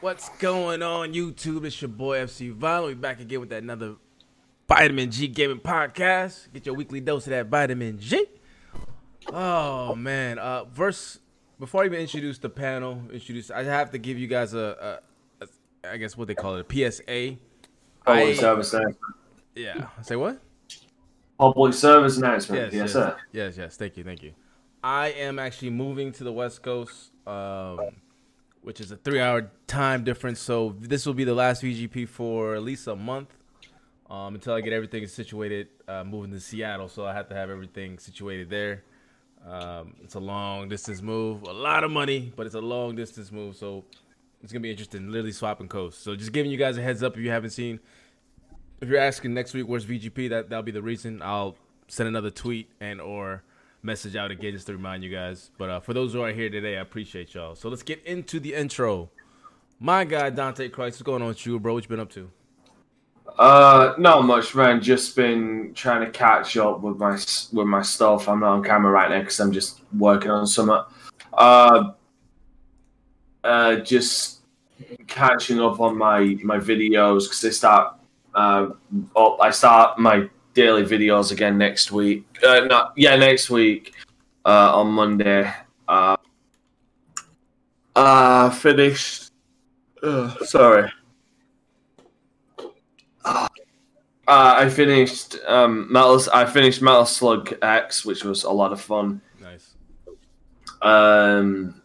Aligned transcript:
What's 0.00 0.28
going 0.38 0.82
on, 0.82 1.14
YouTube? 1.14 1.64
It's 1.64 1.80
your 1.80 1.88
boy 1.88 2.18
FC 2.18 2.52
Violent. 2.52 2.88
We 2.88 2.94
back 2.94 3.20
again 3.20 3.40
with 3.40 3.52
another 3.52 3.96
Vitamin 4.68 5.10
G 5.10 5.28
Gaming 5.28 5.60
Podcast. 5.60 6.52
Get 6.52 6.66
your 6.66 6.74
weekly 6.74 7.00
dose 7.00 7.26
of 7.26 7.30
that 7.30 7.46
vitamin 7.46 7.98
G. 7.98 8.26
Oh 9.32 9.94
man. 9.94 10.38
Uh 10.38 10.64
verse 10.64 11.20
before 11.58 11.82
I 11.82 11.86
even 11.86 12.00
introduce 12.00 12.38
the 12.38 12.50
panel, 12.50 13.02
introduce 13.12 13.50
I 13.50 13.62
have 13.64 13.90
to 13.92 13.98
give 13.98 14.18
you 14.18 14.26
guys 14.26 14.52
a, 14.52 15.00
a, 15.40 15.44
a 15.44 15.92
I 15.92 15.96
guess 15.96 16.16
what 16.16 16.28
they 16.28 16.34
call 16.34 16.56
it, 16.56 16.66
a 16.70 16.90
PSA. 16.92 17.36
Public 18.04 18.28
I- 18.28 18.34
service 18.34 18.74
announcement. 18.74 19.14
Yeah. 19.54 19.86
Say 20.02 20.16
what? 20.16 20.40
Public 21.38 21.72
service 21.74 22.18
announcement. 22.18 22.72
Yes, 22.72 22.74
Yes, 22.74 22.92
sir. 22.92 23.16
Yes, 23.32 23.56
yes. 23.56 23.76
Thank 23.76 23.96
you, 23.96 24.04
thank 24.04 24.22
you. 24.22 24.32
I 24.82 25.08
am 25.08 25.38
actually 25.38 25.70
moving 25.70 26.12
to 26.12 26.24
the 26.24 26.32
West 26.32 26.62
Coast, 26.62 27.10
um, 27.26 27.80
which 28.64 28.80
is 28.80 28.90
a 28.90 28.96
three-hour 28.96 29.50
time 29.66 30.04
difference. 30.04 30.40
So 30.40 30.74
this 30.80 31.06
will 31.06 31.14
be 31.14 31.24
the 31.24 31.34
last 31.34 31.62
VGP 31.62 32.08
for 32.08 32.54
at 32.54 32.62
least 32.62 32.86
a 32.88 32.96
month 32.96 33.36
um, 34.10 34.34
until 34.34 34.54
I 34.54 34.62
get 34.62 34.72
everything 34.72 35.06
situated. 35.06 35.68
Uh, 35.86 36.02
moving 36.02 36.30
to 36.32 36.40
Seattle, 36.40 36.88
so 36.88 37.06
I 37.06 37.12
have 37.12 37.28
to 37.28 37.34
have 37.34 37.50
everything 37.50 37.98
situated 37.98 38.48
there. 38.48 38.82
Um, 39.46 39.94
it's 40.02 40.14
a 40.14 40.20
long 40.20 40.70
distance 40.70 41.02
move, 41.02 41.42
a 41.42 41.52
lot 41.52 41.84
of 41.84 41.90
money, 41.90 42.32
but 42.34 42.46
it's 42.46 42.54
a 42.54 42.60
long 42.60 42.96
distance 42.96 43.30
move. 43.30 43.54
So 43.56 43.84
it's 44.42 44.50
gonna 44.50 44.62
be 44.62 44.70
interesting, 44.70 45.08
literally 45.08 45.32
swapping 45.32 45.68
coasts. 45.68 46.02
So 46.02 46.16
just 46.16 46.32
giving 46.32 46.50
you 46.50 46.56
guys 46.56 46.78
a 46.78 46.82
heads 46.82 47.02
up 47.02 47.16
if 47.18 47.22
you 47.22 47.30
haven't 47.30 47.50
seen. 47.50 47.80
If 48.80 48.88
you're 48.88 48.98
asking 48.98 49.34
next 49.34 49.52
week 49.52 49.68
where's 49.68 49.84
VGP, 49.84 50.30
that 50.30 50.48
that'll 50.48 50.62
be 50.62 50.72
the 50.72 50.82
reason. 50.82 51.20
I'll 51.22 51.56
send 51.88 52.08
another 52.08 52.30
tweet 52.30 52.70
and 52.80 53.00
or 53.00 53.42
message 53.84 54.16
out 54.16 54.30
again 54.30 54.52
just 54.52 54.66
to 54.66 54.72
remind 54.72 55.04
you 55.04 55.10
guys. 55.10 55.50
But 55.58 55.70
uh, 55.70 55.80
for 55.80 55.92
those 55.92 56.12
who 56.14 56.22
are 56.22 56.32
here 56.32 56.50
today, 56.50 56.78
I 56.78 56.80
appreciate 56.80 57.34
y'all. 57.34 57.54
So 57.54 57.68
let's 57.68 57.82
get 57.82 58.02
into 58.04 58.40
the 58.40 58.54
intro. 58.54 59.10
My 59.78 60.04
guy 60.04 60.30
Dante 60.30 60.68
Christ, 60.68 60.94
what's 60.94 61.02
going 61.02 61.22
on 61.22 61.28
with 61.28 61.44
you, 61.44 61.60
bro? 61.60 61.74
What 61.74 61.84
you 61.84 61.88
been 61.88 62.00
up 62.00 62.10
to? 62.12 62.30
Uh, 63.38 63.94
not 63.98 64.24
much, 64.24 64.54
man. 64.54 64.80
Just 64.80 65.16
been 65.16 65.72
trying 65.74 66.04
to 66.04 66.10
catch 66.10 66.56
up 66.56 66.80
with 66.80 66.96
my 66.98 67.12
with 67.52 67.66
my 67.66 67.82
stuff. 67.82 68.28
I'm 68.28 68.40
not 68.40 68.52
on 68.52 68.64
camera 68.64 68.90
right 68.90 69.10
now 69.10 69.20
because 69.20 69.40
I'm 69.40 69.52
just 69.52 69.80
working 69.96 70.30
on 70.30 70.46
something. 70.46 70.80
Uh, 71.32 71.92
uh, 73.42 73.76
just 73.76 74.40
catching 75.06 75.60
up 75.60 75.80
on 75.80 75.98
my 75.98 76.36
my 76.42 76.58
videos 76.58 77.24
because 77.24 77.40
they 77.40 77.50
start. 77.50 77.96
Uh, 78.34 78.70
up. 79.16 79.38
I 79.40 79.50
start 79.50 79.98
my 79.98 80.28
daily 80.54 80.84
videos 80.84 81.32
again 81.32 81.58
next 81.58 81.92
week. 81.92 82.24
Uh, 82.42 82.60
not 82.60 82.92
yeah, 82.96 83.16
next 83.16 83.50
week. 83.50 83.94
Uh, 84.44 84.78
on 84.78 84.88
Monday. 84.88 85.50
Uh, 85.88 86.16
uh 87.96 88.50
finished. 88.50 89.32
Uh, 90.02 90.34
sorry. 90.44 90.90
Uh, 93.24 93.48
I 94.26 94.68
finished 94.68 95.36
um, 95.46 95.90
Metal. 95.92 96.20
I 96.32 96.46
finished 96.46 96.80
Metal 96.80 97.04
Slug 97.04 97.54
X, 97.62 98.04
which 98.04 98.24
was 98.24 98.44
a 98.44 98.50
lot 98.50 98.72
of 98.72 98.80
fun. 98.80 99.20
Nice. 99.40 99.74
Um, 100.80 101.80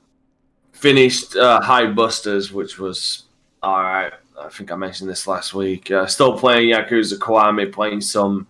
finished 0.71 1.35
uh, 1.35 1.61
Hide 1.61 1.95
Busters, 1.95 2.51
which 2.51 2.79
was 2.79 3.23
all 3.61 3.83
right. 3.83 4.13
I 4.39 4.47
think 4.47 4.71
I 4.71 4.75
mentioned 4.75 5.09
this 5.09 5.27
last 5.27 5.53
week. 5.53 5.91
Uh, 5.91 6.07
still 6.07 6.37
playing 6.37 6.73
Yakuza 6.73 7.17
Kiwami, 7.17 7.71
playing 7.71 7.99
some 7.99 8.47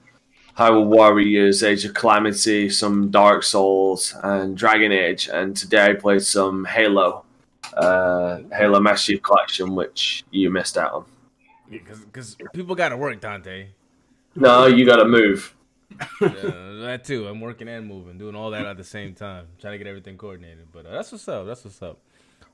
Hyrule 0.59 0.87
Warriors, 0.87 1.63
Age 1.63 1.85
of 1.85 1.93
Calamity, 1.93 2.69
some 2.69 3.09
Dark 3.09 3.43
Souls, 3.43 4.13
and 4.23 4.57
Dragon 4.57 4.91
Age. 4.91 5.29
And 5.31 5.55
today 5.55 5.85
I 5.85 5.93
played 5.93 6.21
some 6.21 6.65
Halo, 6.65 7.23
uh, 7.75 8.41
Halo 8.51 8.81
Master 8.81 9.13
Chief 9.13 9.23
Collection, 9.23 9.73
which 9.73 10.25
you 10.31 10.49
missed 10.49 10.77
out 10.77 10.91
on. 10.91 11.05
Because 11.71 12.35
people 12.53 12.75
got 12.75 12.89
to 12.89 12.97
work, 12.97 13.21
Dante. 13.21 13.67
No, 14.35 14.65
you 14.65 14.85
got 14.85 14.97
to 14.97 15.05
move. 15.05 15.55
Uh, 16.21 16.27
that 16.81 17.03
too. 17.05 17.29
I'm 17.29 17.39
working 17.39 17.69
and 17.69 17.87
moving, 17.87 18.17
doing 18.17 18.35
all 18.35 18.51
that 18.51 18.65
at 18.65 18.75
the 18.75 18.83
same 18.83 19.13
time, 19.13 19.47
trying 19.61 19.75
to 19.75 19.77
get 19.77 19.87
everything 19.87 20.17
coordinated. 20.17 20.67
But 20.73 20.85
uh, 20.85 20.91
that's 20.91 21.13
what's 21.13 21.25
up. 21.29 21.45
That's 21.47 21.63
what's 21.63 21.81
up. 21.81 21.99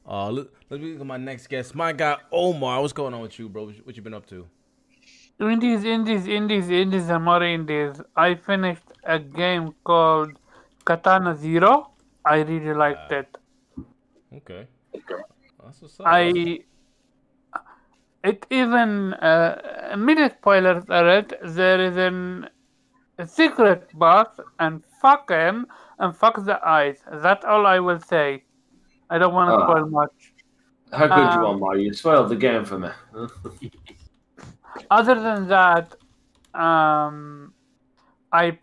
Uh, 0.08 0.30
let, 0.30 0.46
let's 0.70 0.84
look 0.84 1.00
at 1.00 1.08
my 1.08 1.18
next 1.18 1.48
guest. 1.48 1.74
My 1.74 1.92
guy 1.92 2.18
Omar. 2.32 2.82
What's 2.82 2.94
going 2.94 3.16
on 3.16 3.22
with 3.22 3.40
you, 3.40 3.50
bro? 3.50 3.72
What 3.84 3.96
you 3.98 4.04
been 4.04 4.14
up 4.14 4.28
to? 4.28 4.48
Indies, 5.40 5.84
indies, 5.84 6.28
indies, 6.28 6.70
indies, 6.70 7.10
and 7.10 7.24
more 7.26 7.44
indies. 7.44 8.02
I 8.16 8.36
finished 8.36 8.84
a 9.04 9.20
game 9.20 9.74
called 9.84 10.32
Katana 10.86 11.36
Zero. 11.36 11.92
I 12.24 12.38
really 12.42 12.74
liked 12.74 13.12
it. 13.12 13.38
Okay. 14.34 14.68
That's 14.94 15.82
what's 15.82 16.00
up. 16.00 16.06
I. 16.08 16.60
It 18.24 18.48
even 18.50 19.14
uh, 19.14 19.96
mini 19.98 20.30
spoilers 20.30 20.84
alert. 20.90 21.34
There 21.44 21.80
is 21.80 21.96
an 21.98 22.50
a 23.20 23.28
secret 23.28 23.88
boss, 23.94 24.40
and 24.60 24.84
fuck 25.02 25.30
him, 25.30 25.68
and 26.00 26.16
fuck 26.16 26.44
the 26.44 26.60
eyes. 26.68 26.98
That's 27.12 27.46
all 27.46 27.66
I 27.68 27.80
will 27.80 28.00
say. 28.00 28.44
I 29.10 29.18
don't 29.20 29.34
want 29.34 29.50
to 29.52 29.56
Ah. 29.56 29.68
spoil 29.70 29.86
much. 29.90 30.34
How 30.92 31.08
good 31.08 31.34
you 31.36 31.40
are, 31.40 31.44
want, 31.44 31.60
Mario? 31.60 31.84
You 31.84 31.94
spoiled 31.94 32.30
the 32.30 32.36
game 32.36 32.66
for 32.66 32.80
me. 32.80 32.90
other 34.90 35.16
than 35.16 35.48
that, 35.48 35.96
um, 36.54 37.54
I 38.32 38.58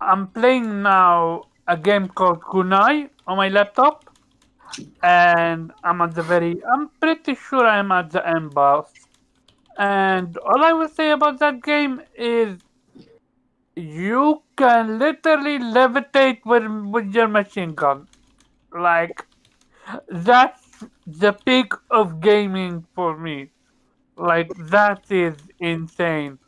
I'm 0.00 0.28
playing 0.28 0.82
now 0.82 1.44
a 1.66 1.76
game 1.76 2.08
called 2.08 2.40
Kunai 2.42 3.10
on 3.26 3.36
my 3.36 3.48
laptop, 3.48 4.10
and 5.02 5.72
I'm 5.84 6.00
at 6.00 6.14
the 6.14 6.22
very. 6.22 6.62
I'm 6.64 6.90
pretty 7.00 7.34
sure 7.34 7.66
I'm 7.66 7.92
at 7.92 8.10
the 8.10 8.26
end 8.26 8.54
boss. 8.54 8.92
And 9.78 10.36
all 10.38 10.64
I 10.64 10.72
will 10.72 10.88
say 10.88 11.10
about 11.10 11.38
that 11.40 11.62
game 11.62 12.02
is, 12.16 12.58
you 13.76 14.42
can 14.56 14.98
literally 14.98 15.58
levitate 15.58 16.44
with 16.44 16.64
with 16.96 17.14
your 17.14 17.28
machine 17.28 17.74
gun, 17.74 18.06
like 18.72 19.24
that's 20.08 20.84
the 21.06 21.32
peak 21.32 21.72
of 21.90 22.20
gaming 22.20 22.86
for 22.94 23.16
me. 23.16 23.50
Like 24.18 24.50
that 24.70 25.04
is 25.10 25.36
insane. 25.60 26.38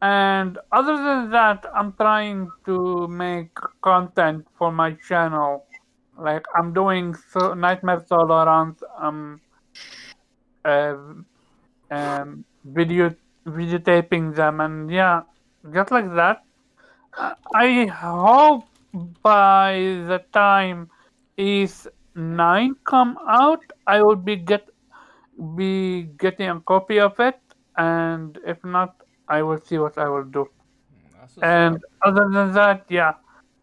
And 0.00 0.58
other 0.72 0.96
than 0.96 1.30
that, 1.30 1.66
I'm 1.74 1.92
trying 1.92 2.50
to 2.66 3.08
make 3.08 3.54
content 3.82 4.46
for 4.56 4.72
my 4.72 4.92
channel. 5.08 5.64
Like 6.18 6.44
I'm 6.56 6.72
doing 6.72 7.14
so 7.14 7.54
Nightmare 7.54 8.04
runs. 8.10 8.82
Um, 8.98 9.40
uh, 10.64 10.96
um, 11.90 12.44
video 12.64 13.14
videotaping 13.46 14.34
them, 14.34 14.60
and 14.60 14.90
yeah, 14.90 15.22
just 15.72 15.90
like 15.90 16.14
that. 16.14 16.42
I 17.54 17.86
hope 17.86 18.66
by 19.22 19.72
the 20.06 20.22
time 20.32 20.90
Ys 21.36 21.86
nine 22.14 22.74
come 22.84 23.16
out, 23.26 23.62
I 23.86 24.02
will 24.02 24.16
be 24.16 24.36
get 24.36 24.68
be 25.56 26.02
getting 26.18 26.48
a 26.48 26.60
copy 26.60 27.00
of 27.00 27.18
it, 27.20 27.40
and 27.76 28.38
if 28.46 28.62
not, 28.64 29.02
I 29.28 29.42
will 29.42 29.60
see 29.60 29.78
what 29.78 29.98
I 29.98 30.08
will 30.08 30.24
do. 30.24 30.48
And 31.42 31.78
other 32.04 32.28
than 32.30 32.52
that, 32.52 32.86
yeah, 32.88 33.14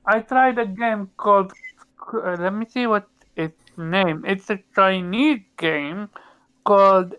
I 0.06 0.20
tried 0.20 0.60
a 0.60 0.66
game 0.66 1.10
called. 1.18 1.52
Uh, 2.14 2.38
let 2.40 2.54
me 2.54 2.66
see 2.66 2.88
what 2.88 3.08
its 3.36 3.62
name. 3.78 4.24
It's 4.26 4.50
a 4.50 4.60
Chinese 4.76 5.42
game 5.58 6.10
called 6.64 7.16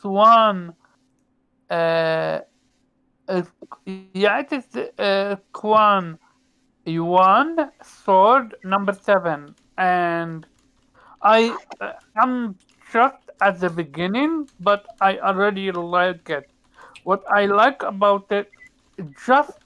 Xuan. 0.00 0.74
Uh, 1.70 2.40
uh, 3.28 3.42
yeah, 3.86 4.40
it 4.40 4.52
is 4.52 4.66
uh, 4.98 5.36
Xuan 5.54 6.18
Yuan 6.84 7.70
Sword 7.82 8.56
number 8.64 8.92
seven, 8.92 9.54
and 9.78 10.46
I 11.22 11.56
uh, 11.80 11.92
I'm 12.16 12.56
just 12.92 13.14
at 13.42 13.60
the 13.60 13.70
beginning, 13.70 14.48
but 14.60 14.86
I 15.00 15.18
already 15.18 15.72
like 15.72 16.30
it. 16.30 16.50
What 17.04 17.24
I 17.30 17.46
like 17.46 17.82
about 17.82 18.32
it, 18.32 18.50
just 19.26 19.58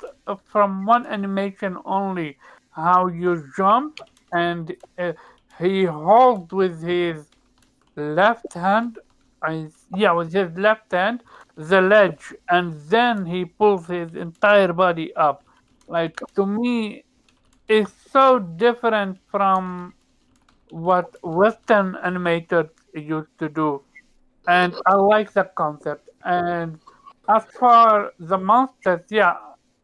from 0.46 0.86
one 0.86 1.06
animation 1.06 1.78
only, 1.84 2.38
how 2.70 3.08
you 3.08 3.44
jump 3.56 4.00
and 4.32 4.74
uh, 4.98 5.12
he 5.58 5.84
holds 5.84 6.52
with 6.52 6.82
his 6.82 7.26
left 7.96 8.54
hand. 8.54 8.98
I 9.42 9.68
yeah, 9.94 10.12
with 10.12 10.32
his 10.32 10.56
left 10.56 10.92
hand 10.92 11.22
the 11.56 11.80
ledge, 11.80 12.34
and 12.50 12.74
then 12.88 13.26
he 13.26 13.44
pulls 13.44 13.86
his 13.86 14.14
entire 14.14 14.72
body 14.72 15.14
up. 15.16 15.44
Like 15.88 16.20
to 16.36 16.46
me, 16.46 17.04
it's 17.68 17.92
so 18.10 18.38
different 18.40 19.18
from 19.30 19.94
what 20.70 21.16
Western 21.22 21.94
animators 22.04 22.70
used 23.00 23.38
to 23.38 23.48
do, 23.48 23.82
and 24.48 24.74
I 24.86 24.94
like 24.94 25.32
that 25.32 25.54
concept. 25.54 26.08
And 26.24 26.78
as 27.28 27.44
for 27.58 28.12
the 28.18 28.38
monsters, 28.38 29.00
yeah, 29.10 29.36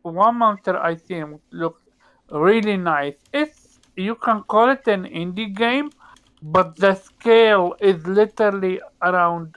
one 0.02 0.36
monster 0.36 0.78
I 0.78 0.94
think 0.94 1.40
looks 1.50 1.82
really 2.30 2.76
nice. 2.76 3.14
It's 3.32 3.78
you 3.96 4.14
can 4.14 4.42
call 4.44 4.70
it 4.70 4.86
an 4.88 5.04
indie 5.04 5.54
game, 5.54 5.90
but 6.42 6.76
the 6.76 6.94
scale 6.94 7.74
is 7.80 8.06
literally 8.06 8.80
around 9.02 9.56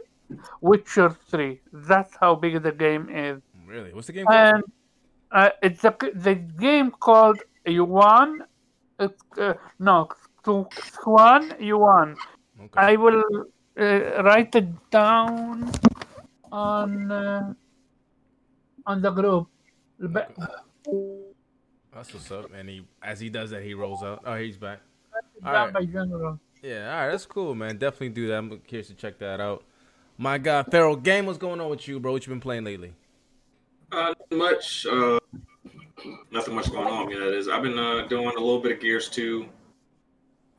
Witcher 0.61 1.09
3. 1.29 1.61
That's 1.73 2.15
how 2.19 2.35
big 2.35 2.61
the 2.61 2.71
game 2.71 3.09
is. 3.09 3.41
Really? 3.65 3.93
What's 3.93 4.07
the 4.07 4.13
game 4.13 4.25
called? 4.25 4.37
And 4.37 4.63
uh, 5.31 5.49
it's 5.61 5.83
a 5.83 5.95
the 6.13 6.35
game 6.35 6.91
called 6.91 7.41
Yuan. 7.65 8.43
It's, 8.99 9.23
uh, 9.37 9.53
no, 9.79 10.09
Xuan 10.43 11.59
Yuan. 11.59 12.15
Okay. 12.59 12.79
I 12.79 12.95
will 12.95 13.23
uh, 13.77 14.23
write 14.23 14.55
it 14.55 14.89
down 14.89 15.71
on 16.51 17.11
uh, 17.11 17.53
on 18.85 19.01
the 19.01 19.11
group. 19.11 19.47
But 19.99 20.35
That's 21.93 22.13
what's 22.13 22.31
up. 22.31 22.51
And 22.53 22.69
he, 22.69 22.85
as 23.01 23.19
he 23.19 23.29
does 23.29 23.49
that, 23.51 23.63
he 23.63 23.73
rolls 23.73 24.03
out. 24.03 24.21
Oh, 24.25 24.35
he's 24.35 24.57
back. 24.57 24.79
Alright. 25.45 25.73
by 25.73 25.85
general. 25.85 26.39
Yeah, 26.61 26.91
all 26.91 27.05
right, 27.05 27.11
that's 27.11 27.25
cool, 27.25 27.53
man. 27.53 27.77
Definitely 27.77 28.09
do 28.09 28.27
that. 28.29 28.37
I'm 28.37 28.59
curious 28.59 28.87
to 28.87 28.95
check 28.95 29.19
that 29.19 29.39
out. 29.39 29.63
My 30.17 30.37
God, 30.37 30.65
Feral 30.71 30.95
game, 30.95 31.25
what's 31.25 31.37
going 31.37 31.61
on 31.61 31.69
with 31.69 31.87
you, 31.87 31.99
bro? 31.99 32.13
What 32.13 32.25
you 32.25 32.31
been 32.31 32.39
playing 32.39 32.63
lately? 32.63 32.93
Uh, 33.91 34.13
not 34.31 34.37
much. 34.37 34.85
Uh, 34.87 35.19
nothing 36.31 36.55
much 36.55 36.71
going 36.71 36.87
on. 36.87 37.11
Yeah, 37.11 37.17
it 37.17 37.35
is. 37.35 37.47
I've 37.47 37.61
been 37.61 37.77
uh, 37.77 38.07
doing 38.07 38.27
a 38.29 38.39
little 38.39 38.59
bit 38.59 38.71
of 38.71 38.79
Gears 38.79 39.09
2. 39.09 39.47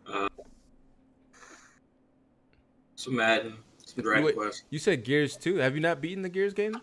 Uh, 0.06 0.28
some 3.06 3.17
Madden, 3.17 3.55
some 3.85 4.03
Dragon 4.03 4.25
Wait. 4.25 4.37
Quest. 4.37 4.64
You 4.70 4.79
said 4.79 5.05
Gears 5.05 5.37
2. 5.37 5.56
Have 5.56 5.75
you 5.75 5.81
not 5.81 6.00
beaten 6.00 6.23
the 6.23 6.29
Gears 6.29 6.53
games? 6.53 6.76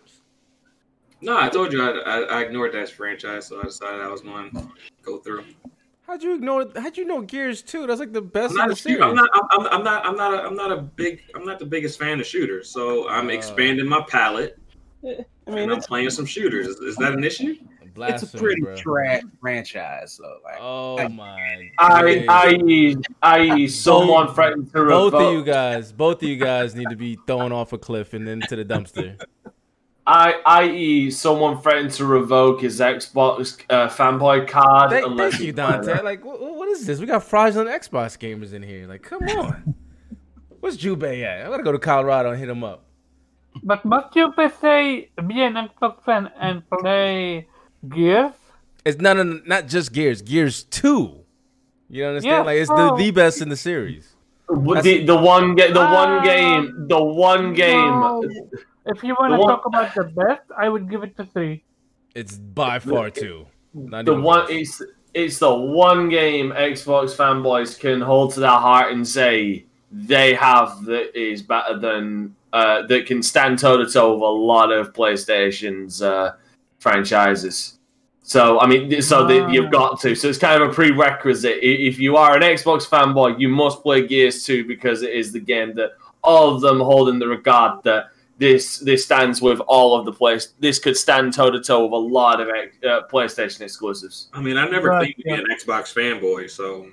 No, 1.20 1.38
I 1.38 1.48
told 1.48 1.72
you 1.72 1.82
I, 1.82 1.90
I, 1.98 2.20
I 2.22 2.40
ignored 2.42 2.72
that 2.72 2.88
franchise, 2.90 3.46
so 3.46 3.60
I 3.60 3.64
decided 3.64 4.00
I 4.00 4.08
was 4.08 4.20
going 4.22 4.50
to 4.52 4.68
go 5.02 5.18
through. 5.18 5.44
How'd 6.06 6.22
you 6.22 6.34
ignore? 6.34 6.66
How'd 6.76 6.96
you 6.98 7.04
know 7.04 7.22
Gears 7.22 7.62
2? 7.62 7.86
That's 7.86 8.00
like 8.00 8.12
the 8.12 8.20
best 8.20 8.50
I'm 8.52 8.56
not, 8.56 8.66
a 8.66 8.70
the 8.70 8.76
shoot- 8.76 8.82
series. 8.98 9.02
I'm 9.02 9.14
not. 9.14 9.30
I'm, 9.52 9.66
I'm 9.68 9.84
not. 9.84 10.04
I'm 10.06 10.16
not. 10.16 10.34
A, 10.34 10.42
I'm 10.46 10.54
not 10.56 10.72
a 10.72 10.76
big. 10.76 11.22
I'm 11.34 11.44
not 11.46 11.58
the 11.58 11.64
biggest 11.66 11.98
fan 11.98 12.20
of 12.20 12.26
shooters. 12.26 12.68
So 12.70 13.08
I'm 13.08 13.28
Uh. 13.28 13.32
expanding 13.32 13.86
my 13.86 14.02
palette. 14.08 14.58
I 15.06 15.24
and 15.46 15.54
mean, 15.54 15.70
I'm 15.70 15.80
playing 15.80 16.10
some 16.10 16.26
shooters. 16.26 16.66
Is, 16.66 16.76
is 16.80 16.96
that 16.96 17.12
an 17.12 17.24
issue? 17.24 17.56
It's 17.96 18.34
a 18.34 18.38
pretty 18.38 18.60
bro. 18.60 18.76
trash 18.76 19.22
franchise. 19.40 20.18
though. 20.20 20.38
like, 20.44 20.58
Oh 20.60 21.08
my! 21.08 21.70
I, 21.78 22.02
days. 22.02 22.96
I, 23.22 23.52
I, 23.52 23.66
someone 23.68 24.34
threatened 24.34 24.72
to 24.72 24.82
revoke. 24.82 25.12
both 25.12 25.22
of 25.22 25.32
you 25.32 25.44
guys, 25.44 25.92
both 25.92 26.22
of 26.22 26.28
you 26.28 26.36
guys 26.36 26.74
need 26.74 26.88
to 26.90 26.96
be 26.96 27.18
thrown 27.26 27.52
off 27.52 27.72
a 27.72 27.78
cliff 27.78 28.14
and 28.14 28.28
into 28.28 28.56
the 28.56 28.64
dumpster. 28.64 29.20
I, 30.06 30.34
i.e., 30.44 31.10
someone 31.10 31.60
threatened 31.62 31.92
to 31.92 32.04
revoke 32.04 32.60
his 32.60 32.78
Xbox 32.78 33.62
uh, 33.70 33.88
fanboy 33.88 34.46
card. 34.46 34.90
Thank, 34.90 35.06
unless 35.06 35.32
thank 35.32 35.44
you, 35.44 35.52
Dante. 35.52 36.02
Like, 36.02 36.22
what, 36.24 36.40
what 36.40 36.68
is 36.68 36.84
this? 36.86 37.00
We 37.00 37.06
got 37.06 37.24
fraudulent 37.24 37.70
Xbox 37.70 38.18
gamers 38.18 38.52
in 38.52 38.62
here. 38.62 38.86
Like, 38.86 39.02
come 39.02 39.22
on. 39.22 39.74
Where's 40.60 40.76
Jubei 40.76 41.22
at? 41.24 41.46
I 41.46 41.48
gotta 41.48 41.62
go 41.62 41.72
to 41.72 41.78
Colorado 41.78 42.30
and 42.30 42.38
hit 42.38 42.50
him 42.50 42.64
up. 42.64 42.84
But 43.62 43.84
must 43.84 44.14
you 44.16 44.32
per 44.32 44.50
se 44.50 45.10
be 45.26 45.42
an 45.42 45.54
Xbox 45.54 46.02
fan 46.04 46.30
and 46.38 46.68
play 46.68 47.46
Gears? 47.88 48.32
It's 48.84 49.00
not 49.00 49.16
not 49.46 49.66
just 49.68 49.92
Gears. 49.92 50.22
Gears 50.22 50.64
Two. 50.64 51.20
You 51.88 52.06
understand? 52.06 52.32
Yeah, 52.32 52.42
like, 52.42 52.58
it's 52.58 52.68
the, 52.70 52.94
the 52.96 53.10
best 53.10 53.40
in 53.40 53.48
the 53.48 53.56
series. 53.56 54.14
The, 54.48 55.04
the 55.06 55.16
one 55.16 55.54
ga- 55.54 55.72
the 55.72 55.80
one 55.80 56.18
Um, 56.18 56.24
game, 56.24 56.88
the 56.88 57.02
one 57.02 57.54
game. 57.54 58.00
No. 58.00 58.22
If 58.86 59.02
you 59.02 59.14
want 59.18 59.32
to 59.32 59.38
one- 59.38 59.48
talk 59.48 59.64
about 59.66 59.94
the 59.94 60.04
best, 60.04 60.42
I 60.56 60.68
would 60.68 60.90
give 60.90 61.02
it 61.02 61.16
to 61.16 61.24
three. 61.24 61.62
It's 62.14 62.36
by 62.36 62.78
far 62.78 63.10
two. 63.10 63.46
Not 63.72 64.04
the 64.04 64.14
one 64.14 64.46
close. 64.46 64.80
it's 64.80 64.82
it's 65.14 65.38
the 65.38 65.54
one 65.54 66.08
game 66.08 66.50
Xbox 66.52 67.14
fanboys 67.16 67.78
can 67.78 68.00
hold 68.00 68.34
to 68.34 68.40
their 68.40 68.50
heart 68.50 68.92
and 68.92 69.06
say 69.06 69.64
they 69.90 70.34
have 70.34 70.84
that 70.84 71.16
is 71.18 71.40
better 71.42 71.78
than 71.78 72.34
uh, 72.52 72.86
that 72.86 73.06
can 73.06 73.22
stand 73.22 73.58
toe 73.58 73.76
to 73.78 73.86
toe 73.90 74.12
with 74.14 74.22
a 74.22 74.26
lot 74.26 74.70
of 74.72 74.92
PlayStation's 74.92 76.02
uh, 76.02 76.32
franchises. 76.80 77.73
So 78.26 78.58
I 78.58 78.66
mean, 78.66 79.02
so 79.02 79.26
that 79.26 79.52
you've 79.52 79.70
got 79.70 80.00
to. 80.00 80.14
So 80.14 80.28
it's 80.28 80.38
kind 80.38 80.62
of 80.62 80.70
a 80.70 80.72
prerequisite. 80.72 81.58
If 81.60 81.98
you 81.98 82.16
are 82.16 82.34
an 82.34 82.42
Xbox 82.42 82.88
fanboy, 82.88 83.38
you 83.38 83.50
must 83.50 83.82
play 83.82 84.06
Gears 84.06 84.44
2 84.44 84.64
because 84.64 85.02
it 85.02 85.12
is 85.12 85.30
the 85.30 85.40
game 85.40 85.74
that 85.74 85.90
all 86.22 86.54
of 86.54 86.62
them 86.62 86.80
hold 86.80 87.10
in 87.10 87.18
the 87.18 87.28
regard 87.28 87.82
that 87.84 88.06
this 88.38 88.78
this 88.78 89.04
stands 89.04 89.42
with 89.42 89.60
all 89.60 89.94
of 89.94 90.06
the 90.06 90.12
place. 90.12 90.54
This 90.58 90.78
could 90.78 90.96
stand 90.96 91.34
toe 91.34 91.50
to 91.50 91.60
toe 91.60 91.84
with 91.84 91.92
a 91.92 91.96
lot 91.96 92.40
of 92.40 92.48
uh, 92.48 93.02
PlayStation 93.12 93.60
exclusives. 93.60 94.28
I 94.32 94.40
mean, 94.40 94.56
I 94.56 94.68
never 94.70 94.88
Right, 94.88 95.14
claimed 95.14 95.16
to 95.18 95.44
be 95.44 95.52
an 95.52 95.58
Xbox 95.58 95.92
fanboy, 95.92 96.50
so 96.50 96.86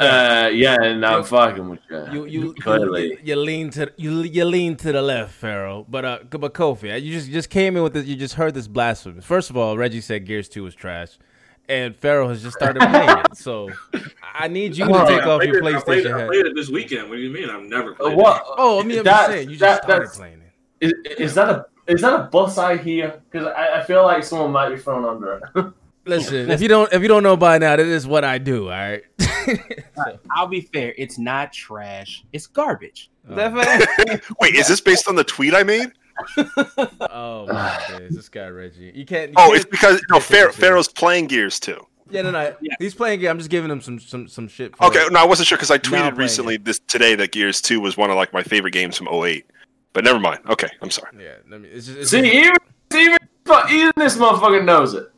Uh, 0.00 0.50
yeah, 0.52 0.76
and 0.82 1.04
I'm 1.04 1.18
You- 1.18 1.24
fucking 1.24 1.68
with 1.68 1.80
you. 1.90 2.04
You 2.12 2.24
you, 2.26 2.40
you 2.48 2.54
Clearly. 2.54 3.18
you 3.22 3.36
lean 3.36 3.70
to 3.70 3.92
you 3.96 4.22
you 4.22 4.44
lean 4.44 4.76
to 4.76 4.92
the 4.92 5.02
left, 5.02 5.32
Pharaoh. 5.34 5.86
But 5.88 6.04
uh, 6.04 6.18
but 6.30 6.54
Kofi, 6.54 7.00
you 7.02 7.12
just 7.12 7.30
just 7.30 7.50
came 7.50 7.76
in 7.76 7.82
with 7.82 7.92
this. 7.94 8.06
You 8.06 8.16
just 8.16 8.34
heard 8.34 8.54
this 8.54 8.66
blasphemy. 8.68 9.20
First 9.20 9.50
of 9.50 9.56
all, 9.56 9.76
Reggie 9.76 10.00
said 10.00 10.26
Gears 10.26 10.48
Two 10.48 10.62
was 10.64 10.74
trash, 10.74 11.18
and 11.68 11.94
Pharaoh 11.96 12.28
has 12.28 12.42
just 12.42 12.56
started 12.56 12.80
playing 12.80 13.08
it. 13.18 13.36
So 13.36 13.70
I 14.34 14.48
need 14.48 14.76
you 14.76 14.84
to 14.86 14.92
take 15.06 15.22
I 15.22 15.30
off 15.30 15.42
your 15.44 15.56
it- 15.66 15.74
I 15.74 15.80
played, 15.80 16.04
it, 16.04 16.04
PlayStation 16.04 16.22
I 16.22 16.26
played 16.26 16.46
it 16.46 16.54
this 16.54 16.68
weekend. 16.70 17.08
What 17.08 17.16
do 17.16 17.22
you 17.22 17.30
mean? 17.30 17.48
I've 17.50 17.62
never 17.64 17.92
Uh, 17.92 17.94
played 17.96 18.16
what? 18.16 18.44
Oh, 18.58 18.80
I 18.80 18.82
mean, 18.84 18.98
I'm 18.98 19.04
That- 19.04 19.16
just 19.26 19.30
saying 19.32 19.50
you 19.50 19.56
just 19.56 19.82
that- 19.82 19.84
started 19.84 20.10
playing 20.10 20.40
it. 20.40 20.52
Is, 20.80 20.92
is 21.18 21.34
that 21.36 21.48
a 21.50 21.66
is 21.86 22.00
that 22.00 22.12
a 22.18 22.24
bus 22.24 22.58
I 22.58 22.76
hear? 22.78 23.20
Because 23.30 23.46
I, 23.48 23.80
I 23.80 23.84
feel 23.84 24.02
like 24.04 24.24
someone 24.24 24.50
might 24.52 24.70
be 24.70 24.76
thrown 24.78 25.04
under 25.04 25.34
it. 25.54 25.66
Listen, 26.06 26.50
if 26.50 26.60
you 26.60 26.68
don't 26.68 26.92
if 26.92 27.00
you 27.00 27.08
don't 27.08 27.22
know 27.22 27.36
by 27.36 27.56
now, 27.58 27.76
that 27.76 27.86
is 27.86 28.06
what 28.06 28.24
I 28.24 28.36
do. 28.38 28.64
All 28.64 28.70
right. 28.70 29.02
So, 29.96 30.18
I'll 30.32 30.46
be 30.48 30.60
fair. 30.62 30.92
It's 30.98 31.18
not 31.18 31.52
trash. 31.52 32.24
It's 32.32 32.46
garbage. 32.46 33.10
Oh. 33.30 33.34
Definitely. 33.36 34.20
Wait, 34.40 34.54
is 34.56 34.66
this 34.68 34.80
based 34.80 35.08
on 35.08 35.14
the 35.14 35.24
tweet 35.24 35.54
I 35.54 35.62
made? 35.62 35.92
oh 36.36 37.46
my 37.46 37.82
days, 37.98 38.14
this 38.14 38.28
guy 38.28 38.48
Reggie. 38.48 38.92
You 38.94 39.04
can't. 39.06 39.30
you 39.30 39.34
Oh, 39.38 39.46
can't- 39.46 39.56
it's 39.56 39.64
because 39.64 40.02
no, 40.10 40.20
Pharaoh. 40.20 40.52
Pharaoh's 40.52 40.88
playing 40.88 41.26
Gears 41.28 41.58
too. 41.60 41.78
Yeah, 42.10 42.22
no, 42.22 42.30
no. 42.30 42.54
Yeah. 42.60 42.74
He's 42.78 42.94
playing. 42.94 43.20
game. 43.20 43.30
I'm 43.30 43.38
just 43.38 43.50
giving 43.50 43.70
him 43.70 43.80
some 43.80 43.98
some 43.98 44.28
some 44.28 44.46
shit. 44.48 44.76
For 44.76 44.84
Okay, 44.86 45.04
no, 45.10 45.20
I 45.20 45.24
wasn't 45.24 45.48
sure 45.48 45.56
because 45.56 45.70
I 45.70 45.78
tweeted 45.78 46.16
recently 46.18 46.56
this 46.58 46.78
today 46.80 47.14
that 47.14 47.32
Gears 47.32 47.60
2 47.62 47.80
was 47.80 47.96
one 47.96 48.10
of 48.10 48.16
like 48.16 48.32
my 48.32 48.42
favorite 48.42 48.72
games 48.72 48.96
from 48.98 49.08
08. 49.08 49.46
But 49.94 50.04
never 50.04 50.18
mind. 50.18 50.40
Okay, 50.48 50.68
I'm 50.82 50.90
sorry. 50.90 51.10
Yeah, 51.18 51.36
I 51.52 51.58
mean, 51.58 51.70
it's 51.72 51.86
just, 51.86 51.98
it's 51.98 52.10
See, 52.10 52.20
just- 52.22 52.34
even 52.34 52.56
even 52.94 53.18
even 53.70 53.92
this 53.96 54.16
motherfucker 54.16 54.62
knows 54.64 54.92
it. 54.94 55.10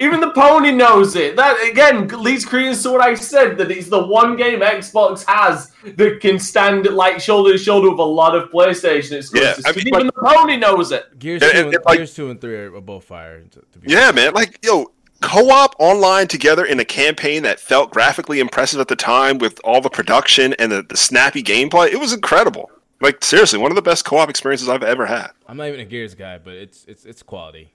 Even 0.00 0.20
the 0.20 0.30
pony 0.32 0.72
knows 0.72 1.16
it. 1.16 1.36
That 1.36 1.56
again 1.70 2.08
leads 2.08 2.44
credence 2.44 2.82
to 2.82 2.90
what 2.92 3.00
I 3.00 3.14
said 3.14 3.56
that 3.58 3.70
it's 3.70 3.88
the 3.88 4.04
one 4.06 4.36
game 4.36 4.60
Xbox 4.60 5.24
has 5.26 5.72
that 5.84 6.20
can 6.20 6.38
stand 6.38 6.86
like 6.86 7.20
shoulder 7.20 7.52
to 7.52 7.58
shoulder 7.58 7.90
with 7.90 7.98
a 7.98 8.02
lot 8.02 8.34
of 8.34 8.50
PlayStation 8.50 9.12
exclusives. 9.18 9.64
I 9.64 9.72
mean, 9.72 9.88
even 9.88 10.06
the 10.06 10.12
pony 10.12 10.56
knows 10.56 10.92
it. 10.92 11.18
Gears 11.18 11.42
And- 11.42 11.52
two 11.52 11.58
and, 11.58 11.74
and, 11.74 11.84
like- 11.84 11.98
Gears 11.98 12.14
two 12.14 12.30
and 12.30 12.40
three 12.40 12.56
are 12.56 12.80
both 12.80 13.04
fire. 13.04 13.40
To, 13.42 13.60
to 13.72 13.78
be 13.78 13.90
Yeah, 13.90 14.10
man. 14.12 14.34
Like, 14.34 14.58
yo, 14.64 14.90
co-op 15.22 15.74
online 15.78 16.28
together 16.28 16.64
in 16.64 16.78
a 16.80 16.84
campaign 16.84 17.42
that 17.44 17.58
felt 17.60 17.90
graphically 17.90 18.40
impressive 18.40 18.80
at 18.80 18.88
the 18.88 18.96
time 18.96 19.38
with 19.38 19.60
all 19.64 19.80
the 19.80 19.90
production 19.90 20.54
and 20.58 20.70
the, 20.72 20.82
the 20.82 20.96
snappy 20.96 21.42
gameplay. 21.42 21.88
It 21.88 21.98
was 22.00 22.12
incredible. 22.12 22.70
Like, 23.00 23.22
seriously, 23.24 23.58
one 23.58 23.70
of 23.70 23.76
the 23.76 23.82
best 23.82 24.04
co-op 24.04 24.28
experiences 24.30 24.68
I've 24.68 24.82
ever 24.82 25.06
had. 25.06 25.30
I'm 25.46 25.56
not 25.58 25.68
even 25.68 25.80
a 25.80 25.84
Gears 25.84 26.14
guy, 26.14 26.38
but 26.38 26.54
it's 26.54 26.84
it's 26.86 27.04
it's 27.04 27.22
quality, 27.22 27.72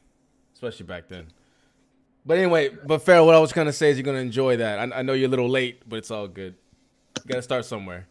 especially 0.54 0.86
back 0.88 1.08
then. 1.10 1.28
But 2.26 2.38
anyway, 2.38 2.70
but 2.70 3.02
Farrell, 3.02 3.26
what 3.26 3.36
I 3.36 3.40
was 3.40 3.52
gonna 3.52 3.74
say 3.74 3.90
is 3.90 3.98
you're 3.98 4.04
gonna 4.04 4.20
enjoy 4.20 4.58
that. 4.58 4.80
I, 4.80 5.00
I 5.00 5.02
know 5.02 5.14
you're 5.14 5.28
a 5.28 5.30
little 5.30 5.50
late, 5.50 5.88
but 5.88 5.98
it's 5.98 6.12
all 6.12 6.28
good. 6.28 6.56
You 7.18 7.28
gotta 7.28 7.42
start 7.42 7.66
somewhere. 7.66 8.08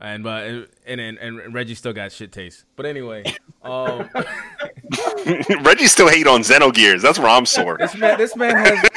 And 0.00 0.26
uh, 0.26 0.64
and, 0.86 1.00
and 1.00 1.18
and 1.18 1.54
Reggie 1.54 1.74
still 1.74 1.92
got 1.92 2.12
shit 2.12 2.32
taste. 2.32 2.64
But 2.74 2.84
anyway, 2.84 3.24
um, 3.62 4.10
Reggie 5.62 5.86
still 5.86 6.08
hate 6.08 6.26
on 6.26 6.42
Xenogears. 6.42 7.00
That's 7.00 7.18
where 7.18 7.28
I'm 7.28 7.46
sore. 7.46 7.78
this 7.78 7.96
man 7.96 8.18
this 8.18 8.36
man 8.36 8.56
has 8.56 8.88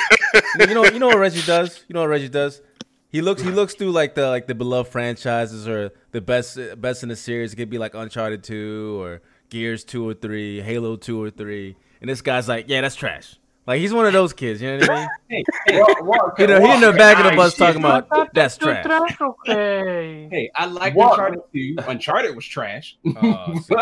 you 0.60 0.74
know 0.74 0.86
you 0.86 1.00
know 1.00 1.08
what 1.08 1.20
Reggie 1.20 1.42
does. 1.44 1.86
You 1.88 1.94
know 1.94 2.02
what 2.02 2.10
Reggie 2.10 2.30
does. 2.30 2.62
He 3.10 3.22
looks 3.22 3.42
he 3.42 3.50
looks 3.50 3.76
through 3.76 3.92
like 3.92 4.16
the 4.16 4.28
like 4.28 4.48
the 4.48 4.56
beloved 4.56 4.92
franchises 4.92 5.68
or 5.68 5.92
the 6.12 6.22
best 6.22 6.60
best 6.78 7.02
in 7.04 7.10
the 7.10 7.16
series. 7.16 7.54
It 7.54 7.56
could 7.56 7.70
be 7.70 7.78
like 7.78 7.94
Uncharted 7.94 8.44
two 8.44 9.02
or 9.02 9.22
Gears 9.50 9.84
two 9.84 10.08
or 10.08 10.14
three, 10.14 10.62
Halo 10.62 10.96
two 10.96 11.22
or 11.22 11.30
three. 11.30 11.76
And 12.02 12.10
this 12.10 12.22
guy's 12.22 12.48
like, 12.48 12.66
yeah, 12.68 12.82
that's 12.82 12.96
trash. 12.96 13.39
Like 13.70 13.82
he's 13.82 13.94
one 13.94 14.08
of 14.08 14.14
those 14.14 14.34
kids. 14.34 14.64
You 14.64 14.78
know 14.80 14.80
what 14.80 14.90
I 14.90 14.96
mean? 14.96 15.10
Hey, 15.30 15.44
hey, 15.68 15.80
What, 15.80 16.04
what, 16.04 16.34
He 16.40 16.48
the, 16.48 16.60
he 16.60 16.74
in 16.74 16.82
the 16.82 16.92
back 16.92 17.20
of 17.20 17.26
the 17.26 17.30
kind 17.30 17.38
bus 17.38 17.52
shit? 17.52 17.60
talking 17.60 17.82
about 17.84 18.34
that's 18.34 18.58
trash. 18.58 18.84
trash, 18.84 19.22
okay. 19.22 20.28
hey, 20.32 20.50
I 20.56 20.66
like 20.66 20.96
What? 20.96 21.12
Uncharted 21.12 21.42
2. 21.54 21.76
Uncharted 21.88 22.36
was 22.36 22.46
trash. 22.48 22.98
Oh, 23.22 23.60
see, 23.60 23.76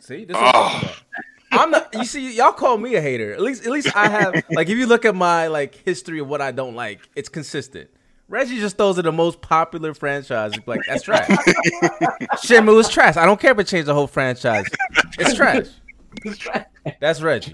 see, 0.00 0.24
this 0.24 0.36
is 0.36 0.42
what 0.42 0.46
I'm 0.46 0.52
talking 0.52 0.88
about. 0.88 0.96
Oh. 1.52 1.62
I'm 1.62 1.70
not. 1.70 1.94
You 1.94 2.04
see, 2.04 2.34
y'all 2.34 2.50
call 2.50 2.76
me 2.76 2.96
a 2.96 3.00
hater. 3.00 3.32
At 3.32 3.40
least, 3.40 3.64
at 3.64 3.70
least 3.70 3.94
I 3.96 4.08
have. 4.08 4.34
Like, 4.50 4.68
if 4.68 4.76
you 4.76 4.86
look 4.86 5.04
at 5.04 5.14
my 5.14 5.46
like 5.46 5.76
history 5.76 6.18
of 6.18 6.26
what 6.26 6.40
I 6.40 6.50
don't 6.50 6.74
like, 6.74 7.08
it's 7.14 7.28
consistent. 7.28 7.90
Reggie 8.26 8.58
just 8.58 8.78
those 8.78 8.98
are 8.98 9.02
the 9.02 9.12
most 9.12 9.40
popular 9.40 9.94
franchises. 9.94 10.58
Like 10.66 10.80
that's 10.88 11.04
trash. 11.04 11.28
Shenmue 12.42 12.80
is 12.80 12.88
trash. 12.88 13.16
I 13.16 13.26
don't 13.26 13.40
care 13.40 13.52
if 13.52 13.58
it 13.60 13.68
changed 13.68 13.86
the 13.86 13.94
whole 13.94 14.08
franchise. 14.08 14.66
It's 15.20 15.34
trash. 15.34 15.68
It's 16.24 16.36
trash. 16.36 16.66
That's 17.00 17.22
Reggie. 17.22 17.52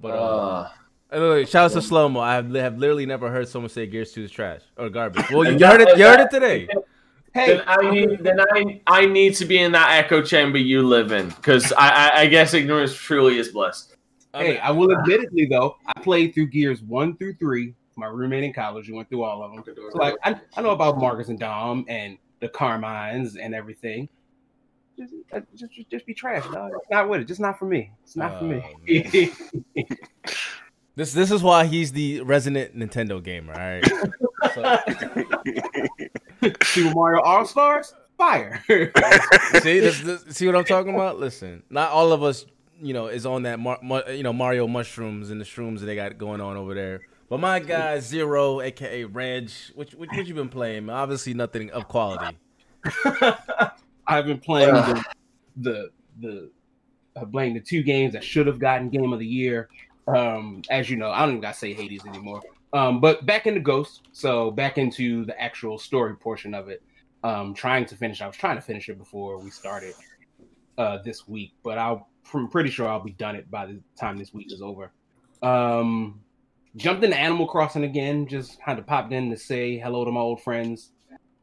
But 0.00 0.08
uh, 0.10 0.68
Uh, 1.12 1.16
Look, 1.18 1.48
shout 1.48 1.70
out 1.70 1.72
to 1.72 1.82
Slow 1.82 2.08
Mo. 2.08 2.20
I 2.20 2.34
have, 2.34 2.52
have 2.54 2.78
literally 2.78 3.06
never 3.06 3.30
heard 3.30 3.48
someone 3.48 3.68
say 3.68 3.86
Gears 3.86 4.12
2 4.12 4.24
is 4.24 4.30
trash 4.30 4.60
or 4.76 4.88
garbage. 4.88 5.28
Well, 5.30 5.44
you, 5.44 5.58
you 5.58 5.66
heard 5.66 5.80
it. 5.80 5.98
You 5.98 6.04
heard 6.04 6.20
it 6.20 6.30
today. 6.30 6.68
Hey, 7.32 7.56
Then 7.56 7.64
I 7.66 7.90
need 7.90 8.18
then 8.24 8.40
I 8.40 8.80
I 8.88 9.06
need 9.06 9.36
to 9.36 9.44
be 9.44 9.58
in 9.60 9.70
that 9.72 9.90
echo 9.92 10.20
chamber 10.20 10.58
you 10.58 10.82
live 10.82 11.12
in 11.12 11.28
because 11.28 11.72
I, 11.78 11.88
I 11.88 12.20
I 12.22 12.26
guess 12.26 12.54
ignorance 12.54 12.92
truly 12.92 13.38
is 13.38 13.50
bliss. 13.50 13.94
hey, 14.34 14.58
I 14.58 14.72
will 14.72 14.90
admittedly 14.92 15.46
though, 15.46 15.76
I 15.86 16.00
played 16.00 16.34
through 16.34 16.48
Gears 16.48 16.82
one 16.82 17.16
through 17.16 17.34
three. 17.34 17.74
My 17.96 18.06
roommate 18.06 18.42
in 18.42 18.52
college, 18.52 18.88
we 18.88 18.94
went 18.96 19.08
through 19.08 19.22
all 19.22 19.44
of 19.44 19.52
them. 19.52 19.62
So 19.92 19.98
like, 19.98 20.14
I, 20.24 20.40
I 20.56 20.62
know 20.62 20.70
about 20.70 20.98
Marcus 20.98 21.28
and 21.28 21.38
Dom 21.38 21.84
and 21.86 22.18
the 22.40 22.48
Carmines 22.48 23.36
and 23.36 23.54
everything. 23.54 24.08
Just, 25.00 25.14
uh, 25.32 25.40
just, 25.56 25.72
just, 25.72 25.90
just 25.90 26.06
be 26.06 26.12
trash. 26.12 26.44
No, 26.52 26.66
it's 26.66 26.90
not 26.90 27.08
with 27.08 27.22
it. 27.22 27.24
Just 27.24 27.40
not 27.40 27.58
for 27.58 27.64
me. 27.64 27.90
It's 28.02 28.16
not 28.16 28.38
for 28.38 28.44
Oh, 28.44 28.62
me. 28.84 29.32
This 30.96 31.14
this 31.14 31.30
is 31.30 31.42
why 31.42 31.64
he's 31.64 31.92
the 31.92 32.20
resident 32.22 32.76
Nintendo 32.76 33.22
gamer. 33.22 33.54
All 33.54 33.58
right. 33.58 34.84
So, 36.42 36.52
Super 36.64 36.94
Mario 36.94 37.22
All 37.22 37.46
Stars, 37.46 37.94
fire. 38.18 38.62
see, 38.68 39.80
this, 39.80 40.00
this, 40.02 40.24
see 40.30 40.46
what 40.46 40.56
I'm 40.56 40.64
talking 40.64 40.92
about? 40.94 41.18
Listen, 41.18 41.62
not 41.70 41.90
all 41.90 42.12
of 42.12 42.22
us, 42.22 42.44
you 42.82 42.92
know, 42.92 43.06
is 43.06 43.24
on 43.24 43.44
that, 43.44 43.58
mar, 43.58 43.78
mar, 43.82 44.10
you 44.10 44.22
know, 44.22 44.34
Mario 44.34 44.66
mushrooms 44.66 45.30
and 45.30 45.40
the 45.40 45.44
shrooms 45.46 45.78
that 45.78 45.86
they 45.86 45.94
got 45.94 46.18
going 46.18 46.42
on 46.42 46.58
over 46.58 46.74
there. 46.74 47.00
But 47.30 47.40
my 47.40 47.60
guy 47.60 48.00
Zero, 48.00 48.60
aka 48.60 49.04
Reg, 49.04 49.50
what, 49.74 49.94
what, 49.94 50.08
what 50.14 50.26
you 50.26 50.34
been 50.34 50.50
playing? 50.50 50.90
Obviously, 50.90 51.32
nothing 51.32 51.70
of 51.70 51.88
quality. 51.88 52.36
I've 54.06 54.26
been 54.26 54.40
playing 54.40 54.74
the 54.74 55.04
the 55.56 55.90
the 56.20 56.50
uh, 57.16 57.24
playing 57.26 57.54
the 57.54 57.60
two 57.60 57.82
games 57.82 58.12
that 58.12 58.24
should 58.24 58.46
have 58.46 58.58
gotten 58.58 58.88
Game 58.88 59.12
of 59.12 59.18
the 59.18 59.26
Year. 59.26 59.68
Um, 60.06 60.62
as 60.70 60.90
you 60.90 60.96
know, 60.96 61.10
I 61.10 61.20
don't 61.20 61.30
even 61.30 61.40
gotta 61.40 61.56
say 61.56 61.72
Hades 61.72 62.04
anymore. 62.06 62.42
Um, 62.72 63.00
but 63.00 63.26
back 63.26 63.46
into 63.46 63.60
Ghost, 63.60 64.02
so 64.12 64.50
back 64.50 64.78
into 64.78 65.24
the 65.24 65.40
actual 65.40 65.78
story 65.78 66.14
portion 66.16 66.54
of 66.54 66.68
it. 66.68 66.82
Um, 67.22 67.52
trying 67.52 67.84
to 67.86 67.96
finish. 67.96 68.22
I 68.22 68.26
was 68.26 68.36
trying 68.36 68.56
to 68.56 68.62
finish 68.62 68.88
it 68.88 68.96
before 68.96 69.38
we 69.38 69.50
started 69.50 69.94
uh, 70.78 70.98
this 71.04 71.28
week, 71.28 71.52
but 71.62 71.76
I'll, 71.76 72.08
I'm 72.32 72.48
pretty 72.48 72.70
sure 72.70 72.88
I'll 72.88 73.04
be 73.04 73.12
done 73.12 73.36
it 73.36 73.50
by 73.50 73.66
the 73.66 73.80
time 73.98 74.16
this 74.16 74.32
week 74.32 74.50
is 74.52 74.62
over. 74.62 74.90
Um, 75.42 76.20
jumped 76.76 77.04
into 77.04 77.16
Animal 77.18 77.46
Crossing 77.46 77.84
again. 77.84 78.26
Just 78.26 78.62
kind 78.62 78.78
of 78.78 78.86
popped 78.86 79.12
in 79.12 79.30
to 79.30 79.36
say 79.36 79.78
hello 79.78 80.04
to 80.04 80.10
my 80.10 80.20
old 80.20 80.42
friends. 80.42 80.92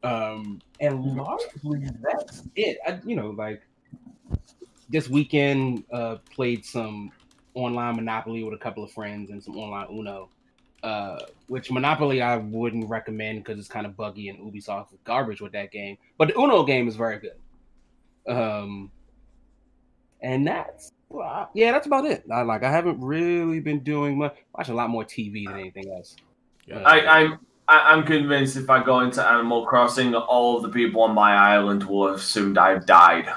Um, 0.02 0.60
and 0.80 1.04
largely 1.16 1.88
that's 2.00 2.44
it. 2.54 2.78
I, 2.86 3.00
you 3.04 3.16
know, 3.16 3.30
like 3.30 3.62
this 4.88 5.08
weekend, 5.08 5.84
uh, 5.92 6.16
played 6.34 6.64
some 6.64 7.10
online 7.54 7.96
Monopoly 7.96 8.44
with 8.44 8.54
a 8.54 8.58
couple 8.58 8.84
of 8.84 8.90
friends 8.90 9.30
and 9.30 9.42
some 9.42 9.56
online 9.56 9.88
Uno. 9.90 10.28
Uh, 10.84 11.18
which 11.48 11.72
Monopoly 11.72 12.22
I 12.22 12.36
wouldn't 12.36 12.88
recommend 12.88 13.42
because 13.42 13.58
it's 13.58 13.66
kind 13.66 13.84
of 13.84 13.96
buggy 13.96 14.28
and 14.28 14.38
Ubisoft 14.38 14.92
is 14.92 15.00
garbage 15.02 15.40
with 15.40 15.50
that 15.52 15.72
game. 15.72 15.98
But 16.18 16.28
the 16.28 16.38
Uno 16.38 16.62
game 16.62 16.86
is 16.86 16.94
very 16.94 17.18
good. 17.18 18.32
Um, 18.32 18.92
and 20.20 20.46
that's 20.46 20.92
well, 21.08 21.50
yeah, 21.54 21.72
that's 21.72 21.86
about 21.86 22.04
it. 22.04 22.24
I 22.32 22.42
like 22.42 22.62
I 22.62 22.70
haven't 22.70 23.00
really 23.00 23.60
been 23.60 23.80
doing 23.80 24.18
much. 24.18 24.36
Watching 24.56 24.74
a 24.74 24.76
lot 24.76 24.90
more 24.90 25.04
TV 25.04 25.46
than 25.46 25.58
anything 25.58 25.90
else. 25.92 26.14
Uh, 26.70 26.76
I, 26.80 27.20
I'm 27.20 27.38
I, 27.68 27.92
I'm 27.92 28.04
convinced 28.04 28.56
if 28.56 28.70
I 28.70 28.82
go 28.82 29.00
into 29.00 29.22
Animal 29.22 29.66
Crossing, 29.66 30.14
all 30.14 30.56
of 30.56 30.62
the 30.62 30.70
people 30.70 31.02
on 31.02 31.14
my 31.14 31.34
island 31.34 31.84
will 31.84 32.08
have 32.08 32.16
assumed 32.16 32.58
I've 32.58 32.86
died. 32.86 33.28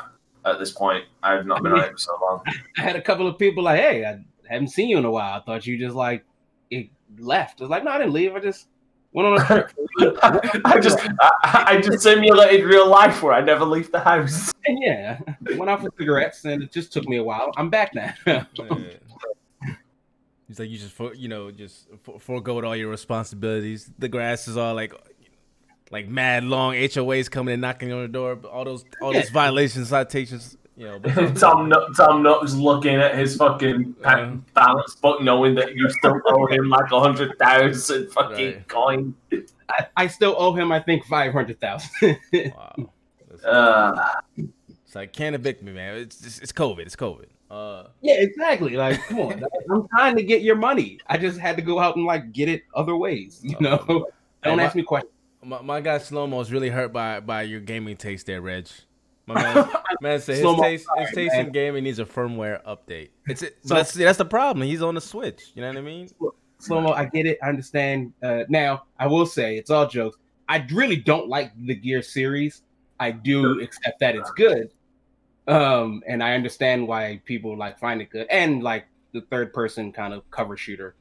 At 0.43 0.57
this 0.57 0.71
point, 0.71 1.05
I've 1.21 1.45
not 1.45 1.61
been 1.61 1.73
on 1.73 1.81
it 1.81 1.91
for 1.91 1.97
so 1.97 2.17
long. 2.19 2.41
I 2.77 2.81
had 2.81 2.95
a 2.95 3.01
couple 3.01 3.27
of 3.27 3.37
people 3.37 3.63
like, 3.63 3.79
"Hey, 3.79 4.05
I 4.05 4.19
haven't 4.49 4.69
seen 4.69 4.89
you 4.89 4.97
in 4.97 5.05
a 5.05 5.11
while. 5.11 5.37
I 5.37 5.43
thought 5.43 5.67
you 5.67 5.77
just 5.77 5.95
like 5.95 6.23
it 6.71 6.89
left." 7.19 7.61
I 7.61 7.65
was 7.65 7.69
like, 7.69 7.83
"No, 7.83 7.91
I 7.91 7.99
didn't 7.99 8.13
leave. 8.13 8.35
I 8.35 8.39
just 8.39 8.67
went 9.11 9.27
on 9.27 9.39
a 9.39 9.45
trip." 9.45 9.71
I 10.65 10.79
just 10.79 10.97
I, 11.19 11.63
I 11.67 11.81
just 11.81 12.01
simulated 12.01 12.65
real 12.65 12.87
life 12.87 13.21
where 13.21 13.33
I 13.33 13.41
never 13.41 13.65
leave 13.65 13.91
the 13.91 13.99
house. 13.99 14.51
And 14.65 14.79
yeah, 14.81 15.19
went 15.57 15.69
out 15.69 15.81
for 15.81 15.91
cigarettes, 15.99 16.43
and 16.45 16.63
it 16.63 16.71
just 16.71 16.91
took 16.91 17.07
me 17.07 17.17
a 17.17 17.23
while. 17.23 17.51
I'm 17.55 17.69
back 17.69 17.93
now. 17.93 18.47
Yeah. 20.51 20.55
He's 20.55 20.59
like, 20.59 20.69
you 20.69 20.77
just, 20.77 20.91
for, 20.93 21.13
you 21.13 21.27
know, 21.27 21.51
just 21.51 21.87
for, 22.03 22.19
forego 22.19 22.61
all 22.63 22.75
your 22.75 22.89
responsibilities. 22.89 23.89
The 23.97 24.07
grass 24.09 24.47
is 24.47 24.57
all 24.57 24.75
like, 24.75 24.93
like 25.91 26.07
mad 26.07 26.43
long 26.43 26.73
HOAs 26.73 27.29
coming 27.29 27.53
and 27.53 27.61
knocking 27.61 27.91
on 27.91 28.01
the 28.03 28.07
door. 28.07 28.37
All 28.51 28.65
those, 28.65 28.85
all 29.01 29.13
those 29.13 29.29
violations, 29.41 29.89
citations. 29.89 30.57
You 30.77 30.87
know, 30.87 30.99
but, 30.99 31.35
Tom 31.37 31.69
Nook, 31.69 31.95
Tom 31.95 32.23
Nook 32.23 32.41
was 32.41 32.55
looking 32.57 32.95
at 32.95 33.15
his 33.15 33.35
fucking 33.35 33.95
Yeah. 34.01 34.35
balance 34.53 34.95
book, 34.95 35.21
knowing 35.21 35.55
that 35.55 35.75
you 35.75 35.89
still 35.89 36.19
owe 36.27 36.45
him 36.47 36.69
like 36.69 36.91
a 36.91 36.99
hundred 36.99 37.37
thousand 37.37 38.09
fucking 38.11 38.53
Right. 38.55 38.67
coin. 38.67 39.13
I, 39.69 39.87
I 39.97 40.07
still 40.07 40.33
owe 40.37 40.53
him, 40.53 40.71
I 40.71 40.79
think, 40.79 41.05
five 41.05 41.33
hundred 41.33 41.59
thousand. 41.59 42.17
wow. 42.33 42.73
That's- 43.29 43.43
Uh, 43.43 44.09
It's 44.85 44.95
like 44.95 45.13
can't 45.13 45.35
evict 45.35 45.61
me, 45.61 45.71
man. 45.73 45.97
It's 45.97 46.25
it's, 46.25 46.39
it's 46.39 46.51
COVID. 46.53 46.79
It's 46.79 46.95
COVID. 46.95 47.27
Uh, 47.51 47.87
yeah, 48.01 48.13
exactly. 48.17 48.77
Like, 48.77 48.97
come 49.07 49.19
on, 49.19 49.43
I'm 49.71 49.87
trying 49.89 50.15
to 50.15 50.23
get 50.23 50.41
your 50.41 50.55
money. 50.55 50.99
I 51.07 51.17
just 51.17 51.37
had 51.37 51.57
to 51.57 51.61
go 51.61 51.79
out 51.79 51.97
and 51.97 52.05
like 52.05 52.31
get 52.31 52.47
it 52.47 52.63
other 52.73 52.95
ways. 52.95 53.41
You 53.43 53.57
know, 53.59 53.83
Oh, 53.89 54.05
don't 54.43 54.57
my- 54.57 54.63
ask 54.63 54.75
me 54.75 54.83
questions. 54.83 55.11
my, 55.43 55.61
my 55.61 55.81
guy 55.81 55.97
Slomo 55.99 56.41
is 56.41 56.51
really 56.51 56.69
hurt 56.69 56.93
by 56.93 57.19
by 57.19 57.41
your 57.41 57.59
gaming 57.59 57.97
taste 57.97 58.25
there, 58.27 58.41
Reg. 58.41 58.67
My 59.27 59.35
man, 59.53 59.69
man 60.01 60.19
said 60.21 60.33
his 60.35 60.41
Slow-mo, 60.41 60.63
taste 60.63 60.87
his 60.97 61.11
taste 61.11 61.35
in 61.35 61.51
gaming 61.51 61.83
needs 61.83 61.99
a 61.99 62.05
firmware 62.05 62.63
update. 62.63 63.09
It's 63.27 63.41
it, 63.43 63.57
So- 63.65 63.75
that's 63.75 63.93
that's 63.93 64.17
the 64.17 64.25
problem. 64.25 64.65
He's 64.65 64.81
on 64.81 64.95
the 64.95 65.01
Switch. 65.01 65.51
You 65.53 65.61
know 65.61 65.67
what 65.67 65.77
I 65.77 65.81
mean? 65.81 66.09
Slomo, 66.61 66.93
I 66.95 67.05
get 67.05 67.25
it. 67.25 67.37
I 67.43 67.49
understand. 67.49 68.13
Uh, 68.23 68.43
now, 68.47 68.83
I 68.99 69.07
will 69.07 69.25
say 69.25 69.57
it's 69.57 69.69
all 69.71 69.87
jokes. 69.87 70.17
I 70.47 70.65
really 70.71 70.95
don't 70.95 71.27
like 71.27 71.51
the 71.65 71.75
Gear 71.75 72.01
series. 72.01 72.61
I 72.99 73.11
do 73.11 73.59
accept 73.61 73.99
that 73.99 74.15
it's 74.15 74.29
good, 74.31 74.69
um, 75.47 76.03
and 76.07 76.23
I 76.23 76.33
understand 76.33 76.87
why 76.87 77.21
people 77.25 77.57
like 77.57 77.79
find 77.79 78.01
it 78.01 78.09
good. 78.09 78.27
And 78.29 78.63
like 78.63 78.85
the 79.13 79.21
third 79.21 79.53
person 79.53 79.91
kind 79.91 80.13
of 80.13 80.29
cover 80.31 80.55
shooter 80.57 80.95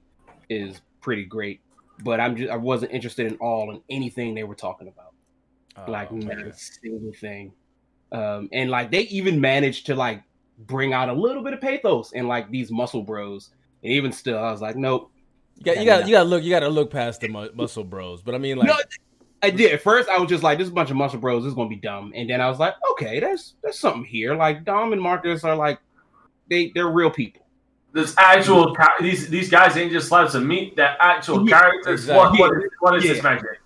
is 0.49 0.81
pretty 1.01 1.25
great. 1.25 1.61
But 2.03 2.21
I'm 2.21 2.37
just 2.37 2.51
I 2.51 2.57
wasn't 2.57 2.93
interested 2.93 3.31
in 3.31 3.37
all 3.39 3.71
in 3.71 3.83
anything 3.91 4.35
they 4.35 4.45
were 4.45 4.55
talking 4.55 4.89
about. 4.89 5.13
like 5.89 6.11
Oh, 6.11 6.17
not 6.17 6.39
a 6.39 6.55
single 6.55 7.13
thing. 7.13 7.53
Um, 8.13 8.49
and 8.53 8.71
like 8.71 8.91
they 8.91 9.03
even 9.03 9.41
managed 9.41 9.87
to 9.87 9.95
like 9.95 10.23
bring 10.59 10.93
out 10.93 11.09
a 11.09 11.13
little 11.13 11.43
bit 11.43 11.53
of 11.55 11.61
pathos 11.61 12.13
in 12.13 12.27
like 12.27 12.51
these 12.51 12.71
muscle 12.71 13.03
bros. 13.03 13.51
And 13.83 13.93
even 13.93 14.13
still, 14.13 14.39
I 14.39 14.51
was 14.51 14.61
like, 14.61 14.77
nope. 14.77 15.11
You 15.57 15.65
got 15.65 15.79
you 15.79 15.85
got 15.85 16.09
you 16.09 16.15
got 16.15 16.23
to 16.23 16.29
look 16.29 16.43
you 16.43 16.51
got 16.51 16.61
to 16.61 16.69
look 16.69 16.91
past 16.91 17.21
the 17.21 17.29
mu- 17.29 17.51
muscle 17.55 17.85
bros. 17.85 18.23
But 18.23 18.35
I 18.35 18.39
mean, 18.39 18.57
like, 18.57 18.69
no, 18.69 18.77
I 19.43 19.51
did. 19.51 19.73
At 19.73 19.81
first, 19.83 20.09
I 20.09 20.19
was 20.19 20.29
just 20.29 20.43
like, 20.43 20.59
this 20.59 20.67
is 20.67 20.71
a 20.73 20.75
bunch 20.75 20.91
of 20.91 20.97
muscle 20.97 21.19
bros. 21.19 21.43
This 21.45 21.51
is 21.51 21.55
gonna 21.55 21.69
be 21.71 21.77
dumb. 21.77 22.13
And 22.15 22.29
then 22.29 22.41
I 22.41 22.49
was 22.49 22.59
like, 22.59 22.75
okay, 22.93 23.21
there's 23.21 23.55
there's 23.63 23.79
something 23.79 24.05
here. 24.05 24.35
Like 24.35 24.65
Dom 24.65 24.93
and 24.93 25.01
Marcus 25.01 25.45
are 25.45 25.57
like, 25.57 25.79
they 26.49 26.71
they're 26.75 26.91
real 26.91 27.11
people. 27.11 27.47
there's 27.93 28.15
actual 28.19 28.77
these 29.01 29.29
these 29.31 29.49
guys 29.51 29.77
ain't 29.77 29.93
just 29.93 30.09
slabs 30.09 30.35
of 30.35 30.43
meat. 30.45 30.77
They're 30.77 30.97
actual 31.01 31.49
Yeah, 31.49 31.59
characters. 31.59 32.01
exactly. 32.03 32.39
What, 32.41 32.51
what 32.51 32.65
is, 32.65 32.71
what 32.81 32.97
is 32.97 33.03
this 33.05 33.23
magic? 33.23 33.61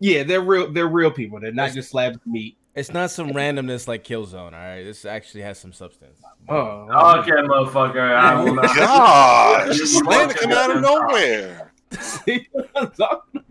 Yeah, 0.00 0.22
they're 0.24 0.40
real. 0.40 0.72
They're 0.72 0.88
real 0.88 1.10
people. 1.10 1.38
They're 1.40 1.52
not 1.52 1.72
just 1.72 1.90
slabs 1.90 2.16
of 2.16 2.26
meat. 2.26 2.56
it's 2.74 2.92
not 2.92 3.10
some 3.10 3.30
randomness 3.30 3.86
like 3.86 4.02
Killzone. 4.02 4.34
All 4.34 4.50
right, 4.52 4.82
this 4.82 5.04
actually 5.04 5.42
has 5.42 5.58
some 5.58 5.72
substance. 5.72 6.20
Oh, 6.48 6.88
Okay, 7.20 7.30
motherfucker. 7.32 8.14
I 8.14 8.42
will 8.42 8.54
not. 8.56 8.74
Gosh, 8.74 9.76
slander 9.84 10.34
coming 10.34 10.56
out 10.56 10.74
of 10.74 10.80
nowhere. 10.82 11.69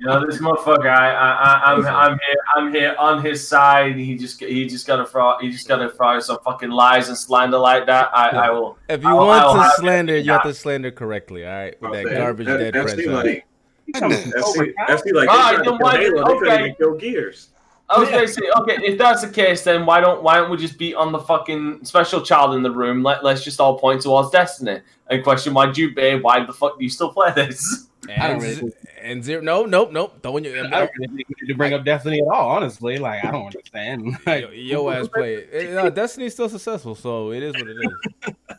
You 0.01 0.05
know 0.07 0.25
this 0.25 0.37
motherfucker. 0.37 0.87
I, 0.89 1.11
I, 1.11 1.31
I 1.33 1.73
I'm, 1.73 1.85
I'm 1.85 2.11
here. 2.25 2.35
I'm 2.55 2.73
here 2.73 2.95
on 2.97 3.21
his 3.23 3.45
side. 3.45 3.97
He 3.97 4.15
just, 4.17 4.39
he 4.39 4.65
just 4.65 4.87
got 4.87 4.95
to 4.97 5.05
throw, 5.05 5.37
he 5.39 5.49
just 5.51 5.67
got 5.67 5.77
to 5.79 5.89
throw 5.89 6.19
some 6.21 6.37
fucking 6.45 6.69
lies 6.69 7.09
and 7.09 7.17
slander 7.17 7.57
like 7.57 7.85
that. 7.87 8.09
I, 8.13 8.29
I 8.29 8.49
will. 8.51 8.77
If 8.87 9.03
you 9.03 9.09
I'll- 9.09 9.17
want 9.27 9.41
I'll 9.43 9.53
to 9.55 9.61
have 9.63 9.71
slander, 9.73 10.17
you 10.17 10.31
have 10.31 10.43
to 10.43 10.53
slander 10.53 10.89
correctly. 10.91 11.45
All 11.45 11.51
right, 11.53 11.81
with 11.81 11.91
that 11.91 12.05
Okay. 12.05 12.15
garbage 12.15 12.47
That- 12.47 12.57
dead 12.57 12.73
that's 12.75 12.93
franchise. 12.93 13.05
the 13.05 13.11
like, 13.31 13.45
Goodness. 13.93 14.23
that's 14.33 14.57
my 14.57 14.63
the, 14.65 14.73
God. 14.73 14.85
that's 14.87 15.01
the 15.03 15.13
like. 15.13 15.29
All 15.29 15.35
they 15.37 15.41
right, 15.41 15.55
tried 15.55 15.63
to 15.63 15.69
then 15.69 15.77
kill 15.77 15.77
why- 15.79 15.97
Halo, 15.97 16.15
they 16.27 16.33
couldn't 16.39 16.53
okay. 16.53 16.63
even 16.63 16.75
kill 16.75 16.93
Gears. 16.95 17.49
I 17.89 17.99
was 17.99 18.09
gonna 18.09 18.27
say, 18.27 18.41
okay, 18.55 18.77
if 18.83 18.97
that's 18.99 19.21
the 19.23 19.29
case, 19.29 19.63
then 19.63 19.83
why 19.85 19.99
don't 19.99 20.21
why 20.23 20.35
don't 20.35 20.49
we 20.51 20.57
just 20.57 20.77
be 20.77 20.93
on 20.95 21.11
the 21.11 21.19
fucking 21.19 21.83
special 21.83 22.21
child 22.21 22.55
in 22.55 22.61
the 22.63 22.71
room? 22.71 23.01
Let 23.03 23.23
let's 23.23 23.43
just 23.43 23.59
all 23.59 23.79
point 23.79 24.01
towards 24.03 24.29
Destiny 24.29 24.79
and 25.09 25.23
question 25.23 25.53
why 25.55 25.71
do 25.71 25.81
you, 25.81 25.93
be 25.93 26.15
Why 26.19 26.45
the 26.45 26.53
fuck 26.53 26.77
do 26.77 26.83
you 26.85 26.89
still 26.89 27.11
play 27.11 27.33
this? 27.35 27.87
I 28.07 28.27
don't 28.27 28.31
And, 28.35 28.41
really- 28.41 28.55
z- 28.55 28.71
and 29.01 29.23
zero, 29.23 29.41
no, 29.41 29.65
nope, 29.65 29.91
nope. 29.91 30.21
Don't 30.21 30.43
you? 30.43 30.51
I 30.57 30.61
don't 30.69 30.91
really 30.97 31.15
think 31.15 31.29
we 31.29 31.35
need 31.41 31.47
to 31.49 31.55
bring 31.55 31.73
up 31.73 31.83
Destiny 31.85 32.21
at 32.21 32.27
all. 32.27 32.49
Honestly, 32.51 32.97
like 32.97 33.23
I 33.25 33.31
don't 33.31 33.45
understand. 33.47 34.17
Like, 34.25 34.43
Yo, 34.45 34.51
yo 34.51 34.89
ass 34.89 35.07
play 35.13 35.35
it. 35.35 35.49
Eh, 35.51 35.73
No, 35.73 35.89
Destiny's 35.89 36.33
still 36.33 36.49
successful, 36.49 36.95
so 36.95 37.31
it 37.31 37.43
is 37.43 37.53
what 37.53 37.67
it 37.67 37.77
is. 37.77 38.33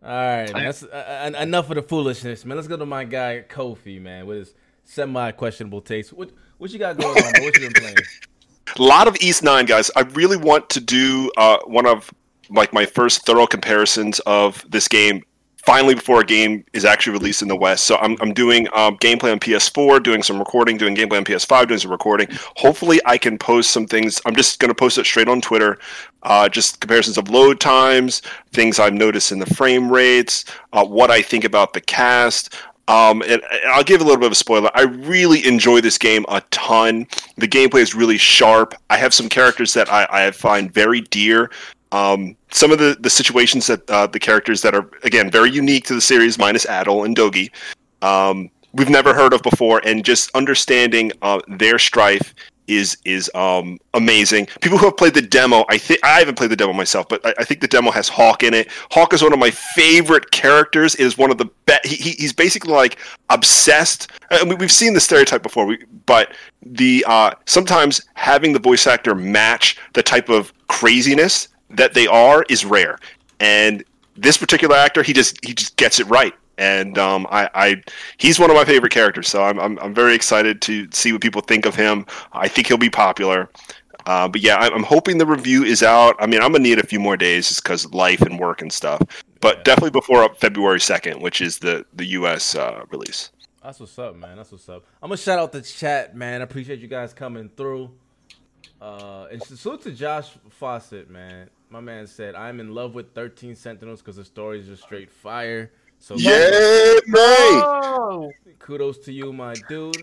All 0.00 0.10
right, 0.10 0.52
man. 0.52 0.64
That's 0.64 0.84
uh, 0.84 1.30
uh, 1.34 1.38
enough 1.42 1.70
of 1.70 1.74
the 1.76 1.82
foolishness, 1.82 2.44
man. 2.44 2.56
Let's 2.56 2.68
go 2.68 2.76
to 2.76 2.86
my 2.86 3.02
guy 3.04 3.44
Kofi, 3.48 4.00
man, 4.00 4.26
with 4.26 4.38
his 4.38 4.54
semi 4.84 5.32
questionable 5.32 5.80
taste. 5.80 6.12
What 6.12 6.30
what 6.58 6.70
you 6.70 6.78
got 6.78 6.96
going 6.98 7.16
on? 7.16 7.32
Bro? 7.32 7.42
What 7.44 7.56
you 7.58 7.68
been 7.68 7.72
playing? 7.82 7.96
A 8.78 8.82
lot 8.82 9.08
of 9.08 9.16
Ys 9.20 9.42
Nine 9.42 9.64
guys. 9.66 9.90
I 9.96 10.02
really 10.02 10.36
want 10.36 10.70
to 10.70 10.80
do 10.80 11.30
uh, 11.36 11.58
one 11.66 11.84
of 11.86 12.12
like 12.48 12.72
my 12.72 12.86
first 12.86 13.26
thorough 13.26 13.46
comparisons 13.46 14.20
of 14.20 14.64
this 14.70 14.86
game 14.88 15.22
finally 15.64 15.94
before 15.94 16.20
a 16.20 16.24
game 16.24 16.64
is 16.72 16.84
actually 16.84 17.12
released 17.12 17.42
in 17.42 17.48
the 17.48 17.56
West. 17.56 17.84
So 17.84 17.96
I'm, 17.96 18.16
I'm 18.20 18.32
doing 18.32 18.68
um, 18.72 18.96
gameplay 18.98 19.32
on 19.32 19.40
PS4, 19.40 20.02
doing 20.02 20.22
some 20.22 20.38
recording, 20.38 20.76
doing 20.76 20.94
gameplay 20.94 21.18
on 21.18 21.24
PS5, 21.24 21.68
doing 21.68 21.80
some 21.80 21.90
recording. 21.90 22.28
Hopefully, 22.56 23.00
I 23.04 23.18
can 23.18 23.38
post 23.38 23.70
some 23.70 23.86
things. 23.86 24.20
I'm 24.24 24.34
just 24.34 24.60
going 24.60 24.70
to 24.70 24.74
post 24.74 24.98
it 24.98 25.04
straight 25.04 25.28
on 25.28 25.40
Twitter. 25.40 25.78
Uh, 26.22 26.48
just 26.48 26.80
comparisons 26.80 27.18
of 27.18 27.30
load 27.30 27.60
times, 27.60 28.22
things 28.52 28.78
I've 28.78 28.94
noticed 28.94 29.30
in 29.30 29.38
the 29.38 29.46
frame 29.46 29.90
rates, 29.90 30.44
uh, 30.72 30.84
what 30.84 31.10
I 31.10 31.22
think 31.22 31.44
about 31.44 31.74
the 31.74 31.80
cast. 31.80 32.54
Um, 32.88 33.20
and, 33.22 33.42
and 33.52 33.70
I'll 33.70 33.84
give 33.84 34.00
a 34.00 34.04
little 34.04 34.18
bit 34.18 34.26
of 34.26 34.32
a 34.32 34.36
spoiler. 34.36 34.70
I 34.74 34.82
really 34.82 35.46
enjoy 35.46 35.82
this 35.82 35.98
game 35.98 36.24
a 36.28 36.40
ton. 36.50 37.06
The 37.36 37.46
gameplay 37.46 37.82
is 37.82 37.94
really 37.94 38.16
sharp. 38.16 38.74
I 38.88 38.96
have 38.96 39.12
some 39.12 39.28
characters 39.28 39.74
that 39.74 39.92
I, 39.92 40.06
I 40.10 40.30
find 40.30 40.72
very 40.72 41.02
dear. 41.02 41.50
Um, 41.92 42.36
some 42.50 42.70
of 42.70 42.78
the, 42.78 42.96
the 43.00 43.10
situations 43.10 43.66
that 43.66 43.88
uh, 43.90 44.06
the 44.06 44.18
characters 44.18 44.62
that 44.62 44.74
are 44.74 44.90
again 45.04 45.30
very 45.30 45.50
unique 45.50 45.84
to 45.86 45.94
the 45.94 46.00
series, 46.00 46.38
minus 46.38 46.66
Adol 46.66 47.04
and 47.04 47.16
Dogi, 47.16 47.50
um, 48.02 48.50
we've 48.74 48.90
never 48.90 49.14
heard 49.14 49.32
of 49.32 49.42
before, 49.42 49.80
and 49.84 50.04
just 50.04 50.30
understanding 50.34 51.12
uh, 51.22 51.40
their 51.48 51.78
strife 51.78 52.34
is 52.68 52.98
is 53.04 53.30
um, 53.34 53.78
amazing. 53.94 54.46
People 54.60 54.78
who 54.78 54.84
have 54.84 54.96
played 54.96 55.14
the 55.14 55.22
demo, 55.22 55.64
I 55.68 55.78
think 55.78 56.00
I 56.04 56.18
haven't 56.18 56.36
played 56.36 56.50
the 56.50 56.56
demo 56.56 56.72
myself, 56.74 57.08
but 57.08 57.24
I, 57.26 57.34
I 57.38 57.44
think 57.44 57.60
the 57.60 57.68
demo 57.68 57.90
has 57.90 58.08
Hawk 58.08 58.42
in 58.42 58.54
it. 58.54 58.68
Hawk 58.90 59.12
is 59.14 59.22
one 59.22 59.32
of 59.32 59.38
my 59.38 59.50
favorite 59.50 60.30
characters. 60.30 60.94
Is 60.96 61.18
one 61.18 61.30
of 61.30 61.38
the 61.38 61.46
best. 61.66 61.86
He, 61.86 61.96
he, 61.96 62.10
he's 62.12 62.32
basically 62.32 62.72
like 62.72 62.98
obsessed. 63.30 64.10
I 64.30 64.44
mean, 64.44 64.58
we've 64.58 64.70
seen 64.70 64.94
the 64.94 65.00
stereotype 65.00 65.42
before, 65.42 65.64
we, 65.64 65.84
but 66.06 66.34
the 66.62 67.04
uh, 67.08 67.32
sometimes 67.46 68.02
having 68.14 68.52
the 68.52 68.60
voice 68.60 68.86
actor 68.86 69.14
match 69.14 69.78
the 69.94 70.02
type 70.02 70.28
of 70.28 70.52
craziness 70.68 71.48
that 71.70 71.94
they 71.94 72.06
are 72.06 72.44
is 72.48 72.64
rare. 72.64 72.98
And 73.40 73.84
this 74.16 74.36
particular 74.36 74.76
actor, 74.76 75.02
he 75.02 75.12
just 75.12 75.44
he 75.44 75.54
just 75.54 75.76
gets 75.76 76.00
it 76.00 76.06
right. 76.08 76.34
And 76.56 76.98
um, 76.98 77.24
I, 77.30 77.48
I, 77.54 77.82
he's 78.16 78.40
one 78.40 78.50
of 78.50 78.56
my 78.56 78.64
favorite 78.64 78.90
characters. 78.90 79.28
So 79.28 79.44
I'm, 79.44 79.60
I'm, 79.60 79.78
I'm 79.78 79.94
very 79.94 80.12
excited 80.16 80.60
to 80.62 80.88
see 80.92 81.12
what 81.12 81.20
people 81.20 81.40
think 81.40 81.66
of 81.66 81.76
him. 81.76 82.04
I 82.32 82.48
think 82.48 82.66
he'll 82.66 82.76
be 82.76 82.90
popular. 82.90 83.48
Uh, 84.06 84.26
but 84.26 84.40
yeah, 84.40 84.56
I'm, 84.56 84.74
I'm 84.74 84.82
hoping 84.82 85.18
the 85.18 85.26
review 85.26 85.62
is 85.62 85.84
out. 85.84 86.16
I 86.18 86.26
mean, 86.26 86.40
I'm 86.40 86.50
gonna 86.50 86.64
need 86.64 86.80
a 86.80 86.86
few 86.86 86.98
more 86.98 87.16
days 87.16 87.46
just 87.48 87.62
because 87.62 87.86
life 87.92 88.22
and 88.22 88.40
work 88.40 88.60
and 88.60 88.72
stuff. 88.72 89.00
But 89.40 89.58
Yeah. 89.58 89.62
definitely 89.64 89.90
before 89.90 90.34
February 90.34 90.80
2nd, 90.80 91.20
which 91.20 91.40
is 91.40 91.58
the 91.58 91.84
the 91.94 92.06
U.S. 92.06 92.56
Uh, 92.56 92.84
release. 92.90 93.30
That's 93.62 93.78
what's 93.78 93.96
up, 93.98 94.16
man. 94.16 94.36
That's 94.36 94.50
what's 94.50 94.68
up. 94.68 94.84
I'm 95.02 95.10
gonna 95.10 95.16
shout 95.18 95.38
out 95.38 95.52
the 95.52 95.62
chat, 95.62 96.16
man. 96.16 96.40
I 96.40 96.44
appreciate 96.44 96.80
you 96.80 96.88
guys 96.88 97.12
coming 97.14 97.50
through. 97.56 97.90
Uh, 98.80 99.26
and 99.30 99.42
salute 99.42 99.82
to 99.82 99.92
Josh 99.92 100.30
Fawcett, 100.50 101.10
man. 101.10 101.50
My 101.70 101.80
man 101.80 102.06
said, 102.06 102.34
"I'm 102.34 102.60
in 102.60 102.74
love 102.74 102.94
with 102.94 103.12
13 103.14 103.54
Sentinels 103.54 104.00
because 104.00 104.16
the 104.16 104.24
stories 104.24 104.68
are 104.70 104.76
straight 104.76 105.10
fire." 105.10 105.70
So 106.00 106.14
Yay, 106.14 107.00
May! 107.06 107.60
Oh, 107.64 108.30
kudos 108.60 108.98
to 108.98 109.12
you, 109.12 109.32
my 109.32 109.54
dude. 109.68 109.96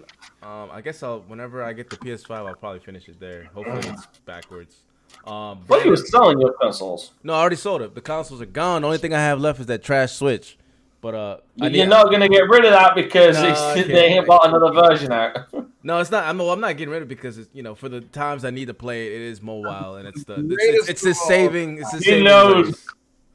Um, 0.43 0.69
I 0.71 0.81
guess 0.81 1.01
I'll 1.01 1.21
whenever 1.21 1.63
I 1.63 1.71
get 1.73 1.89
the 1.89 1.95
PS5, 1.97 2.31
I'll 2.47 2.53
probably 2.55 2.81
finish 2.81 3.07
it 3.07 3.19
there. 3.19 3.45
Hopefully, 3.53 3.79
it's 3.93 4.05
backwards. 4.25 4.83
Um, 5.25 5.63
But 5.67 5.77
he 5.77 5.83
Brandon- 5.85 5.91
was 5.91 6.11
selling 6.11 6.39
your 6.41 6.53
consoles. 6.61 7.11
no, 7.23 7.33
I 7.33 7.39
already 7.39 7.55
sold 7.55 7.81
it. 7.81 7.95
The 7.95 8.01
consoles 8.01 8.41
are 8.41 8.45
gone. 8.45 8.81
The 8.81 8.87
only 8.87 8.97
thing 8.97 9.13
I 9.13 9.19
have 9.19 9.39
left 9.39 9.59
is 9.61 9.65
that 9.67 9.81
trash 9.83 10.11
Switch. 10.13 10.57
But 11.05 11.13
uh, 11.13 11.37
You're 11.57 11.69
need- 11.69 11.89
not 11.89 12.09
gonna 12.09 12.27
get 12.27 12.49
rid 12.49 12.65
of 12.65 12.71
that 12.71 12.95
because 12.95 13.35
No, 13.35 13.47
it's, 13.47 13.61
they 13.75 13.83
can't. 13.83 13.95
ain't 13.95 14.27
got 14.27 14.47
another 14.49 14.71
version 14.73 15.11
out. 15.11 15.37
No, 15.83 15.99
it's 15.99 16.09
not. 16.09 16.23
I'm, 16.23 16.41
I'm 16.41 16.59
not 16.59 16.77
getting 16.77 16.91
rid 16.91 17.03
of 17.03 17.11
it 17.11 17.15
because 17.15 17.37
it's, 17.37 17.47
you 17.53 17.61
know 17.61 17.75
for 17.75 17.89
the 17.89 18.01
times 18.01 18.43
I 18.43 18.49
need 18.49 18.69
to 18.69 18.73
play 18.73 19.05
it, 19.05 19.11
it 19.13 19.21
is 19.21 19.39
mobile 19.39 19.97
and 19.97 20.07
it's 20.07 20.23
the 20.23 20.33
it's, 20.33 20.55
it's, 20.79 20.89
it's 20.89 21.01
the 21.03 21.13
saving. 21.13 21.77
It's 21.77 21.91
the 21.91 21.97
He 21.99 22.03
saving 22.05 22.23
knows. 22.23 22.63
grace. 22.71 22.87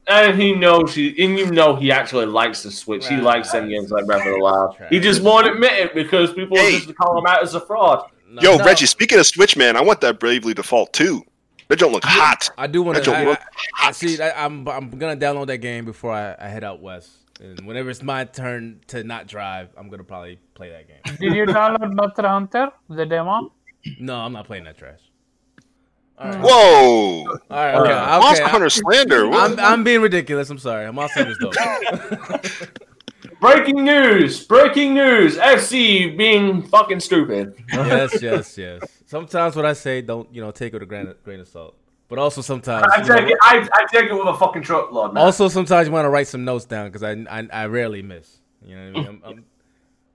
and 0.07 0.37
he 0.41 0.53
knows 0.53 0.93
he, 0.93 1.15
and 1.23 1.39
you 1.39 1.49
know 1.49 1.77
he 1.77 1.93
actually 1.93 2.25
likes 2.25 2.61
the 2.63 2.71
Switch. 2.71 3.07
He 3.07 3.15
likes 3.15 3.53
them 3.53 3.69
games 3.69 3.89
like 3.89 4.05
Breath 4.05 4.25
of 4.27 4.33
the 4.33 4.39
Wild. 4.39 4.75
He 4.89 4.99
just 4.99 5.21
won't 5.23 5.47
admit 5.47 5.71
it 5.71 5.93
because 5.95 6.33
people 6.33 6.57
Hey. 6.57 6.79
just 6.79 6.93
call 6.97 7.17
him 7.17 7.25
out 7.25 7.41
as 7.41 7.55
a 7.55 7.61
fraud. 7.61 8.09
No, 8.29 8.41
Yo, 8.41 8.57
no, 8.57 8.65
Reggie, 8.65 8.85
speaking 8.85 9.17
of 9.17 9.25
Switch, 9.27 9.55
man, 9.55 9.77
I 9.77 9.81
want 9.81 10.01
that 10.01 10.19
Bravely 10.19 10.53
Default 10.53 10.91
too. 10.91 11.23
That 11.69 11.79
don't 11.79 11.93
look 11.93 12.03
hot. 12.03 12.49
I 12.57 12.67
do 12.67 12.81
want 12.83 13.01
to. 13.01 13.15
I, 13.15 13.31
I, 13.31 13.37
I 13.81 13.91
see. 13.93 14.21
I, 14.21 14.43
I'm 14.43 14.67
I'm 14.67 14.89
gonna 14.89 15.15
download 15.15 15.47
that 15.47 15.59
game 15.59 15.85
before 15.85 16.11
I, 16.11 16.35
I 16.37 16.49
head 16.49 16.65
out 16.65 16.81
west. 16.81 17.11
And 17.41 17.65
whenever 17.65 17.89
it's 17.89 18.03
my 18.03 18.23
turn 18.25 18.81
to 18.87 19.03
not 19.03 19.27
drive, 19.27 19.69
I'm 19.75 19.89
gonna 19.89 20.03
probably 20.03 20.37
play 20.53 20.69
that 20.69 20.87
game. 20.87 21.17
did 21.19 21.35
you 21.35 21.45
download 21.45 21.93
Monster 21.93 22.27
Hunter, 22.27 22.71
the 22.87 23.05
demo? 23.05 23.51
No, 23.99 24.17
I'm 24.17 24.33
not 24.33 24.45
playing 24.45 24.65
that 24.65 24.77
trash. 24.77 24.99
All 26.19 26.29
right. 26.29 26.39
Whoa! 26.39 27.25
All 27.27 27.37
right. 27.49 27.75
Okay. 27.75 27.91
Uh, 27.91 28.17
okay. 28.17 28.25
Monster 28.25 28.47
Hunter 28.47 28.69
slander. 28.69 29.31
I'm, 29.31 29.59
I'm 29.59 29.83
being 29.83 30.01
ridiculous. 30.01 30.51
I'm 30.51 30.59
sorry. 30.59 30.91
Monster 30.93 31.25
Hunter's 31.25 31.39
dope. 31.39 31.55
Breaking 33.39 33.83
news! 33.83 34.45
Breaking 34.45 34.93
news! 34.93 35.35
FC 35.37 36.15
being 36.15 36.61
fucking 36.61 36.99
stupid. 36.99 37.55
yes, 37.71 38.21
yes, 38.21 38.55
yes. 38.55 38.83
Sometimes 39.07 39.55
what 39.55 39.65
I 39.65 39.73
say, 39.73 40.01
don't 40.01 40.31
you 40.33 40.41
know, 40.41 40.51
take 40.51 40.73
it 40.73 40.75
with 40.75 40.83
a 40.83 40.85
grain 40.85 41.07
of, 41.07 41.23
grain 41.23 41.39
of 41.39 41.47
salt. 41.47 41.75
But 42.11 42.19
also 42.19 42.41
sometimes, 42.41 42.85
I 42.91 43.01
you 43.01 43.07
know, 43.07 43.15
take 43.15 43.29
it. 43.29 43.37
I, 43.41 43.69
I 43.71 43.85
take 43.85 44.09
it 44.09 44.13
with 44.13 44.27
a 44.27 44.33
fucking 44.33 44.63
truckload. 44.63 45.13
Man. 45.13 45.23
also 45.23 45.47
sometimes 45.47 45.87
you 45.87 45.93
want 45.93 46.03
to 46.03 46.09
write 46.09 46.27
some 46.27 46.43
notes 46.43 46.65
down 46.65 46.91
because 46.91 47.03
I, 47.03 47.11
I 47.29 47.47
I 47.53 47.65
rarely 47.67 48.01
miss. 48.01 48.41
You 48.61 48.75
know 48.75 48.81
what 48.81 48.89
I 48.89 48.91
mean? 48.91 49.21
I'm, 49.23 49.23
I'm, 49.23 49.45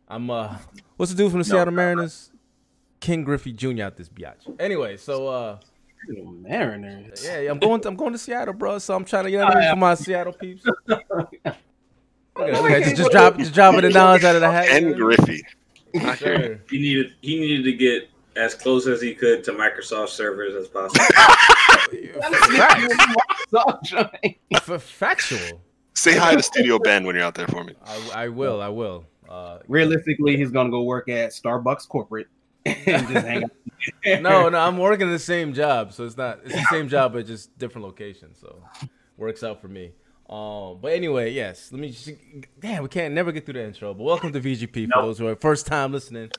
I'm 0.07 0.31
uh, 0.31 0.59
what's 0.99 1.11
the 1.11 1.17
dude 1.17 1.31
from 1.31 1.39
the 1.39 1.45
Seattle 1.47 1.73
Mariners? 1.73 2.33
Ken 3.01 3.25
Griffey 3.25 3.55
Jr. 3.55 3.85
out 3.85 3.97
this 3.97 4.11
biatch. 4.11 4.61
Anyway, 4.61 4.99
so 4.99 5.29
uh, 5.29 5.59
Mariners. 6.07 7.25
yeah, 7.25 7.41
yeah, 7.41 7.51
I'm 7.51 7.59
going. 7.59 7.81
To, 7.81 7.89
I'm 7.89 7.97
going 7.97 8.13
to 8.13 8.19
Seattle, 8.19 8.53
bro. 8.53 8.77
So 8.77 8.95
I'm 8.95 9.07
trying 9.07 9.25
to 9.25 9.31
get 9.31 9.41
out 9.41 9.55
for 9.55 9.77
my 9.77 9.95
Seattle 9.95 10.35
peeps. 10.35 10.67
Look 10.87 11.01
at 11.01 11.45
that, 11.45 11.57
look 12.37 12.49
at 12.49 12.63
that, 12.63 12.83
just, 12.85 12.97
just 12.97 13.11
drop, 13.11 13.39
just 13.39 13.55
dropping 13.55 13.81
the 13.81 13.89
knowledge 13.89 14.23
out 14.23 14.35
of 14.35 14.43
the 14.43 14.51
hat. 14.51 14.69
and 14.69 14.95
Griffey. 14.95 15.43
Sure. 16.19 16.61
He 16.69 16.79
needed 16.79 17.15
he 17.23 17.41
needed 17.41 17.65
to 17.65 17.73
get 17.73 18.11
as 18.37 18.55
close 18.55 18.87
as 18.87 19.01
he 19.01 19.15
could 19.15 19.43
to 19.45 19.53
Microsoft 19.53 20.09
servers 20.11 20.55
as 20.55 20.69
possible. 20.69 21.05
F- 24.53 24.83
factual. 24.83 25.61
Say 25.95 26.17
hi 26.17 26.35
to 26.35 26.43
Studio 26.43 26.79
Ben 26.79 27.05
when 27.05 27.15
you're 27.17 27.25
out 27.25 27.35
there 27.35 27.47
for 27.49 27.65
me. 27.65 27.75
I, 27.85 28.25
I 28.25 28.29
will. 28.29 28.61
I 28.61 28.69
will. 28.69 29.05
Uh, 29.29 29.59
Realistically, 29.67 30.37
he's 30.37 30.51
gonna 30.51 30.71
go 30.71 30.83
work 30.83 31.09
at 31.09 31.31
Starbucks 31.31 31.89
corporate 31.89 32.29
and 32.65 33.09
just 33.09 33.27
hang 33.27 33.45
out. 33.45 33.51
no, 34.23 34.49
no, 34.49 34.59
I'm 34.59 34.79
working 34.79 35.11
the 35.11 35.19
same 35.19 35.53
job, 35.55 35.93
so 35.93 36.05
it's 36.05 36.17
not. 36.17 36.41
It's 36.45 36.55
the 36.55 36.67
same 36.71 36.89
job, 36.89 37.15
but 37.15 37.27
just 37.27 37.57
different 37.59 37.87
location. 37.87 38.35
So 38.35 38.63
works 39.17 39.43
out 39.43 39.61
for 39.61 39.69
me. 39.69 39.93
Um, 40.29 40.79
but 40.81 40.93
anyway, 40.93 41.33
yes. 41.33 41.71
Let 41.73 41.81
me. 41.81 41.91
Just, 41.91 42.11
damn, 42.61 42.83
we 42.83 42.89
can't 42.89 43.15
never 43.15 43.33
get 43.33 43.47
through 43.47 43.55
the 43.55 43.65
intro. 43.65 43.95
But 43.95 44.05
welcome 44.05 44.33
to 44.33 44.41
VGP 44.41 44.73
for 44.85 44.91
Nope. 44.97 45.05
those 45.05 45.19
who 45.19 45.27
are 45.29 45.37
first 45.37 45.67
time 45.67 45.93
listening. 45.93 46.31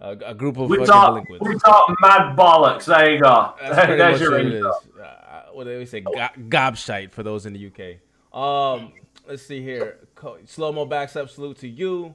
Uh, 0.00 0.16
a 0.24 0.34
group 0.34 0.56
of 0.56 0.68
we 0.70 0.76
fucking 0.78 0.86
talk. 0.90 1.08
delinquents. 1.10 1.46
We 1.46 1.58
talk 1.58 1.94
mad 2.00 2.36
bollocks. 2.36 2.86
There 2.86 3.10
you 3.10 3.20
go. 3.20 3.52
That's 3.60 3.74
pretty 3.84 3.96
There's 3.98 4.20
much 4.20 4.62
your 4.62 4.70
what 4.70 5.04
Uh, 5.04 5.42
what 5.52 5.64
do 5.64 5.78
they 5.78 5.84
say? 5.84 6.00
Go- 6.00 6.12
gobshite 6.48 7.10
for 7.12 7.22
those 7.22 7.44
in 7.44 7.52
the 7.52 7.66
UK. 7.66 7.98
Um, 8.36 8.92
let's 9.28 9.42
see 9.42 9.60
here. 9.62 9.98
Slow 10.46 10.72
mo 10.72 10.86
backs 10.86 11.16
up. 11.16 11.28
Salute 11.28 11.58
to 11.58 11.68
you, 11.68 12.14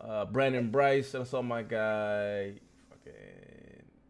uh, 0.00 0.26
Brandon 0.26 0.70
Bryce. 0.70 1.14
I 1.14 1.22
saw 1.24 1.40
my 1.40 1.62
guy. 1.62 2.54
Fucking, 2.90 3.12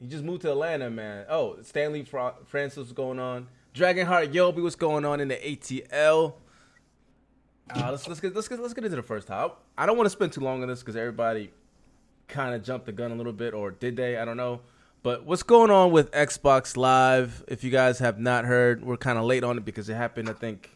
he 0.00 0.06
just 0.08 0.24
moved 0.24 0.42
to 0.42 0.50
Atlanta, 0.50 0.90
man. 0.90 1.26
Oh, 1.28 1.58
Stanley 1.62 2.04
Fra- 2.04 2.35
Francis 2.46 2.78
was 2.78 2.92
going 2.92 3.20
on. 3.20 3.46
Dragonheart 3.74 4.32
Yobi, 4.32 4.62
what's 4.62 4.74
going 4.74 5.04
on 5.04 5.20
in 5.20 5.28
the 5.28 5.37
ATL? 5.37 6.35
Uh, 7.74 7.90
let's 7.90 8.06
let's 8.08 8.20
get 8.20 8.35
let's 8.35 8.48
get 8.48 8.58
let's 8.58 8.74
get 8.74 8.85
into 8.85 8.96
the 8.96 9.02
first 9.02 9.28
half. 9.28 9.52
I 9.78 9.87
don't 9.87 9.96
want 9.96 10.06
to 10.06 10.11
spend 10.11 10.32
too 10.32 10.40
long 10.40 10.62
on 10.62 10.68
this 10.68 10.80
because 10.80 10.96
everybody 10.96 11.52
kind 12.32 12.54
of 12.54 12.62
jumped 12.64 12.86
the 12.86 12.92
gun 12.92 13.12
a 13.12 13.14
little 13.14 13.32
bit, 13.32 13.54
or 13.54 13.70
did 13.70 13.96
they? 13.96 14.16
I 14.16 14.24
don't 14.24 14.36
know. 14.36 14.60
But 15.04 15.24
what's 15.24 15.42
going 15.42 15.70
on 15.70 15.90
with 15.92 16.10
Xbox 16.12 16.76
Live? 16.76 17.44
If 17.48 17.62
you 17.64 17.70
guys 17.70 17.98
have 17.98 18.18
not 18.18 18.44
heard, 18.44 18.84
we're 18.84 18.96
kind 18.96 19.18
of 19.18 19.24
late 19.24 19.44
on 19.44 19.58
it 19.58 19.64
because 19.64 19.88
it 19.88 19.94
happened. 19.94 20.28
I 20.28 20.32
think 20.32 20.70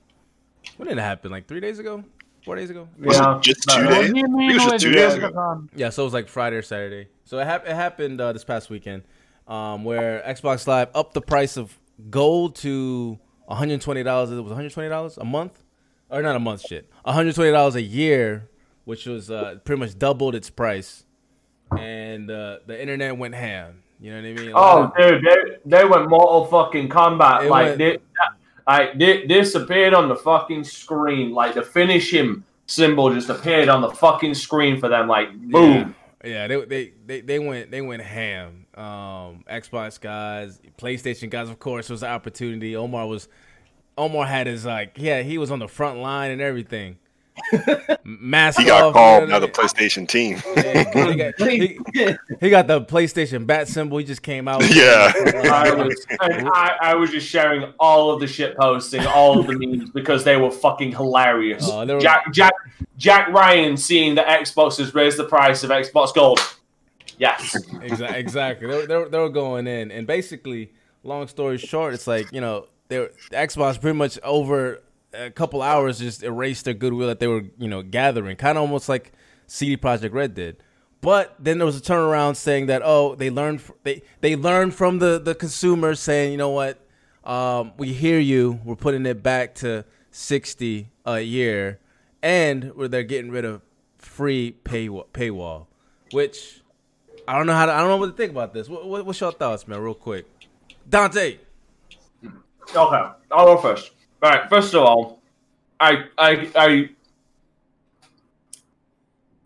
when 0.77 0.89
did 0.89 0.99
it 0.99 1.01
happen? 1.01 1.31
Like 1.31 1.47
three 1.47 1.61
days 1.61 1.79
ago, 1.79 2.03
four 2.45 2.57
days 2.57 2.71
ago. 2.71 2.89
Was 2.99 3.17
Yeah. 3.17 3.39
just 3.41 3.63
two 3.69 3.83
No, 3.83 3.91
days? 3.91 4.13
do 4.13 4.19
you 4.19 4.29
mean 4.29 4.51
it 4.51 4.55
was 4.55 4.65
just 4.65 4.85
two 4.85 4.93
days 4.93 5.15
ago. 5.15 5.65
Yeah, 5.77 5.91
so 5.91 6.03
it 6.03 6.07
was 6.07 6.15
like 6.15 6.29
Friday 6.29 6.57
or 6.57 6.63
Saturday. 6.63 7.09
So 7.25 7.39
it, 7.39 7.45
hap- 7.47 7.67
it 7.67 7.75
happened 7.75 8.21
uh, 8.21 8.33
this 8.33 8.43
past 8.45 8.69
weekend, 8.69 9.05
um, 9.49 9.85
where 9.85 10.23
Xbox 10.27 10.67
Live 10.67 10.89
upped 10.95 11.15
the 11.15 11.21
price 11.23 11.57
of 11.57 11.77
gold 12.11 12.57
to 12.57 13.19
one 13.47 13.59
hundred 13.59 13.81
twenty 13.81 14.03
dollars. 14.03 14.31
It 14.33 14.35
was 14.35 14.45
one 14.47 14.55
hundred 14.57 14.73
twenty 14.73 14.89
dollars 14.89 15.19
a 15.19 15.25
month, 15.25 15.63
or 16.11 16.21
not 16.21 16.35
a 16.35 16.41
month. 16.41 16.63
Shit, 16.67 16.91
one 17.05 17.15
hundred 17.15 17.37
twenty 17.37 17.53
dollars 17.53 17.77
a 17.77 17.83
year, 17.83 18.51
which 18.85 19.07
was 19.07 19.31
uh, 19.31 19.61
pretty 19.65 19.79
much 19.79 19.97
doubled 19.99 20.35
its 20.35 20.51
price, 20.51 21.05
and 21.79 22.31
uh, 22.31 22.59
the 22.67 22.81
internet 22.81 23.17
went 23.17 23.35
ham. 23.35 23.83
You 24.01 24.11
know 24.13 24.21
what 24.21 24.41
I 24.41 24.45
mean? 24.45 24.53
Lot 24.53 24.95
Oh, 24.99 25.11
dude, 25.11 25.25
they, 25.25 25.79
they 25.79 25.85
went 25.85 26.09
Mortal 26.09 26.45
fucking 26.47 26.89
Kombat. 26.89 27.45
It 27.45 27.51
like, 27.51 27.67
went- 27.67 27.79
they, 27.79 27.99
like 28.67 28.99
this 28.99 29.55
appeared 29.55 29.95
on 29.95 30.09
the 30.09 30.17
fucking 30.17 30.65
screen. 30.65 31.33
Like, 31.33 31.55
the 31.55 31.63
finish 31.63 32.13
him 32.13 32.45
symbol 32.67 33.13
just 33.13 33.31
appeared 33.31 33.69
on 33.69 33.81
the 33.81 33.91
fucking 33.91 34.35
screen 34.35 34.79
for 34.79 34.89
them. 34.89 35.09
Like, 35.09 35.35
boom. 35.35 35.95
Yeah, 36.25 36.49
they, 36.49 36.65
they 36.65 36.93
they 37.07 37.21
they 37.21 37.39
went 37.39 37.71
they 37.71 37.81
went 37.81 38.03
ham. 38.03 38.67
Um, 38.75 39.45
Xbox 39.49 40.01
guys, 40.01 40.61
PlayStation 40.77 41.31
guys, 41.31 41.49
of 41.49 41.59
course, 41.61 41.89
was 41.89 42.03
an 42.03 42.11
opportunity. 42.11 42.75
Omar 42.75 43.07
was 43.07 43.29
Omar 43.97 44.27
had 44.27 44.49
his 44.49 44.67
like 44.67 44.97
yeah 44.97 45.23
he 45.23 45.39
was 45.39 45.51
on 45.53 45.61
the 45.61 45.69
front 45.69 46.01
line 46.01 46.33
and 46.33 46.41
everything. 46.41 46.99
Mask 48.05 48.59
He 48.59 48.67
got 48.67 48.85
off, 48.85 48.93
called 48.93 49.23
you 49.23 49.29
know 49.29 49.35
by 49.35 49.39
the 49.41 49.47
what 49.47 49.59
I 49.59 49.67
PlayStation 49.67 50.09
team. 50.09 50.43
mean? 50.57 51.09
he, 51.13 51.17
got, 51.17 51.41
he, 51.49 52.37
he 52.41 52.51
got 52.51 52.67
the 52.67 52.81
PlayStation 52.83 53.47
bat 53.47 53.69
symbol. 53.69 53.99
He 53.99 54.05
just 54.05 54.23
came 54.23 54.49
out. 54.49 54.63
Yeah. 54.77 55.13
I 55.51 55.73
was, 55.73 56.07
I, 56.21 56.77
I 56.83 56.95
was 56.95 57.11
just 57.11 57.27
sharing 57.27 57.73
all 57.79 58.11
of 58.11 58.21
the 58.21 58.27
shit 58.27 58.57
posting, 58.57 59.07
all 59.07 59.39
of 59.39 59.47
the 59.47 59.57
memes 59.59 59.91
because 59.91 60.23
they 60.25 60.37
were 60.37 60.51
fucking 60.51 60.93
hilarious. 60.93 61.67
Oh, 61.71 61.87
were- 61.87 62.01
Jack, 62.01 62.33
Jack, 62.33 62.53
Jack 62.99 63.29
Ryan 63.29 63.77
seeing 63.77 64.17
that 64.17 64.27
Xbox 64.27 64.77
has 64.79 64.95
raised 64.95 65.17
the 65.17 65.25
price 65.25 65.63
of 65.65 65.71
Xbox 65.71 66.13
Gold. 66.15 66.41
Yes. 67.19 67.57
exactly. 67.81 68.19
Exactly. 68.19 68.67
They 68.69 68.77
were, 68.77 68.87
they, 68.87 68.97
were, 68.97 69.09
they 69.09 69.19
were 69.19 69.31
going 69.31 69.67
in, 69.67 69.91
and 69.91 70.07
basically, 70.07 70.73
long 71.03 71.27
story 71.29 71.57
short, 71.59 71.95
it's 71.95 72.07
like 72.07 72.31
you 72.33 72.41
know, 72.41 72.67
they 72.89 72.99
were, 72.99 73.13
Xbox 73.31 73.81
pretty 73.81 73.97
much 73.97 74.19
over 74.23 74.83
a 75.19 75.31
couple 75.31 75.63
hours 75.63 75.99
just 75.99 76.23
erased 76.23 76.65
their 76.65 76.75
goodwill 76.75 77.09
that 77.09 77.21
they 77.21 77.27
were 77.27 77.45
you 77.59 77.69
know 77.69 77.83
gathering, 77.83 78.37
kind 78.37 78.59
of 78.59 78.63
almost 78.63 78.89
like 78.89 79.13
CD 79.47 79.77
Projekt 79.77 80.13
Red 80.13 80.35
did. 80.35 80.57
But 81.01 81.37
then 81.39 81.59
there 81.59 81.67
was 81.67 81.77
a 81.77 81.81
turnaround 81.81 82.37
saying 82.37 82.67
that 82.67 82.83
oh 82.85 83.15
they 83.15 83.31
learned 83.31 83.63
they 83.83 84.03
they 84.21 84.37
learned 84.37 84.75
from 84.75 84.99
the 84.99 85.19
the 85.19 85.35
consumers 85.35 86.01
saying 86.01 86.33
you 86.33 86.39
know 86.39 86.51
what 86.51 86.81
um, 87.25 87.73
we 87.77 87.93
hear 87.93 88.19
you 88.19 88.61
we're 88.65 88.77
putting 88.77 89.07
it 89.07 89.23
back 89.23 89.55
to 89.57 89.85
sixty 90.11 90.89
a 91.05 91.21
year 91.21 91.79
and 92.23 92.75
where 92.75 92.89
they're 92.89 93.03
getting 93.03 93.31
rid 93.31 93.45
of 93.45 93.63
free 93.99 94.53
pay 94.65 94.89
paywall, 94.89 95.67
which 96.13 96.63
I 97.29 97.37
don't 97.37 97.47
know 97.47 97.55
how 97.55 97.67
to, 97.67 97.73
I 97.73 97.79
don't 97.79 97.89
know 97.89 97.97
what 97.99 98.07
to 98.07 98.13
think 98.13 98.31
about 98.31 98.55
this. 98.55 98.69
What, 98.69 98.87
what, 98.87 99.07
what's 99.07 99.21
your 99.21 99.33
thoughts, 99.33 99.69
man? 99.69 99.81
Real 99.81 99.95
quick, 99.95 100.27
Dante. 100.89 101.39
Okay, 102.75 103.11
I'll 103.31 103.47
go 103.47 103.57
first. 103.59 103.93
All 104.23 104.31
right. 104.31 104.49
First 104.49 104.75
of 104.75 104.83
all, 104.83 105.21
I, 105.79 106.05
I, 106.17 106.51
I. 106.57 106.89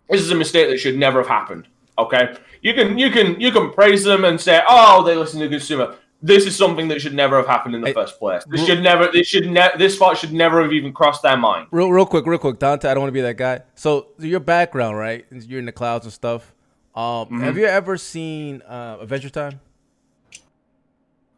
This 0.09 0.21
is 0.21 0.31
a 0.31 0.35
mistake 0.35 0.69
that 0.71 0.79
should 0.79 0.97
never 0.99 1.21
have 1.21 1.29
happened. 1.29 1.69
Okay, 1.99 2.37
you 2.63 2.73
can, 2.75 2.99
you 2.99 3.11
can, 3.11 3.41
you 3.41 3.53
can 3.53 3.71
praise 3.73 4.05
them 4.05 4.25
and 4.25 4.41
say, 4.41 4.61
"Oh, 4.67 5.05
they 5.05 5.15
listen 5.15 5.41
to 5.41 5.49
the 5.49 5.57
consumer." 5.57 5.97
This 6.23 6.45
is 6.47 6.55
something 6.55 6.89
that 6.89 7.01
should 7.01 7.15
never 7.15 7.37
have 7.37 7.47
happened 7.47 7.75
in 7.75 7.81
the 7.81 7.89
Hey, 7.89 7.93
first 7.95 8.19
place. 8.19 8.43
This 8.47 8.65
should 8.67 8.83
never. 8.83 9.09
This 9.11 9.27
should 9.27 9.51
ne- 9.51 9.71
This 9.79 9.97
thought 9.97 10.19
should 10.19 10.33
never 10.33 10.63
have 10.63 10.73
even 10.73 10.93
crossed 10.93 11.23
their 11.23 11.37
mind. 11.37 11.69
Real, 11.71 11.91
real 11.91 12.05
quick, 12.07 12.27
real 12.27 12.39
quick, 12.39 12.59
Dante. 12.59 12.89
I 12.89 12.95
don't 12.95 13.03
want 13.03 13.09
to 13.09 13.13
be 13.15 13.23
that 13.23 13.37
guy. 13.37 13.63
So 13.75 14.09
your 14.19 14.41
background, 14.41 14.99
right? 14.99 15.25
You're 15.31 15.61
in 15.61 15.67
the 15.67 15.73
clouds 15.73 16.05
and 16.05 16.13
stuff. 16.13 16.55
Um, 16.95 17.41
Have 17.41 17.57
you 17.57 17.65
ever 17.67 17.97
seen 17.97 18.63
uh, 18.63 18.99
Adventure 19.01 19.31
Time? 19.31 19.61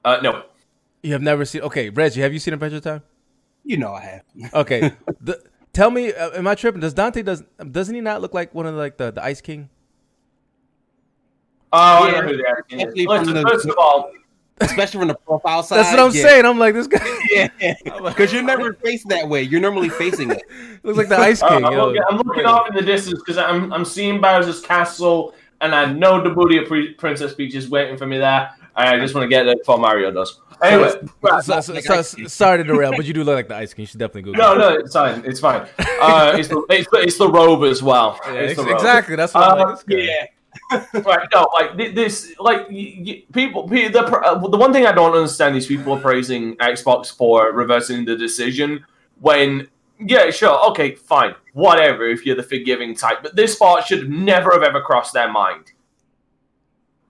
Uh, 0.05 0.19
no. 0.23 0.45
You 1.03 1.13
have 1.13 1.23
never 1.23 1.45
seen. 1.45 1.61
Okay, 1.63 1.91
Reggie, 1.91 2.21
have 2.23 2.33
you 2.33 2.39
seen 2.39 2.55
Adventure 2.55 2.81
Time? 2.81 3.03
You 3.65 3.77
know 3.77 3.93
I 3.95 4.01
have. 4.01 4.23
Okay, 4.55 4.93
the, 5.21 5.43
tell 5.73 5.91
me, 5.91 6.13
uh, 6.13 6.31
am 6.31 6.47
I 6.47 6.55
tripping? 6.55 6.81
Does 6.81 6.95
Dante 6.95 7.23
does 7.23 7.43
doesn't 7.71 7.95
he 7.95 8.01
not 8.01 8.21
look 8.21 8.35
like 8.35 8.55
one 8.55 8.67
of 8.67 8.75
the, 8.75 8.79
like 8.81 8.97
the, 8.97 9.11
the 9.13 9.23
Ice 9.25 9.41
King? 9.41 9.69
Oh, 11.73 11.79
I 11.79 12.07
Yeah, 12.13 12.21
know 12.21 12.29
who 12.29 12.37
the 12.37 12.49
acting 12.49 12.81
is. 12.81 13.05
from 13.07 13.27
the- 13.27 13.43
first 13.43 13.67
of 13.67 13.77
all, 13.79 14.13
Especially 14.61 14.99
from 15.01 15.09
the 15.09 15.15
profile 15.15 15.63
side. 15.63 15.79
That's 15.79 15.91
what 15.91 16.01
I'm 16.01 16.15
yeah. 16.15 16.23
saying. 16.23 16.45
I'm 16.47 16.59
like 16.59 16.75
this 16.75 16.87
guy 16.87 17.01
Yeah, 17.31 17.49
because 18.05 18.33
you're 18.33 18.43
never 18.43 18.75
faced 18.75 19.09
that 19.09 19.29
way. 19.29 19.43
You're 19.43 19.61
normally 19.61 19.89
facing 19.89 20.31
it. 20.31 20.43
looks 20.83 20.99
like 20.99 21.09
the 21.09 21.19
Ice 21.19 21.43
uh, 21.43 21.49
King. 21.49 21.65
I'm, 21.65 21.75
looking, 21.75 22.03
I'm 22.09 22.17
looking 22.19 22.45
off 22.45 22.69
in 22.69 22.75
the 22.75 22.83
distance 22.83 23.19
because 23.21 23.39
I'm 23.39 23.73
I'm 23.73 23.85
seeing 23.85 24.21
Bowser's 24.21 24.61
castle, 24.61 25.35
and 25.63 25.75
I 25.75 25.91
know 25.93 26.23
the 26.23 26.31
booty 26.31 26.59
of 26.59 26.67
Pre- 26.69 26.95
Princess 26.95 27.35
Peach 27.35 27.55
is 27.55 27.69
waiting 27.71 27.97
for 27.97 28.07
me 28.07 28.19
there. 28.19 28.51
I 28.77 28.99
just 28.99 29.15
want 29.15 29.25
to 29.25 29.29
get 29.29 29.45
there 29.45 29.57
before 29.57 29.79
Mario 29.79 30.11
does. 30.11 30.41
Anyway. 30.63 30.91
So- 31.43 31.61
so- 31.61 31.81
so- 32.03 32.25
sorry 32.27 32.59
to 32.59 32.65
derail, 32.65 32.93
but 32.97 33.05
you 33.05 33.13
do 33.13 33.25
look 33.25 33.35
like 33.35 33.49
the 33.49 33.57
Ice 33.57 33.75
King. 33.75 33.83
You 33.83 33.87
should 33.89 34.01
definitely 34.01 34.33
go. 34.33 34.39
no, 34.39 34.55
no, 34.57 34.75
it's 34.75 34.93
fine. 34.93 35.23
It's 35.25 35.41
fine. 35.41 35.67
Uh, 36.01 36.35
it's, 36.37 36.49
the, 36.49 36.65
it's, 36.71 36.89
the, 36.91 36.99
it's 36.99 37.19
the 37.19 37.29
robe 37.29 37.65
as 37.65 37.83
well. 37.83 38.19
Yeah, 38.27 38.33
it's 38.35 38.51
ex- 38.53 38.61
the 38.61 38.67
robe. 38.67 38.75
exactly. 38.77 39.17
That's 39.17 39.35
what 39.35 39.45
Uh, 39.45 39.57
like. 39.77 39.85
This. 39.87 40.09
Yeah. 40.09 40.27
right 41.07 41.27
no 41.35 41.49
like 41.55 41.95
this 41.95 42.35
like 42.39 42.69
people 43.33 43.67
the, 43.67 44.21
uh, 44.23 44.39
the 44.49 44.57
one 44.57 44.71
thing 44.71 44.87
i 44.87 44.93
don't 44.93 45.15
understand 45.15 45.57
is 45.57 45.67
people 45.67 45.95
are 45.95 46.01
praising 46.01 46.55
xbox 46.57 47.11
for 47.15 47.53
reversing 47.53 48.05
the 48.05 48.15
decision 48.15 48.85
when 49.21 49.67
yeah 49.99 50.31
sure 50.31 50.59
okay 50.69 50.95
fine 50.95 51.35
whatever 51.55 52.07
if 52.07 52.27
you're 52.27 52.37
the 52.37 52.43
forgiving 52.43 52.95
type 52.95 53.23
but 53.23 53.35
this 53.35 53.55
part 53.57 53.85
should 53.87 54.11
never 54.11 54.53
have 54.53 54.63
ever 54.63 54.83
crossed 54.83 55.15
their 55.15 55.31
mind 55.33 55.72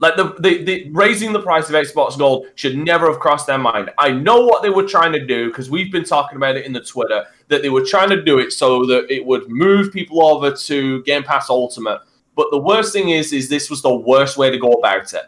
like 0.02 0.16
the, 0.16 0.34
the, 0.40 0.62
the 0.64 0.90
raising 0.90 1.32
the 1.32 1.40
price 1.40 1.70
of 1.70 1.74
xbox 1.74 2.18
gold 2.18 2.46
should 2.56 2.76
never 2.76 3.10
have 3.10 3.18
crossed 3.18 3.46
their 3.46 3.56
mind 3.56 3.90
i 3.98 4.10
know 4.10 4.44
what 4.44 4.62
they 4.62 4.68
were 4.70 4.86
trying 4.86 5.12
to 5.12 5.24
do 5.24 5.48
because 5.48 5.70
we've 5.70 5.90
been 5.90 6.04
talking 6.04 6.36
about 6.36 6.56
it 6.56 6.66
in 6.66 6.74
the 6.74 6.80
twitter 6.82 7.24
that 7.48 7.62
they 7.62 7.70
were 7.70 7.84
trying 7.84 8.10
to 8.10 8.22
do 8.22 8.38
it 8.38 8.52
so 8.52 8.84
that 8.84 9.10
it 9.10 9.24
would 9.24 9.48
move 9.48 9.90
people 9.90 10.22
over 10.22 10.50
to 10.50 11.02
game 11.04 11.22
pass 11.22 11.48
ultimate 11.48 12.00
but 12.34 12.50
the 12.50 12.58
worst 12.58 12.92
thing 12.92 13.10
is, 13.10 13.32
is 13.32 13.48
this 13.48 13.68
was 13.68 13.82
the 13.82 13.94
worst 13.94 14.36
way 14.36 14.50
to 14.50 14.58
go 14.58 14.72
about 14.72 15.12
it. 15.12 15.24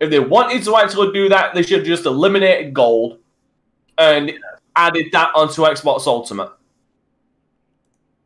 If 0.00 0.10
they 0.10 0.18
wanted 0.18 0.62
to 0.64 0.76
actually 0.76 1.12
do 1.12 1.28
that, 1.28 1.54
they 1.54 1.62
should 1.62 1.80
have 1.80 1.86
just 1.86 2.06
eliminated 2.06 2.72
gold 2.72 3.18
and 3.98 4.32
added 4.74 5.06
that 5.12 5.30
onto 5.34 5.62
Xbox 5.62 6.06
Ultimate. 6.06 6.50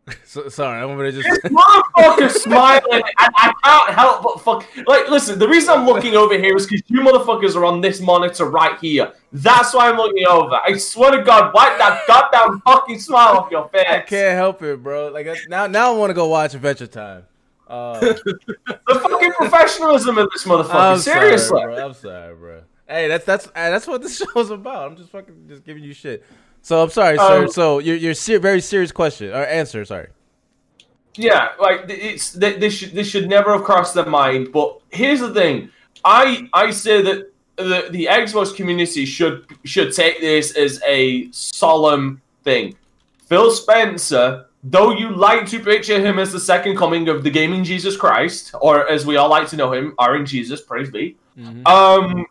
So, 0.25 0.49
sorry, 0.49 0.81
I'm 0.83 0.97
gonna 0.97 1.13
just. 1.13 1.29
This 1.43 1.53
motherfucker 1.53 2.31
smiling, 2.43 2.83
and 2.93 3.33
I 3.37 3.55
can't 3.63 3.95
help 3.95 4.23
but 4.23 4.41
fuck. 4.41 4.67
Like, 4.87 5.09
listen, 5.09 5.39
the 5.39 5.49
reason 5.49 5.71
I'm 5.71 5.87
looking 5.87 6.15
over 6.15 6.37
here 6.37 6.57
is 6.57 6.67
because 6.67 6.83
you 6.89 7.01
motherfuckers 7.01 7.55
are 7.57 7.65
on 7.65 7.81
this 7.81 8.01
monitor 8.01 8.47
right 8.47 8.79
here. 8.81 9.13
That's 9.33 9.73
why 9.73 9.89
I'm 9.91 9.97
looking 9.97 10.27
over. 10.27 10.57
I 10.63 10.77
swear 10.77 11.17
to 11.17 11.23
God, 11.23 11.55
wipe 11.55 11.79
that 11.79 12.03
goddamn 12.07 12.61
fucking 12.63 12.99
smile 12.99 13.37
off 13.39 13.51
your 13.51 13.69
face. 13.69 13.87
I 13.89 14.01
can't 14.01 14.37
help 14.37 14.63
it, 14.63 14.83
bro. 14.83 15.09
Like 15.09 15.27
now, 15.49 15.67
now 15.67 15.95
I 15.95 15.97
want 15.97 16.11
to 16.11 16.15
go 16.15 16.27
watch 16.27 16.55
Adventure 16.55 16.87
Time. 16.87 17.25
Uh, 17.67 17.99
The 18.67 19.01
fucking 19.01 19.33
professionalism 19.33 20.19
of 20.19 20.29
this 20.33 20.45
motherfucker. 20.45 20.75
I'm 20.75 20.99
Seriously. 20.99 21.49
sorry, 21.61 21.75
bro. 21.77 21.87
I'm 21.87 21.95
sorry, 21.95 22.35
bro. 22.35 22.61
Hey, 22.87 23.09
that's 23.09 23.25
that's 23.25 23.47
that's 23.55 23.87
what 23.87 24.03
this 24.03 24.19
show's 24.35 24.51
about. 24.51 24.91
I'm 24.91 24.97
just 24.97 25.11
fucking 25.11 25.47
just 25.49 25.65
giving 25.65 25.83
you 25.83 25.95
shit. 25.95 26.25
So 26.65 26.83
I'm 26.83 26.89
sorry, 26.89 27.19
sir. 27.19 27.45
Um, 27.45 27.51
so 27.51 27.79
your 27.79 27.95
your 27.95 28.15
ser- 28.15 28.39
very 28.39 28.63
serious 28.63 28.91
question 28.91 29.31
or 29.31 29.45
answer. 29.45 29.85
Sorry. 29.85 30.09
Yeah, 31.15 31.51
like 31.61 31.85
it's 31.89 32.33
th- 32.33 32.59
this 32.59 32.73
should 32.73 32.93
this 32.93 33.07
should 33.07 33.29
never 33.29 33.53
have 33.53 33.65
crossed 33.65 33.95
their 33.95 34.07
mind. 34.07 34.51
But 34.51 34.81
here's 34.89 35.21
the 35.21 35.33
thing: 35.35 35.69
I 36.07 36.49
I 36.55 36.71
say 36.71 37.03
that 37.03 37.31
the 37.57 37.89
the 37.91 38.09
Xbox 38.11 38.57
community 38.57 39.05
should 39.05 39.45
should 39.65 39.93
take 39.93 40.23
this 40.23 40.57
as 40.57 40.81
a 40.87 41.31
solemn 41.33 42.23
thing. 42.45 42.75
Phil 43.27 43.51
Spencer, 43.51 44.47
though 44.65 44.93
you 44.93 45.15
like 45.15 45.47
to 45.49 45.61
picture 45.61 46.01
him 46.01 46.19
as 46.19 46.33
the 46.33 46.41
second 46.41 46.79
coming 46.79 47.11
of 47.11 47.25
the 47.25 47.31
gaming 47.31 47.63
Jesus 47.63 47.95
Christ, 47.95 48.55
or 48.59 48.89
as 48.89 49.05
we 49.05 49.17
all 49.17 49.29
like 49.29 49.49
to 49.49 49.57
know 49.57 49.71
him, 49.71 49.95
our 49.99 50.17
in 50.17 50.25
Jesus, 50.25 50.63
praise 50.63 50.89
be. 50.89 51.17
Um, 51.67 52.25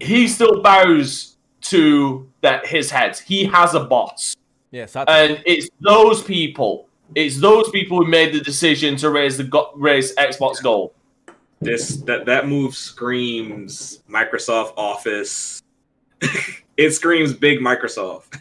he 0.00 0.28
still 0.28 0.62
bows 0.62 1.36
to 1.62 2.31
that 2.42 2.66
his 2.66 2.90
heads. 2.90 3.18
He 3.20 3.44
has 3.46 3.74
a 3.74 3.80
boss 3.84 4.36
Yeah, 4.70 4.86
Satan. 4.86 5.06
and 5.14 5.42
it's 5.46 5.68
those 5.80 6.22
people. 6.22 6.88
It's 7.14 7.38
those 7.40 7.68
people 7.70 7.98
who 7.98 8.06
made 8.10 8.32
the 8.34 8.40
decision 8.40 8.96
to 8.96 9.10
raise 9.10 9.36
the 9.36 9.44
go- 9.44 9.70
raise 9.76 10.14
Xbox 10.16 10.62
Gold. 10.62 10.92
This 11.60 11.96
that 12.08 12.26
that 12.26 12.48
move 12.48 12.74
screams 12.74 14.02
Microsoft 14.10 14.72
Office. 14.76 15.62
it 16.76 16.90
screams 16.90 17.32
big 17.32 17.60
Microsoft. 17.60 18.40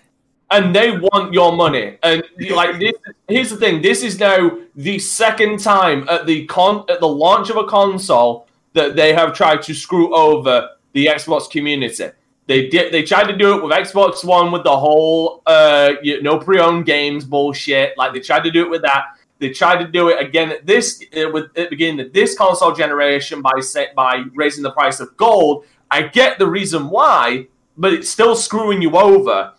and 0.52 0.76
they 0.76 0.92
want 0.98 1.34
your 1.34 1.54
money. 1.56 1.98
And 2.04 2.24
like 2.50 2.80
this, 2.80 2.94
here's 3.28 3.50
the 3.50 3.58
thing: 3.58 3.82
this 3.82 4.04
is 4.04 4.20
now 4.20 4.58
the 4.76 4.98
second 5.00 5.60
time 5.60 6.08
at 6.10 6.26
the 6.26 6.46
con 6.46 6.86
at 6.90 7.00
the 7.00 7.08
launch 7.08 7.50
of 7.50 7.58
a 7.58 7.66
console 7.66 8.48
that 8.74 8.96
they 8.96 9.14
have 9.14 9.34
tried 9.34 9.62
to 9.64 9.74
screw 9.74 10.16
over 10.16 10.70
the 10.94 11.06
Xbox 11.08 11.50
community. 11.52 12.10
They 12.48 12.68
did. 12.70 12.92
They 12.92 13.04
tried 13.04 13.26
to 13.26 13.38
do 13.38 13.56
it 13.58 13.64
with 13.64 13.72
Xbox 13.72 14.26
One 14.26 14.52
with 14.52 14.64
the 14.64 14.76
whole 14.76 15.42
uh, 15.46 15.94
you 16.02 16.22
know, 16.22 16.40
pre-owned 16.40 16.86
games 16.86 17.24
bullshit. 17.24 17.98
Like 17.98 18.14
they 18.14 18.20
tried 18.20 18.44
to 18.44 18.52
do 18.52 18.64
it 18.64 18.70
with 18.70 18.82
that. 18.82 19.18
They 19.40 19.50
tried 19.50 19.84
to 19.84 19.88
do 19.88 20.10
it 20.10 20.20
again 20.20 20.52
at 20.52 20.66
this 20.66 21.04
uh, 21.18 21.30
with 21.32 21.54
the 21.54 21.68
beginning 21.70 22.12
this 22.14 22.38
console 22.38 22.74
generation 22.74 23.42
by 23.42 23.60
set 23.60 23.96
by 23.96 24.24
raising 24.36 24.64
the 24.64 24.72
price 24.72 25.00
of 25.00 25.16
gold. 25.18 25.66
I 25.90 26.04
get 26.04 26.40
the 26.40 26.48
reason 26.48 26.90
why, 26.90 27.48
but 27.78 27.94
it's 27.94 28.10
still 28.10 28.36
screwing 28.36 28.82
you 28.82 28.92
over. 28.98 29.54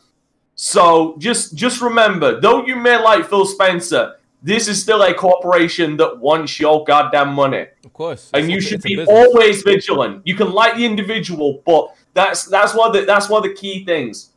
So 0.54 1.16
just 1.18 1.56
just 1.56 1.80
remember, 1.80 2.40
though 2.40 2.64
you 2.66 2.76
may 2.76 2.96
like 3.02 3.28
Phil 3.28 3.46
Spencer, 3.46 4.16
this 4.42 4.66
is 4.68 4.80
still 4.82 5.02
a 5.02 5.14
corporation 5.14 5.96
that 5.98 6.18
wants 6.18 6.58
your 6.58 6.84
goddamn 6.84 7.32
money, 7.34 7.66
of 7.84 7.92
course. 7.92 8.30
and 8.34 8.50
you 8.50 8.60
should 8.60 8.82
be 8.82 9.02
always 9.04 9.62
vigilant. 9.62 10.22
You 10.24 10.34
can 10.34 10.50
like 10.52 10.76
the 10.76 10.84
individual, 10.84 11.62
but 11.64 11.94
that's 12.14 12.44
that's 12.46 12.74
one 12.74 12.88
of 12.88 12.94
the 12.94 13.02
that's 13.04 13.28
one 13.28 13.44
of 13.44 13.48
the 13.50 13.54
key 13.54 13.84
things. 13.84 14.30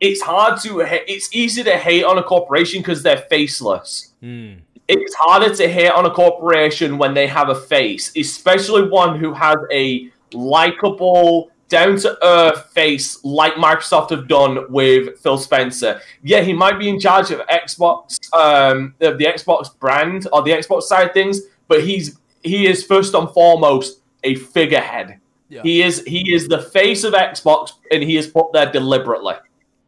It's 0.00 0.20
hard 0.20 0.60
to 0.62 0.80
it's 1.08 1.28
easy 1.32 1.62
to 1.64 1.76
hate 1.78 2.04
on 2.04 2.18
a 2.18 2.22
corporation 2.22 2.80
because 2.80 3.02
they're 3.02 3.24
faceless 3.30 4.12
Hmm. 4.20 4.54
it's 4.88 5.14
harder 5.14 5.54
to 5.54 5.68
hate 5.68 5.90
on 5.90 6.04
a 6.04 6.10
corporation 6.10 6.98
when 6.98 7.14
they 7.14 7.26
have 7.26 7.48
a 7.48 7.54
face, 7.54 8.12
especially 8.16 8.88
one 8.88 9.18
who 9.18 9.32
has 9.32 9.56
a 9.72 10.10
likable 10.32 11.50
down 11.68 11.96
to 11.98 12.18
earth 12.24 12.70
face 12.72 13.24
like 13.24 13.54
Microsoft 13.54 14.10
have 14.10 14.28
done 14.28 14.70
with 14.70 15.18
Phil 15.20 15.38
Spencer. 15.38 16.00
Yeah, 16.22 16.40
he 16.40 16.52
might 16.52 16.78
be 16.78 16.88
in 16.88 17.00
charge 17.00 17.30
of 17.30 17.40
Xbox, 17.48 18.18
um, 18.34 18.94
of 19.00 19.18
the 19.18 19.24
Xbox 19.24 19.76
brand 19.78 20.28
or 20.32 20.42
the 20.42 20.50
Xbox 20.52 20.82
side 20.82 21.08
of 21.08 21.14
things, 21.14 21.40
but 21.68 21.82
he's 21.82 22.18
he 22.42 22.66
is 22.66 22.84
first 22.84 23.14
and 23.14 23.28
foremost 23.30 24.00
a 24.22 24.34
figurehead. 24.34 25.18
Yeah. 25.48 25.62
He 25.62 25.82
is 25.82 26.02
he 26.06 26.32
is 26.34 26.48
the 26.48 26.62
face 26.62 27.04
of 27.04 27.14
Xbox, 27.14 27.72
and 27.90 28.02
he 28.02 28.16
is 28.16 28.26
put 28.26 28.52
there 28.52 28.70
deliberately. 28.70 29.34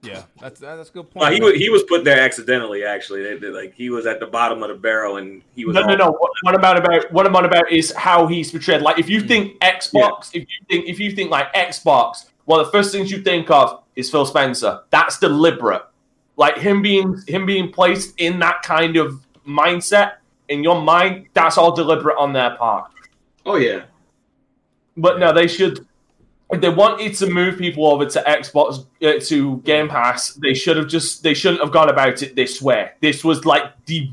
Yeah, 0.06 0.22
that's 0.40 0.60
that's 0.60 0.90
a 0.90 0.92
good 0.92 1.10
point. 1.10 1.24
No, 1.26 1.30
he 1.34 1.40
was 1.40 1.54
he 1.54 1.68
was 1.68 1.82
put 1.84 2.04
there 2.04 2.20
accidentally. 2.20 2.84
Actually, 2.84 3.22
they, 3.24 3.36
they- 3.36 3.48
like 3.48 3.74
he 3.74 3.90
was 3.90 4.06
at 4.06 4.20
the 4.20 4.26
bottom 4.26 4.62
of 4.62 4.68
the 4.68 4.74
barrel, 4.74 5.16
and 5.16 5.42
he 5.54 5.64
was 5.64 5.74
No, 5.74 5.82
no, 5.82 5.88
all- 5.92 5.96
no. 5.98 6.10
What, 6.12 6.30
what 6.42 6.54
about 6.54 6.76
about 6.78 7.10
what 7.12 7.26
I'm 7.26 7.34
on 7.36 7.44
about 7.44 7.70
is 7.70 7.92
how 7.92 8.26
he's 8.26 8.50
portrayed. 8.50 8.82
Like, 8.82 8.98
if 8.98 9.08
you 9.08 9.22
Mm. 9.22 9.28
think 9.28 9.60
Xbox, 9.60 10.28
if 10.34 10.42
you 10.42 10.66
think 10.68 10.86
if 10.88 10.98
you 11.00 11.10
think 11.12 11.30
like 11.30 11.52
Xbox, 11.54 12.26
one 12.44 12.60
of 12.60 12.66
the 12.66 12.72
first 12.72 12.92
things 12.92 13.10
you 13.10 13.22
think 13.22 13.50
of 13.50 13.82
is 13.96 14.10
Phil 14.10 14.26
Spencer. 14.26 14.80
That's 14.90 15.18
deliberate. 15.18 15.82
Like 16.36 16.58
him 16.58 16.82
being 16.82 17.16
him 17.26 17.46
being 17.46 17.72
placed 17.72 18.14
in 18.18 18.38
that 18.40 18.62
kind 18.62 18.96
of 18.96 19.20
mindset 19.48 20.16
in 20.48 20.62
your 20.62 20.80
mind. 20.82 21.26
That's 21.34 21.56
all 21.56 21.74
deliberate 21.74 22.16
on 22.18 22.32
their 22.34 22.56
part. 22.56 22.90
Oh 23.46 23.56
yeah, 23.56 23.84
But 24.96 25.18
no, 25.18 25.32
they 25.32 25.46
should. 25.46 25.86
They 26.52 26.68
wanted 26.68 27.14
to 27.16 27.26
move 27.28 27.58
people 27.58 27.86
over 27.88 28.06
to 28.06 28.22
Xbox 28.22 28.86
uh, 29.02 29.18
to 29.26 29.56
Game 29.58 29.88
Pass, 29.88 30.34
they 30.34 30.54
should 30.54 30.76
have 30.76 30.86
just 30.86 31.22
they 31.24 31.34
shouldn't 31.34 31.60
have 31.60 31.72
gone 31.72 31.88
about 31.88 32.22
it 32.22 32.36
this 32.36 32.62
way. 32.62 32.90
This 33.00 33.24
was 33.24 33.44
like 33.44 33.64
the 33.86 34.10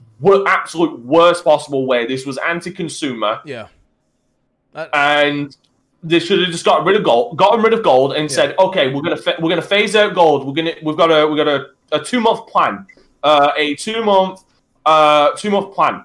absolute 0.48 1.00
worst 1.02 1.44
possible 1.44 1.86
way. 1.86 2.08
This 2.08 2.26
was 2.26 2.38
anti-consumer, 2.40 3.42
yeah. 3.46 3.68
That- 4.74 4.90
and 4.94 5.56
they 6.02 6.20
should 6.20 6.40
have 6.42 6.50
just 6.50 6.66
got 6.66 6.84
rid 6.86 6.96
of 6.96 7.04
gold, 7.04 7.38
gotten 7.38 7.62
rid 7.62 7.74
of 7.74 7.84
gold, 7.84 8.14
and 8.14 8.30
said, 8.32 8.56
"Okay, 8.58 8.92
we're 8.92 9.02
gonna 9.04 9.16
fa- 9.16 9.36
we're 9.40 9.50
gonna 9.50 9.62
phase 9.62 9.96
out 9.96 10.16
gold. 10.16 10.46
We're 10.48 10.54
gonna 10.54 10.74
we've 10.82 10.98
got 10.98 11.12
a 11.12 11.28
we've 11.28 11.38
got 11.38 11.48
a, 11.48 11.68
a 11.92 12.00
two 12.04 12.20
month 12.20 12.48
plan, 12.48 12.88
uh, 13.24 13.52
a 13.56 13.76
two 13.76 14.04
month 14.04 14.44
uh, 14.86 15.32
two 15.38 15.52
month 15.52 15.74
plan. 15.76 16.04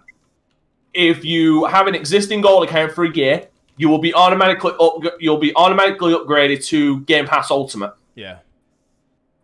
If 0.94 1.24
you 1.24 1.64
have 1.64 1.86
an 1.86 1.94
existing 1.94 2.42
gold 2.42 2.68
account 2.68 2.92
for 2.92 3.04
a 3.04 3.10
year, 3.14 3.48
you 3.78 3.88
will 3.88 3.98
be 3.98 4.12
automatically 4.12 4.72
up, 4.80 5.02
you'll 5.18 5.38
be 5.38 5.54
automatically 5.56 6.12
upgraded 6.12 6.64
to 6.66 7.00
Game 7.00 7.26
Pass 7.26 7.50
Ultimate, 7.50 7.94
yeah. 8.14 8.38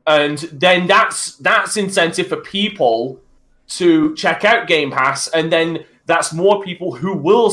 and 0.07 0.39
then 0.53 0.87
that's 0.87 1.37
that's 1.37 1.77
incentive 1.77 2.29
for 2.29 2.37
people 2.37 3.21
to 3.69 4.15
check 4.17 4.45
out 4.45 4.67
Game 4.67 4.91
Pass, 4.91 5.29
and 5.29 5.51
then 5.51 5.85
that's 6.07 6.33
more 6.33 6.63
people 6.63 6.95
who 6.95 7.17
will 7.17 7.53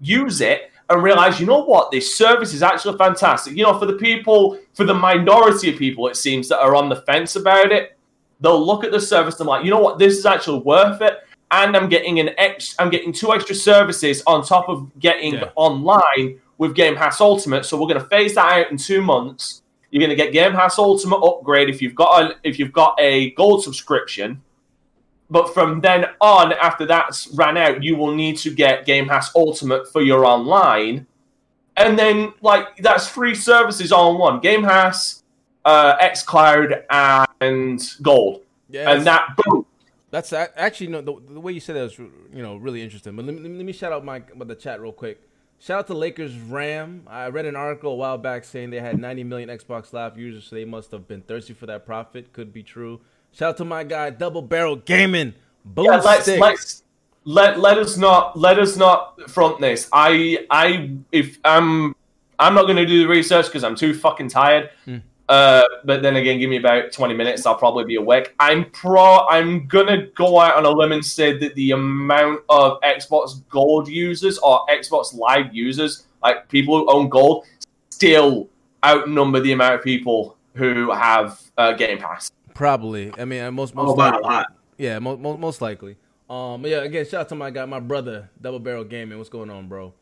use 0.00 0.40
it 0.40 0.70
and 0.90 1.02
realize, 1.02 1.40
you 1.40 1.46
know 1.46 1.64
what, 1.64 1.90
this 1.90 2.14
service 2.14 2.52
is 2.52 2.62
actually 2.62 2.96
fantastic. 2.98 3.56
You 3.56 3.62
know, 3.62 3.78
for 3.78 3.86
the 3.86 3.94
people, 3.94 4.58
for 4.74 4.84
the 4.84 4.94
minority 4.94 5.70
of 5.70 5.78
people, 5.78 6.08
it 6.08 6.16
seems 6.16 6.48
that 6.48 6.60
are 6.60 6.74
on 6.74 6.88
the 6.88 6.96
fence 6.96 7.36
about 7.36 7.72
it, 7.72 7.96
they'll 8.40 8.64
look 8.64 8.84
at 8.84 8.92
the 8.92 9.00
service 9.00 9.40
and 9.40 9.48
like, 9.48 9.64
you 9.64 9.70
know 9.70 9.80
what, 9.80 9.98
this 9.98 10.18
is 10.18 10.26
actually 10.26 10.60
worth 10.60 11.00
it. 11.00 11.20
And 11.56 11.76
I'm 11.76 11.88
getting 11.88 12.18
an 12.18 12.30
ex, 12.36 12.74
I'm 12.80 12.90
getting 12.90 13.12
two 13.12 13.32
extra 13.32 13.54
services 13.54 14.22
on 14.26 14.44
top 14.44 14.68
of 14.68 14.90
getting 14.98 15.34
Yeah. 15.34 15.50
online 15.54 16.40
with 16.58 16.74
Game 16.74 16.96
Pass 16.96 17.20
Ultimate. 17.20 17.64
So 17.64 17.76
we're 17.76 17.86
going 17.86 18.00
to 18.00 18.08
phase 18.08 18.34
that 18.34 18.52
out 18.52 18.70
in 18.72 18.76
two 18.76 19.00
months. 19.00 19.62
You're 19.90 20.00
going 20.00 20.10
to 20.10 20.16
get 20.16 20.32
Game 20.32 20.52
Pass 20.52 20.78
Ultimate 20.78 21.18
upgrade 21.18 21.68
if 21.70 21.80
you've 21.80 21.94
got 21.94 22.22
a, 22.22 22.36
if 22.42 22.58
you've 22.58 22.72
got 22.72 22.96
a 22.98 23.30
gold 23.32 23.62
subscription. 23.62 24.42
But 25.30 25.54
from 25.54 25.80
then 25.80 26.06
on, 26.20 26.52
after 26.54 26.86
that's 26.86 27.28
ran 27.28 27.56
out, 27.56 27.82
you 27.84 27.94
will 27.96 28.14
need 28.14 28.36
to 28.38 28.50
get 28.50 28.84
Game 28.84 29.06
Pass 29.08 29.30
Ultimate 29.36 29.90
for 29.92 30.02
your 30.02 30.26
online. 30.26 31.06
And 31.76 31.96
then, 31.98 32.32
like, 32.40 32.76
that's 32.78 33.08
three 33.08 33.34
services 33.34 33.92
all 33.92 34.12
in 34.12 34.18
one 34.18 34.40
Game 34.40 34.62
Pass, 34.64 35.22
uh, 35.64 35.96
xCloud, 35.98 36.82
and 37.40 37.80
Gold. 38.02 38.42
Yeah, 38.70 38.90
and 38.90 39.06
that, 39.06 39.28
boom. 39.36 39.64
That's 40.14 40.32
actually 40.32 40.86
no. 40.86 41.00
The, 41.00 41.34
the 41.34 41.40
way 41.40 41.50
you 41.50 41.58
said 41.58 41.74
that 41.74 41.82
was 41.82 41.98
you 41.98 42.40
know 42.40 42.54
really 42.54 42.82
interesting. 42.82 43.16
But 43.16 43.24
let 43.24 43.34
me, 43.34 43.40
let 43.40 43.66
me, 43.66 43.72
shout 43.72 43.92
out 43.92 44.04
my 44.04 44.22
the 44.36 44.54
chat 44.54 44.80
real 44.80 44.92
quick. 44.92 45.20
Shout 45.58 45.80
out 45.80 45.86
to 45.88 45.94
Lakers 45.94 46.38
Ram. 46.38 47.02
I 47.08 47.26
read 47.30 47.46
an 47.46 47.56
article 47.56 47.90
a 47.90 47.96
while 47.96 48.16
back 48.16 48.44
saying 48.44 48.70
they 48.70 48.78
had 48.78 48.96
90 48.96 49.24
million 49.24 49.48
Xbox 49.48 49.92
Live 49.92 50.16
users, 50.16 50.44
so 50.44 50.54
they 50.54 50.64
must 50.64 50.92
have 50.92 51.08
been 51.08 51.22
thirsty 51.22 51.52
for 51.52 51.66
that 51.66 51.84
profit. 51.84 52.32
Could 52.32 52.52
be 52.52 52.62
true. 52.62 53.00
Shout 53.32 53.48
out 53.48 53.56
to 53.56 53.64
my 53.64 53.82
guy 53.82 54.10
Double 54.10 54.40
Barrel 54.40 54.76
Gaming. 54.76 55.34
Boom 55.64 55.86
Yeah, 55.86 55.96
let's, 55.96 56.28
let's 56.28 56.84
let 57.24 57.58
let 57.58 57.76
us 57.76 57.96
not 57.96 58.38
let 58.38 58.60
us 58.60 58.76
not 58.76 59.28
front 59.28 59.60
this. 59.60 59.88
I 59.92 60.46
I 60.48 60.92
if 61.10 61.40
I'm 61.44 61.96
I'm 62.38 62.54
not 62.54 62.66
going 62.66 62.76
to 62.76 62.86
do 62.86 63.00
the 63.02 63.08
research 63.08 63.46
because 63.46 63.64
I'm 63.64 63.74
too 63.74 63.94
fucking 63.94 64.28
tired. 64.28 64.70
Hmm. 64.84 64.98
Uh, 65.28 65.62
but 65.84 66.02
then 66.02 66.16
again, 66.16 66.38
give 66.38 66.50
me 66.50 66.58
about 66.58 66.92
20 66.92 67.14
minutes. 67.14 67.46
I'll 67.46 67.54
probably 67.54 67.84
be 67.84 67.94
awake. 67.96 68.34
I'm 68.38 68.70
pro. 68.70 69.26
I'm 69.28 69.66
gonna 69.66 70.06
go 70.08 70.38
out 70.38 70.56
on 70.56 70.66
a 70.66 70.70
limb 70.70 70.92
and 70.92 71.04
say 71.04 71.38
that 71.38 71.54
the 71.54 71.70
amount 71.70 72.42
of 72.48 72.78
Xbox 72.82 73.42
Gold 73.48 73.88
users 73.88 74.38
or 74.38 74.66
Xbox 74.66 75.14
Live 75.14 75.54
users, 75.54 76.06
like 76.22 76.48
people 76.48 76.78
who 76.78 76.90
own 76.92 77.08
Gold, 77.08 77.46
still 77.90 78.48
outnumber 78.84 79.40
the 79.40 79.52
amount 79.52 79.76
of 79.76 79.82
people 79.82 80.36
who 80.54 80.90
have 80.92 81.40
uh, 81.56 81.72
Game 81.72 81.98
Pass. 81.98 82.30
Probably. 82.52 83.12
I 83.18 83.24
mean, 83.24 83.42
uh, 83.42 83.50
most 83.50 83.74
most 83.74 83.90
oh, 83.90 83.96
by 83.96 84.08
a 84.08 84.12
likely. 84.12 84.28
lot. 84.28 84.46
Yeah, 84.76 84.98
mo- 84.98 85.16
mo- 85.16 85.38
most 85.38 85.62
likely. 85.62 85.96
Um, 86.28 86.62
but 86.62 86.70
yeah, 86.70 86.82
again, 86.82 87.04
shout 87.06 87.22
out 87.22 87.28
to 87.30 87.34
my 87.34 87.50
guy, 87.50 87.64
my 87.64 87.80
brother, 87.80 88.30
Double 88.40 88.58
Barrel 88.58 88.84
Gaming. 88.84 89.18
What's 89.18 89.30
going 89.30 89.50
on, 89.50 89.68
bro? 89.68 89.92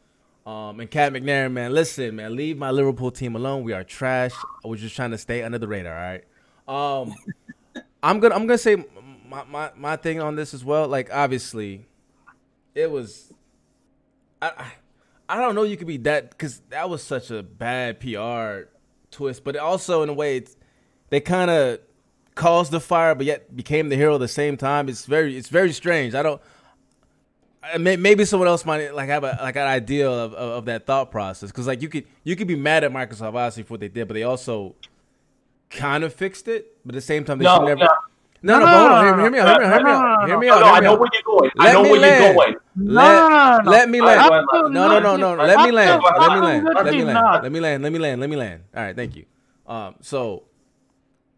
Um, 0.44 0.80
and 0.80 0.90
Cat 0.90 1.12
McNair, 1.12 1.50
man, 1.52 1.72
listen, 1.72 2.16
man, 2.16 2.34
leave 2.34 2.58
my 2.58 2.70
Liverpool 2.70 3.12
team 3.12 3.36
alone. 3.36 3.62
We 3.62 3.72
are 3.72 3.84
trash. 3.84 4.32
I 4.64 4.68
was 4.68 4.80
just 4.80 4.96
trying 4.96 5.12
to 5.12 5.18
stay 5.18 5.42
under 5.42 5.58
the 5.58 5.68
radar. 5.68 5.94
All 5.94 6.00
right. 6.00 7.02
Um, 7.02 7.14
I'm 8.02 8.18
gonna 8.18 8.34
I'm 8.34 8.46
gonna 8.46 8.58
say 8.58 8.84
my, 9.28 9.44
my 9.44 9.70
my 9.76 9.96
thing 9.96 10.20
on 10.20 10.34
this 10.34 10.52
as 10.52 10.64
well. 10.64 10.88
Like, 10.88 11.10
obviously, 11.12 11.86
it 12.74 12.90
was. 12.90 13.32
I 14.40 14.48
I, 14.48 14.72
I 15.28 15.36
don't 15.36 15.54
know. 15.54 15.62
You 15.62 15.76
could 15.76 15.86
be 15.86 15.96
that 15.98 16.30
because 16.30 16.60
that 16.70 16.90
was 16.90 17.02
such 17.02 17.30
a 17.30 17.42
bad 17.42 18.00
PR 18.00 18.68
twist, 19.12 19.44
but 19.44 19.56
also 19.56 20.02
in 20.02 20.08
a 20.08 20.12
way, 20.12 20.38
it's, 20.38 20.56
they 21.10 21.20
kind 21.20 21.50
of 21.50 21.78
caused 22.34 22.72
the 22.72 22.80
fire, 22.80 23.14
but 23.14 23.26
yet 23.26 23.54
became 23.54 23.88
the 23.88 23.96
hero 23.96 24.16
at 24.16 24.20
the 24.20 24.28
same 24.28 24.56
time. 24.56 24.88
It's 24.88 25.06
very, 25.06 25.36
it's 25.36 25.48
very 25.48 25.72
strange. 25.72 26.14
I 26.14 26.22
don't. 26.22 26.40
Maybe 27.78 28.24
someone 28.24 28.48
else 28.48 28.64
might 28.64 28.92
like 28.94 29.08
have 29.08 29.22
a 29.24 29.38
like 29.40 29.56
an 29.56 29.66
idea 29.66 30.10
of, 30.10 30.34
of, 30.34 30.50
of 30.58 30.64
that 30.64 30.84
thought 30.84 31.10
process 31.10 31.50
because 31.50 31.66
like 31.66 31.80
you 31.80 31.88
could 31.88 32.04
you 32.24 32.34
could 32.34 32.48
be 32.48 32.56
mad 32.56 32.82
at 32.82 32.92
Microsoft 32.92 33.22
obviously 33.28 33.62
for 33.62 33.74
what 33.74 33.80
they 33.80 33.88
did, 33.88 34.08
but 34.08 34.14
they 34.14 34.24
also 34.24 34.74
kind 35.70 36.02
of 36.04 36.12
fixed 36.12 36.48
it. 36.48 36.76
But 36.84 36.94
at 36.94 36.98
the 36.98 37.00
same 37.02 37.24
time, 37.24 37.38
they 37.38 37.44
No, 37.44 37.56
should 37.56 37.66
never. 37.66 37.80
no. 37.80 37.88
No, 38.44 38.58
no, 38.58 38.66
hold 38.66 38.90
on. 38.90 39.20
Hear, 39.20 39.30
me 39.30 39.38
out. 39.38 39.60
Hear 39.60 39.70
me 39.70 39.70
out. 39.70 39.72
Hear 39.72 39.84
me 39.84 39.90
out. 39.92 40.28
Hear 40.28 40.38
me 40.38 40.46
No, 40.48 40.54
out. 40.54 40.62
I 40.64 40.80
know 40.80 40.96
where 40.96 41.08
you're 41.12 41.22
going. 41.24 41.50
I 41.60 41.72
know 41.72 41.82
where 41.82 41.94
you're 41.94 42.34
going. 42.34 42.56
Let, 42.76 43.64
let 43.66 43.88
me 43.88 44.00
land. 44.00 44.44
No, 44.50 44.68
no, 44.68 44.98
no, 44.98 45.16
no. 45.16 45.34
Let 45.36 45.60
me 45.60 45.70
land. 45.70 46.02
Let 46.02 46.32
me 46.32 46.40
land. 46.40 46.64
Let 46.64 46.92
me 46.92 47.04
land. 47.04 47.42
Let 47.42 47.52
me 47.52 47.60
land. 47.60 47.82
Let 47.84 47.92
me 47.92 47.98
land. 48.00 48.20
Let 48.20 48.30
me 48.30 48.36
land. 48.36 48.64
All 48.74 48.82
right, 48.82 48.96
thank 48.96 49.14
you. 49.14 49.26
Um, 49.64 49.94
so, 50.00 50.42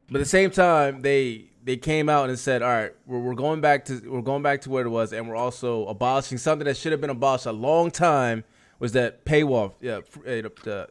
but 0.09 0.17
at 0.17 0.21
the 0.21 0.25
same 0.31 0.51
time, 0.51 1.03
they 1.03 1.45
they 1.65 1.77
came 1.79 2.09
out 2.09 2.29
and 2.29 2.39
said, 2.39 2.63
"All 2.63 2.69
right, 2.69 2.93
we're, 3.07 3.19
we're 3.19 3.35
going 3.35 3.61
back 3.61 3.87
to 3.87 4.01
we're 4.07 4.21
going 4.21 4.43
back 4.43 4.61
to 4.63 4.71
where 4.71 4.85
it 4.85 4.91
was, 4.91 5.13
and 5.13 5.29
we're 5.29 5.37
also 5.37 5.87
abolishing 5.87 6.39
something 6.39 6.67
that 6.67 6.77
should 6.77 6.93
have 6.93 7.01
been 7.01 7.11
abolished 7.11 7.47
a 7.47 7.53
long 7.53 7.91
time. 7.91 8.45
Was 8.79 8.93
that 8.93 9.25
paywall? 9.25 9.73
Yeah, 9.81 9.99
f- 9.99 10.19
uh, 10.19 10.49
to 10.65 10.89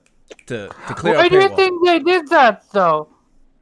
to, 0.47 0.69
to 0.87 0.93
clear 0.95 1.15
Why 1.15 1.29
do 1.29 1.39
you 1.39 1.55
think 1.55 1.85
they 1.85 1.99
did 1.99 2.27
that 2.29 2.65
though? 2.71 3.07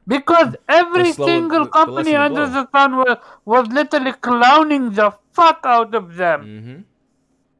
Because 0.06 0.56
every 0.68 1.12
slow- 1.12 1.26
single 1.26 1.60
the- 1.60 1.64
the 1.66 1.70
company 1.70 2.12
lesson 2.12 2.16
under 2.16 2.46
blow. 2.46 2.62
the 2.62 2.68
sun 2.72 2.96
was, 2.96 3.18
was 3.44 3.68
literally 3.68 4.12
clowning 4.12 4.90
the 4.92 5.12
fuck 5.32 5.60
out 5.64 5.94
of 5.94 6.16
them. 6.16 6.40
Mm-hmm. 6.44 6.80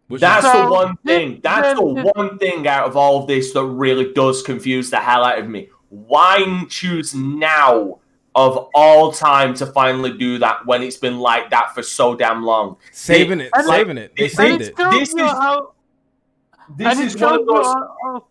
Which 0.08 0.20
That's 0.20 0.44
is, 0.44 0.52
the 0.52 0.70
one 0.70 0.96
thing. 1.06 1.40
That's 1.42 1.78
the 1.78 1.84
one 1.84 2.38
thing 2.38 2.66
out 2.66 2.86
of 2.86 2.96
all 2.96 3.22
of 3.22 3.28
this 3.28 3.52
that 3.52 3.64
really 3.64 4.12
does 4.12 4.42
confuse 4.42 4.90
the 4.90 4.98
hell 4.98 5.24
out 5.24 5.38
of 5.38 5.48
me. 5.48 5.68
Why 5.88 6.64
choose 6.68 7.14
now 7.14 8.00
of 8.34 8.68
all 8.74 9.12
time 9.12 9.52
to 9.54 9.66
finally 9.66 10.16
do 10.16 10.38
that 10.38 10.64
when 10.66 10.82
it's 10.82 10.96
been 10.96 11.18
like 11.18 11.50
that 11.50 11.74
for 11.74 11.82
so 11.82 12.14
damn 12.14 12.42
long? 12.42 12.76
saving 12.90 13.40
it, 13.40 13.50
and 13.54 13.66
saving 13.66 13.98
it. 13.98 14.12
They 14.16 14.24
it- 14.26 14.32
saved 14.32 14.62
it. 14.62 14.68
it 14.68 14.76
shows 14.78 14.92
This 14.98 15.14
is- 15.14 15.20
how, 15.44 15.72
This 16.76 16.86
and 16.98 17.06
is 17.06 17.14
it 17.14 17.20
one 17.20 17.40
of 17.40 17.46
those. 17.46 17.66
how, 17.66 17.96
how- 18.04 18.24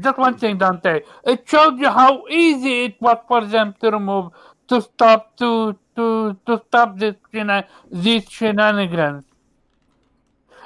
just 0.00 0.18
one 0.18 0.36
thing, 0.38 0.56
Dante. 0.58 1.00
It 1.24 1.48
showed 1.48 1.78
you 1.78 1.88
how 1.88 2.24
easy 2.28 2.84
it 2.84 3.00
was 3.00 3.18
for 3.26 3.44
them 3.44 3.74
to 3.80 3.90
remove 3.90 4.32
to 4.68 4.80
stop 4.82 5.36
to 5.38 5.76
to 5.96 6.36
to 6.46 6.62
stop 6.68 6.96
this 6.98 7.16
shena- 7.34 7.66
these 7.90 8.28
shenanigans. 8.30 9.24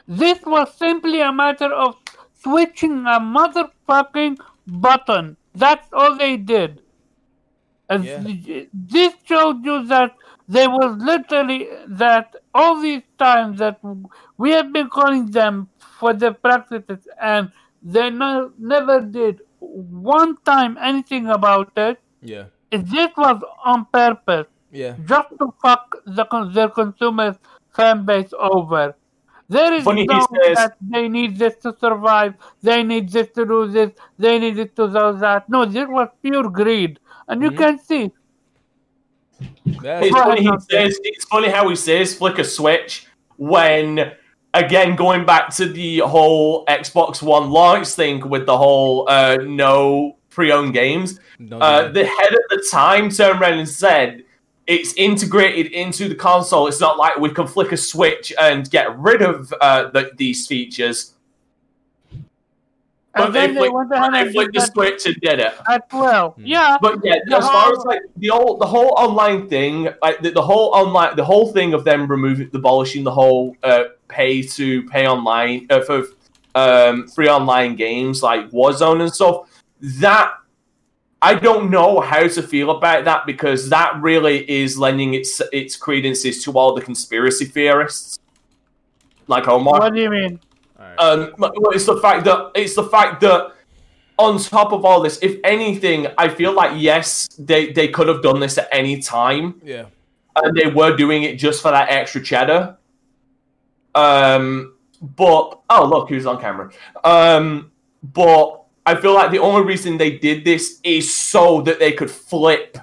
This 0.07 0.41
was 0.45 0.75
simply 0.75 1.21
a 1.23 1.33
matter 1.33 1.73
of 1.73 1.97
switching 2.35 3.07
a 3.07 3.19
motherfucking 3.19 4.37
button. 4.67 5.37
That's 5.55 5.89
all 5.93 6.17
they 6.19 6.37
did. 6.37 6.83
And 7.89 8.05
Yeah. 8.05 8.63
This 8.73 9.15
showed 9.25 9.65
you 9.65 9.85
that 9.87 10.15
they 10.49 10.67
was 10.67 10.97
literally 10.99 11.69
that 11.89 12.35
all 12.55 12.81
these 12.81 13.03
times 13.19 13.59
that 13.59 13.79
we 14.39 14.51
have 14.51 14.73
been 14.73 14.89
calling 14.89 15.27
them 15.31 15.69
for 16.01 16.13
their 16.13 16.33
practices 16.33 17.07
and 17.21 17.51
they 17.83 18.11
no, 18.11 18.51
never 18.59 19.01
did 19.01 19.41
one 19.61 20.37
time 20.45 20.77
anything 20.81 21.27
about 21.29 21.73
it, 21.77 22.01
Yeah. 22.23 22.45
this 22.71 23.11
was 23.17 23.41
on 23.65 23.87
purpose, 23.93 24.47
Yeah. 24.71 24.97
just 25.05 25.29
to 25.39 25.53
fuck 25.63 25.97
the 26.07 26.25
their 26.53 26.69
consumers 26.69 27.37
fan 27.75 28.05
base 28.05 28.33
over. 28.39 28.95
There 29.49 29.75
is 29.75 29.85
Funny 29.85 30.07
no 30.07 30.21
says- 30.43 30.57
that 30.57 30.77
they 30.81 31.07
need 31.09 31.39
this 31.39 31.57
to 31.65 31.75
survive, 31.79 32.35
they 32.63 32.83
need 32.83 33.11
this 33.11 33.29
to 33.33 33.45
do 33.45 33.67
this, 33.69 33.93
they 34.19 34.39
need 34.39 34.59
it 34.59 34.75
to 34.77 34.87
do 34.89 35.13
that. 35.25 35.49
No, 35.49 35.65
this 35.67 35.87
was 35.89 36.09
pure 36.23 36.49
greed, 36.49 36.99
and 37.29 37.43
you 37.43 37.51
Mhm. 37.51 37.57
can 37.59 37.79
see. 37.79 38.11
It's 39.83 40.17
funny, 40.17 40.43
he 40.43 40.51
says, 40.71 40.99
it's 41.03 41.25
funny 41.27 41.49
how 41.49 41.69
he 41.69 41.77
says 41.77 42.15
flick 42.15 42.39
a 42.39 42.45
switch 42.45 43.07
when, 43.37 44.13
again, 44.55 44.97
going 44.97 45.25
back 45.27 45.51
to 45.57 45.67
the 45.67 45.99
whole 45.99 46.65
Xbox 46.67 47.23
One 47.23 47.51
launch 47.51 47.89
thing 47.89 48.29
with 48.29 48.47
the 48.47 48.57
whole 48.57 49.09
uh, 49.09 49.37
no 49.43 50.17
pre 50.31 50.53
owned 50.53 50.73
games. 50.75 51.19
no, 51.39 51.59
Uh, 51.59 51.83
no. 51.83 51.93
the 51.93 52.05
head 52.05 52.33
at 52.33 52.41
the 52.51 52.65
time 52.71 53.11
turned 53.11 53.41
around 53.41 53.59
and 53.59 53.69
said, 53.69 54.25
it's 54.67 54.95
integrated 54.95 55.73
into 55.73 56.09
the 56.09 56.15
console. 56.15 56.67
It's 56.69 56.81
not 56.81 56.97
like 56.97 57.19
we 57.19 57.29
can 57.29 57.47
flick 57.47 57.73
a 57.73 57.77
switch 57.77 58.33
and 58.41 58.71
get 58.71 58.97
rid 58.99 59.21
of 59.21 59.53
uh, 59.61 59.91
the, 59.91 60.11
these 60.17 60.47
features. 60.47 61.15
But 63.17 63.27
And 63.27 63.35
they, 63.35 63.41
then 63.47 63.55
they 63.55 63.61
flicked, 63.61 63.75
went 63.75 63.93
ahead 63.93 64.13
they 64.15 64.21
and 64.23 64.33
flicked 64.33 64.53
the 64.55 64.61
did 64.61 64.67
that 64.69 64.73
switch 64.73 65.07
and 65.07 65.17
did 65.21 65.39
it. 65.39 65.55
as 65.69 65.81
well. 65.93 66.31
Hmm. 66.31 66.43
Yeah, 66.47 66.77
But 66.81 66.99
yeah, 67.05 67.15
The 67.27 67.37
as 67.37 67.45
far 67.47 67.63
whole- 67.67 67.79
as 67.79 67.85
like 67.87 68.01
the 68.17 68.29
whole 68.29 68.57
the 68.59 68.67
whole 68.67 68.93
online 68.97 69.49
thing, 69.49 69.89
like 70.03 70.21
the, 70.21 70.31
the 70.31 70.43
whole 70.43 70.75
online 70.75 71.15
the 71.17 71.25
whole 71.25 71.53
thing 71.53 71.75
of 71.75 71.85
them 71.85 72.07
removing 72.09 72.51
abolishing 72.53 73.05
the 73.05 73.13
whole 73.13 73.57
uh, 73.63 73.85
pay 74.09 74.43
to 74.43 74.83
pay 74.89 75.07
online 75.07 75.67
uh, 75.71 75.81
for 75.83 76.05
um, 76.57 77.07
free 77.09 77.29
online 77.29 77.77
games 77.77 78.23
like 78.23 78.51
Warzone 78.51 79.01
and 79.03 79.13
stuff. 79.13 79.49
That 80.01 80.33
I 81.23 81.35
don't 81.35 81.71
know 81.71 82.01
how 82.01 82.27
to 82.27 82.43
feel 82.43 82.71
about 82.71 83.05
that 83.05 83.27
because 83.27 83.71
that 83.71 83.95
really 84.03 84.49
is 84.51 84.77
lending 84.77 85.15
its 85.15 85.41
its 85.53 85.77
credences 85.77 86.43
to 86.45 86.53
all 86.53 86.75
the 86.75 86.83
conspiracy 86.83 87.45
theorists, 87.45 88.19
like 89.29 89.47
Omar. 89.49 89.79
what 89.79 89.95
do 89.95 90.01
you 90.03 90.11
mean? 90.11 90.41
Right. 90.85 90.99
Um, 90.99 91.35
well, 91.39 91.71
it's 91.71 91.87
the 91.87 91.97
fact 91.97 92.25
that 92.27 92.53
it's 92.55 92.75
the 92.75 92.85
fact 92.85 93.21
that 93.23 93.53
on 94.19 94.39
top 94.39 94.73
of 94.73 94.85
all 94.85 95.01
this, 95.01 95.19
if 95.23 95.39
anything, 95.45 96.07
I 96.19 96.29
feel 96.29 96.53
like 96.53 96.81
yes, 96.81 97.29
they 97.39 97.73
they 97.73 97.89
could 97.89 98.09
have 98.09 98.23
done 98.23 98.41
this 98.41 98.59
at 98.59 98.69
any 98.71 99.01
time, 99.01 99.61
yeah. 99.65 99.87
and 100.37 100.57
they 100.57 100.69
were 100.69 100.97
doing 100.97 101.23
it 101.23 101.37
just 101.37 101.63
for 101.63 101.71
that 101.71 101.89
extra 101.91 102.23
cheddar. 102.23 102.77
Um, 103.95 104.75
but 105.01 105.61
oh 105.71 105.87
look, 105.87 106.09
who's 106.09 106.27
on 106.27 106.41
camera? 106.41 106.71
Um, 107.03 107.73
but 108.03 108.65
I 108.87 108.95
feel 108.95 109.15
like 109.15 109.31
the 109.31 109.39
only 109.39 109.63
reason 109.67 109.97
they 109.97 110.19
did 110.19 110.45
this 110.45 110.81
is 110.85 111.13
so 111.15 111.63
that 111.63 111.79
they 111.79 111.93
could 111.93 112.11
flip 112.11 112.79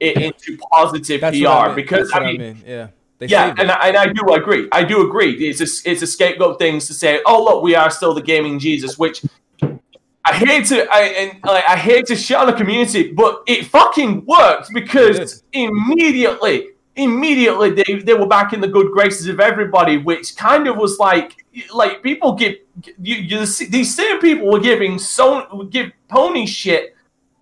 it 0.00 0.16
into 0.16 0.58
positive 0.72 1.20
That's 1.20 1.38
PR 1.38 1.48
I 1.48 1.64
meant. 1.66 1.76
because 1.76 2.10
That's 2.10 2.14
what 2.14 2.22
I 2.22 2.36
mean. 2.36 2.62
Yeah. 2.66 2.88
They 3.22 3.28
Yeah, 3.28 3.54
and. 3.56 3.70
I, 3.70 3.88
and 3.88 3.96
I 3.96 4.06
do 4.12 4.34
agree. 4.34 4.68
I 4.72 4.82
do 4.82 5.06
agree. 5.06 5.32
It's 5.48 5.60
a 5.60 5.90
it's 5.90 6.02
a 6.02 6.06
scapegoat 6.08 6.58
thing 6.58 6.80
to 6.80 6.92
say, 6.92 7.20
oh 7.24 7.44
look, 7.44 7.62
we 7.62 7.76
are 7.76 7.88
still 7.88 8.14
the 8.14 8.22
gaming 8.22 8.58
Jesus, 8.58 8.98
which 8.98 9.22
I 10.24 10.32
hate 10.34 10.66
to 10.66 10.86
I 10.90 11.00
and 11.02 11.44
like, 11.44 11.64
I 11.68 11.76
hate 11.76 12.06
to 12.06 12.16
shit 12.16 12.36
on 12.36 12.48
the 12.48 12.52
community, 12.52 13.12
but 13.12 13.42
it 13.46 13.66
fucking 13.66 14.26
worked 14.26 14.72
because 14.74 15.44
immediately, 15.52 16.70
immediately 16.96 17.70
they, 17.70 18.02
they 18.02 18.14
were 18.14 18.26
back 18.26 18.52
in 18.52 18.60
the 18.60 18.66
good 18.66 18.90
graces 18.90 19.28
of 19.28 19.38
everybody, 19.38 19.98
which 19.98 20.34
kind 20.34 20.66
of 20.66 20.76
was 20.76 20.98
like 20.98 21.44
like 21.72 22.02
people 22.02 22.32
give 22.34 22.56
you, 23.00 23.16
you 23.16 23.46
see- 23.46 23.66
these 23.66 23.94
same 23.94 24.18
people 24.18 24.50
were 24.50 24.58
giving 24.60 24.98
so 24.98 25.62
give 25.70 25.92
pony 26.08 26.44
shit 26.46 26.96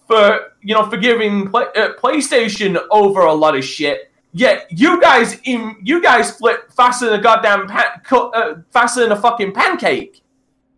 for 0.07 0.53
you 0.61 0.75
know 0.75 0.91
for 0.91 0.99
giving 0.99 1.49
play, 1.51 1.65
uh, 1.75 1.95
PlayStation 1.95 2.79
over 2.91 3.21
a 3.23 3.33
lot 3.33 3.57
of 3.57 3.65
shit. 3.65 4.10
Yet 4.33 4.67
you 4.71 5.01
guys, 5.01 5.39
in, 5.45 5.77
you 5.83 6.01
guys 6.01 6.37
flip 6.37 6.71
faster 6.73 7.07
than 7.11 7.19
a 7.19 7.23
goddamn 7.23 7.67
pan, 7.67 8.01
uh, 8.11 8.55
faster 8.71 9.01
than 9.03 9.13
a 9.13 9.21
fucking 9.21 9.53
pancake 9.53 10.23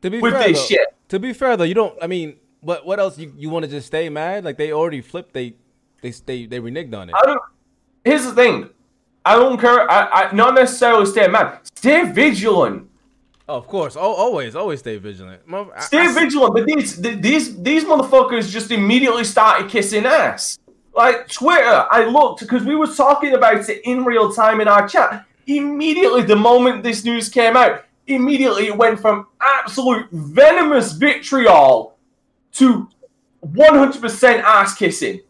To 0.01 0.11
be 0.11 0.21
with 0.21 0.33
fair, 0.33 0.49
this 0.49 0.59
though, 0.61 0.67
shit. 0.67 0.89
To 1.09 1.19
be 1.19 1.33
fair 1.35 1.57
though, 1.57 1.65
you 1.65 1.75
don't. 1.75 1.97
I 2.03 2.07
mean, 2.07 2.37
what 2.61 2.87
what 2.87 2.99
else? 2.99 3.19
You, 3.19 3.33
you 3.37 3.51
want 3.51 3.65
to 3.65 3.71
just 3.71 3.87
stay 3.89 4.09
mad? 4.09 4.45
Like 4.45 4.57
they 4.57 4.73
already 4.73 5.03
flipped. 5.03 5.35
They 5.35 5.55
they 6.01 6.11
they 6.11 6.47
they 6.47 6.61
reneged 6.61 6.95
on 6.95 7.11
it. 7.11 7.15
I 7.15 7.27
don't. 7.27 7.43
Here's 8.05 8.25
the 8.25 8.33
thing. 8.33 8.71
I 9.25 9.37
don't 9.37 9.59
care. 9.61 9.89
I, 9.91 10.29
I 10.29 10.33
not 10.35 10.55
necessarily 10.55 11.07
stay 11.07 11.29
mad. 11.29 11.61
Stay 11.77 12.11
vigilant. 12.11 12.89
Oh, 13.49 13.57
of 13.57 13.67
course. 13.67 13.97
Oh, 13.97 14.15
always 14.15 14.57
always 14.57 14.79
stay 14.81 14.97
vigilant. 14.97 15.43
I- 15.53 15.81
Stay 15.81 16.07
I- 16.07 16.13
vigilant. 16.15 16.55
But 16.55 16.65
these 16.67 17.01
these 17.03 17.61
these 17.63 17.85
motherfuckers 17.85 18.49
just 18.51 18.71
immediately 18.71 19.25
started 19.25 19.71
kissing 19.71 20.07
ass. 20.07 20.59
Like 20.95 21.29
Twitter, 21.29 21.87
I 21.91 22.05
looked 22.05 22.41
because 22.41 22.65
we 22.65 22.77
were 22.77 22.87
talking 22.87 23.35
about 23.35 23.69
it 23.69 23.81
in 23.85 24.05
real 24.05 24.33
time 24.33 24.61
in 24.61 24.69
our 24.69 24.87
chat. 24.87 25.27
Immediately, 25.47 26.23
the 26.23 26.37
moment 26.37 26.83
this 26.83 27.05
news 27.05 27.29
came 27.29 27.57
out, 27.57 27.85
immediately 28.07 28.67
it 28.67 28.77
went 28.77 29.01
from 29.01 29.27
absolute 29.41 30.09
venomous 30.13 30.93
vitriol 30.93 31.97
to 32.53 32.89
100% 33.45 34.43
ass 34.43 34.75
kissing. 34.75 35.21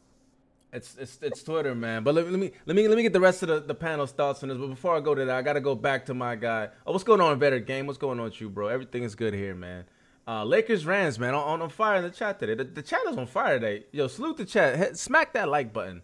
It's 0.72 0.96
it's 0.96 1.18
it's 1.20 1.42
Twitter, 1.42 1.74
man. 1.74 2.02
But 2.02 2.14
let, 2.14 2.30
let 2.30 2.40
me 2.40 2.50
let 2.64 2.74
me 2.74 2.88
let 2.88 2.96
me 2.96 3.02
get 3.02 3.12
the 3.12 3.20
rest 3.20 3.42
of 3.42 3.48
the, 3.48 3.60
the 3.60 3.74
panel's 3.74 4.10
thoughts 4.10 4.42
on 4.42 4.48
this. 4.48 4.56
But 4.56 4.68
before 4.68 4.96
I 4.96 5.00
go 5.00 5.14
to 5.14 5.26
that, 5.26 5.36
I 5.36 5.42
gotta 5.42 5.60
go 5.60 5.74
back 5.74 6.06
to 6.06 6.14
my 6.14 6.34
guy. 6.34 6.70
Oh, 6.86 6.92
what's 6.92 7.04
going 7.04 7.20
on, 7.20 7.38
Better 7.38 7.58
Game? 7.60 7.86
What's 7.86 7.98
going 7.98 8.18
on 8.18 8.24
with 8.24 8.40
you, 8.40 8.48
bro? 8.48 8.68
Everything 8.68 9.02
is 9.02 9.14
good 9.14 9.34
here, 9.34 9.54
man. 9.54 9.84
Uh, 10.26 10.44
Lakers 10.44 10.86
Rams, 10.86 11.18
man, 11.18 11.34
on, 11.34 11.62
on 11.62 11.68
fire 11.68 11.96
in 11.96 12.04
the 12.04 12.10
chat 12.10 12.38
today. 12.38 12.54
The, 12.54 12.64
the 12.64 12.82
chat 12.82 13.00
is 13.08 13.16
on 13.16 13.26
fire 13.26 13.58
today. 13.58 13.86
Yo, 13.90 14.06
salute 14.06 14.36
the 14.36 14.44
chat. 14.44 14.76
Hit, 14.76 14.96
smack 14.96 15.32
that 15.32 15.48
like 15.48 15.72
button. 15.72 16.02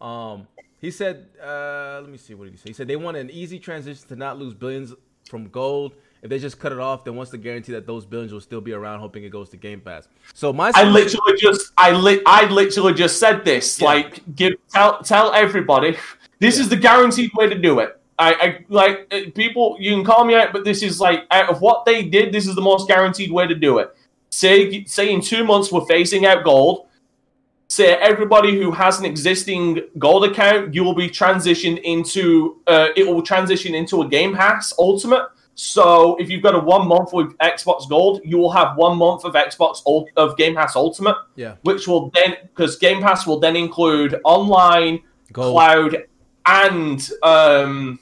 Um, 0.00 0.48
he 0.78 0.90
said, 0.90 1.28
uh, 1.42 2.00
let 2.00 2.10
me 2.10 2.18
see 2.18 2.34
what 2.34 2.44
did 2.44 2.52
he 2.52 2.56
say. 2.56 2.70
He 2.70 2.72
said 2.72 2.88
they 2.88 2.96
want 2.96 3.16
an 3.16 3.30
easy 3.30 3.58
transition 3.58 4.08
to 4.08 4.16
not 4.16 4.38
lose 4.38 4.54
billions 4.54 4.94
from 5.28 5.48
gold. 5.48 5.92
If 6.22 6.28
they 6.28 6.38
just 6.38 6.58
cut 6.58 6.72
it 6.72 6.78
off, 6.78 7.04
then 7.04 7.16
wants 7.16 7.30
to 7.30 7.38
guarantee 7.38 7.72
that 7.72 7.86
those 7.86 8.04
billions 8.04 8.32
will 8.32 8.40
still 8.40 8.60
be 8.60 8.72
around, 8.72 9.00
hoping 9.00 9.24
it 9.24 9.30
goes 9.30 9.48
to 9.50 9.56
Game 9.56 9.80
Pass. 9.80 10.08
So 10.34 10.52
my 10.52 10.70
I 10.74 10.84
literally 10.84 11.38
just 11.38 11.72
I 11.78 11.92
li- 11.92 12.22
I 12.26 12.46
literally 12.46 12.92
just 12.92 13.18
said 13.18 13.44
this. 13.44 13.80
Yeah. 13.80 13.86
Like 13.86 14.36
give 14.36 14.54
tell 14.68 15.02
tell 15.02 15.32
everybody 15.32 15.96
this 16.38 16.58
is 16.58 16.68
the 16.68 16.76
guaranteed 16.76 17.30
way 17.34 17.48
to 17.48 17.58
do 17.58 17.78
it. 17.78 17.99
I, 18.20 18.32
I 18.34 18.64
like 18.68 19.06
uh, 19.10 19.30
people 19.34 19.78
you 19.80 19.92
can 19.92 20.04
call 20.04 20.26
me 20.26 20.34
out, 20.34 20.52
but 20.52 20.64
this 20.64 20.82
is 20.82 21.00
like 21.00 21.24
out 21.30 21.48
of 21.48 21.62
what 21.62 21.86
they 21.86 22.02
did, 22.02 22.32
this 22.32 22.46
is 22.46 22.54
the 22.54 22.60
most 22.60 22.86
guaranteed 22.86 23.32
way 23.32 23.46
to 23.46 23.54
do 23.54 23.78
it. 23.78 23.96
Say 24.28 24.84
say 24.84 25.10
in 25.10 25.22
two 25.22 25.42
months 25.42 25.72
we're 25.72 25.80
phasing 25.80 26.26
out 26.26 26.44
gold. 26.44 26.86
Say 27.68 27.94
everybody 27.94 28.60
who 28.60 28.72
has 28.72 28.98
an 28.98 29.06
existing 29.06 29.80
gold 29.98 30.24
account, 30.24 30.74
you 30.74 30.84
will 30.84 30.94
be 30.94 31.08
transitioned 31.08 31.80
into 31.82 32.60
uh, 32.66 32.88
it 32.94 33.06
will 33.06 33.22
transition 33.22 33.74
into 33.74 34.02
a 34.02 34.08
Game 34.08 34.34
Pass 34.34 34.74
Ultimate. 34.78 35.26
So 35.54 36.16
if 36.16 36.28
you've 36.28 36.42
got 36.42 36.54
a 36.54 36.58
one 36.58 36.86
month 36.86 37.12
with 37.12 37.36
Xbox 37.38 37.88
Gold, 37.88 38.20
you 38.24 38.36
will 38.38 38.50
have 38.50 38.76
one 38.76 38.98
month 38.98 39.24
of 39.24 39.32
Xbox 39.32 39.82
of 40.16 40.36
Game 40.36 40.56
Pass 40.56 40.76
Ultimate, 40.76 41.16
yeah, 41.36 41.56
which 41.62 41.88
will 41.88 42.10
then 42.10 42.36
because 42.42 42.76
Game 42.76 43.00
Pass 43.00 43.26
will 43.26 43.40
then 43.40 43.56
include 43.56 44.20
online, 44.24 45.00
gold. 45.32 45.54
cloud, 45.54 46.04
and 46.46 47.10
um, 47.22 47.98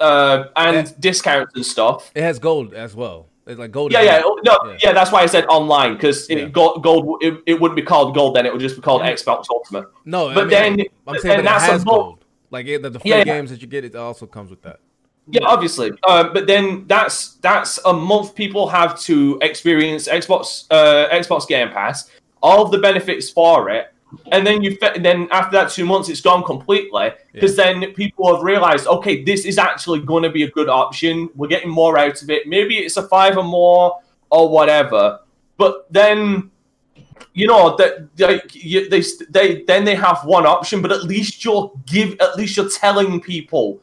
uh, 0.00 0.44
and 0.56 0.86
Yeah. 0.86 0.92
discounts 0.98 1.54
and 1.54 1.64
stuff. 1.64 2.10
It 2.14 2.22
has 2.22 2.38
gold 2.38 2.74
as 2.74 2.94
well. 2.94 3.26
It's 3.46 3.58
like 3.58 3.72
gold. 3.72 3.90
Yeah, 3.92 4.02
yeah, 4.02 4.22
no, 4.44 4.58
Yeah. 4.64 4.76
yeah. 4.82 4.92
That's 4.92 5.10
why 5.10 5.22
I 5.22 5.26
said 5.26 5.44
online 5.46 5.94
because 5.94 6.28
Yeah. 6.30 6.44
gold, 6.46 6.82
gold 6.82 7.18
it, 7.22 7.34
it 7.46 7.60
wouldn't 7.60 7.76
be 7.76 7.82
called 7.82 8.14
gold 8.14 8.36
then; 8.36 8.46
it 8.46 8.52
would 8.52 8.60
just 8.60 8.76
be 8.76 8.82
called. 8.82 9.02
Xbox 9.02 9.46
Ultimate. 9.50 9.86
No, 10.04 10.28
I 10.28 10.34
But 10.34 10.40
mean, 10.48 10.50
then- 10.50 10.86
I'm 11.06 11.18
saying 11.18 11.38
and 11.38 11.46
that 11.46 11.68
that's 11.68 11.84
gold. 11.84 12.24
Like 12.50 12.66
the, 12.66 12.78
the 12.90 13.00
free 13.00 13.24
games 13.24 13.50
that 13.50 13.60
you 13.60 13.66
get, 13.68 13.84
it 13.84 13.94
also 13.96 14.26
comes 14.26 14.50
with 14.50 14.62
that. 14.62 14.80
Yeah, 15.28 15.44
obviously. 15.46 15.92
Uh, 16.06 16.24
but 16.32 16.46
then 16.46 16.84
that's 16.88 17.34
that's 17.36 17.78
a 17.84 17.92
month 17.92 18.34
people 18.34 18.68
have 18.68 18.98
to 19.02 19.38
experience 19.42 20.08
Xbox 20.08 20.66
uh, 20.70 21.08
Xbox 21.10 21.46
Game 21.46 21.70
Pass, 21.70 22.10
all 22.42 22.64
of 22.64 22.70
the 22.72 22.78
benefits 22.78 23.30
for 23.30 23.68
it, 23.70 23.92
and 24.32 24.46
then 24.46 24.62
you 24.62 24.76
fe- 24.76 24.98
then 24.98 25.28
after 25.30 25.52
that 25.58 25.70
two 25.70 25.84
months 25.84 26.08
it's 26.08 26.20
gone 26.20 26.42
completely 26.44 27.10
because 27.32 27.54
then 27.56 27.92
people 27.94 28.34
have 28.34 28.42
realized 28.44 28.86
okay 28.86 29.22
this 29.22 29.44
is 29.44 29.56
actually 29.58 30.00
going 30.00 30.22
to 30.22 30.30
be 30.30 30.42
a 30.42 30.50
good 30.50 30.68
option. 30.68 31.28
We're 31.36 31.48
getting 31.48 31.70
more 31.70 31.96
out 31.98 32.20
of 32.22 32.28
it. 32.30 32.46
Maybe 32.48 32.78
it's 32.78 32.96
a 32.96 33.06
five 33.08 33.36
or 33.36 33.44
more 33.44 33.98
or 34.30 34.48
whatever. 34.48 35.20
But 35.56 35.86
then 35.92 36.50
you 37.34 37.46
know 37.46 37.76
that 37.76 38.14
they, 38.16 38.40
you- 38.52 38.88
they 38.88 39.02
they 39.28 39.62
then 39.64 39.84
they 39.84 39.94
have 39.94 40.24
one 40.24 40.46
option, 40.46 40.82
but 40.82 40.90
at 40.92 41.04
least 41.04 41.44
you're 41.44 41.70
give 41.86 42.16
at 42.20 42.36
least 42.36 42.56
you're 42.56 42.68
telling 42.70 43.20
people 43.20 43.80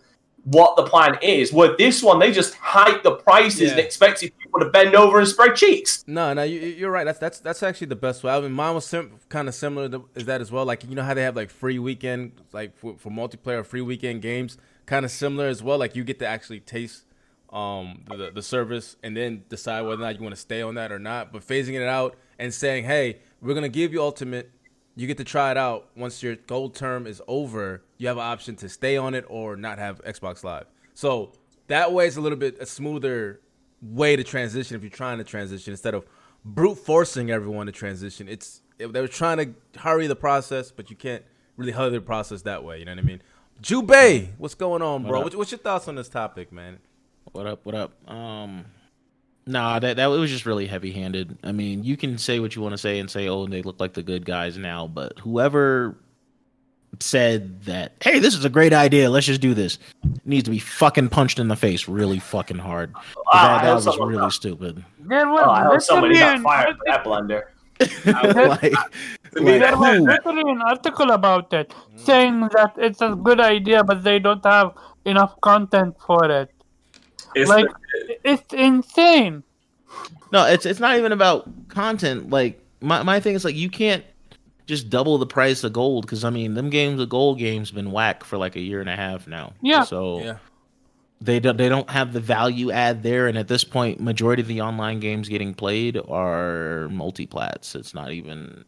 what 0.49 0.77
the 0.77 0.83
plan 0.83 1.17
is. 1.21 1.51
With 1.51 1.77
this 1.77 2.01
one, 2.01 2.19
they 2.19 2.31
just 2.31 2.53
hike 2.55 3.03
the 3.03 3.15
prices 3.15 3.71
and 3.71 3.79
Yeah. 3.79 3.83
expected 3.85 4.31
people 4.39 4.61
to 4.61 4.69
bend 4.69 4.95
over 4.95 5.19
and 5.19 5.27
spread 5.27 5.55
cheeks. 5.57 6.05
No, 6.07 6.33
no, 6.33 6.43
you, 6.43 6.59
you're 6.61 6.89
right. 6.91 7.03
That's 7.03 7.19
that's 7.19 7.39
that's 7.39 7.61
actually 7.63 7.87
the 7.87 7.97
best 7.97 8.23
way. 8.23 8.31
I 8.31 8.39
mean, 8.39 8.53
mine 8.53 8.73
was 8.75 8.85
sim- 8.85 9.11
kind 9.27 9.49
of 9.49 9.55
similar 9.55 9.89
to 9.89 10.05
is 10.15 10.25
that 10.25 10.39
as 10.39 10.49
well. 10.49 10.63
Like 10.65 10.85
you 10.87 10.95
know 10.95 11.03
how 11.03 11.13
they 11.13 11.23
have 11.23 11.35
like 11.35 11.49
free 11.49 11.79
weekend, 11.79 12.31
like 12.53 12.77
for, 12.77 12.95
for 12.97 13.09
multiplayer 13.11 13.65
free 13.65 13.81
weekend 13.81 14.21
games, 14.21 14.57
kind 14.85 15.03
of 15.03 15.11
similar 15.11 15.47
as 15.47 15.61
well. 15.61 15.77
Like 15.77 15.95
you 15.97 16.05
get 16.05 16.19
to 16.19 16.27
actually 16.27 16.61
taste 16.61 17.03
um, 17.51 18.03
the, 18.09 18.31
the 18.33 18.41
service 18.41 18.95
and 19.03 19.17
then 19.17 19.43
decide 19.49 19.81
whether 19.81 20.01
or 20.01 20.05
not 20.05 20.15
you 20.17 20.21
want 20.23 20.35
to 20.35 20.41
stay 20.41 20.61
on 20.61 20.75
that 20.75 20.91
or 20.93 20.99
not. 20.99 21.33
But 21.33 21.45
phasing 21.45 21.73
it 21.73 21.83
out 21.87 22.15
and 22.39 22.53
saying, 22.53 22.85
hey, 22.85 23.19
we're 23.41 23.53
gonna 23.53 23.67
give 23.69 23.91
you 23.91 24.01
Ultimate. 24.01 24.51
You 24.97 25.05
get 25.05 25.17
to 25.17 25.23
try 25.23 25.51
it 25.51 25.57
out. 25.57 25.89
Once 25.95 26.23
your 26.23 26.35
gold 26.35 26.73
term 26.73 27.05
is 27.05 27.21
over, 27.27 27.83
you 27.99 28.07
have 28.07 28.17
an 28.17 28.23
option 28.23 28.55
to 28.57 28.67
stay 28.67 28.97
on 28.97 29.13
it 29.13 29.25
or 29.29 29.55
not 29.55 29.77
have 29.77 30.03
Xbox 30.03 30.43
Live. 30.43 30.65
So 30.95 31.33
that 31.67 31.93
way, 31.93 32.07
it's 32.07 32.17
a 32.17 32.21
little 32.21 32.37
bit 32.37 32.57
a 32.59 32.65
smoother 32.65 33.39
way 33.79 34.15
to 34.15 34.23
transition 34.23 34.75
if 34.75 34.81
you're 34.81 34.89
trying 34.89 35.19
to 35.19 35.23
transition 35.23 35.71
instead 35.71 35.93
of 35.93 36.03
brute 36.43 36.79
forcing 36.79 37.29
everyone 37.29 37.67
to 37.67 37.71
transition. 37.71 38.27
It's 38.27 38.63
they 38.79 38.87
were 38.87 39.07
trying 39.07 39.37
to 39.37 39.79
hurry 39.79 40.07
the 40.07 40.15
process, 40.15 40.71
but 40.71 40.89
you 40.89 40.95
can't 40.95 41.23
really 41.57 41.73
hurry 41.73 41.91
the 41.91 42.01
process 42.01 42.41
that 42.41 42.63
way. 42.63 42.79
You 42.79 42.85
know 42.85 42.93
what 42.93 42.99
I 42.99 43.03
mean? 43.03 43.21
Jubei, 43.61 44.29
what's 44.39 44.55
going 44.55 44.81
on, 44.81 45.03
bro? 45.03 45.21
What 45.21 45.35
what's 45.35 45.51
your 45.51 45.59
thoughts 45.59 45.87
on 45.87 45.93
this 45.93 46.09
topic, 46.09 46.51
man? 46.51 46.79
What 47.33 47.45
up? 47.45 47.65
What 47.65 47.75
up? 47.75 48.09
Um, 48.09 48.65
nah, 49.47 49.79
that 49.79 49.97
that 49.97 50.07
was 50.07 50.29
just 50.29 50.45
really 50.45 50.67
heavy 50.67 50.91
handed. 50.91 51.37
I 51.43 51.51
mean, 51.51 51.83
you 51.83 51.97
can 51.97 52.17
say 52.17 52.39
what 52.39 52.55
you 52.55 52.61
want 52.61 52.73
to 52.73 52.77
say 52.77 52.99
and 52.99 53.09
say, 53.09 53.27
oh, 53.27 53.47
they 53.47 53.61
look 53.61 53.79
like 53.79 53.93
the 53.93 54.03
good 54.03 54.25
guys 54.25 54.57
now, 54.57 54.87
but 54.87 55.17
whoever 55.19 55.95
said 56.99 57.63
that, 57.63 57.93
hey, 58.01 58.19
this 58.19 58.33
is 58.35 58.45
a 58.45 58.49
great 58.49 58.73
idea, 58.73 59.09
let's 59.09 59.25
just 59.25 59.41
do 59.41 59.53
this, 59.53 59.77
needs 60.25 60.45
to 60.45 60.51
be 60.51 60.59
fucking 60.59 61.09
punched 61.09 61.39
in 61.39 61.47
the 61.47 61.55
face 61.55 61.87
really 61.87 62.19
fucking 62.19 62.57
hard. 62.57 62.93
Ah, 63.27 63.57
that, 63.57 63.65
that 63.65 63.73
was 63.75 63.83
someone- 63.83 64.09
really 64.09 64.31
stupid. 64.31 64.83
There 64.99 65.27
was 65.29 65.43
Oh, 65.45 65.49
I 65.51 65.63
hope 65.63 65.81
somebody 65.81 66.15
got 66.15 66.41
fired 66.41 66.77
for 66.77 66.83
that 66.87 67.03
blender. 67.03 67.43
like, 67.79 68.71
To 69.33 69.41
like 69.41 69.61
There 69.61 69.77
was 69.77 69.99
literally 70.01 70.51
an 70.51 70.61
article 70.63 71.11
about 71.11 71.53
it 71.53 71.73
saying 71.95 72.41
that 72.41 72.73
it's 72.77 73.01
a 73.01 73.15
good 73.15 73.39
idea, 73.39 73.83
but 73.83 74.03
they 74.03 74.17
don't 74.19 74.43
have 74.43 74.73
enough 75.05 75.39
content 75.41 75.95
for 76.05 76.29
it. 76.29 76.51
It's 77.35 77.49
Like, 77.49 77.67
it's 78.23 78.53
insane. 78.53 79.43
No, 80.31 80.45
it's 80.45 80.65
it's 80.65 80.79
not 80.79 80.97
even 80.97 81.11
about 81.11 81.49
content. 81.69 82.29
Like 82.29 82.59
my 82.81 83.03
my 83.03 83.19
thing 83.19 83.35
is 83.35 83.45
like 83.45 83.55
you 83.55 83.69
can't 83.69 84.03
just 84.65 84.89
double 84.89 85.17
the 85.17 85.25
price 85.25 85.63
of 85.63 85.71
gold 85.73 86.05
because 86.05 86.23
I 86.25 86.29
mean 86.29 86.53
them 86.53 86.69
games, 86.69 86.97
the 86.97 87.05
gold 87.05 87.39
games, 87.39 87.71
been 87.71 87.91
whack 87.91 88.23
for 88.25 88.37
like 88.37 88.55
a 88.55 88.59
year 88.59 88.81
and 88.81 88.89
a 88.89 88.95
half 88.95 89.27
now. 89.27 89.53
Yeah. 89.61 89.83
So 89.83 90.19
Yeah. 90.21 90.37
they 91.21 91.39
don't 91.39 91.55
they 91.57 91.69
don't 91.69 91.89
have 91.89 92.11
the 92.11 92.19
value 92.19 92.71
add 92.71 93.03
there, 93.03 93.27
and 93.27 93.37
at 93.37 93.47
this 93.47 93.63
point, 93.63 94.01
majority 94.01 94.41
of 94.41 94.47
the 94.49 94.61
online 94.61 94.99
games 94.99 95.29
getting 95.29 95.53
played 95.53 95.97
are 95.97 96.89
multiplats. 96.91 97.75
It's 97.75 97.93
not 97.93 98.11
even 98.11 98.65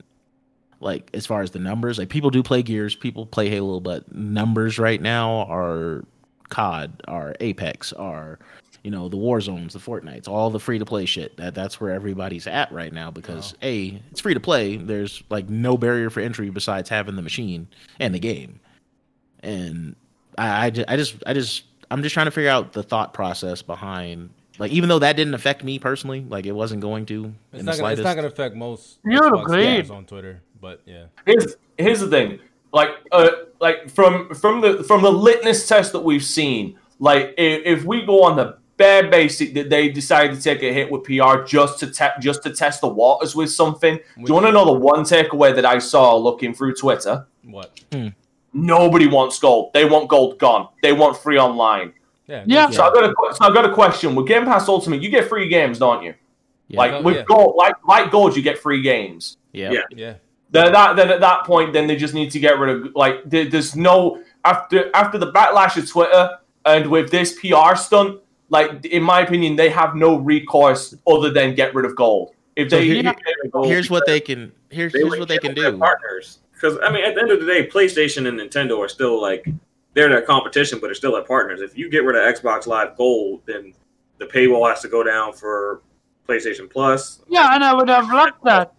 like 0.80 1.10
as 1.14 1.26
far 1.26 1.42
as 1.42 1.52
the 1.52 1.60
numbers. 1.60 1.98
Like 1.98 2.08
people 2.08 2.30
do 2.30 2.42
play 2.42 2.64
Gears, 2.64 2.96
people 2.96 3.26
play 3.26 3.50
Halo, 3.50 3.82
but 3.82 4.16
numbers 4.16 4.80
right 4.80 5.02
now 5.02 5.42
are 5.50 6.06
COD, 6.50 7.02
our 7.08 7.36
Apex, 7.40 7.94
our 7.94 8.40
you 8.84 8.92
know 8.92 9.10
the 9.10 9.18
War 9.18 9.42
Zones, 9.42 9.74
the 9.74 9.80
Fortnites, 9.80 10.28
all 10.28 10.50
the 10.50 10.60
free 10.60 10.80
to 10.80 10.86
play 10.86 11.06
shit. 11.06 11.36
That 11.38 11.54
that's 11.56 11.80
where 11.82 11.92
everybody's 11.92 12.48
at 12.48 12.72
right 12.72 12.94
now 12.94 13.12
because 13.12 13.54
a 13.62 14.02
it's 14.12 14.22
free 14.22 14.34
to 14.34 14.40
play. 14.40 14.78
There's 14.78 15.24
like 15.30 15.50
no 15.50 15.78
barrier 15.78 16.10
for 16.10 16.22
entry 16.22 16.50
besides 16.50 16.90
having 16.90 17.16
the 17.16 17.22
machine 17.22 17.68
and 18.00 18.14
the 18.14 18.20
game, 18.20 18.60
and 19.42 19.96
I 20.38 20.68
I, 20.68 20.70
ju- 20.70 20.86
I 20.88 20.96
just 20.96 21.16
I 21.26 21.34
just 21.34 21.64
I'm 21.92 22.04
just 22.04 22.14
trying 22.14 22.28
to 22.28 22.32
figure 22.32 22.50
out 22.50 22.74
the 22.74 22.84
thought 22.84 23.14
process 23.14 23.62
behind. 23.62 24.30
Like 24.58 24.72
even 24.72 24.90
though 24.90 25.00
that 25.00 25.16
didn't 25.16 25.34
affect 25.34 25.64
me 25.64 25.80
personally, 25.80 26.26
like 26.28 26.46
it 26.46 26.52
wasn't 26.52 26.82
going 26.82 27.06
to 27.08 27.34
It's 27.54 27.62
in 27.62 27.66
not, 27.66 27.76
the 27.76 27.82
gonna, 27.82 27.94
it's 27.94 28.02
not 28.02 28.16
gonna 28.16 28.28
affect 28.28 28.56
most 28.56 29.00
You're 29.06 29.22
Xbox 29.22 29.44
agreed. 29.44 29.90
on 29.92 30.06
Twitter, 30.06 30.42
but 30.60 30.82
yeah. 30.86 31.06
here's 31.26 31.56
here's 31.78 32.00
the 32.02 32.08
thing 32.10 32.40
like 32.72 32.90
uh 33.12 33.30
like 33.60 33.90
from 33.90 34.34
from 34.36 34.62
the 34.62 34.84
from 34.84 35.02
the 35.02 35.12
litmus 35.12 35.68
test 35.68 35.92
that 35.94 36.02
we've 36.02 36.24
seen 36.24 36.78
like 37.00 37.34
if, 37.38 37.80
if 37.80 37.86
we 37.86 38.06
go 38.06 38.24
on 38.24 38.36
the 38.38 38.58
bare 38.78 39.10
basic 39.10 39.54
that 39.56 39.70
they 39.70 39.90
decided 39.90 40.36
to 40.36 40.42
take 40.42 40.62
a 40.64 40.72
hit 40.72 40.90
with 40.92 41.04
pr 41.04 41.44
just 41.46 41.80
to 41.80 41.88
te- 41.92 42.18
just 42.22 42.44
to 42.44 42.52
test 42.54 42.80
the 42.82 42.88
waters 42.88 43.36
with 43.36 43.52
something 43.52 43.96
do 43.98 44.24
you 44.26 44.34
want 44.34 44.46
to 44.46 44.52
know 44.52 44.66
the 44.66 44.72
one 44.72 45.02
takeaway 45.04 45.54
that 45.54 45.66
i 45.66 45.78
saw 45.80 46.16
looking 46.16 46.54
through 46.54 46.74
twitter 46.74 47.26
What? 47.44 47.80
nobody 48.54 49.08
wants 49.08 49.40
gold 49.40 49.72
they 49.74 49.86
want 49.86 50.10
gold 50.10 50.40
gone 50.40 50.70
they 50.82 50.94
want 50.94 51.18
free 51.18 51.38
online 51.38 51.94
Yeah. 52.28 52.44
Yeah. 52.48 52.70
so 52.70 52.84
i 52.84 52.94
got 52.94 53.04
a 53.04 53.14
so 53.36 53.46
i 53.46 53.54
got 53.54 53.66
a 53.66 53.74
question 53.74 54.16
with 54.16 54.28
game 54.28 54.46
pass 54.46 54.68
ultimate 54.68 55.02
you 55.02 55.10
get 55.10 55.28
free 55.28 55.50
games 55.50 55.78
don't 55.80 56.04
you 56.04 56.14
Yeah. 56.68 56.78
like 56.80 56.92
Oh, 56.94 57.02
with 57.02 57.16
yeah. 57.18 57.24
gold 57.24 57.56
like 57.58 57.76
like 57.86 58.12
gold 58.12 58.36
you 58.36 58.42
get 58.42 58.58
free 58.60 58.82
games 58.82 59.38
yeah. 59.52 59.72
Yeah. 59.72 59.82
Yeah. 59.96 60.14
Then 60.52 60.68
at 60.68 60.74
that 60.74 60.96
then 60.96 61.10
at 61.10 61.20
that 61.22 61.44
point 61.46 61.74
then 61.74 61.88
they 61.88 61.96
just 61.96 62.14
need 62.14 62.32
to 62.32 62.40
get 62.40 62.58
rid 62.60 62.70
of 62.88 62.96
like 62.96 63.22
there, 63.26 63.46
there's 63.46 63.76
no 63.76 64.22
after 64.46 64.90
after 64.96 65.18
the 65.18 65.32
backlash 65.32 65.78
of 65.78 65.90
Twitter 65.90 66.38
and 66.66 66.90
with 66.90 67.12
this 67.12 67.40
PR 67.40 67.76
stunt 67.76 68.20
like 68.50 68.86
in 68.86 69.04
my 69.04 69.22
opinion 69.22 69.56
they 69.56 69.70
have 69.70 69.96
no 69.96 70.16
recourse 70.18 70.96
other 71.08 71.30
than 71.30 71.56
get 71.56 71.74
rid 71.76 71.86
of 71.86 71.96
gold 71.96 72.34
if 72.56 72.70
So 72.70 72.78
they 72.78 72.86
here- 72.88 73.04
get 73.04 73.18
gold, 73.52 73.68
Here's 73.68 73.90
what 73.90 74.06
they 74.06 74.20
can 74.20 74.52
here's 74.70 74.92
they 74.94 75.00
here's 75.00 75.18
what 75.20 75.28
they 75.28 75.38
can 75.38 75.54
do. 75.56 75.78
Partners, 75.78 76.40
because 76.54 76.78
I 76.84 76.92
mean, 76.92 77.06
at 77.06 77.16
the 77.16 77.22
end 77.22 77.32
of 77.32 77.40
the 77.40 77.46
day, 77.46 77.66
PlayStation 77.68 78.28
and 78.28 78.38
Nintendo 78.40 78.78
are 78.80 78.90
still 78.90 79.22
like 79.22 79.48
they're 79.94 80.10
their 80.10 80.22
competition, 80.22 80.78
but 80.80 80.88
they're 80.88 80.94
still 80.94 81.14
their 81.14 81.24
partners. 81.24 81.62
If 81.62 81.78
you 81.78 81.90
get 81.90 82.04
rid 82.04 82.16
of 82.18 82.36
Xbox 82.36 82.68
Live 82.68 82.98
Gold, 82.98 83.42
then 83.46 83.74
the 84.18 84.26
paywall 84.26 84.70
has 84.70 84.82
to 84.82 84.88
go 84.90 85.02
down 85.04 85.32
for 85.34 85.82
PlayStation 86.28 86.70
Plus. 86.70 87.22
Yeah, 87.30 87.56
and 87.56 87.64
I 87.64 87.74
would 87.74 87.88
have 87.90 88.08
loved 88.12 88.44
that. 88.44 88.74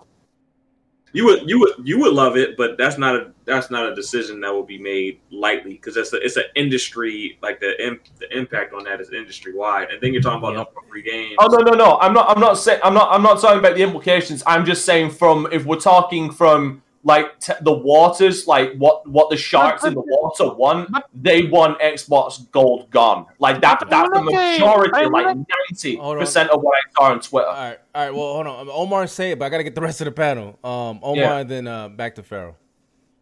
You 1.13 1.25
would 1.25 1.49
you 1.51 1.59
would 1.59 1.73
you 1.83 1.99
would 2.01 2.13
love 2.13 2.37
it, 2.37 2.57
but 2.57 2.79
that's 2.79 2.97
not 2.97 3.17
a 3.17 3.33
that's 3.45 3.69
not 3.71 3.91
a 3.91 3.95
decision 3.97 4.41
that 4.43 4.53
will 4.53 4.63
be 4.63 4.79
made 4.79 5.19
lightly 5.33 5.73
because 5.73 5.97
it's 5.97 6.13
a, 6.13 6.25
it's 6.25 6.37
an 6.37 6.45
industry 6.55 7.37
like 7.43 7.59
the 7.59 7.85
im- 7.85 8.01
the 8.21 8.37
impact 8.37 8.73
on 8.75 8.85
that 8.85 9.01
is 9.01 9.11
industry 9.13 9.53
wide, 9.53 9.91
and 9.91 10.01
then 10.01 10.13
you're 10.13 10.23
talking 10.23 10.39
about 10.39 10.55
Yep. 10.57 10.73
no 10.75 10.83
free 10.89 11.03
games. 11.03 11.35
Oh 11.41 11.47
no 11.49 11.59
no 11.69 11.73
no! 11.77 11.99
I'm 12.01 12.13
not 12.13 12.31
I'm 12.31 12.41
not 12.41 12.55
saying 12.55 12.81
I'm 12.85 12.95
not 12.95 13.09
I'm 13.11 13.23
not 13.25 13.41
talking 13.41 13.59
about 13.59 13.75
the 13.75 13.83
implications. 13.83 14.43
I'm 14.47 14.65
just 14.65 14.85
saying 14.85 15.11
from 15.11 15.49
if 15.51 15.65
we're 15.65 15.81
talking 15.81 16.31
from 16.31 16.83
like 17.03 17.39
t- 17.41 17.53
the 17.63 17.73
waters, 17.73 18.47
like 18.47 18.75
what 18.77 19.09
what 19.09 19.31
the 19.31 19.37
sharks 19.37 19.85
in 19.85 19.95
the 19.95 20.01
water 20.03 20.55
want, 20.55 20.91
they 21.15 21.45
want 21.45 21.79
Xbox 21.81 22.51
Gold 22.51 22.91
gone. 22.91 23.27
Like 23.39 23.61
that 23.63 23.79
But 23.81 23.91
that's 23.91 24.11
the 24.13 24.23
majority, 24.23 25.07
like 25.07 25.37
ninety 25.37 25.97
Hold 25.97 26.17
on. 26.17 26.21
percent 26.21 26.51
of 26.51 26.61
what 26.63 26.75
I 26.77 26.91
saw 26.99 27.13
on 27.13 27.21
Twitter. 27.21 27.47
All 27.49 27.55
right. 27.55 27.79
All 27.95 28.05
right. 28.05 28.15
Well, 28.15 28.33
hold 28.35 28.47
on. 28.47 28.69
Omar 28.71 29.07
say 29.07 29.31
it, 29.33 29.39
but 29.39 29.47
I 29.47 29.49
gotta 29.49 29.65
get 29.65 29.75
the 29.75 29.81
rest 29.81 30.01
of 30.03 30.05
the 30.07 30.13
panel. 30.13 30.59
Um, 30.63 31.01
Omar, 31.03 31.17
Yeah. 31.17 31.43
then 31.45 31.67
uh, 31.67 31.89
back 31.89 32.15
to 32.17 32.23
Pharaoh. 32.23 32.57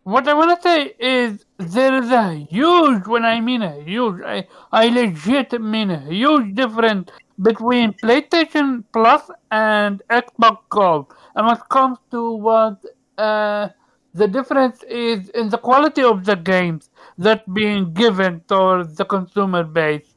What 0.02 0.26
I 0.26 0.32
want 0.34 0.56
to 0.56 0.62
say 0.62 0.94
is 0.98 1.44
there 1.58 2.02
is 2.02 2.10
a 2.10 2.32
huge, 2.32 3.06
when 3.06 3.26
I 3.26 3.40
mean 3.42 3.60
a 3.62 3.82
huge, 3.82 4.22
I, 4.24 4.46
I 4.72 4.88
legit 4.88 5.60
mean 5.60 5.90
a 5.90 6.00
huge 6.00 6.54
difference 6.54 7.10
between 7.42 7.92
PlayStation 7.92 8.84
Plus 8.92 9.30
and 9.50 10.02
Xbox 10.08 10.58
Gold. 10.70 11.12
And 11.34 11.46
when 11.46 11.56
it 11.56 11.62
comes 11.68 11.98
to 12.10 12.32
what 12.32 12.82
uh, 13.18 13.68
the 14.14 14.28
difference 14.28 14.82
is 14.84 15.28
in 15.30 15.48
the 15.50 15.58
quality 15.58 16.02
of 16.02 16.24
the 16.24 16.36
games 16.36 16.90
that 17.18 17.52
being 17.52 17.92
given 17.94 18.40
towards 18.48 18.96
the 18.96 19.04
consumer 19.04 19.64
base. 19.64 20.14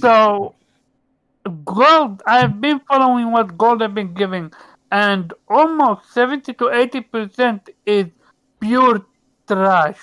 So, 0.00 0.56
Gold, 1.64 2.22
I've 2.26 2.60
been 2.60 2.80
following 2.80 3.32
what 3.32 3.56
Gold 3.58 3.80
have 3.80 3.94
been 3.94 4.14
giving, 4.14 4.52
and 4.90 5.32
almost 5.48 6.12
70 6.12 6.52
to 6.54 6.70
80% 6.70 7.70
is 7.86 8.06
pure 8.60 9.06
trash 9.46 10.00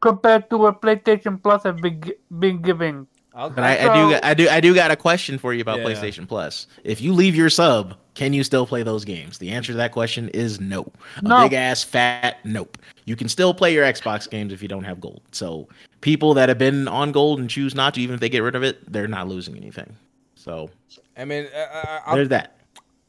compared 0.00 0.48
to 0.50 0.58
what 0.58 0.80
PlayStation 0.82 1.42
Plus 1.42 1.64
have 1.64 1.80
been, 1.82 2.02
been 2.38 2.62
giving. 2.62 3.06
I'll, 3.36 3.50
But 3.50 3.64
I, 3.64 3.76
I 3.76 3.92
do 4.10 4.18
I 4.22 4.34
do 4.34 4.48
I 4.48 4.60
do 4.60 4.74
got 4.74 4.90
a 4.90 4.96
question 4.96 5.36
for 5.38 5.52
you 5.52 5.60
about 5.60 5.78
Yeah. 5.80 5.84
PlayStation 5.84 6.26
Plus. 6.26 6.66
If 6.84 7.00
you 7.02 7.12
leave 7.12 7.36
your 7.36 7.50
sub, 7.50 7.94
can 8.14 8.32
you 8.32 8.42
still 8.42 8.66
play 8.66 8.82
those 8.82 9.04
games? 9.04 9.36
The 9.38 9.50
answer 9.50 9.72
to 9.72 9.76
that 9.76 9.92
question 9.92 10.30
is 10.30 10.58
no. 10.58 10.90
A 11.18 11.22
No. 11.22 11.42
big 11.42 11.52
ass 11.52 11.84
fat 11.84 12.38
nope. 12.44 12.78
You 13.04 13.14
can 13.14 13.28
still 13.28 13.52
play 13.52 13.74
your 13.74 13.84
Xbox 13.84 14.28
games 14.28 14.52
if 14.54 14.62
you 14.62 14.68
don't 14.68 14.84
have 14.84 15.00
gold. 15.00 15.20
So 15.32 15.68
people 16.00 16.32
that 16.34 16.48
have 16.48 16.58
been 16.58 16.88
on 16.88 17.12
gold 17.12 17.38
and 17.38 17.48
choose 17.50 17.74
not 17.74 17.94
to, 17.94 18.00
even 18.00 18.14
if 18.14 18.20
they 18.20 18.30
get 18.30 18.42
rid 18.42 18.54
of 18.56 18.62
it, 18.62 18.90
they're 18.90 19.06
not 19.06 19.28
losing 19.28 19.54
anything. 19.56 19.94
So 20.34 20.70
I 21.16 21.24
mean, 21.26 21.46
I, 21.54 21.60
I, 21.60 22.00
I, 22.06 22.14
there's 22.14 22.30
that. 22.30 22.55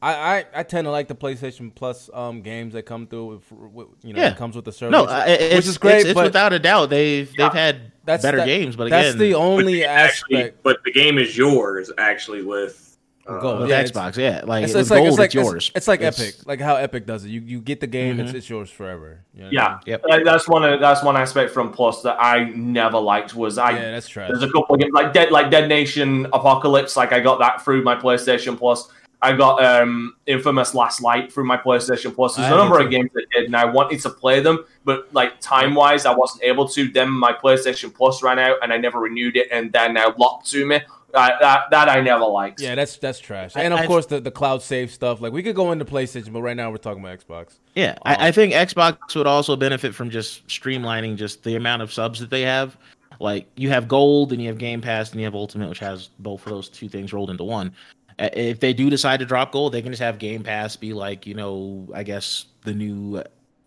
I, 0.00 0.12
I, 0.14 0.44
I 0.54 0.62
tend 0.62 0.84
to 0.84 0.90
like 0.92 1.08
the 1.08 1.14
PlayStation 1.16 1.74
Plus 1.74 2.08
um 2.14 2.42
games 2.42 2.74
that 2.74 2.82
come 2.84 3.06
through 3.08 3.26
with, 3.26 3.52
with 3.52 3.88
you 4.04 4.12
know 4.12 4.22
Yeah. 4.22 4.28
that 4.30 4.38
comes 4.38 4.54
with 4.54 4.64
the 4.64 4.72
service, 4.72 4.92
No, 4.92 5.04
uh, 5.06 5.24
it's, 5.26 5.54
which 5.56 5.66
is 5.66 5.78
great. 5.78 5.96
It's, 6.00 6.04
it's 6.10 6.14
but 6.14 6.24
without 6.24 6.52
a 6.52 6.58
doubt 6.60 6.90
they've 6.90 7.30
they've 7.36 7.52
had 7.52 7.90
that's 8.04 8.22
better 8.22 8.36
that- 8.38 8.46
games, 8.46 8.76
but 8.76 8.90
that's 8.90 9.08
again, 9.14 9.18
the 9.18 9.32
But 9.32 9.38
only 9.40 9.84
actually, 9.84 10.36
aspect. 10.38 10.62
but 10.62 10.78
the 10.84 10.92
game 10.92 11.18
is 11.18 11.36
yours 11.36 11.90
actually 11.98 12.42
with 12.42 12.84
uh, 13.26 13.40
Gold. 13.40 13.60
with 13.62 13.70
yeah, 13.70 13.80
it's- 13.80 13.90
Xbox, 13.90 14.16
yeah, 14.16 14.42
like 14.46 14.64
It's, 14.64 14.72
with 14.72 14.82
it's 14.82 14.90
like 14.90 14.98
gold, 15.00 15.08
it's 15.08 15.18
like 15.18 15.26
it's 15.26 15.34
yours. 15.34 15.72
It's, 15.74 15.88
like 15.88 16.00
It's- 16.00 16.20
Epic, 16.20 16.46
like 16.46 16.60
how 16.60 16.76
Epic 16.76 17.04
does 17.04 17.24
it. 17.24 17.30
You 17.30 17.40
you 17.40 17.60
get 17.60 17.80
the 17.80 17.86
game, 17.88 18.20
it's, 18.20 18.30
Mhm. 18.30 18.34
it's 18.36 18.48
yours 18.48 18.70
forever. 18.70 19.24
You 19.34 19.40
know 19.40 19.46
what 19.48 19.58
I 19.58 19.62
Yeah, 19.62 19.68
mean? 19.70 19.78
Yep. 19.86 20.04
Like, 20.08 20.24
that's 20.24 20.48
one 20.48 20.64
of, 20.64 20.80
that's 20.80 21.02
one 21.02 21.16
aspect 21.16 21.50
from 21.52 21.70
Plus 21.72 22.02
that 22.02 22.16
I 22.22 22.44
never 22.54 22.98
liked 22.98 23.34
was 23.34 23.58
I. 23.58 23.72
yeah, 23.72 23.90
that's 23.90 24.08
trash. 24.08 24.30
There's 24.30 24.44
a 24.44 24.50
couple 24.50 24.76
of 24.76 24.80
games 24.80 24.92
like 24.94 25.12
Dead 25.12 25.30
like 25.32 25.50
Dead 25.50 25.68
Nation 25.68 26.26
Apocalypse. 26.32 26.96
Like 26.96 27.12
I 27.12 27.18
got 27.20 27.40
that 27.40 27.62
through 27.64 27.82
my 27.82 27.96
PlayStation 27.96 28.56
Plus. 28.56 28.88
I 29.20 29.32
got 29.32 29.64
um 29.64 30.14
Infamous 30.26 30.74
Last 30.74 31.02
Light 31.02 31.32
through 31.32 31.44
my 31.44 31.56
PlayStation 31.56 32.14
Plus. 32.14 32.36
There's 32.36 32.48
I 32.50 32.54
a 32.54 32.56
number 32.56 32.78
of 32.80 32.88
games 32.90 33.10
that 33.14 33.26
did, 33.32 33.46
and 33.46 33.56
I 33.56 33.64
wanted 33.64 34.00
to 34.02 34.10
play 34.10 34.40
them, 34.40 34.64
but 34.84 35.12
like 35.12 35.40
time 35.40 35.74
wise, 35.74 36.06
I 36.06 36.14
wasn't 36.14 36.44
able 36.44 36.68
to. 36.68 36.88
Then 36.88 37.10
my 37.10 37.32
PlayStation 37.32 37.92
Plus 37.92 38.22
ran 38.22 38.38
out, 38.38 38.58
and 38.62 38.72
I 38.72 38.76
never 38.76 39.00
renewed 39.00 39.36
it, 39.36 39.48
and 39.50 39.72
then 39.72 39.94
now 39.94 40.14
locked 40.18 40.48
to 40.50 40.64
me. 40.64 40.80
I, 41.14 41.32
that 41.40 41.70
that 41.70 41.88
I 41.88 42.00
never 42.00 42.26
liked. 42.26 42.60
Yeah, 42.60 42.74
that's 42.74 42.96
that's 42.98 43.18
trash. 43.18 43.56
I- 43.56 43.62
And 43.62 43.74
of 43.74 43.80
I- 43.80 43.86
course 43.86 44.06
the, 44.06 44.20
the 44.20 44.30
cloud 44.30 44.62
save 44.62 44.92
stuff. 44.92 45.20
Like 45.20 45.32
we 45.32 45.42
could 45.42 45.56
go 45.56 45.72
into 45.72 45.84
PlayStation, 45.84 46.32
but 46.32 46.42
right 46.42 46.56
now 46.56 46.70
we're 46.70 46.76
talking 46.76 47.02
about 47.02 47.18
Xbox. 47.18 47.58
Yeah, 47.74 47.96
I, 48.02 48.28
I 48.28 48.30
think 48.30 48.52
Xbox 48.52 49.16
would 49.16 49.26
also 49.26 49.56
benefit 49.56 49.94
from 49.94 50.10
just 50.10 50.46
streamlining 50.48 51.16
just 51.16 51.42
the 51.42 51.56
amount 51.56 51.82
of 51.82 51.92
subs 51.92 52.20
that 52.20 52.30
they 52.30 52.42
have. 52.42 52.76
Like 53.20 53.48
you 53.56 53.70
have 53.70 53.88
Gold 53.88 54.32
and 54.32 54.40
you 54.40 54.48
have 54.48 54.58
Game 54.58 54.80
Pass 54.80 55.10
and 55.10 55.18
you 55.20 55.24
have 55.24 55.34
Ultimate, 55.34 55.68
which 55.70 55.78
has 55.80 56.10
both 56.20 56.46
of 56.46 56.52
those 56.52 56.68
two 56.68 56.88
things 56.88 57.12
rolled 57.12 57.30
into 57.30 57.42
one. 57.42 57.72
If 58.18 58.60
they 58.60 58.72
do 58.72 58.90
decide 58.90 59.20
to 59.20 59.26
drop 59.26 59.52
Gold, 59.52 59.72
they 59.72 59.82
can 59.82 59.92
just 59.92 60.02
have 60.02 60.18
Game 60.18 60.42
Pass 60.42 60.76
be 60.76 60.92
like, 60.92 61.26
you 61.26 61.34
know, 61.34 61.88
I 61.94 62.02
guess 62.02 62.46
the 62.62 62.74
new, 62.74 63.22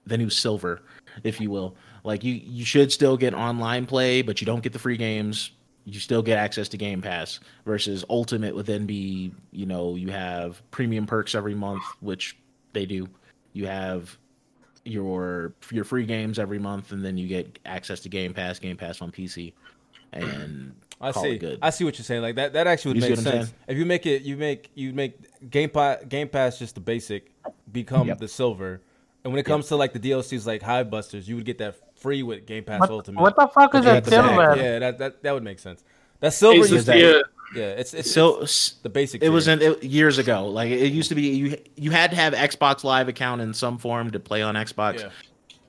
the 0.05 0.17
new 0.17 0.29
Silver, 0.29 0.81
if 1.23 1.39
you 1.39 1.49
will. 1.49 1.75
Like 2.03 2.23
you, 2.23 2.33
you 2.33 2.65
should 2.65 2.91
still 2.91 3.15
get 3.15 3.33
online 3.33 3.85
play, 3.85 4.21
but 4.21 4.41
you 4.41 4.45
don't 4.45 4.61
get 4.61 4.73
the 4.73 4.79
free 4.79 4.97
games. 4.97 5.51
You 5.85 5.99
still 5.99 6.21
get 6.21 6.37
access 6.37 6.67
to 6.69 6.77
Game 6.77 7.01
Pass. 7.01 7.39
Versus 7.65 8.03
Ultimate 8.09 8.55
would 8.55 8.65
then 8.65 8.85
be, 8.85 9.33
you 9.51 9.65
know, 9.65 9.95
you 9.95 10.09
have 10.09 10.61
premium 10.71 11.05
perks 11.05 11.33
every 11.33 11.55
month, 11.55 11.83
which 12.01 12.37
they 12.73 12.85
do. 12.85 13.07
You 13.53 13.67
have 13.67 14.17
your 14.83 15.53
your 15.69 15.83
free 15.83 16.05
games 16.05 16.39
every 16.39 16.59
month, 16.59 16.91
and 16.91 17.03
then 17.03 17.17
you 17.17 17.27
get 17.27 17.59
access 17.65 17.99
to 18.01 18.09
Game 18.09 18.33
Pass, 18.33 18.59
Game 18.59 18.77
Pass 18.77 19.01
on 19.01 19.11
PC, 19.11 19.53
and 20.13 20.73
I 21.01 21.11
call 21.11 21.23
see. 21.23 21.31
it 21.31 21.39
good. 21.39 21.59
I 21.61 21.69
see 21.71 21.83
what 21.83 21.97
you're 21.97 22.05
saying. 22.05 22.21
Like 22.21 22.35
that. 22.35 22.53
That 22.53 22.67
actually 22.67 22.89
would 22.93 23.03
You 23.03 23.09
make 23.09 23.19
sense. 23.19 23.29
saying? 23.29 23.47
If 23.67 23.77
you 23.77 23.85
make 23.85 24.05
it, 24.05 24.21
you 24.23 24.37
make 24.37 24.69
you 24.75 24.93
make 24.93 25.49
Game 25.49 25.69
Pass 25.69 26.03
Game 26.07 26.27
Pass 26.29 26.59
just 26.59 26.75
the 26.75 26.81
basic, 26.81 27.31
become 27.71 28.07
Yep. 28.07 28.19
the 28.19 28.27
silver, 28.27 28.81
and 29.23 29.33
when 29.33 29.39
it 29.39 29.43
comes 29.45 29.67
to 29.69 29.75
like 29.75 29.93
the 29.93 29.99
DLCs 29.99 30.45
like 30.45 30.61
Hivebusters, 30.61 31.27
you 31.27 31.35
would 31.35 31.45
get 31.45 31.57
that 31.59 31.75
free 31.99 32.23
with 32.23 32.45
Game 32.45 32.63
Pass 32.63 32.79
What, 32.81 32.89
Ultimate. 32.91 33.21
what 33.21 33.35
the 33.35 33.47
fuck 33.47 33.73
is 33.75 33.83
that 33.85 33.91
a 33.91 33.93
have 33.95 34.25
silver? 34.27 34.55
Yeah, 34.57 34.79
that, 34.79 34.97
that 34.99 35.23
that 35.23 35.31
would 35.33 35.43
make 35.43 35.59
sense. 35.59 35.83
That 36.19 36.33
silver 36.33 36.59
It's 36.61 36.69
used 36.71 36.85
just 36.87 37.25
yeah, 37.55 37.63
it's 37.71 37.93
it's 37.93 38.09
so 38.11 38.41
it's 38.43 38.73
the 38.83 38.89
basic. 38.89 39.21
it 39.23 39.29
was 39.29 39.45
tier. 39.45 39.55
in, 39.55 39.61
it, 39.61 39.83
years 39.83 40.17
ago. 40.19 40.47
Like 40.47 40.69
it 40.71 40.93
used 40.93 41.09
to 41.09 41.15
be, 41.15 41.23
you 41.29 41.57
you 41.75 41.91
had 41.91 42.11
to 42.11 42.15
have 42.15 42.33
Xbox 42.33 42.83
Live 42.85 43.07
account 43.09 43.41
in 43.41 43.53
some 43.53 43.77
form 43.77 44.11
to 44.11 44.19
play 44.19 44.41
on 44.41 44.55
Xbox. 44.55 44.99
Yeah. 45.01 45.09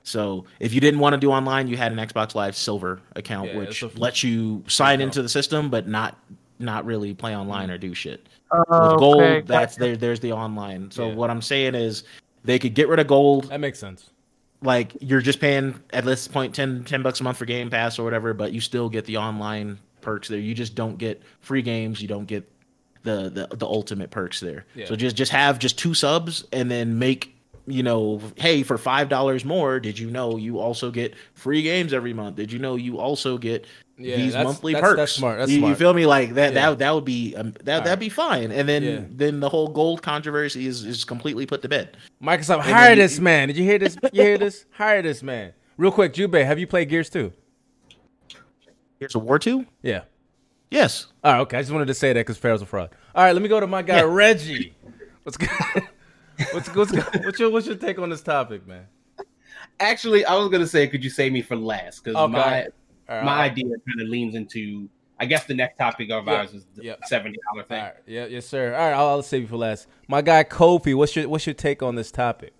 So 0.03 0.45
if 0.59 0.73
you 0.73 0.81
didn't 0.81 0.99
want 0.99 1.13
to 1.13 1.17
do 1.19 1.31
online, 1.31 1.67
you 1.67 1.77
had 1.77 1.91
an 1.91 1.97
Xbox 1.97 2.35
Live 2.35 2.55
Silver 2.55 2.99
account, 3.15 3.49
Yeah, 3.51 3.57
which 3.59 3.83
it's 3.83 3.97
lets 3.97 4.21
you 4.23 4.63
sign 4.67 4.95
account. 4.99 5.01
into 5.15 5.21
the 5.21 5.29
system, 5.29 5.69
but 5.69 5.87
not 5.87 6.17
not 6.59 6.85
really 6.85 7.13
play 7.13 7.35
online 7.35 7.71
or 7.71 7.77
do 7.77 7.93
shit. 7.93 8.27
Oh, 8.51 8.91
With 8.91 8.99
gold, 8.99 9.21
okay, 9.21 9.41
that's 9.41 9.75
there. 9.75 9.97
There's 9.97 10.19
the 10.19 10.31
online. 10.33 10.91
So 10.91 11.09
Yeah. 11.09 11.15
what 11.15 11.29
I'm 11.29 11.41
saying 11.41 11.73
is, 11.75 12.03
they 12.45 12.59
could 12.59 12.73
get 12.75 12.87
rid 12.89 12.99
of 12.99 13.07
gold. 13.07 13.49
that 13.49 13.59
makes 13.59 13.79
sense. 13.79 14.09
like 14.61 14.95
you're 15.01 15.19
just 15.21 15.39
paying 15.41 15.75
at 15.91 16.05
this 16.05 16.27
point 16.27 16.53
10, 16.55 16.83
10 16.85 17.01
bucks 17.01 17.19
a 17.19 17.23
month 17.23 17.37
for 17.37 17.45
game 17.45 17.69
pass 17.69 17.97
or 17.99 18.03
whatever 18.05 18.33
but 18.33 18.53
you 18.53 18.61
still 18.61 18.87
get 18.87 19.03
the 19.05 19.17
online 19.17 19.77
perks 19.99 20.27
there 20.29 20.39
you 20.39 20.53
just 20.53 20.73
don't 20.73 20.97
get 20.97 21.21
free 21.41 21.61
games 21.61 22.01
you 22.01 22.07
don't 22.07 22.25
get 22.27 22.49
the 23.03 23.29
the, 23.29 23.47
the 23.57 23.65
ultimate 23.65 24.09
perks 24.09 24.39
there 24.39 24.65
Yeah. 24.75 24.85
so 24.85 24.95
just 24.95 25.17
just 25.17 25.33
have 25.33 25.59
just 25.59 25.77
two 25.77 25.93
subs 25.93 26.45
and 26.53 26.71
then 26.71 26.97
make 26.97 27.35
you 27.65 27.81
know 27.83 28.21
hey 28.35 28.61
for 28.63 28.77
five 28.77 29.07
dollars 29.09 29.45
more 29.45 29.79
did 29.79 29.97
you 29.97 30.09
know 30.09 30.35
you 30.37 30.59
also 30.59 30.91
get 30.91 31.13
free 31.33 31.61
games 31.61 31.93
every 31.93 32.13
month 32.13 32.35
did 32.35 32.51
you 32.51 32.59
know 32.59 32.75
you 32.75 32.99
also 32.99 33.37
get 33.37 33.65
Yeah, 33.97 34.17
these 34.17 34.33
that's- 34.33 34.45
monthly 34.45 34.73
that's- 34.73 34.89
perks 34.89 34.97
that's 34.97 35.11
smart, 35.13 35.37
that's 35.39 35.51
you, 35.51 35.65
you 35.67 35.75
feel 35.75 35.93
me 35.93 36.05
like 36.05 36.33
that 36.33 36.53
Yeah. 36.53 36.69
that 36.71 36.79
that 36.79 36.91
would 36.93 37.05
be 37.05 37.35
um, 37.37 37.53
that 37.63 37.85
that'd 37.85 37.99
be 37.99 38.09
fine 38.09 38.51
and 38.51 38.67
then 38.67 38.83
Yeah. 38.83 39.01
then 39.09 39.39
the 39.39 39.47
whole 39.47 39.69
gold 39.69 40.01
controversy 40.01 40.67
is 40.67 40.83
is 40.85 41.05
completely 41.05 41.45
put 41.45 41.61
to 41.61 41.69
bed 41.69 41.95
Microsoft 42.21 42.65
then 42.65 42.73
hire 42.73 42.89
you- 42.91 42.95
this 42.97 43.19
man. 43.19 43.47
Did 43.47 43.57
you 43.57 43.63
hear 43.63 43.79
this? 43.79 43.95
You 44.11 44.21
hear 44.21 44.37
this? 44.37 44.65
Hire 44.71 45.01
this 45.01 45.23
man. 45.23 45.53
Real 45.77 45.91
quick, 45.91 46.13
Jube, 46.13 46.33
have 46.35 46.59
you 46.59 46.67
played 46.67 46.89
Gears 46.89 47.09
2? 47.09 47.31
Gears 48.99 49.15
of 49.15 49.23
War 49.23 49.39
2 49.39 49.65
Yeah. 49.81 50.01
yes 50.69 51.07
All 51.23 51.31
right, 51.33 51.39
okay. 51.41 51.57
I 51.57 51.61
just 51.61 51.71
wanted 51.71 51.87
to 51.87 51.93
say 51.93 52.13
that 52.13 52.19
because 52.19 52.37
Pharaoh's 52.37 52.61
a 52.61 52.65
fraud. 52.65 52.89
All 53.15 53.23
right, 53.23 53.31
let 53.31 53.41
me 53.41 53.47
go 53.49 53.59
to 53.59 53.67
my 53.67 53.81
guy 53.83 54.01
Reggie. 54.03 54.75
What's 55.23 55.37
good? 55.37 55.49
what's 56.51 56.69
what's? 56.75 56.91
What's 57.23 57.39
your 57.39 57.49
what's 57.49 57.67
your 57.67 57.75
take 57.75 57.99
on 57.99 58.09
this 58.09 58.21
topic, 58.21 58.67
man? 58.67 58.85
Actually, 59.79 60.25
I 60.25 60.35
was 60.35 60.49
gonna 60.49 60.67
say, 60.67 60.87
could 60.87 61.03
you 61.03 61.09
save 61.09 61.31
me 61.31 61.41
for 61.41 61.55
last? 61.55 62.03
Because 62.03 62.17
Okay. 62.17 62.31
my 62.31 62.63
All 63.09 63.15
right, 63.17 63.23
my 63.25 63.41
idea 63.43 63.65
kind 63.65 64.01
of 64.01 64.07
leans 64.07 64.35
into. 64.35 64.89
I 65.19 65.25
guess 65.25 65.45
the 65.45 65.53
next 65.53 65.77
topic 65.77 66.09
of 66.09 66.25
Yeah, 66.25 66.33
ours 66.33 66.53
is 66.53 66.65
the 66.75 66.83
yeah. 66.83 66.95
seventy 67.05 67.37
dollar 67.49 67.63
thing. 67.63 67.81
right, 67.83 67.93
yeah, 68.05 68.25
yes, 68.25 68.45
sir. 68.45 68.73
All 68.73 68.79
right, 68.79 68.93
I'll, 68.93 69.07
I'll 69.09 69.21
save 69.23 69.43
you 69.43 69.47
for 69.47 69.57
last. 69.57 69.87
My 70.07 70.21
guy 70.21 70.43
Kofi, 70.43 70.95
what's 70.95 71.15
your 71.15 71.29
what's 71.29 71.45
your 71.45 71.53
take 71.53 71.81
on 71.83 71.95
this 71.95 72.11
topic? 72.11 72.53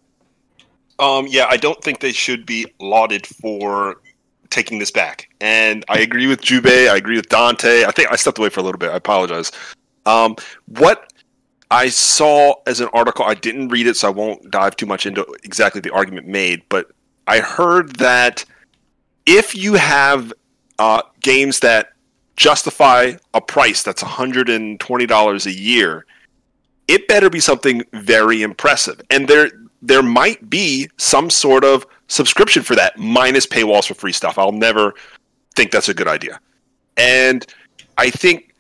Um, 1.00 1.26
yeah, 1.28 1.48
I 1.50 1.58
don't 1.58 1.84
think 1.84 2.00
they 2.00 2.12
should 2.12 2.46
be 2.46 2.68
lauded 2.80 3.26
for 3.26 3.98
taking 4.52 4.78
this 4.78 4.92
back. 4.92 5.28
And 5.42 5.84
I 5.90 6.00
agree 6.00 6.28
with 6.28 6.42
Jube. 6.42 6.68
I 6.68 6.96
agree 6.96 7.16
with 7.18 7.28
Dante. 7.30 7.84
I 7.86 7.92
think 7.92 8.12
I 8.12 8.16
stepped 8.16 8.38
away 8.38 8.50
for 8.50 8.60
a 8.60 8.64
little 8.64 8.78
bit. 8.78 8.92
I 8.92 8.96
apologize. 8.98 9.52
Um, 10.06 10.36
what 10.68 11.12
I 11.74 11.90
saw 11.90 12.54
as 12.68 12.82
an 12.82 12.90
article, 12.94 13.26
I 13.26 13.34
didn't 13.34 13.70
read 13.70 13.88
it, 13.88 13.98
so 13.98 14.08
I 14.08 14.12
won't 14.12 14.52
dive 14.52 14.76
too 14.76 14.86
much 14.86 15.08
into 15.08 15.26
exactly 15.44 15.82
the 15.82 15.90
argument 15.90 16.28
made. 16.28 16.62
But 16.70 16.92
I 17.26 17.40
heard 17.40 17.96
that 17.96 18.46
if 19.26 19.56
you 19.56 19.74
have 19.74 20.32
uh, 20.78 21.02
games 21.22 21.62
that 21.62 21.94
justify 22.38 23.14
a 23.34 23.42
price 23.42 23.82
that's 23.82 24.04
$120 24.04 25.46
a 25.48 25.52
year, 25.52 26.06
it 26.88 27.08
better 27.08 27.32
be 27.32 27.40
something 27.40 27.82
very 27.92 28.44
impressive. 28.44 29.02
And 29.10 29.28
there 29.28 29.50
there 29.82 30.04
might 30.04 30.48
be 30.52 30.88
some 30.98 31.32
sort 31.32 31.66
of 31.66 31.88
subscription 32.08 32.62
for 32.62 32.76
that 32.76 33.00
minus 33.00 33.48
paywalls 33.48 33.88
for 33.88 33.96
free 33.96 34.14
stuff. 34.14 34.38
I'll 34.38 34.52
never 34.52 34.94
think 35.56 35.72
that's 35.72 35.90
a 35.90 35.94
good 35.94 36.08
idea. 36.08 36.40
And 36.98 37.46
I 37.98 38.12
think 38.12 38.53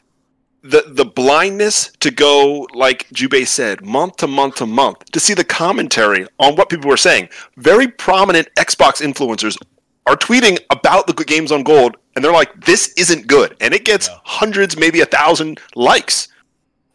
the 0.64 0.86
the 0.88 1.06
blindness 1.06 1.92
to 2.00 2.10
go 2.10 2.68
like 2.74 3.08
Jubei 3.10 3.46
said, 3.46 3.86
month 3.86 4.18
to 4.18 4.28
month 4.28 4.56
to 4.56 4.66
month, 4.66 5.06
to 5.12 5.20
see 5.20 5.34
the 5.34 5.44
commentary 5.44 6.26
on 6.40 6.56
what 6.56 6.70
people 6.70 6.90
were 6.90 6.98
saying. 6.98 7.30
Very 7.58 7.88
prominent 7.88 8.48
Xbox 8.58 9.02
influencers 9.02 9.58
are 10.06 10.16
tweeting 10.16 10.58
about 10.70 11.08
the 11.08 11.14
games 11.14 11.52
on 11.52 11.64
gold 11.64 11.98
and 12.16 12.24
they're 12.24 12.32
like, 12.32 12.66
this 12.66 12.94
isn't 12.98 13.28
good. 13.28 13.56
And 13.62 13.74
it 13.74 13.86
gets 13.86 14.10
hundreds, 14.24 14.78
maybe 14.78 15.02
a 15.02 15.06
thousand 15.06 15.60
likes. 15.76 16.28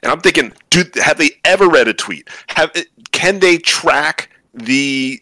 And 0.03 0.13
I'm 0.13 0.21
thinking, 0.21 0.53
do 0.71 0.85
have 1.03 1.19
they 1.19 1.31
ever 1.45 1.69
read 1.69 1.89
a 1.89 1.95
tweet? 1.95 2.29
Have 2.49 2.73
can 3.13 3.41
they 3.41 3.59
track 3.59 4.31
the 4.55 5.21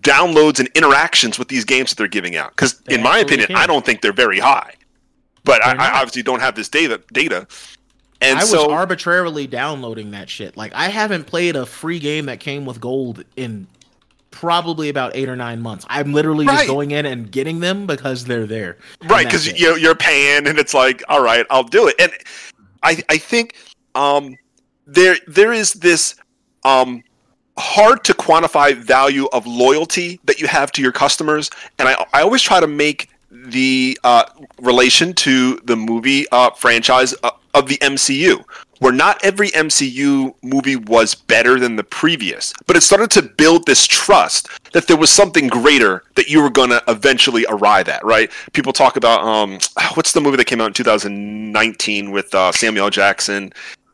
downloads 0.00 0.58
and 0.58 0.68
interactions 0.74 1.38
with 1.38 1.48
these 1.48 1.64
games 1.64 1.90
that 1.90 1.98
they're 1.98 2.08
giving 2.08 2.36
out? 2.36 2.50
Because 2.50 2.82
in 2.88 3.02
my 3.02 3.18
opinion, 3.18 3.48
can. 3.48 3.56
I 3.56 3.66
don't 3.66 3.84
think 3.84 4.00
they're 4.00 4.12
very 4.12 4.38
high. 4.38 4.74
But 5.46 5.64
I, 5.64 5.72
I 5.76 5.90
obviously 6.00 6.22
don't 6.22 6.40
have 6.40 6.54
this 6.56 6.68
data. 6.68 7.00
Data, 7.12 7.46
and 8.20 8.38
I 8.38 8.42
was 8.42 8.50
so 8.50 8.70
arbitrarily 8.70 9.46
downloading 9.46 10.10
that 10.10 10.28
shit. 10.28 10.56
Like 10.56 10.74
I 10.74 10.88
haven't 10.88 11.24
played 11.24 11.56
a 11.56 11.64
free 11.64 11.98
game 11.98 12.26
that 12.26 12.40
came 12.40 12.66
with 12.66 12.80
gold 12.80 13.24
in 13.36 13.66
probably 14.30 14.90
about 14.90 15.16
eight 15.16 15.28
or 15.30 15.36
nine 15.36 15.62
months. 15.62 15.86
I'm 15.88 16.12
literally 16.12 16.46
Right. 16.46 16.56
just 16.56 16.66
going 16.66 16.90
in 16.90 17.06
and 17.06 17.30
getting 17.30 17.60
them 17.60 17.86
because 17.86 18.24
they're 18.26 18.46
there. 18.46 18.76
Right 19.04 19.24
because 19.24 19.46
you 19.46 19.70
know, 19.70 19.76
you're 19.76 19.94
paying, 19.94 20.46
and 20.46 20.58
it's 20.58 20.74
like, 20.74 21.02
all 21.08 21.22
right, 21.22 21.46
I'll 21.48 21.62
do 21.62 21.88
it. 21.88 21.94
And 21.98 22.12
I 22.82 23.02
I 23.08 23.16
think 23.16 23.54
um 23.94 24.36
there 24.86 25.16
there 25.26 25.52
is 25.52 25.74
this 25.74 26.16
um 26.64 27.02
hard 27.58 28.04
to 28.04 28.12
quantify 28.12 28.74
value 28.74 29.26
of 29.32 29.46
loyalty 29.46 30.20
that 30.24 30.40
you 30.40 30.46
have 30.46 30.70
to 30.70 30.82
your 30.82 30.92
customers 30.92 31.48
and 31.78 31.88
i, 31.88 32.04
I 32.12 32.20
always 32.20 32.42
try 32.42 32.60
to 32.60 32.66
make 32.66 33.08
the 33.50 33.98
uh, 34.04 34.24
relation 34.60 35.12
to 35.14 35.56
the 35.64 35.76
movie 35.76 36.26
uh, 36.32 36.50
franchise 36.50 37.14
uh, 37.22 37.30
of 37.54 37.68
the 37.68 37.78
mcu 37.78 38.44
where 38.78 38.92
not 38.92 39.22
every 39.24 39.48
mcu 39.50 40.34
movie 40.42 40.76
was 40.76 41.14
better 41.14 41.58
than 41.58 41.76
the 41.76 41.84
previous 41.84 42.52
but 42.66 42.76
it 42.76 42.82
started 42.82 43.10
to 43.10 43.22
build 43.22 43.64
this 43.66 43.86
trust 43.86 44.48
that 44.72 44.86
there 44.86 44.96
was 44.96 45.10
something 45.10 45.48
greater 45.48 46.02
that 46.14 46.28
you 46.28 46.42
were 46.42 46.50
going 46.50 46.70
to 46.70 46.82
eventually 46.88 47.46
arrive 47.48 47.88
at 47.88 48.04
right? 48.04 48.30
People 48.52 48.72
talk 48.72 48.96
about 48.96 49.22
um 49.22 49.58
what's 49.94 50.12
the 50.12 50.20
movie 50.20 50.36
that 50.36 50.46
came 50.46 50.60
out 50.60 50.66
in 50.66 50.72
2019 50.74 52.10
with 52.10 52.34
uh, 52.34 52.52
samuel 52.52 52.90
jackson 52.90 53.52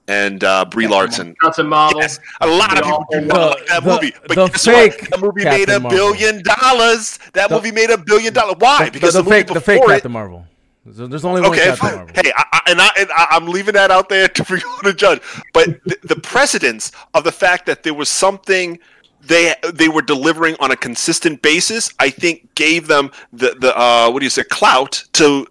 and 0.09 0.43
uh, 0.45 0.65
brie 0.65 0.87
larson 0.89 1.35
Captain 1.41 1.67
Marvel. 1.69 2.01
Yes, 2.01 2.19
a 2.41 2.47
lot 2.47 2.77
of 2.79 2.85
people 2.85 3.07
do 3.11 3.21
not 3.23 3.35
The- 3.35 3.47
like 3.47 3.67
that 3.67 3.85
the- 3.85 3.91
movie. 3.91 4.13
But 4.27 4.35
the 4.37 4.47
guess 4.49 4.65
fake 4.65 5.01
what? 5.01 5.11
That 5.11 5.21
movie 5.21 5.45
made 5.45 5.69
a 5.69 5.81
Marvel. 5.81 5.91
billion 5.91 6.43
dollars. 6.43 7.19
That 7.35 7.49
The- 7.49 7.55
movie 7.57 7.73
made 7.73 7.91
a 7.91 7.99
billion 7.99 8.33
dollars. 8.35 8.57
Why? 8.59 8.87
The- 8.87 8.91
because 8.91 9.15
the, 9.15 9.23
the, 9.23 9.25
movie 9.31 9.37
fake 9.43 9.47
the 9.55 9.61
fake 9.61 9.83
it- 9.83 9.89
Captain 9.89 10.13
Marvel. 10.13 10.47
There's 10.85 11.25
only 11.25 11.41
one 11.43 11.51
Okay, 11.53 11.67
Captain 11.67 11.77
fine. 11.77 11.97
Marvel. 11.97 12.15
hey, 12.23 12.33
I, 12.37 12.45
I, 12.53 12.61
and 12.67 12.81
I 12.81 12.91
and 12.99 13.09
I, 13.13 13.27
I'm 13.31 13.47
leaving 13.47 13.75
that 13.75 13.93
out 13.93 14.09
there 14.09 14.27
to 14.37 14.45
for 14.45 14.57
you 14.57 14.79
to 14.83 14.93
judge. 14.93 15.21
But 15.53 15.83
the, 15.85 15.97
the 16.03 16.17
precedence 16.17 16.91
of 17.15 17.23
the 17.23 17.31
fact 17.33 17.67
that 17.67 17.85
there 17.85 17.95
was 17.95 18.09
something 18.09 18.81
they 19.25 19.55
they 19.73 19.89
were 19.89 20.03
delivering 20.03 20.57
on 20.59 20.73
a 20.73 20.77
consistent 20.77 21.41
basis, 21.43 21.95
I 22.01 22.11
think, 22.11 22.53
gave 22.57 22.89
them 22.89 23.13
the 23.33 23.55
the 23.61 23.73
uh, 23.79 24.11
what 24.11 24.19
do 24.19 24.27
you 24.27 24.31
say 24.31 24.43
clout 24.43 25.05
to 25.13 25.47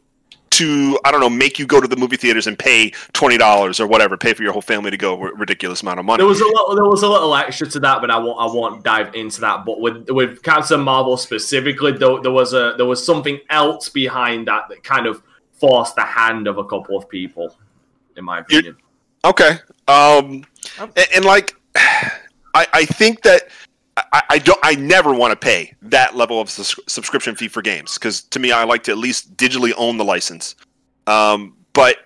to 0.52 1.00
I 1.04 1.12
don't 1.12 1.22
know 1.22 1.30
make 1.30 1.58
you 1.58 1.66
go 1.66 1.82
to 1.82 1.88
the 1.88 1.96
movie 1.96 2.18
theaters 2.18 2.48
and 2.48 2.58
pay 2.58 2.92
twenty 3.14 3.38
dollars 3.38 3.80
or 3.80 3.88
whatever, 3.88 4.18
pay 4.18 4.34
for 4.34 4.44
your 4.44 4.52
whole 4.52 4.62
family 4.62 4.92
to 4.92 4.98
go 4.98 5.14
a 5.14 5.34
ridiculous 5.34 5.82
amount 5.82 6.00
of 6.00 6.06
money. 6.06 6.22
There 6.22 6.28
was 6.28 6.42
a 6.42 6.46
little, 6.46 6.76
there 6.76 6.86
was 6.86 7.04
a 7.04 7.08
little 7.08 7.34
extra 7.36 7.68
to 7.68 7.80
that, 7.80 8.02
but 8.02 8.12
I 8.12 8.18
won't, 8.18 8.40
I 8.40 8.54
won't 8.54 8.84
dive 8.84 9.16
into 9.16 9.42
that. 9.42 9.66
But 9.66 9.80
with 9.80 10.10
with 10.10 10.44
Captain 10.44 10.82
Marvel 10.82 11.18
specifically, 11.18 11.94
there, 11.94 12.22
there 12.22 12.32
was 12.32 12.54
a 12.54 12.76
there 12.78 12.86
was 12.86 13.04
something 13.06 13.40
else 13.50 13.90
behind 13.90 14.48
that 14.48 14.70
that 14.70 14.84
kind 14.84 15.08
of 15.08 15.24
forced 15.54 15.96
the 15.96 16.04
hand 16.04 16.48
of 16.48 16.58
a 16.58 16.66
couple 16.66 16.98
of 16.98 17.08
people, 17.08 17.56
in 18.18 18.26
my 18.26 18.40
opinion. 18.40 18.76
Okay. 19.24 19.58
Um, 19.88 20.44
and, 20.80 21.08
and 21.16 21.26
like, 21.26 21.56
I, 21.76 22.68
I 22.74 22.86
think 22.86 23.22
that 23.22 23.44
I, 23.98 24.24
I 24.30 24.38
don't. 24.40 24.60
I 24.64 24.76
never 24.76 25.14
want 25.14 25.32
to 25.32 25.36
pay 25.36 25.76
that 25.84 26.16
level 26.16 26.40
of 26.40 26.50
sus- 26.50 26.80
subscription 26.88 27.36
fee 27.36 27.48
for 27.48 27.62
games 27.62 27.96
because 27.96 28.22
to 28.24 28.40
me, 28.40 28.52
I 28.52 28.64
like 28.64 28.84
to 28.84 28.92
at 28.92 28.98
least 28.98 29.36
digitally 29.36 29.74
own 29.78 29.98
the 29.98 30.06
license. 30.06 30.56
Um, 31.08 31.58
but 31.74 31.98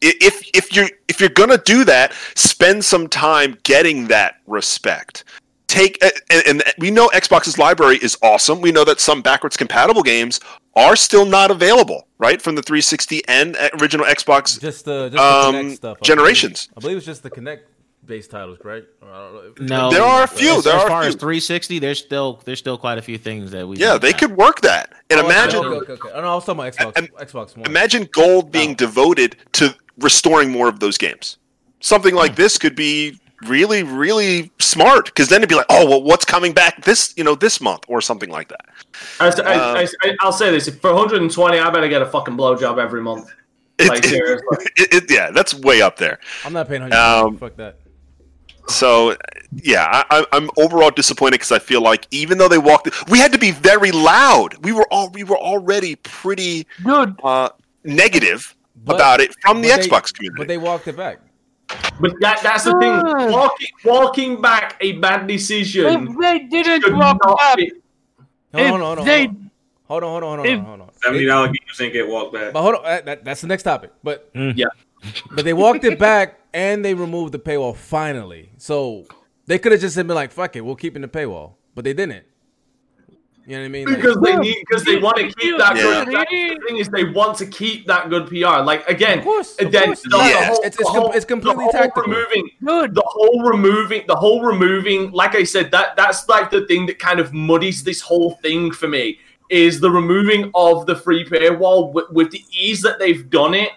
if 0.00 0.48
if 0.54 0.74
you're 0.74 0.88
if 1.08 1.20
you're 1.20 1.28
gonna 1.28 1.58
do 1.58 1.84
that, 1.84 2.12
spend 2.34 2.84
some 2.84 3.08
time 3.08 3.58
getting 3.64 4.06
that 4.08 4.36
respect. 4.46 5.24
Take 5.66 6.02
and, 6.02 6.42
and 6.46 6.62
we 6.78 6.90
know 6.90 7.08
Xbox's 7.08 7.58
library 7.58 7.96
is 7.98 8.16
awesome. 8.22 8.60
We 8.60 8.72
know 8.72 8.84
that 8.84 8.98
some 8.98 9.22
backwards 9.22 9.56
compatible 9.56 10.02
games 10.02 10.40
are 10.74 10.96
still 10.96 11.24
not 11.24 11.50
available, 11.50 12.06
right, 12.18 12.40
from 12.40 12.54
the 12.54 12.62
360 12.62 13.22
and 13.28 13.56
uh, 13.56 13.68
original 13.80 14.06
Xbox 14.06 14.60
Just 14.60 14.84
the, 14.84 15.08
just 15.10 15.12
the 15.12 15.20
Um, 15.22 15.70
stuff. 15.74 15.98
I 16.00 16.04
generations. 16.04 16.66
Believe. 16.66 16.76
I 16.76 16.80
believe 16.80 16.96
it's 16.98 17.06
just 17.06 17.22
the 17.22 17.30
Kinect 17.30 17.60
based 18.10 18.30
titles, 18.30 18.58
right? 18.64 18.84
Or 19.00 19.08
I 19.08 19.18
don't 19.54 19.60
No. 19.60 19.90
There 19.90 20.02
are 20.02 20.24
a 20.24 20.26
few, 20.28 20.58
As, 20.58 20.64
there 20.64 20.74
as 20.74 20.82
are 20.82 20.86
a 20.86 20.90
far 20.90 21.02
few. 21.02 21.08
as 21.08 21.14
360, 21.14 21.78
there's 21.78 21.98
still 21.98 22.40
there's 22.44 22.58
still 22.58 22.76
quite 22.76 22.98
a 22.98 23.02
few 23.02 23.16
things 23.16 23.50
that 23.52 23.66
we. 23.66 23.76
Yeah, 23.78 23.96
they 23.96 24.12
could 24.12 24.36
work 24.36 24.60
that. 24.62 24.92
And 25.08 25.20
Oh, 25.20 25.24
imagine 25.24 25.60
Okay, 25.64 25.76
okay, 25.76 25.92
okay. 25.94 26.10
Oh, 26.12 26.20
no, 26.20 26.28
I 26.32 26.34
was 26.34 26.44
talking 26.44 26.60
about 26.60 26.74
Xbox. 26.74 26.98
Im- 26.98 27.26
Xbox 27.26 27.56
One. 27.56 27.66
imagine 27.66 28.08
gold 28.12 28.50
being 28.52 28.74
devoted 28.74 29.36
to 29.52 29.74
restoring 29.98 30.50
more 30.50 30.68
of 30.68 30.80
those 30.80 30.98
games. 30.98 31.38
Something 31.80 32.14
like 32.14 32.36
this 32.36 32.58
could 32.58 32.76
be 32.76 33.18
really, 33.46 33.82
really 33.82 34.50
smart 34.58 35.06
because 35.06 35.28
then 35.30 35.38
it'd 35.38 35.48
be 35.48 35.54
like, 35.54 35.64
oh, 35.70 35.88
well, 35.88 36.02
what's 36.02 36.26
coming 36.26 36.52
back 36.52 36.84
this, 36.84 37.14
you 37.16 37.24
know, 37.24 37.34
this 37.34 37.58
month 37.60 37.84
or 37.88 38.02
something 38.02 38.28
like 38.30 38.48
that. 38.48 38.66
I, 39.18 39.28
I, 39.28 39.54
Um, 39.80 39.86
I, 40.02 40.16
I'll 40.20 40.32
say 40.32 40.50
this: 40.50 40.68
for 40.68 40.92
120, 40.92 41.58
I 41.58 41.70
better 41.70 41.88
get 41.88 42.02
a 42.02 42.06
fucking 42.06 42.36
blowjob 42.36 42.76
every 42.78 43.00
month. 43.00 43.30
It- 43.78 43.88
Like 43.88 44.04
it- 44.04 44.12
it- 44.76 44.94
it- 44.94 45.10
yeah, 45.10 45.30
that's 45.30 45.54
way 45.54 45.80
up 45.80 45.96
there. 45.96 46.18
I'm 46.44 46.52
not 46.52 46.68
paying 46.68 46.82
100. 46.82 46.94
Um, 47.26 47.38
Fuck 47.38 47.56
that. 47.56 47.79
So, 48.68 49.16
yeah, 49.52 49.86
I, 50.10 50.20
I- 50.20 50.26
I'm 50.32 50.50
overall 50.56 50.90
disappointed 50.90 51.32
because 51.34 51.52
I 51.52 51.58
feel 51.58 51.80
like 51.82 52.06
even 52.10 52.38
though 52.38 52.48
they 52.48 52.58
walked, 52.58 52.88
we 53.10 53.18
had 53.18 53.32
to 53.32 53.38
be 53.38 53.50
very 53.50 53.90
loud. 53.90 54.64
We 54.64 54.72
were 54.72 54.86
all 54.90 55.10
we 55.10 55.24
were 55.24 55.38
already 55.38 55.96
pretty 55.96 56.66
Dude, 56.84 57.16
uh, 57.24 57.48
negative 57.84 58.54
But- 58.84 58.96
about 58.96 59.20
it 59.20 59.34
from 59.42 59.60
the 59.62 59.68
they- 59.68 59.78
Xbox 59.78 60.12
community. 60.14 60.38
But 60.38 60.48
they 60.48 60.58
walked 60.58 60.86
it 60.88 60.96
back. 60.96 61.18
But 62.00 62.12
that, 62.20 62.40
that's 62.42 62.64
the 62.64 62.72
thing. 62.80 63.30
Walking, 63.32 63.68
walking 63.84 64.40
back 64.42 64.76
a 64.80 64.92
bad 64.92 65.28
decision 65.28 66.08
if 66.10 66.18
they 66.18 66.38
didn't 66.62 66.96
walk 66.96 67.18
back. 67.22 67.58
Hold 68.52 68.64
on, 68.64 68.68
hold 68.68 68.72
on, 68.72 68.80
hold 68.80 68.98
on. 68.98 69.04
they, 69.04 69.28
Hold 69.86 70.04
on, 70.04 70.10
hold 70.10 70.22
on, 70.22 70.38
hold 70.38 70.40
on, 70.40 70.46
if- 70.46 70.60
hold 70.64 70.80
on. 70.80 70.90
Seventy 71.02 71.26
dollar 71.26 71.46
games 71.48 71.80
ain't 71.80 71.92
get 71.92 72.08
walked 72.08 72.32
back. 72.32 72.52
But 72.52 72.62
hold 72.62 72.74
on, 72.76 72.82
that, 72.84 73.04
that- 73.06 73.24
that's 73.24 73.40
the 73.40 73.46
next 73.46 73.62
topic. 73.64 73.92
But 74.02 74.28
Yeah. 74.34 74.66
but 75.30 75.44
they 75.44 75.52
walked 75.52 75.84
it 75.84 75.98
back 75.98 76.39
and 76.52 76.84
they 76.84 76.94
removed 76.94 77.32
the 77.32 77.38
paywall 77.38 77.76
finally. 77.76 78.50
So 78.58 79.04
they 79.46 79.58
could 79.58 79.72
have 79.72 79.80
just 79.80 79.96
been 79.96 80.08
like, 80.08 80.32
"Fuck 80.32 80.56
it, 80.56 80.62
we'll 80.62 80.76
keep 80.76 80.96
in 80.96 81.02
the 81.02 81.08
paywall," 81.08 81.54
but 81.74 81.84
they 81.84 81.92
didn't. 81.92 82.24
You 83.46 83.56
know 83.56 83.62
what 83.62 83.66
I 83.66 83.68
mean? 83.68 83.86
Like, 83.86 83.96
Because 83.96 84.16
they 84.22 84.36
need, 84.36 84.56
because 84.68 84.84
they 84.84 84.96
want 84.98 85.16
to 85.16 85.24
keep 85.24 85.58
that 85.58 85.74
Yeah. 85.74 85.82
good. 86.04 86.14
That's 86.14 86.30
the 86.30 86.60
thing 86.68 86.76
is, 86.76 86.88
they 86.90 87.04
want 87.04 87.36
to 87.38 87.46
keep 87.46 87.86
that 87.86 88.08
good 88.10 88.28
PR. 88.28 88.62
Like 88.62 88.88
again, 88.88 89.18
Of 89.20 89.24
course, 89.24 89.56
of 89.58 89.72
then 89.72 89.86
course. 89.86 90.02
the, 90.02 90.08
the 90.10 90.16
Yeah. 90.18 90.44
whole, 90.44 90.56
It's- 90.56 90.66
it's 90.66 90.76
the 90.76 90.84
whole- 90.84 91.12
it's 91.12 91.24
completely 91.24 91.64
the 91.64 91.72
whole 91.72 91.72
tactical. 91.72 92.02
Removing 92.12 92.50
dude, 92.64 92.94
the 92.94 93.02
whole 93.06 93.42
removing 93.42 94.04
the 94.06 94.14
whole 94.14 94.42
removing 94.44 95.10
like 95.10 95.34
i 95.34 95.42
said 95.42 95.70
that 95.72 95.96
that's 95.96 96.28
like 96.28 96.50
the 96.50 96.64
thing 96.66 96.86
that 96.86 96.98
kind 96.98 97.18
of 97.18 97.32
muddies 97.32 97.82
this 97.82 98.00
whole 98.00 98.38
thing 98.42 98.70
for 98.70 98.86
me 98.88 99.18
is 99.48 99.80
the 99.80 99.90
removing 99.90 100.50
of 100.54 100.86
the 100.86 100.94
free 100.94 101.24
paywall 101.24 101.92
with, 101.92 102.08
with 102.12 102.30
the 102.30 102.44
ease 102.56 102.82
that 102.82 102.98
they've 103.00 103.28
done 103.30 103.54
it 103.54 103.70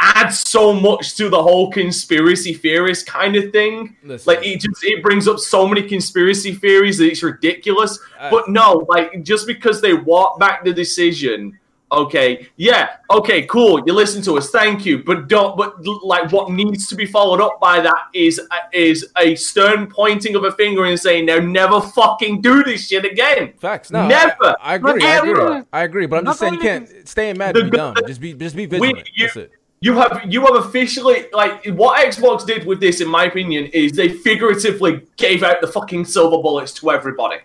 adds 0.00 0.40
so 0.48 0.72
much 0.72 1.14
to 1.16 1.28
the 1.28 1.42
whole 1.42 1.70
conspiracy 1.70 2.54
theorist 2.54 3.06
kind 3.06 3.36
of 3.36 3.50
thing 3.52 3.96
listen, 4.04 4.28
like 4.32 4.44
it 4.46 4.60
just 4.60 4.82
it 4.84 5.02
brings 5.02 5.26
up 5.28 5.38
so 5.38 5.66
many 5.66 5.82
conspiracy 5.82 6.52
theories 6.54 6.98
that 6.98 7.06
it's 7.06 7.22
ridiculous 7.22 7.98
I- 8.20 8.30
but 8.30 8.48
no 8.48 8.86
like 8.88 9.22
just 9.22 9.46
because 9.46 9.80
they 9.80 9.94
walk 9.94 10.38
back 10.38 10.64
the 10.64 10.72
decision 10.72 11.58
okay 11.92 12.48
yeah 12.56 12.96
okay 13.12 13.42
cool 13.46 13.80
you 13.86 13.92
listen 13.92 14.20
to 14.20 14.36
us 14.36 14.50
thank 14.50 14.84
you 14.84 15.04
but 15.04 15.28
don't 15.28 15.56
but 15.56 15.74
like 16.02 16.32
what 16.32 16.50
needs 16.50 16.88
to 16.88 16.96
be 16.96 17.06
followed 17.06 17.40
up 17.40 17.60
by 17.60 17.78
that 17.80 18.08
is 18.12 18.40
is 18.72 19.06
a 19.16 19.36
stern 19.36 19.86
pointing 19.86 20.34
of 20.34 20.42
a 20.42 20.50
finger 20.52 20.84
and 20.86 20.98
saying 20.98 21.24
now 21.26 21.38
never 21.38 21.80
fucking 21.80 22.40
do 22.40 22.64
this 22.64 22.88
shit 22.88 23.04
again 23.04 23.52
facts. 23.60 23.92
No, 23.92 24.08
Never. 24.08 24.56
I, 24.60 24.72
I 24.72 24.74
agree. 24.74 25.02
I 25.04 25.16
agree. 25.18 25.62
I 25.72 25.82
agree. 25.84 26.06
But 26.06 26.16
I'm 26.18 26.24
just 26.24 26.40
saying, 26.40 26.54
you 26.54 26.60
can't 26.60 27.08
stay 27.08 27.32
mad 27.32 27.54
The 27.54 27.60
to 27.60 27.64
be 27.66 27.70
good- 27.70 27.76
dumb. 27.76 27.94
Just 28.08 28.20
be, 28.20 28.34
just 28.34 28.56
be 28.56 28.66
We- 28.66 28.78
vigilant. 28.78 29.08
you- 29.14 29.26
That's 29.26 29.36
it. 29.36 29.52
You 29.86 29.92
have 29.94 30.22
you 30.28 30.40
have 30.46 30.56
officially 30.64 31.26
like 31.32 31.64
what 31.66 32.04
Xbox 32.04 32.44
did 32.44 32.66
with 32.66 32.80
this, 32.80 33.00
in 33.00 33.08
my 33.08 33.24
opinion, 33.26 33.66
is 33.66 33.92
they 33.92 34.08
figuratively 34.08 35.02
gave 35.16 35.44
out 35.44 35.60
the 35.60 35.68
fucking 35.68 36.04
silver 36.06 36.38
bullets 36.42 36.72
to 36.78 36.90
everybody. 36.90 37.38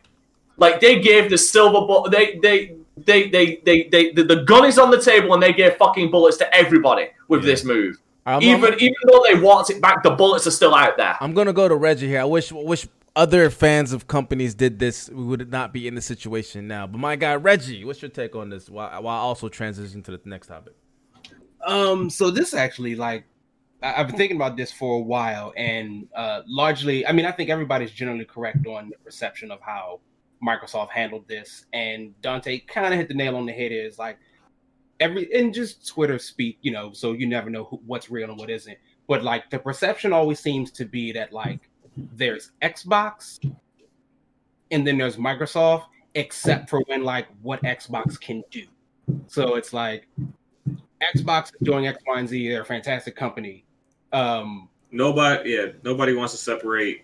Like 0.57 0.79
they 0.79 0.99
gave 0.99 1.29
the 1.29 1.37
silver 1.37 1.85
bullet. 1.85 2.11
They 2.11 2.39
they 2.41 2.75
they 2.97 3.29
they 3.29 3.45
they 3.63 3.77
they 3.93 4.11
the, 4.11 4.23
the 4.23 4.39
gun 4.51 4.65
is 4.65 4.79
on 4.79 4.89
the 4.89 4.99
table 4.99 5.33
and 5.35 5.41
they 5.43 5.53
gave 5.53 5.75
fucking 5.75 6.09
bullets 6.09 6.37
to 6.37 6.55
everybody 6.55 7.09
with 7.27 7.41
Yeah. 7.41 7.51
this 7.51 7.63
move. 7.63 7.97
I'm, 8.25 8.41
even 8.41 8.73
I'm, 8.73 8.79
even 8.79 9.03
though 9.07 9.23
they 9.27 9.39
walked 9.39 9.69
it 9.69 9.79
back, 9.81 10.01
the 10.03 10.11
bullets 10.11 10.45
are 10.47 10.51
still 10.51 10.73
out 10.73 10.97
there. 10.97 11.17
I'm 11.21 11.33
gonna 11.33 11.53
go 11.53 11.67
to 11.67 11.75
Reggie 11.75 12.07
here. 12.07 12.21
I 12.21 12.25
wish, 12.25 12.51
wish 12.51 12.87
other 13.15 13.49
fans 13.51 13.93
of 13.93 14.07
companies 14.07 14.53
did 14.55 14.79
this. 14.79 15.09
We 15.09 15.23
would 15.23 15.51
not 15.51 15.73
be 15.73 15.87
in 15.87 15.93
this 15.95 16.05
situation 16.05 16.67
now. 16.67 16.87
But 16.87 16.99
my 16.99 17.15
guy 17.15 17.35
Reggie, 17.35 17.85
what's 17.85 18.01
your 18.01 18.09
take 18.09 18.35
on 18.35 18.49
this? 18.49 18.67
While, 18.69 19.03
while 19.03 19.21
also 19.21 19.47
transitioning 19.47 20.03
to 20.05 20.11
the 20.11 20.19
next 20.25 20.47
topic. 20.47 20.73
Um, 21.65 22.09
so 22.09 22.31
this 22.31 22.53
actually 22.53 22.95
like 22.95 23.25
I- 23.83 23.95
I've 23.99 24.07
been 24.07 24.17
thinking 24.17 24.37
about 24.37 24.57
this 24.57 24.71
for 24.71 24.97
a 24.97 25.01
while, 25.01 25.53
and 25.57 26.07
uh, 26.15 26.41
largely, 26.47 27.05
I 27.05 27.11
mean, 27.11 27.25
I 27.25 27.31
think 27.31 27.49
everybody's 27.49 27.91
generally 27.91 28.25
correct 28.25 28.65
on 28.67 28.89
the 28.89 28.97
perception 29.03 29.51
of 29.51 29.59
how 29.61 29.99
Microsoft 30.45 30.89
handled 30.91 31.27
this, 31.27 31.65
and 31.73 32.19
Dante 32.21 32.59
kind 32.59 32.93
of 32.93 32.99
hit 32.99 33.07
the 33.07 33.13
nail 33.13 33.35
on 33.35 33.45
the 33.45 33.53
head. 33.53 33.71
Is 33.71 33.97
like 33.97 34.17
every 34.99 35.33
and 35.33 35.53
just 35.53 35.87
Twitter 35.87 36.19
speak, 36.19 36.57
you 36.61 36.71
know, 36.71 36.93
so 36.93 37.13
you 37.13 37.27
never 37.27 37.49
know 37.49 37.65
who, 37.65 37.81
what's 37.85 38.09
real 38.09 38.29
and 38.29 38.39
what 38.39 38.49
isn't. 38.49 38.77
But 39.07 39.23
like 39.23 39.49
the 39.49 39.59
perception 39.59 40.13
always 40.13 40.39
seems 40.39 40.71
to 40.71 40.85
be 40.85 41.11
that 41.13 41.33
like 41.33 41.59
there's 41.97 42.51
Xbox, 42.61 43.39
and 44.69 44.85
then 44.85 44.97
there's 44.97 45.17
Microsoft, 45.17 45.85
except 46.15 46.69
for 46.69 46.81
when 46.87 47.03
like 47.03 47.27
what 47.41 47.61
Xbox 47.63 48.19
can 48.19 48.43
do. 48.51 48.65
So 49.27 49.55
it's 49.55 49.73
like 49.73 50.07
Xbox 51.15 51.45
is 51.45 51.51
doing 51.63 51.87
X, 51.87 51.97
Y, 52.07 52.19
and 52.19 52.27
Z. 52.29 52.47
They're 52.49 52.61
a 52.61 52.65
fantastic 52.65 53.15
company. 53.15 53.65
Um, 54.13 54.67
Nobody, 54.93 55.51
yeah, 55.51 55.67
nobody 55.83 56.13
wants 56.13 56.33
to 56.33 56.37
separate 56.37 57.03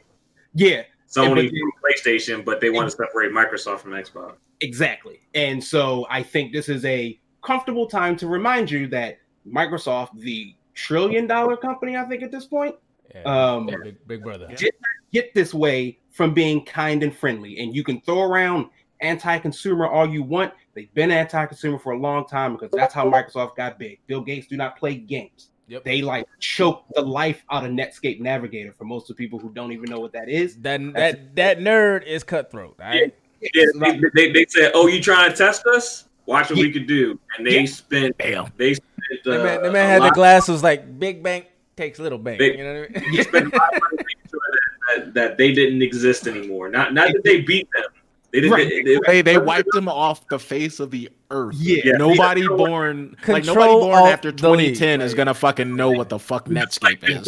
yeah, 0.53 0.83
Sony 1.09 1.35
but- 1.35 1.49
from 1.49 1.71
PlayStation, 1.83 2.43
but 2.43 2.59
they 2.59 2.69
want 2.69 2.89
to 2.89 2.95
separate 2.95 3.31
Microsoft 3.31 3.79
from 3.79 3.91
Xbox. 3.91 4.35
exactly. 4.59 5.21
And 5.35 5.63
so 5.63 6.05
I 6.09 6.21
think 6.21 6.51
this 6.51 6.67
is 6.67 6.83
a 6.83 7.17
comfortable 7.43 7.87
time 7.87 8.17
to 8.17 8.27
remind 8.27 8.69
you 8.69 8.87
that 8.87 9.19
Microsoft, 9.47 10.19
the 10.19 10.53
trillion 10.73 11.27
dollar 11.27 11.55
company, 11.55 11.95
I 11.95 12.03
think 12.05 12.23
at 12.23 12.31
this 12.31 12.45
point, 12.45 12.75
Yeah, 13.15 13.21
Um, 13.23 13.69
yeah, 13.69 13.75
big, 13.83 14.07
big 14.07 14.21
brother. 14.23 14.47
Get- 14.57 14.75
get 15.13 15.33
this 15.33 15.53
way 15.53 15.97
from 16.11 16.33
being 16.33 16.65
kind 16.65 17.03
and 17.03 17.15
friendly. 17.15 17.59
And 17.59 17.73
you 17.73 17.81
can 17.85 18.01
throw 18.01 18.21
around 18.21 18.67
anti-consumer 19.01 19.87
all 19.87 20.07
you 20.07 20.23
want. 20.23 20.53
They've 20.73 20.93
been 20.93 21.11
anti-consumer 21.11 21.79
for 21.79 21.93
a 21.93 21.97
long 21.99 22.25
time 22.27 22.53
because 22.53 22.71
that's 22.71 22.93
how 22.93 23.09
Microsoft 23.09 23.55
got 23.55 23.79
big. 23.79 23.99
Bill 24.07 24.21
Gates 24.21 24.47
do 24.47 24.57
not 24.57 24.77
play 24.77 24.95
games. 24.95 25.49
Yep. 25.69 25.83
They 25.83 26.01
like 26.01 26.25
choke 26.39 26.85
the 26.95 27.01
life 27.01 27.43
out 27.51 27.65
of 27.65 27.71
Netscape 27.71 28.21
Navigator 28.21 28.71
for 28.71 28.85
most 28.85 29.09
of 29.09 29.17
the 29.17 29.23
people 29.23 29.37
who 29.37 29.49
don't 29.51 29.73
even 29.73 29.89
know 29.89 29.99
what 29.99 30.13
that 30.13 30.29
is. 30.29 30.55
That 30.57 30.79
that 30.93 31.35
that 31.35 31.59
nerd 31.59 32.05
is 32.05 32.23
cutthroat. 32.23 32.75
all 32.79 32.87
right? 32.87 33.13
Yeah, 33.41 33.49
It's 33.53 33.73
they, 33.77 33.79
like- 33.79 34.01
they, 34.15 34.31
they 34.31 34.45
said, 34.47 34.71
"Oh, 34.73 34.87
you 34.87 35.01
trying 35.01 35.29
to 35.29 35.35
test 35.35 35.65
us? 35.67 36.05
Watch 36.25 36.49
what 36.49 36.57
Yeah. 36.57 36.63
we 36.63 36.71
could 36.71 36.87
do." 36.87 37.19
And 37.37 37.45
they 37.45 37.59
Yeah. 37.59 37.65
spent, 37.65 38.17
Damn. 38.17 38.51
they 38.55 38.75
spent, 38.75 38.89
uh, 39.25 39.31
the 39.37 39.43
man, 39.43 39.63
the 39.63 39.71
man 39.71 39.89
had 39.89 40.03
the 40.03 40.11
glasses 40.15 40.63
like 40.63 40.97
big 40.99 41.21
bank 41.21 41.47
takes 41.75 41.99
little 41.99 42.17
bank. 42.17 42.39
Big- 42.39 42.57
you 42.57 42.63
know 42.63 42.79
what 42.81 42.89
I 42.95 42.99
mean? 43.01 43.11
they 43.17 43.23
spent 43.23 43.53
a 43.53 43.57
lot 43.57 43.75
of 43.75 43.81
money 43.81 43.97
making 43.97 44.29
sure 44.31 44.39
that, 44.53 45.05
that, 45.05 45.13
that 45.15 45.37
they 45.37 45.51
didn't 45.51 45.81
exist 45.81 46.27
anymore. 46.27 46.69
Not 46.69 46.93
not 46.93 47.11
that 47.11 47.23
they 47.25 47.41
beat 47.41 47.67
them. 47.75 47.91
They 48.31 48.41
didn't. 48.41 48.53
Right. 48.53 48.69
They, 48.69 48.81
they, 48.81 48.99
They 49.05 49.21
they 49.21 49.37
wiped 49.37 49.71
them 49.71 49.87
off 49.87 50.27
the 50.27 50.39
face 50.39 50.79
of 50.79 50.91
the 50.91 51.09
earth. 51.31 51.55
Yeah. 51.55 51.81
Yeah. 51.83 51.91
Nobody 51.93 52.41
Control- 52.41 52.67
born 52.67 53.17
like 53.27 53.45
nobody 53.45 53.73
born 53.73 54.07
after 54.07 54.31
Delete. 54.31 54.75
2010 54.75 55.01
is 55.01 55.13
gonna 55.13 55.33
fucking 55.33 55.75
know 55.75 55.91
what 55.91 56.09
the 56.09 56.19
fuck 56.19 56.47
Netscape 56.47 57.07
is. 57.07 57.25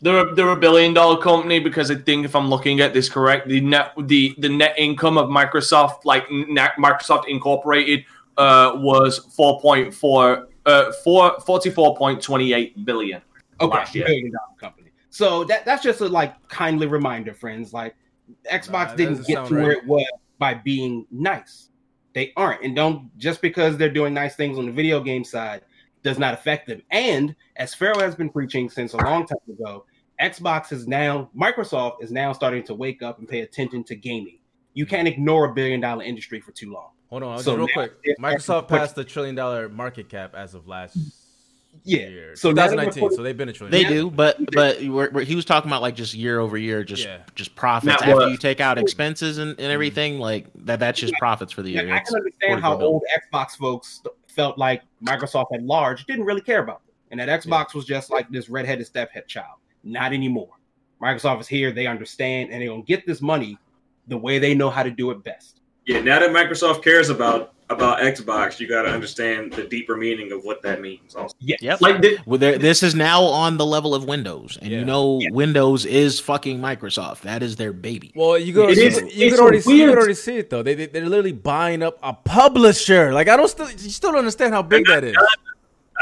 They're 0.00 0.20
a, 0.20 0.34
they're, 0.34 0.50
a, 0.50 0.56
billion 0.56 0.92
dollar 0.92 1.16
company 1.16 1.60
because 1.60 1.90
I 1.90 1.94
think 1.94 2.26
if 2.26 2.36
I'm 2.36 2.50
looking 2.50 2.80
at 2.80 2.92
this 2.92 3.08
correct, 3.08 3.48
the 3.48 3.60
net 3.62 3.92
the 3.98 4.34
the 4.36 4.50
net 4.50 4.74
income 4.76 5.16
of 5.16 5.30
Microsoft, 5.30 6.04
like 6.04 6.30
net, 6.30 6.72
Microsoft 6.78 7.26
Incorporated, 7.26 8.04
uh, 8.36 8.72
was 8.74 9.18
four 9.34 9.58
point 9.62 9.94
four 9.94 10.48
uh 10.66 10.92
four 11.04 11.40
forty 11.40 11.70
four 11.70 11.96
point 11.96 12.20
twenty 12.20 12.52
eight 12.52 12.84
billion. 12.84 13.22
okay, 13.62 13.78
last 13.78 13.94
year. 13.94 14.04
billion 14.04 14.30
dollar 14.30 14.58
company. 14.60 14.90
So 15.08 15.44
that 15.44 15.64
that's 15.64 15.82
just 15.82 16.02
a 16.02 16.08
like 16.08 16.48
kindly 16.48 16.86
reminder, 16.86 17.32
friends. 17.32 17.72
Like 17.72 17.94
Xbox 18.50 18.88
Nah, 18.88 18.94
didn't 18.94 19.26
get 19.26 19.46
to 19.46 19.54
where 19.54 19.72
it 19.72 19.86
was 19.86 20.06
by 20.38 20.54
being 20.54 21.06
nice. 21.10 21.70
They 22.14 22.32
aren't, 22.36 22.62
and 22.62 22.76
don't 22.76 23.16
just 23.18 23.42
because 23.42 23.76
they're 23.76 23.90
doing 23.90 24.14
nice 24.14 24.36
things 24.36 24.58
on 24.58 24.66
the 24.66 24.72
video 24.72 25.00
game 25.00 25.24
side 25.24 25.62
does 26.02 26.18
not 26.18 26.34
affect 26.34 26.68
them. 26.68 26.82
And 26.90 27.34
as 27.56 27.74
Pharaoh 27.74 28.00
has 28.00 28.14
been 28.14 28.30
preaching 28.30 28.70
since 28.70 28.92
a 28.94 28.98
long 28.98 29.26
time 29.26 29.38
ago, 29.48 29.84
Xbox 30.20 30.72
is 30.72 30.86
now 30.86 31.30
Microsoft 31.36 32.02
is 32.02 32.12
now 32.12 32.32
starting 32.32 32.62
to 32.64 32.74
wake 32.74 33.02
up 33.02 33.18
and 33.18 33.28
pay 33.28 33.40
attention 33.40 33.82
to 33.84 33.96
gaming. 33.96 34.38
You 34.74 34.86
can't 34.86 35.08
ignore 35.08 35.46
a 35.46 35.54
billion 35.54 35.80
dollar 35.80 36.04
industry 36.04 36.40
for 36.40 36.52
too 36.52 36.72
long. 36.72 36.90
Hold 37.10 37.22
on, 37.22 37.42
So 37.42 37.56
real 37.56 37.68
quick. 37.68 37.92
Microsoft 38.20 38.68
passed 38.68 38.94
the 38.94 39.04
trillion 39.04 39.34
dollar 39.34 39.68
market 39.68 40.08
cap 40.08 40.34
as 40.34 40.54
of 40.54 40.68
last 40.68 40.96
Yeah. 41.82 42.08
year. 42.08 42.36
So 42.36 42.50
now 42.50 42.66
they're 42.68 42.76
2019. 42.76 43.16
So 43.16 43.22
they've 43.22 43.36
been 43.36 43.48
a 43.48 43.52
trillion. 43.52 43.72
They 43.72 43.88
do, 43.88 44.10
but 44.10 44.38
but 44.52 44.80
we're, 44.80 45.10
we're- 45.10 45.24
he 45.24 45.34
was 45.34 45.44
talking 45.44 45.70
about 45.70 45.82
like 45.82 45.96
just 45.96 46.14
year 46.14 46.40
over 46.40 46.56
year, 46.56 46.84
just 46.84 47.04
Yeah. 47.04 47.18
just 47.34 47.54
profits 47.56 47.86
Net 47.86 48.02
after 48.02 48.14
worth. 48.14 48.30
you 48.30 48.36
take 48.36 48.60
out 48.60 48.78
expenses 48.78 49.38
and, 49.38 49.50
and 49.50 49.58
mm-hmm. 49.58 49.70
everything. 49.70 50.18
Like 50.18 50.46
that, 50.64 50.80
that's 50.80 50.98
just 50.98 51.14
profits 51.14 51.52
for 51.52 51.62
the 51.62 51.70
year. 51.70 51.82
Like, 51.84 51.92
I 51.92 51.96
It's 51.98 52.10
can 52.10 52.18
understand 52.18 52.60
how 52.60 52.80
old 52.80 53.02
Xbox 53.32 53.56
folks 53.56 54.02
felt 54.28 54.58
like 54.58 54.82
Microsoft 55.04 55.46
at 55.54 55.62
large 55.62 56.04
didn't 56.06 56.24
really 56.24 56.40
care 56.40 56.62
about 56.62 56.84
them, 56.86 56.94
and 57.10 57.20
that 57.20 57.42
Xbox 57.42 57.74
was 57.74 57.84
just 57.84 58.10
like 58.10 58.28
this 58.30 58.48
redheaded 58.48 58.86
stephead 58.86 59.26
child. 59.26 59.58
Not 59.82 60.12
anymore. 60.12 60.50
Microsoft 61.02 61.40
is 61.40 61.48
here; 61.48 61.72
they 61.72 61.86
understand, 61.86 62.50
and 62.50 62.60
they're 62.60 62.68
gonna 62.68 62.82
get 62.82 63.06
this 63.06 63.20
money 63.20 63.58
the 64.08 64.16
way 64.16 64.38
they 64.38 64.54
know 64.54 64.70
how 64.70 64.82
to 64.82 64.90
do 64.90 65.10
it 65.10 65.22
best. 65.24 65.60
Yeah, 65.86 66.00
now 66.00 66.18
that 66.18 66.30
Microsoft 66.30 66.82
cares 66.82 67.10
about 67.10 67.53
about 67.70 68.00
Xbox, 68.00 68.60
you 68.60 68.68
got 68.68 68.82
to 68.82 68.90
understand 68.90 69.52
the 69.52 69.64
deeper 69.64 69.96
meaning 69.96 70.32
of 70.32 70.44
what 70.44 70.60
that 70.62 70.80
means. 70.80 71.14
Also, 71.14 71.34
Yes. 71.40 71.60
Yep. 71.62 71.80
Like 71.80 72.02
the, 72.02 72.18
Well, 72.26 72.38
there, 72.38 72.58
this 72.58 72.82
is 72.82 72.94
now 72.94 73.22
on 73.22 73.56
the 73.56 73.64
level 73.64 73.94
of 73.94 74.04
Windows, 74.04 74.58
and 74.60 74.70
Yeah. 74.70 74.80
you 74.80 74.84
know 74.84 75.18
Yeah. 75.20 75.28
Windows 75.32 75.86
is 75.86 76.20
fucking 76.20 76.58
Microsoft. 76.60 77.22
That 77.22 77.42
is 77.42 77.56
their 77.56 77.72
baby. 77.72 78.12
Well, 78.14 78.38
you 78.38 78.52
go. 78.52 78.68
It 78.68 78.76
you, 78.76 78.84
is- 78.84 79.00
you 79.16 79.26
it's 79.26 79.34
could 79.36 79.42
already 79.42 79.60
see, 79.60 79.70
you 79.72 79.76
weird. 79.78 79.90
could 79.90 79.98
already 79.98 80.14
see 80.14 80.36
it 80.36 80.50
though. 80.50 80.62
They, 80.62 80.74
they 80.74 80.86
they're 80.86 81.08
literally 81.08 81.32
buying 81.32 81.82
up 81.82 81.98
a 82.02 82.12
publisher. 82.12 83.12
Like 83.12 83.28
I 83.28 83.36
don't 83.36 83.48
still 83.48 83.70
you 83.70 83.78
still 83.90 84.10
don't 84.10 84.18
understand 84.18 84.52
how 84.54 84.62
big 84.62 84.86
that 84.86 85.02
is. 85.04 85.16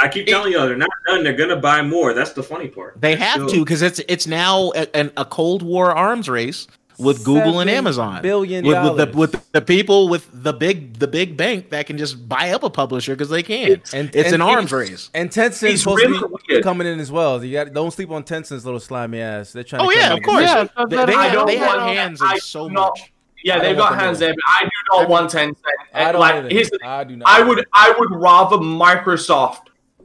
I 0.00 0.08
keep 0.08 0.26
telling 0.26 0.52
y'all 0.52 0.66
they're 0.66 0.76
not 0.76 0.88
done. 1.06 1.22
They're 1.22 1.34
gonna 1.36 1.54
buy 1.56 1.82
more. 1.82 2.12
That's 2.14 2.32
the 2.32 2.42
funny 2.42 2.66
part. 2.66 3.00
They 3.00 3.14
have 3.14 3.46
to 3.48 3.58
because 3.64 3.82
it's 3.82 4.00
it's 4.08 4.26
now 4.26 4.72
a, 4.74 5.10
a 5.16 5.24
Cold 5.24 5.62
War 5.62 5.92
arms 5.92 6.28
race 6.28 6.66
with 7.02 7.24
Google 7.24 7.60
and 7.60 7.68
Amazon. 7.68 8.22
billion 8.22 8.64
with, 8.64 8.82
with 8.82 8.96
the 9.12 9.16
with 9.18 9.52
the 9.52 9.60
people 9.60 10.08
with 10.08 10.28
the 10.32 10.52
big 10.52 10.98
the 10.98 11.06
big 11.08 11.36
bank 11.36 11.70
that 11.70 11.86
can 11.86 11.98
just 11.98 12.28
buy 12.28 12.50
up 12.50 12.62
a 12.62 12.70
publisher 12.70 13.14
because 13.14 13.28
they 13.28 13.42
can. 13.42 13.70
It's, 13.72 13.92
And- 13.94 14.14
an 14.14 14.34
and 14.34 14.42
arms 14.42 14.72
race. 14.72 15.10
And 15.14 15.30
Tencent's 15.30 15.80
supposed 15.82 16.02
really 16.04 16.18
to 16.18 16.38
be 16.48 16.62
coming 16.62 16.86
in 16.86 17.00
as 17.00 17.10
well. 17.12 17.42
You 17.44 17.52
got 17.52 17.72
don't 17.72 17.90
sleep 17.90 18.10
on 18.10 18.24
Tencent's 18.24 18.64
little 18.64 18.80
slimy 18.80 19.20
ass. 19.20 19.52
They're 19.52 19.64
trying. 19.64 19.82
Oh 19.82 19.90
to 19.90 19.96
yeah, 19.96 20.08
come 20.08 20.18
of 20.18 20.24
course. 20.24 20.42
Yeah, 20.44 20.66
they, 20.88 20.96
they 21.06 21.14
I 21.14 21.24
have, 21.24 21.32
don't 21.32 21.46
they 21.46 21.56
have 21.56 21.76
want- 21.76 21.92
hands 21.96 22.22
in 22.22 22.38
so 22.40 22.68
not- 22.68 22.90
much. 22.98 23.12
yeah, 23.44 23.58
they've 23.58 23.76
got 23.76 23.98
hands 23.98 24.18
there, 24.18 24.32
but 24.34 24.44
I 24.46 24.62
do 24.64 24.70
not 24.92 25.08
want 25.08 25.30
Tencent. 25.30 25.56
I 25.92 26.12
don't 26.12 26.20
like, 26.20 26.34
either. 26.36 26.48
here's 26.48 26.70
the 26.70 26.78
I 26.84 27.04
do 27.04 27.16
not. 27.16 27.28
I 27.28 27.42
would 27.42 27.64
I 27.72 27.94
would 27.98 28.10
rather 28.12 28.56
Microsoft 28.58 29.62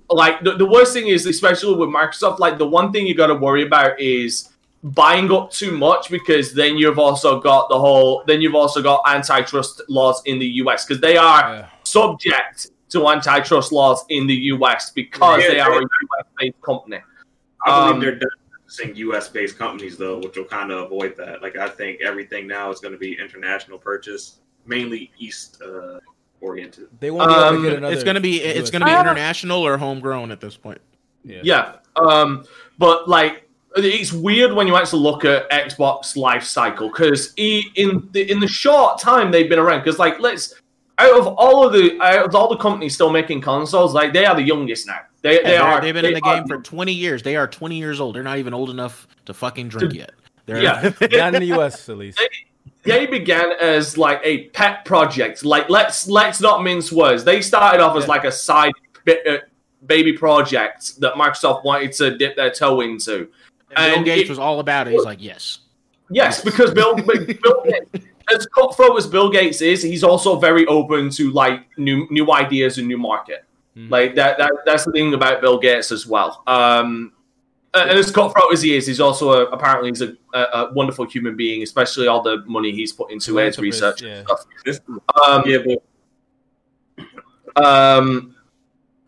like 0.09 0.41
the, 0.43 0.53
the 0.53 0.65
worst 0.65 0.93
thing 0.93 1.07
is 1.07 1.25
especially 1.25 1.75
with 1.75 1.89
Microsoft 1.89 2.39
like 2.39 2.57
the 2.57 2.67
one 2.67 2.91
thing 2.93 3.05
you 3.05 3.13
got 3.13 3.27
to 3.27 3.35
worry 3.35 3.63
about 3.63 3.99
is 3.99 4.49
buying 4.93 5.31
up 5.31 5.51
too 5.51 5.71
much 5.77 6.09
because 6.09 6.53
then 6.53 6.77
you've 6.77 6.99
also 6.99 7.39
got 7.39 7.69
the 7.69 7.77
whole 7.77 8.23
then 8.27 8.41
you've 8.41 8.55
also 8.55 8.81
got 8.81 9.01
antitrust 9.07 9.81
laws 9.89 10.21
in 10.25 10.39
the 10.39 10.45
US 10.63 10.85
because 10.85 11.01
they 11.01 11.17
are 11.17 11.41
Yeah. 11.41 11.67
subject 11.83 12.71
to 12.89 13.07
antitrust 13.09 13.71
laws 13.71 14.05
in 14.09 14.27
the 14.27 14.35
US 14.53 14.91
because 14.91 15.43
Yeah, 15.43 15.49
they 15.49 15.59
are 15.59 15.73
a 15.73 15.81
US 15.81 16.25
based 16.38 16.61
company. 16.61 16.99
I 17.65 17.79
believe 17.79 17.95
Um, 17.95 17.99
they're 18.01 18.15
done 18.15 18.29
saying 18.67 18.95
U.S. 18.97 19.29
based 19.29 19.57
companies 19.57 19.97
though, 19.97 20.17
which 20.19 20.35
will 20.38 20.43
kind 20.45 20.71
of 20.71 20.85
avoid 20.85 21.15
that. 21.17 21.41
Like 21.41 21.57
I 21.57 21.69
think 21.69 22.01
everything 22.01 22.47
now 22.47 22.69
is 22.69 22.79
going 22.79 22.91
to 22.91 22.97
be 22.99 23.17
international 23.17 23.77
purchase, 23.77 24.39
mainly 24.65 25.09
East 25.17 25.61
uh, 25.61 25.99
oriented. 26.41 26.88
They 26.99 27.09
won't 27.11 27.29
be 27.29 27.33
able 27.33 27.43
to 27.43 27.47
Um, 27.47 27.63
get 27.63 27.73
another. 27.77 27.93
It's 27.93 28.03
gonna 28.03 28.19
be 28.19 28.41
it's 28.41 28.69
US 28.69 28.71
gonna 28.71 28.85
be 28.85 28.91
international 28.91 29.65
or 29.65 29.77
homegrown 29.77 30.31
at 30.31 30.41
this 30.41 30.55
point. 30.57 30.81
Yeah. 31.23 31.41
Yeah. 31.43 31.71
Um, 31.95 32.45
but 32.77 33.07
like 33.09 33.46
it's 33.86 34.11
weird 34.13 34.53
when 34.53 34.67
you 34.67 34.75
actually 34.75 35.01
look 35.01 35.25
at 35.25 35.49
Xbox 35.51 36.15
life 36.17 36.43
cycle 36.43 36.88
because 36.89 37.34
in 37.38 38.07
the 38.11 38.30
in 38.32 38.39
the 38.39 38.47
short 38.47 38.99
time 38.99 39.32
they've 39.32 39.49
been 39.49 39.59
around 39.59 39.80
because 39.80 39.99
like 39.99 40.19
let's 40.19 40.55
out 40.99 41.17
of 41.19 41.28
all 41.28 41.65
of 41.65 41.73
the 41.73 41.99
out 42.01 42.25
of 42.25 42.36
all 42.36 42.49
the 42.49 42.57
companies 42.57 42.95
still 42.95 43.11
making 43.11 43.41
consoles 43.41 43.93
like 43.93 44.13
they 44.13 44.25
are 44.25 44.36
the 44.36 44.41
youngest 44.41 44.88
now 44.88 44.99
they, 45.21 45.34
Yeah, 45.36 45.43
they 45.43 45.49
they're- 45.57 45.82
they've 45.82 45.93
been 45.93 46.03
they 46.03 46.07
in 46.09 46.13
the 46.15 46.25
are- 46.30 46.36
game 46.38 46.47
for 46.47 46.61
20 46.61 46.93
years. 46.93 47.23
They 47.23 47.36
are 47.36 47.47
20 47.47 47.75
years 47.78 47.99
old. 47.99 48.15
They're 48.15 48.23
not 48.23 48.38
even 48.38 48.53
old 48.53 48.69
enough 48.69 49.07
to 49.25 49.34
fucking 49.34 49.69
drink 49.69 49.93
yet. 49.93 50.11
They're 50.45 50.61
yeah 50.61 50.91
Not 51.01 51.34
in 51.36 51.41
the 51.41 51.45
U.S. 51.57 51.89
at 51.89 51.97
least. 51.97 52.21
they 52.84 53.05
began 53.05 53.51
as 53.59 53.97
like 53.97 54.21
a 54.23 54.47
pet 54.49 54.86
project 54.86 55.43
like 55.43 55.69
let's 55.69 56.07
let's 56.07 56.39
not 56.39 56.63
mince 56.63 56.91
words 56.91 57.23
they 57.23 57.41
started 57.41 57.82
off 57.82 57.97
as 57.97 58.03
Yeah. 58.03 58.09
like 58.09 58.23
a 58.23 58.32
side 58.32 58.71
bit, 59.03 59.25
uh, 59.28 59.39
baby 59.86 60.13
project 60.13 60.99
that 61.01 61.13
Microsoft 61.15 61.63
wanted 61.65 61.91
to 61.93 62.17
dip 62.17 62.36
their 62.36 62.49
toe 62.51 62.82
into 62.82 63.28
Bill 63.76 63.86
And 63.95 64.05
Gates 64.05 64.24
it- 64.24 64.30
was 64.30 64.39
all 64.39 64.59
about 64.59 64.88
it. 64.88 64.91
He's 64.93 65.05
like, 65.05 65.22
yes. 65.22 65.59
Yes, 66.09 66.41
because 66.43 66.74
Bill, 66.74 66.95
Bill 67.43 67.65
as 68.34 68.45
cutthroat 68.47 68.97
as 68.97 69.07
Bill 69.07 69.30
Gates 69.30 69.61
is, 69.61 69.82
he's 69.82 70.03
also 70.03 70.38
very 70.38 70.65
open 70.68 71.09
to 71.11 71.32
like 71.32 71.65
new 71.78 72.07
new 72.09 72.32
ideas 72.32 72.78
and 72.78 72.88
new 72.88 72.97
market. 72.97 73.43
Mhm. 73.78 73.89
Like 73.89 74.15
that, 74.15 74.38
that 74.38 74.51
that's 74.65 74.86
the 74.86 74.91
thing 74.91 75.13
about 75.13 75.41
Bill 75.41 75.57
Gates 75.59 75.91
as 75.91 76.07
well. 76.07 76.43
Um, 76.47 77.11
and 77.74 77.91
as 77.91 78.09
cutthroat 78.09 78.51
as 78.53 78.61
he 78.61 78.76
is, 78.76 78.88
he's 78.88 78.99
also 79.01 79.32
a, 79.32 79.45
apparently 79.51 79.89
he's 79.89 80.01
a, 80.01 80.15
a, 80.34 80.39
a 80.39 80.74
wonderful 80.74 81.05
human 81.05 81.36
being, 81.36 81.61
especially 81.61 82.07
all 82.07 82.22
the 82.22 82.43
money 82.45 82.72
he's 82.72 82.91
put 82.93 83.11
into 83.11 83.38
AIDS 83.39 83.59
research 83.59 84.01
yeah. 84.01 84.24
and 84.26 84.28
stuff. 84.28 84.80
Um, 85.28 85.43
yeah, 85.45 85.57
but 87.55 87.63
um, 87.63 88.36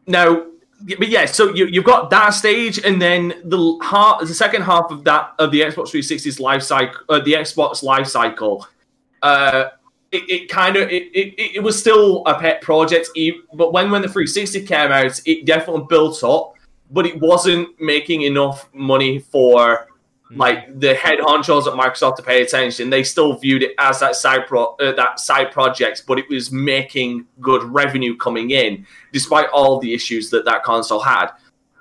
now, 0.06 0.46
but 0.82 1.10
yeah, 1.10 1.26
so 1.26 1.54
you, 1.54 1.68
you've 1.68 1.84
got 1.84 2.10
that 2.10 2.30
stage, 2.30 2.80
and 2.80 3.02
then 3.02 3.42
the 3.44 3.78
half, 3.84 4.22
the 4.22 4.34
second 4.34 4.62
half 4.62 4.92
of 4.92 5.04
that 5.04 5.34
of 5.38 5.52
the 5.52 5.62
Xbox 5.62 5.92
360's 5.92 6.40
life 6.40 6.64
cycle, 6.64 7.02
uh, 7.10 7.20
the 7.20 7.34
Xbox 7.34 7.84
life 7.84 8.08
cycle, 8.08 8.66
uh, 9.22 9.70
it, 10.12 10.30
it 10.30 10.50
kind 10.50 10.78
of 10.78 10.90
it, 10.90 11.04
it, 11.14 11.56
it 11.56 11.64
was 11.64 11.78
still 11.78 12.24
a 12.26 12.40
pet 12.40 12.62
project, 12.62 13.10
but 13.54 13.74
when 13.74 13.92
when 13.92 14.02
the 14.02 14.08
360 14.08 14.66
came 14.66 14.92
out, 14.92 15.20
it 15.26 15.46
definitely 15.46 15.86
built 15.90 16.24
up, 16.24 16.54
but 16.92 17.06
it 17.06 17.20
wasn't 17.20 17.70
making 17.82 18.22
enough 18.22 18.70
money 18.74 19.20
for 19.20 19.89
like 20.36 20.80
the 20.80 20.94
head 20.94 21.20
honchos 21.20 21.66
at 21.66 21.74
Microsoft 21.74 22.18
to 22.18 22.24
pay 22.24 22.42
attention. 22.42 22.90
They 22.90 23.04
still 23.04 23.38
viewed 23.38 23.64
it 23.64 23.74
as 23.80 24.00
that 24.00 24.16
side 24.16 24.48
pro 24.48 24.76
uh, 24.76 24.94
that 24.94 25.20
side 25.20 25.52
project, 25.52 26.04
but 26.08 26.20
it 26.20 26.30
was 26.30 26.52
making 26.52 27.26
good 27.42 27.64
revenue 27.64 28.16
coming 28.16 28.52
in, 28.52 28.86
despite 29.12 29.50
all 29.50 29.80
the 29.80 29.94
issues 29.94 30.30
that 30.30 30.46
that 30.46 30.64
console 30.64 31.00
had. 31.00 31.32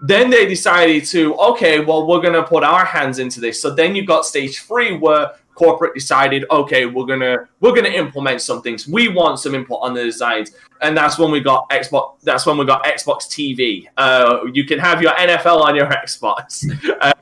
Then 0.01 0.31
they 0.31 0.47
decided 0.47 1.05
to 1.07 1.35
okay, 1.37 1.81
well 1.81 2.07
we're 2.07 2.23
gonna 2.23 2.43
put 2.43 2.65
our 2.65 2.85
hands 2.85 3.19
into 3.19 3.41
this. 3.41 3.61
So 3.61 3.75
then 3.75 3.95
you 3.95 4.07
got 4.07 4.25
stage 4.25 4.61
three 4.61 4.97
where 4.97 5.33
corporate 5.59 5.93
decided 5.93 6.45
okay 6.53 6.87
we're 6.87 7.05
gonna 7.05 7.49
we're 7.61 7.75
gonna 7.75 7.89
implement 7.89 8.41
some 8.41 8.63
things. 8.63 8.87
We 8.87 9.09
want 9.09 9.41
some 9.41 9.57
input 9.57 9.79
on 9.83 9.93
the 9.93 10.05
designs, 10.05 10.53
and 10.81 10.97
that's 10.97 11.19
when 11.19 11.33
we 11.33 11.41
got 11.41 11.69
Xbox. 11.71 12.21
That's 12.23 12.47
when 12.47 12.57
we 12.57 12.65
got 12.65 12.85
Xbox 12.85 13.27
TV. 13.27 13.89
Uh, 13.97 14.45
you 14.53 14.65
can 14.65 14.79
have 14.79 15.03
your 15.03 15.13
NFL 15.13 15.61
on 15.61 15.75
your 15.75 15.87
Xbox, 16.05 16.63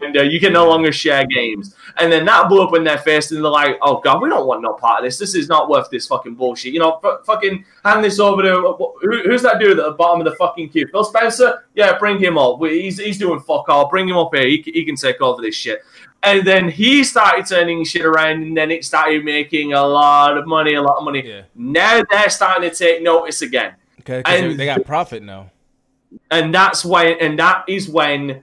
and 0.02 0.16
uh, 0.18 0.22
you 0.22 0.38
can 0.38 0.52
no 0.52 0.68
longer 0.68 0.92
share 0.92 1.24
games. 1.26 1.74
And 1.96 2.12
then 2.12 2.26
that 2.26 2.50
blew 2.50 2.62
up 2.62 2.76
in 2.76 2.84
their 2.84 2.98
face, 2.98 3.30
and 3.30 3.42
they're 3.42 3.50
like, 3.50 3.78
"Oh 3.80 4.00
God, 4.00 4.20
we 4.20 4.28
don't 4.28 4.46
want 4.46 4.60
no 4.60 4.74
part 4.74 4.98
of 4.98 5.04
this. 5.06 5.18
This 5.18 5.34
is 5.34 5.48
not 5.48 5.70
worth 5.70 5.88
this 5.90 6.06
fucking 6.06 6.34
bullshit. 6.34 6.74
You 6.74 6.80
know, 6.80 7.00
f- 7.02 7.24
fucking 7.24 7.64
hand 7.82 8.04
this 8.04 8.20
over 8.20 8.42
to 8.42 8.76
who, 9.00 9.22
who's 9.22 9.42
that 9.42 9.58
dude 9.58 9.78
at 9.78 9.84
the 9.86 9.92
bottom 9.92 10.20
of 10.20 10.30
the 10.30 10.36
fucking 10.36 10.68
queue? 10.68 10.86
Phil 10.92 11.04
Spencer? 11.04 11.64
Yeah, 11.74 11.98
bring 11.98 12.18
him 12.18 12.36
up. 12.36 12.60
He's 12.60 12.98
he's 12.98 13.16
doing 13.16 13.40
fuck 13.40 13.70
all. 13.70 13.88
Bring 13.88 14.06
him 14.06 14.18
up 14.18 14.34
here. 14.34 14.46
He, 14.46 14.62
he 14.66 14.84
can 14.84 14.96
take 14.96 15.22
over 15.22 15.40
this 15.40 15.54
shit." 15.54 15.80
And 16.26 16.46
then 16.46 16.68
he 16.68 17.04
started 17.04 17.46
turning 17.46 17.84
shit 17.84 18.04
around, 18.04 18.42
and 18.42 18.56
then 18.56 18.70
it 18.70 18.84
started 18.84 19.24
making 19.24 19.72
a 19.72 19.86
lot 19.86 20.36
of 20.36 20.46
money, 20.46 20.74
a 20.74 20.82
lot 20.82 20.98
of 20.98 21.04
money. 21.04 21.22
Yeah. 21.26 21.42
Now 21.54 22.02
they're 22.10 22.28
starting 22.28 22.68
to 22.68 22.74
take 22.76 23.00
notice 23.02 23.40
again 23.42 23.74
Okay, 24.00 24.22
they, 24.26 24.44
And- 24.50 24.58
they 24.58 24.66
got 24.66 24.84
profit 24.84 25.22
now. 25.22 25.50
and 26.30 26.52
that's 26.54 26.84
when 26.84 27.16
and 27.20 27.38
that 27.38 27.64
is 27.68 27.88
when 27.88 28.42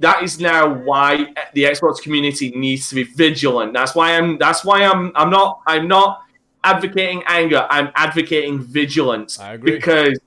that 0.00 0.22
is 0.22 0.40
now 0.40 0.68
why 0.72 1.32
the 1.54 1.64
Xbox 1.64 2.02
community 2.02 2.50
needs 2.50 2.88
to 2.88 2.94
be 2.96 3.04
vigilant. 3.04 3.72
That's 3.72 3.94
why 3.94 4.16
I'm 4.16 4.38
that's 4.38 4.64
why 4.64 4.82
I'm 4.84 5.12
I'm 5.14 5.30
not 5.30 5.60
I'm 5.66 5.86
not 5.88 6.22
advocating 6.64 7.22
anger. 7.26 7.66
I'm 7.70 7.90
advocating 7.94 8.60
vigilance. 8.60 9.38
I 9.38 9.54
agree. 9.54 9.72
Because 9.72 10.18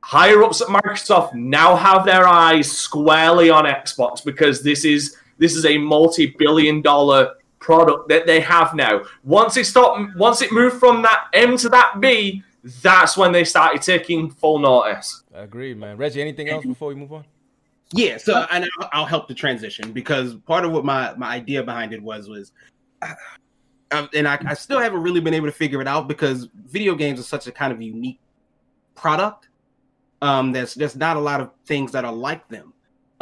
higher 0.00 0.42
ups 0.42 0.60
at 0.60 0.68
Microsoft 0.68 1.34
now 1.34 1.76
have 1.76 2.04
their 2.04 2.26
eyes 2.26 2.70
squarely 2.70 3.50
on 3.50 3.64
Xbox 3.64 4.24
because 4.24 4.62
this 4.62 4.84
is 4.84 5.16
this 5.38 5.54
is 5.56 5.64
a 5.66 5.78
multi-billion 5.78 6.82
dollar 6.82 7.34
product 7.58 8.08
that 8.08 8.26
they 8.26 8.40
have 8.40 8.74
now. 8.74 9.02
Once 9.22 9.56
it 9.56 9.64
stopped 9.66 10.14
once 10.16 10.42
it 10.42 10.52
moved 10.52 10.78
from 10.78 11.02
that 11.02 11.28
M 11.32 11.56
to 11.58 11.68
that 11.70 12.00
B, 12.00 12.42
that's 12.82 13.16
when 13.16 13.32
they 13.32 13.44
started 13.44 13.80
taking 13.82 14.30
full 14.30 14.58
notice. 14.58 15.22
I 15.34 15.40
agree, 15.40 15.74
man. 15.74 15.96
Reggie, 15.96 16.20
anything 16.20 16.48
else 16.50 16.64
before 16.64 16.88
we 16.88 16.94
move 16.94 17.12
on? 17.12 17.24
Yeah, 17.92 18.16
so 18.18 18.46
and 18.50 18.64
I'll- 18.80 18.90
I'll 18.92 19.06
help 19.06 19.28
the 19.28 19.34
transition 19.34 19.92
because 19.92 20.34
part 20.34 20.64
of 20.64 20.72
what 20.72 20.84
my 20.84 21.14
my 21.16 21.28
idea 21.28 21.62
behind 21.62 21.92
it 21.94 22.02
was 22.02 22.28
was, 22.28 22.52
uh, 23.02 24.06
and 24.14 24.28
I, 24.28 24.38
I 24.46 24.54
still 24.54 24.78
haven't 24.80 25.02
really 25.02 25.20
been 25.20 25.34
able 25.34 25.46
to 25.46 25.52
figure 25.52 25.80
it 25.80 25.88
out 25.88 26.06
because 26.08 26.48
video 26.66 26.94
games 26.94 27.18
are 27.20 27.24
such 27.24 27.46
a 27.46 27.52
kind 27.52 27.72
of 27.72 27.80
unique 27.80 28.18
product. 28.94 29.48
Um, 30.20 30.52
there's 30.52 30.74
there's 30.74 30.96
not 30.96 31.16
a 31.16 31.20
lot 31.20 31.40
of 31.40 31.50
things 31.64 31.92
that 31.92 32.04
are 32.04 32.12
like 32.12 32.46
them. 32.48 32.73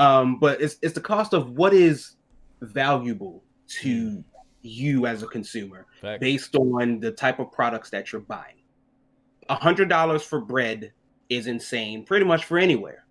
Um, 0.02 0.38
but 0.38 0.60
it's 0.60 0.76
it's 0.82 0.94
the 0.94 1.00
cost 1.00 1.32
of 1.32 1.50
what 1.50 1.72
is 1.72 2.16
valuable 2.60 3.44
to 3.80 4.24
you 4.62 5.06
as 5.06 5.22
a 5.22 5.26
consumer 5.26 5.86
Fact. 6.00 6.20
based 6.20 6.56
on 6.56 6.98
the 6.98 7.12
type 7.12 7.38
of 7.38 7.52
products 7.52 7.90
that 7.90 8.10
you're 8.10 8.20
buying. 8.22 8.56
A 9.48 9.54
hundred 9.54 9.88
dollars 9.88 10.24
for 10.24 10.40
bread 10.40 10.92
is 11.28 11.46
insane, 11.46 12.04
pretty 12.04 12.24
much 12.24 12.44
for 12.44 12.58
anywhere. 12.58 13.04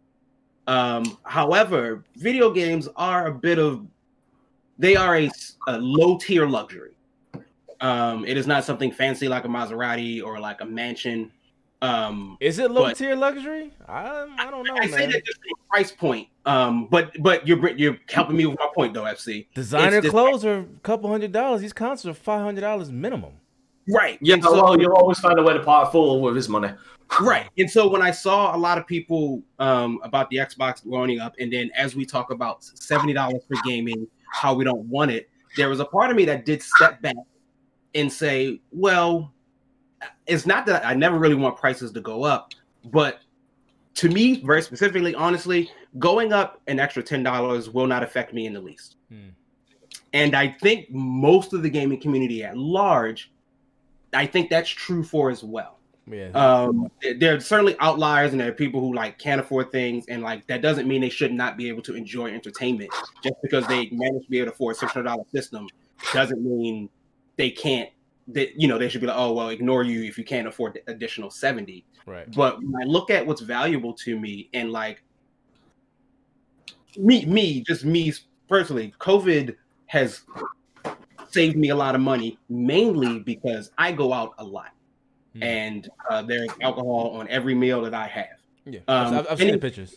Um, 0.67 1.17
however, 1.23 2.03
video 2.17 2.51
games 2.51 2.89
are 2.97 3.27
a 3.27 3.33
bit 3.33 3.57
of 3.57 3.87
they 4.77 4.95
are 4.95 5.17
a, 5.17 5.29
a 5.67 5.77
low 5.77 6.17
tier 6.17 6.45
luxury. 6.45 6.95
Um, 7.79 8.25
it 8.25 8.35
is 8.37 8.47
not 8.47 8.65
something 8.65 8.91
fancy 8.91 9.27
like 9.27 9.45
a 9.45 9.47
Maserati 9.47 10.23
or 10.23 10.39
like 10.39 10.59
a 10.61 10.65
mansion. 10.65 11.31
Um, 11.81 12.37
Is 12.39 12.59
it 12.59 12.69
low 12.69 12.91
tier 12.93 13.15
luxury? 13.15 13.71
I 13.87 14.27
I 14.37 14.51
don't 14.51 14.67
know, 14.67 14.75
I 14.79 14.85
say 14.87 14.97
man. 14.97 15.09
that 15.11 15.25
just 15.25 15.39
from 15.41 15.51
a 15.59 15.69
price 15.73 15.91
point. 15.91 16.27
Um, 16.45 16.87
but 16.91 17.11
but 17.21 17.47
you're 17.47 17.69
you're 17.71 17.97
helping 18.09 18.37
me 18.37 18.45
with 18.45 18.59
my 18.59 18.67
point 18.75 18.93
though, 18.93 19.03
FC. 19.03 19.47
Designer 19.55 19.97
It's 19.97 20.05
just- 20.05 20.11
clothes 20.11 20.45
are 20.45 20.59
a 20.59 20.65
couple 20.83 21.09
hundred 21.09 21.31
dollars. 21.31 21.61
These 21.61 21.73
consoles 21.73 22.15
are 22.15 22.19
five 22.19 22.43
hundred 22.43 22.61
dollars 22.61 22.91
minimum. 22.91 23.33
Right. 23.89 24.19
Yeah, 24.21 24.35
And 24.35 24.43
so- 24.43 24.53
well, 24.53 24.79
you'll 24.79 24.93
always 24.93 25.19
find 25.19 25.39
a 25.39 25.43
way 25.43 25.53
to 25.53 25.59
pot 25.63 25.91
fool 25.91 26.21
with 26.21 26.35
his 26.35 26.47
money. 26.49 26.69
right 27.19 27.49
and 27.57 27.69
so 27.69 27.89
when 27.89 28.01
i 28.01 28.09
saw 28.09 28.55
a 28.55 28.57
lot 28.57 28.77
of 28.77 28.87
people 28.87 29.43
um 29.59 29.99
about 30.01 30.29
the 30.29 30.37
xbox 30.37 30.81
loaning 30.85 31.19
up 31.19 31.35
and 31.39 31.51
then 31.51 31.69
as 31.75 31.93
we 31.93 32.05
talk 32.05 32.31
about 32.31 32.61
$70 32.61 33.13
for 33.49 33.57
gaming 33.65 34.07
how 34.31 34.53
we 34.53 34.63
don't 34.63 34.85
want 34.85 35.11
it 35.11 35.29
there 35.57 35.67
was 35.67 35.81
a 35.81 35.85
part 35.85 36.09
of 36.09 36.15
me 36.15 36.23
that 36.23 36.45
did 36.45 36.63
step 36.63 37.01
back 37.01 37.17
and 37.95 38.09
say 38.09 38.61
well 38.71 39.33
it's 40.31 40.45
not 40.45 40.65
that 40.65 40.85
i 40.85 40.93
never 40.93 41.17
really 41.19 41.35
want 41.35 41.55
prices 41.57 41.91
to 41.91 42.01
go 42.01 42.23
up 42.23 42.51
but 42.91 43.19
to 43.93 44.09
me 44.09 44.41
very 44.43 44.61
specifically 44.61 45.13
honestly 45.15 45.69
going 45.99 46.31
up 46.31 46.61
an 46.67 46.79
extra 46.79 47.03
$10 47.03 47.73
will 47.73 47.87
not 47.87 48.01
affect 48.03 48.33
me 48.33 48.45
in 48.45 48.53
the 48.53 48.61
least 48.61 48.95
Hmm. 49.09 49.29
and 50.13 50.35
i 50.35 50.47
think 50.47 50.89
most 50.89 51.53
of 51.53 51.61
the 51.63 51.69
gaming 51.69 51.99
community 51.99 52.43
at 52.43 52.55
large 52.57 53.31
i 54.13 54.25
think 54.25 54.49
that's 54.49 54.69
true 54.69 55.03
for 55.03 55.29
as 55.29 55.43
well 55.43 55.77
Yeah. 56.07 56.29
um 56.33 56.89
there- 57.19 57.35
are 57.35 57.39
certainly 57.41 57.75
outliers 57.79 58.31
and 58.31 58.39
there 58.41 58.49
are 58.49 58.53
people 58.53 58.79
who 58.79 58.93
like 58.93 59.19
can't 59.19 59.41
afford 59.41 59.71
things 59.71 60.05
and 60.07 60.23
like 60.23 60.47
that 60.47 60.61
doesn't 60.61 60.87
mean 60.87 61.01
they 61.01 61.09
should 61.09 61.33
not 61.33 61.57
be 61.57 61.67
able 61.67 61.81
to 61.83 61.93
enjoy 61.95 62.27
entertainment 62.33 62.89
just 63.23 63.35
because 63.43 63.67
they 63.67 63.89
manage 63.91 64.23
to 64.23 64.29
be 64.29 64.39
able 64.39 64.47
to 64.47 64.53
afford 64.53 64.75
a 64.77 64.79
$600 64.79 65.29
system 65.31 65.67
doesn't 66.13 66.41
mean 66.41 66.89
they 67.37 67.51
can't 67.51 67.89
that 68.33 68.59
you 68.59 68.67
know 68.67 68.77
they 68.77 68.87
should 68.89 69.01
be 69.01 69.07
like 69.07 69.17
oh 69.17 69.31
well 69.33 69.49
ignore 69.49 69.83
you 69.83 70.03
if 70.03 70.17
you 70.17 70.23
can't 70.23 70.47
afford 70.47 70.73
the 70.73 70.91
additional 70.91 71.29
70 71.29 71.85
right. 72.05 72.31
but 72.35 72.57
when 72.61 72.73
i 72.81 72.85
look 72.85 73.09
at 73.09 73.25
what's 73.25 73.41
valuable 73.41 73.93
to 73.93 74.19
me 74.19 74.49
and 74.53 74.71
like 74.71 75.03
me 76.97 77.25
me 77.25 77.61
just 77.61 77.85
me 77.85 78.13
personally 78.47 78.93
covid 78.99 79.55
has 79.87 80.21
saved 81.29 81.55
me 81.57 81.69
a 81.69 81.75
lot 81.75 81.95
of 81.95 82.01
money 82.01 82.37
mainly 82.49 83.19
because 83.19 83.71
i 83.77 83.91
go 83.91 84.13
out 84.13 84.33
a 84.39 84.43
lot 84.43 84.69
Hmm. 85.33 85.43
and 85.43 85.89
uh, 86.09 86.21
there's 86.23 86.49
alcohol 86.59 87.11
on 87.15 87.25
every 87.29 87.55
meal 87.55 87.81
that 87.83 87.93
i 87.93 88.05
have 88.05 88.37
Yeah. 88.65 88.81
um, 88.89 89.13
I've, 89.15 89.27
I've 89.31 89.37
seen 89.37 89.47
any- 89.47 89.51
the 89.57 89.61
pictures. 89.61 89.95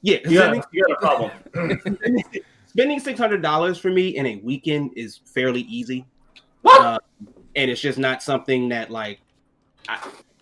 yeah 0.00 0.18
You 0.24 0.38
got, 0.38 0.42
spending, 0.42 0.62
you 0.72 0.84
got 0.88 0.96
a 0.96 1.00
problem. 1.00 1.98
spending 2.66 2.98
$600 3.00 3.80
for 3.80 3.90
me 3.90 4.08
in 4.16 4.26
a 4.26 4.36
weekend 4.42 4.90
is 4.96 5.20
fairly 5.24 5.60
easy 5.62 6.04
What? 6.62 6.80
Uh, 6.84 6.98
and 7.56 7.70
it's 7.70 7.80
just 7.80 7.98
not 7.98 8.22
something 8.22 8.68
that 8.70 8.90
like 8.90 9.20
I, 9.88 9.98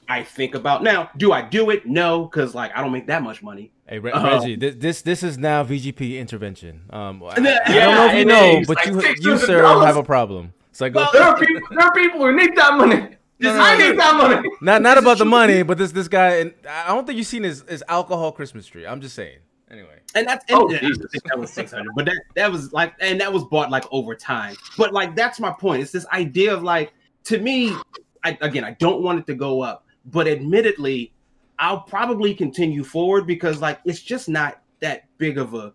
I 0.08 0.22
think 0.24 0.54
about 0.54 0.82
now 0.82 1.10
do 1.16 1.32
i 1.32 1.42
do 1.42 1.70
it 1.70 1.86
no 1.86 2.24
because 2.24 2.54
like 2.54 2.70
i 2.76 2.80
don't 2.82 2.92
make 2.92 3.06
that 3.08 3.22
much 3.22 3.42
money 3.42 3.72
Hey, 3.86 3.98
Re- 3.98 4.12
Um, 4.12 4.22
Reggie, 4.24 4.54
this, 4.54 4.76
this 4.76 5.02
this 5.02 5.22
is 5.24 5.36
now 5.36 5.64
VGP 5.64 6.16
intervention. 6.20 6.82
Um, 6.90 7.20
I, 7.24 7.26
I 7.26 7.34
don't 7.34 7.94
know 7.96 8.06
if 8.06 8.14
you 8.18 8.24
know, 8.24 8.58
is. 8.60 8.68
but 8.68 8.76
Like 8.76 8.86
you 8.86 9.32
you 9.32 9.36
sir 9.36 9.64
$600. 9.64 9.84
have 9.84 9.96
a 9.96 10.04
problem. 10.04 10.52
So 10.70 10.86
I 10.86 10.90
go 10.90 11.00
Well, 11.00 11.10
There 11.12 11.22
are 11.24 11.36
people. 11.36 11.60
There 11.72 11.80
are 11.84 11.92
people 11.92 12.20
who 12.20 12.30
need 12.36 12.54
that 12.54 12.74
money. 12.78 13.16
No, 13.40 13.52
no, 13.52 13.60
I 13.60 13.76
no, 13.76 13.90
need 13.90 13.98
that 13.98 14.14
money. 14.14 14.48
not 14.60 14.80
not 14.82 14.96
about 14.96 15.18
the 15.18 15.24
money, 15.24 15.64
but 15.64 15.76
this 15.76 15.90
this 15.90 16.06
guy. 16.06 16.36
And 16.36 16.54
I 16.68 16.86
don't 16.94 17.04
think 17.04 17.18
you've 17.18 17.26
seen 17.26 17.42
his, 17.42 17.64
his 17.68 17.82
alcohol 17.88 18.30
Christmas 18.30 18.64
tree. 18.68 18.86
I'm 18.86 19.00
just 19.00 19.16
saying. 19.16 19.38
Anyway, 19.72 19.98
and 20.14 20.24
that's 20.24 20.44
and 20.48 20.56
Oh, 20.60 20.72
I 20.72 20.78
think 20.78 21.24
that 21.24 21.36
was 21.40 21.50
600 21.52 21.88
but 21.96 22.04
that 22.04 22.16
that 22.36 22.52
was 22.52 22.72
like 22.72 22.94
and 23.00 23.20
that 23.20 23.32
was 23.32 23.42
bought 23.42 23.72
like 23.72 23.86
over 23.90 24.14
time 24.14 24.54
but 24.78 24.92
like 24.92 25.16
that's 25.16 25.40
my 25.40 25.50
point 25.50 25.82
it's 25.82 25.90
this 25.90 26.06
idea 26.12 26.54
of 26.54 26.62
like 26.62 26.92
to 27.24 27.38
me 27.38 27.76
I, 28.24 28.36
again 28.40 28.64
i 28.64 28.72
don't 28.72 29.02
want 29.02 29.18
it 29.20 29.26
to 29.26 29.34
go 29.34 29.62
up 29.62 29.86
but 30.06 30.26
admittedly 30.26 31.12
i'll 31.58 31.80
probably 31.80 32.34
continue 32.34 32.84
forward 32.84 33.26
because 33.26 33.60
like 33.60 33.80
it's 33.84 34.00
just 34.00 34.28
not 34.28 34.62
that 34.80 35.04
big 35.18 35.38
of 35.38 35.54
a 35.54 35.74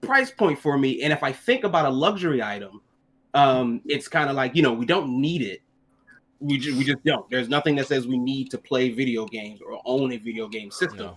price 0.00 0.30
point 0.30 0.58
for 0.58 0.78
me 0.78 1.02
and 1.02 1.12
if 1.12 1.22
i 1.22 1.32
think 1.32 1.64
about 1.64 1.86
a 1.86 1.90
luxury 1.90 2.42
item 2.42 2.80
um 3.34 3.80
it's 3.86 4.08
kind 4.08 4.30
of 4.30 4.36
like 4.36 4.54
you 4.54 4.62
know 4.62 4.72
we 4.72 4.86
don't 4.86 5.08
need 5.08 5.42
it 5.42 5.62
we 6.40 6.58
just, 6.58 6.76
we 6.76 6.84
just 6.84 7.02
don't 7.04 7.28
there's 7.30 7.48
nothing 7.48 7.74
that 7.76 7.86
says 7.86 8.06
we 8.06 8.18
need 8.18 8.50
to 8.50 8.58
play 8.58 8.90
video 8.90 9.26
games 9.26 9.60
or 9.60 9.80
own 9.84 10.12
a 10.12 10.16
video 10.16 10.48
game 10.48 10.70
system 10.70 11.10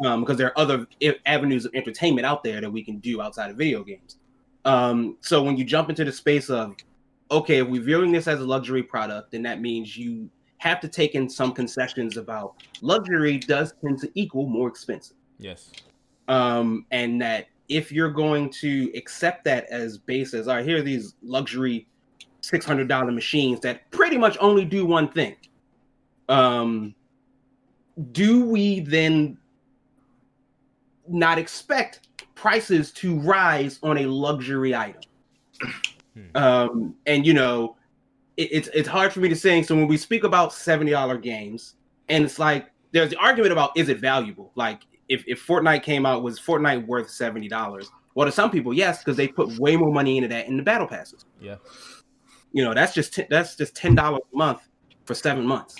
no. 0.00 0.08
um, 0.08 0.20
because 0.20 0.36
there 0.36 0.48
are 0.48 0.58
other 0.58 0.86
i- 1.02 1.16
avenues 1.26 1.64
of 1.64 1.74
entertainment 1.74 2.26
out 2.26 2.42
there 2.42 2.60
that 2.60 2.70
we 2.70 2.82
can 2.82 2.98
do 2.98 3.20
outside 3.20 3.50
of 3.50 3.56
video 3.56 3.82
games. 3.84 4.16
Um, 4.64 5.16
so 5.20 5.42
when 5.42 5.56
you 5.56 5.64
jump 5.64 5.90
into 5.90 6.04
the 6.04 6.12
space 6.12 6.48
of, 6.48 6.76
okay, 7.32 7.58
if 7.58 7.68
we're 7.68 7.82
viewing 7.82 8.12
this 8.12 8.28
as 8.28 8.40
a 8.40 8.44
luxury 8.44 8.82
product, 8.82 9.32
then 9.32 9.42
that 9.42 9.60
means 9.60 9.96
you 9.96 10.30
have 10.58 10.80
to 10.80 10.88
take 10.88 11.14
in 11.14 11.28
some 11.28 11.52
concessions 11.52 12.16
about 12.16 12.54
luxury 12.82 13.38
does 13.38 13.74
tend 13.82 13.98
to 13.98 14.10
equal 14.14 14.46
more 14.46 14.68
expensive. 14.68 15.16
yes, 15.38 15.72
Um, 16.28 16.86
and 16.92 17.20
that 17.20 17.46
if 17.68 17.90
you're 17.90 18.10
going 18.10 18.50
to 18.50 18.92
accept 18.94 19.44
that 19.44 19.66
as 19.70 19.98
basis, 19.98 20.34
as, 20.42 20.48
all 20.48 20.56
right, 20.56 20.64
here 20.64 20.78
are 20.78 20.82
these 20.82 21.14
luxury 21.22 21.88
$600 22.42 23.14
machines 23.14 23.60
that 23.60 23.90
pretty 23.90 24.18
much 24.18 24.36
only 24.40 24.64
do 24.64 24.84
one 24.84 25.08
thing. 25.08 25.36
Um, 26.28 26.94
do 28.12 28.48
we 28.48 28.80
then 28.80 29.36
not 31.08 31.38
expect 31.38 32.08
prices 32.34 32.92
to 32.92 33.18
rise 33.18 33.78
on 33.82 33.98
a 33.98 34.06
luxury 34.06 34.74
item? 34.74 35.00
Um, 36.34 36.94
and 37.06 37.26
you 37.26 37.34
know, 37.34 37.76
it, 38.36 38.48
it's 38.52 38.68
it's 38.74 38.88
hard 38.88 39.12
for 39.12 39.20
me 39.20 39.28
to 39.28 39.36
say. 39.36 39.62
So 39.62 39.74
when 39.74 39.88
we 39.88 39.96
speak 39.96 40.24
about 40.24 40.52
seventy 40.52 40.92
dollar 40.92 41.16
games, 41.18 41.74
and 42.08 42.24
it's 42.24 42.38
like 42.38 42.70
there's 42.92 43.10
the 43.10 43.16
argument 43.16 43.52
about 43.52 43.76
is 43.76 43.88
it 43.88 43.98
valuable? 43.98 44.52
Like 44.54 44.82
if 45.08 45.24
if 45.26 45.46
Fortnite 45.46 45.82
came 45.82 46.04
out, 46.06 46.22
was 46.22 46.38
Fortnite 46.40 46.86
worth 46.86 47.10
seventy 47.10 47.48
dollars? 47.48 47.90
Well, 48.14 48.26
to 48.26 48.32
some 48.32 48.50
people, 48.50 48.74
yes, 48.74 48.98
because 48.98 49.16
they 49.16 49.26
put 49.28 49.58
way 49.58 49.74
more 49.76 49.90
money 49.90 50.18
into 50.18 50.28
that 50.28 50.46
in 50.46 50.58
the 50.58 50.62
battle 50.62 50.86
passes. 50.86 51.24
yeah, 51.40 51.56
You 52.52 52.62
know, 52.62 52.74
that's 52.74 52.92
just 52.92 53.14
t- 53.14 53.26
that's 53.30 53.56
just 53.56 53.74
ten 53.74 53.94
dollars 53.94 54.20
a 54.32 54.36
month 54.36 54.68
for 55.06 55.14
seven 55.14 55.46
months, 55.46 55.76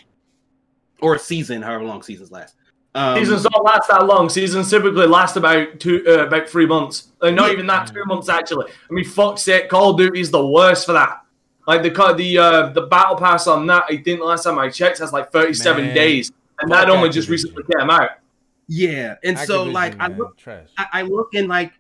or 1.01 1.14
a 1.14 1.18
season, 1.18 1.61
however 1.61 1.85
long 1.85 2.03
seasons 2.03 2.30
last. 2.30 2.57
Um, 2.95 3.16
Seasons 3.16 3.43
don't 3.45 3.64
last 3.64 3.88
that 3.88 4.05
long. 4.05 4.28
Seasons 4.28 4.68
typically 4.68 5.07
last 5.07 5.36
about 5.36 5.80
two, 5.80 6.05
uh, 6.07 6.26
about 6.26 6.49
three 6.49 6.66
months. 6.66 7.09
Like, 7.22 7.34
not 7.34 7.51
even 7.51 7.66
that, 7.68 7.86
two 7.86 8.05
months 8.05 8.28
actually. 8.28 8.70
I 8.70 8.93
mean, 8.93 9.05
fuck's 9.05 9.43
sake, 9.43 9.70
Call 9.70 9.90
of 9.90 9.97
Duty 9.97 10.20
is 10.20 10.30
the 10.30 10.47
worst 10.47 10.84
for 10.84 10.93
that. 10.93 11.22
Like 11.66 11.82
the 11.82 11.90
co- 11.90 12.12
the 12.12 12.36
uh, 12.36 12.66
the 12.70 12.82
battle 12.82 13.16
pass 13.16 13.47
on 13.47 13.66
that, 13.68 13.84
I 13.88 13.97
think 13.97 14.18
the 14.18 14.24
last 14.24 14.45
time 14.45 14.59
I 14.59 14.68
checked 14.68 14.99
has 14.99 15.12
like 15.12 15.30
thirty 15.32 15.55
seven 15.55 15.95
days, 15.95 16.32
and 16.59 16.70
that 16.70 16.90
only 16.90 17.09
just 17.09 17.28
recently 17.28 17.62
came 17.78 17.88
out. 17.88 18.11
yeah, 18.68 19.14
and 19.22 19.38
so 19.38 19.64
Activision, 19.64 19.72
like 19.72 20.01
I 20.01 20.09
look 20.09 20.36
trash. 20.36 20.68
I, 20.76 20.86
I 20.93 21.03
look 21.03 21.34
and 21.34 21.49
like, 21.49 21.72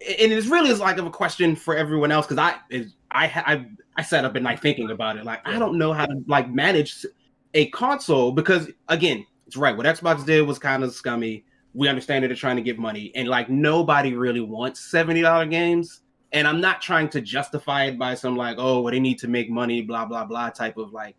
and 0.00 0.32
it's 0.32 0.46
really 0.46 0.70
is 0.70 0.78
like 0.80 0.98
of 0.98 1.06
a 1.06 1.10
question 1.10 1.56
for 1.56 1.76
everyone 1.76 2.12
else 2.12 2.26
because 2.26 2.38
I 2.38 2.56
is 2.70 2.94
I 3.10 3.26
ha- 3.26 3.44
I 3.44 3.66
I 3.96 4.02
sat 4.02 4.24
up 4.24 4.36
at 4.36 4.42
night 4.42 4.60
thinking 4.60 4.90
about 4.90 5.16
it. 5.16 5.24
Like 5.24 5.46
I 5.46 5.58
don't 5.58 5.78
know 5.78 5.92
how 5.92 6.06
to 6.06 6.22
like 6.28 6.48
manage 6.48 7.04
a 7.54 7.66
console 7.70 8.30
because 8.30 8.70
again, 8.88 9.26
it's 9.52 9.56
right. 9.58 9.76
What 9.76 9.84
Xbox 9.84 10.24
did 10.24 10.46
was 10.46 10.58
kind 10.58 10.82
of 10.82 10.94
scummy. 10.94 11.44
We 11.74 11.86
understand 11.86 12.24
that 12.24 12.28
they're 12.28 12.36
trying 12.36 12.56
to 12.56 12.62
get 12.62 12.78
money, 12.78 13.12
and 13.14 13.28
like 13.28 13.50
nobody 13.50 14.14
really 14.14 14.40
wants 14.40 14.80
seventy 14.90 15.20
dollar 15.20 15.44
games. 15.44 16.00
And 16.32 16.48
I'm 16.48 16.58
not 16.62 16.80
trying 16.80 17.10
to 17.10 17.20
justify 17.20 17.84
it 17.84 17.98
by 17.98 18.14
some 18.14 18.34
like, 18.34 18.56
oh, 18.58 18.80
well, 18.80 18.90
they 18.90 18.98
need 19.00 19.18
to 19.18 19.28
make 19.28 19.50
money, 19.50 19.82
blah 19.82 20.06
blah 20.06 20.24
blah 20.24 20.48
type 20.48 20.78
of 20.78 20.94
like 20.94 21.16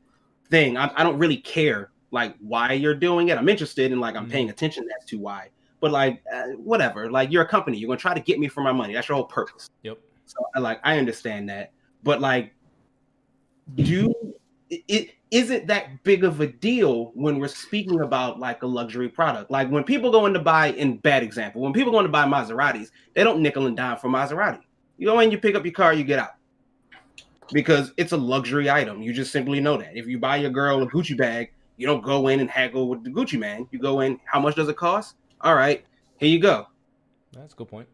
thing. 0.50 0.78
I, 0.78 0.92
I 0.96 1.04
don't 1.04 1.20
really 1.20 1.38
care 1.38 1.92
like 2.10 2.36
why 2.40 2.74
you're 2.74 2.96
doing 2.96 3.30
it. 3.30 3.38
I'm 3.38 3.48
interested 3.50 3.92
in 3.92 4.00
like 4.00 4.16
I'm 4.16 4.26
Mhm. 4.26 4.32
paying 4.32 4.50
attention 4.50 4.88
as 5.00 5.06
to 5.10 5.20
why 5.20 5.50
but 5.80 5.92
like 5.92 6.24
uh, 6.34 6.44
whatever 6.58 7.12
like 7.12 7.30
you're 7.30 7.44
a 7.44 7.48
company 7.48 7.78
you're 7.78 7.90
gonna 7.90 8.00
try 8.00 8.14
to 8.14 8.22
get 8.22 8.40
me 8.40 8.48
for 8.48 8.62
my 8.62 8.72
money 8.72 8.94
that's 8.94 9.10
your 9.10 9.18
whole 9.18 9.26
purpose 9.26 9.70
Yep. 9.84 9.98
so 10.26 10.38
I 10.56 10.60
like 10.60 10.80
i 10.86 10.98
understand 10.98 11.50
that 11.50 11.74
but 12.04 12.22
like 12.22 12.56
do 13.76 14.14
it 14.88 15.12
is 15.32 15.50
it 15.50 15.68
that 15.68 16.04
big 16.04 16.24
of 16.24 16.42
a 16.42 16.48
deal 16.48 17.12
when 17.16 17.40
we're 17.40 17.48
speaking 17.48 18.02
about 18.02 18.40
like 18.40 18.64
a 18.64 18.68
luxury 18.68 19.10
product? 19.10 19.50
Like 19.50 19.70
when 19.70 19.84
people 19.84 20.12
go 20.12 20.26
in 20.26 20.34
to 20.34 20.40
buy 20.40 20.68
in 20.68 20.98
bad 20.98 21.24
example 21.24 21.62
when 21.62 21.74
people 21.74 21.92
go 21.92 22.00
in 22.00 22.06
to 22.06 22.12
buy 22.12 22.26
maseratis 22.26 22.90
they 23.14 23.24
don't 23.24 23.42
nickel 23.42 23.68
and 23.68 23.76
dime 23.76 23.98
for 23.98 24.10
maserati. 24.10 24.62
You 24.98 25.08
go 25.08 25.20
in 25.20 25.32
you 25.32 25.38
pick 25.38 25.56
up 25.56 25.66
your 25.66 25.74
car 25.74 25.94
you 25.94 26.04
get 26.04 26.20
out. 26.20 26.36
Because 27.52 27.92
it's 27.98 28.14
a 28.14 28.18
luxury 28.18 28.70
item. 28.70 29.02
You 29.02 29.14
just 29.14 29.32
simply 29.32 29.60
know 29.60 29.78
that. 29.78 29.96
If 29.96 30.08
you 30.08 30.18
buy 30.18 30.38
your 30.38 30.50
girl 30.50 30.82
a 30.82 30.88
gucci 30.88 31.18
bag 31.18 31.52
you 31.78 31.88
don't 31.88 32.02
go 32.02 32.28
in 32.28 32.40
and 32.40 32.50
haggle 32.50 32.88
with 32.88 33.04
the 33.04 33.10
gucci 33.10 33.40
man. 33.40 33.68
You 33.72 33.80
go 33.80 34.02
in 34.02 34.20
how 34.26 34.40
much 34.40 34.56
does 34.56 34.70
it 34.70 34.78
cost? 34.78 35.16
All 35.42 35.56
right, 35.56 35.86
here 36.18 36.30
you 36.30 36.40
go. 36.40 36.68
That's 37.34 37.54
a 37.54 37.58
good 37.58 37.68
point. 37.68 37.88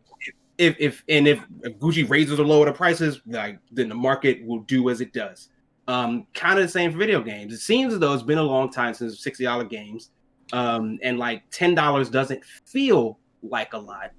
If 0.57 0.75
if 0.79 1.03
and 1.07 1.27
if 1.27 1.39
Gucci 1.79 2.07
raises 2.09 2.39
or 2.39 2.45
lower 2.45 2.65
the 2.65 2.73
prices, 2.73 3.21
like 3.25 3.59
then 3.71 3.89
the 3.89 3.95
market 3.95 4.45
will 4.45 4.59
do 4.59 4.89
as 4.89 4.99
it 4.99 5.13
does. 5.13 5.49
Um, 5.89 6.27
kind 6.35 6.59
of 6.59 6.65
the 6.65 6.71
same 6.71 6.91
for 6.91 6.99
video 6.99 7.19
games. 7.19 7.51
It 7.51 7.61
seems 7.61 7.93
as 7.93 7.99
though 7.99 8.13
it's 8.13 8.21
been 8.21 8.37
a 8.37 8.43
long 8.43 8.71
time 8.71 8.93
since 8.93 9.23
sixty 9.23 9.43
dollar 9.43 9.63
games, 9.63 10.11
um, 10.53 10.99
and 11.01 11.17
like 11.17 11.41
ten 11.49 11.73
dollars 11.73 12.11
doesn't 12.11 12.45
feel 12.45 13.17
like 13.41 13.73
a 13.73 13.77
lot. 13.79 14.11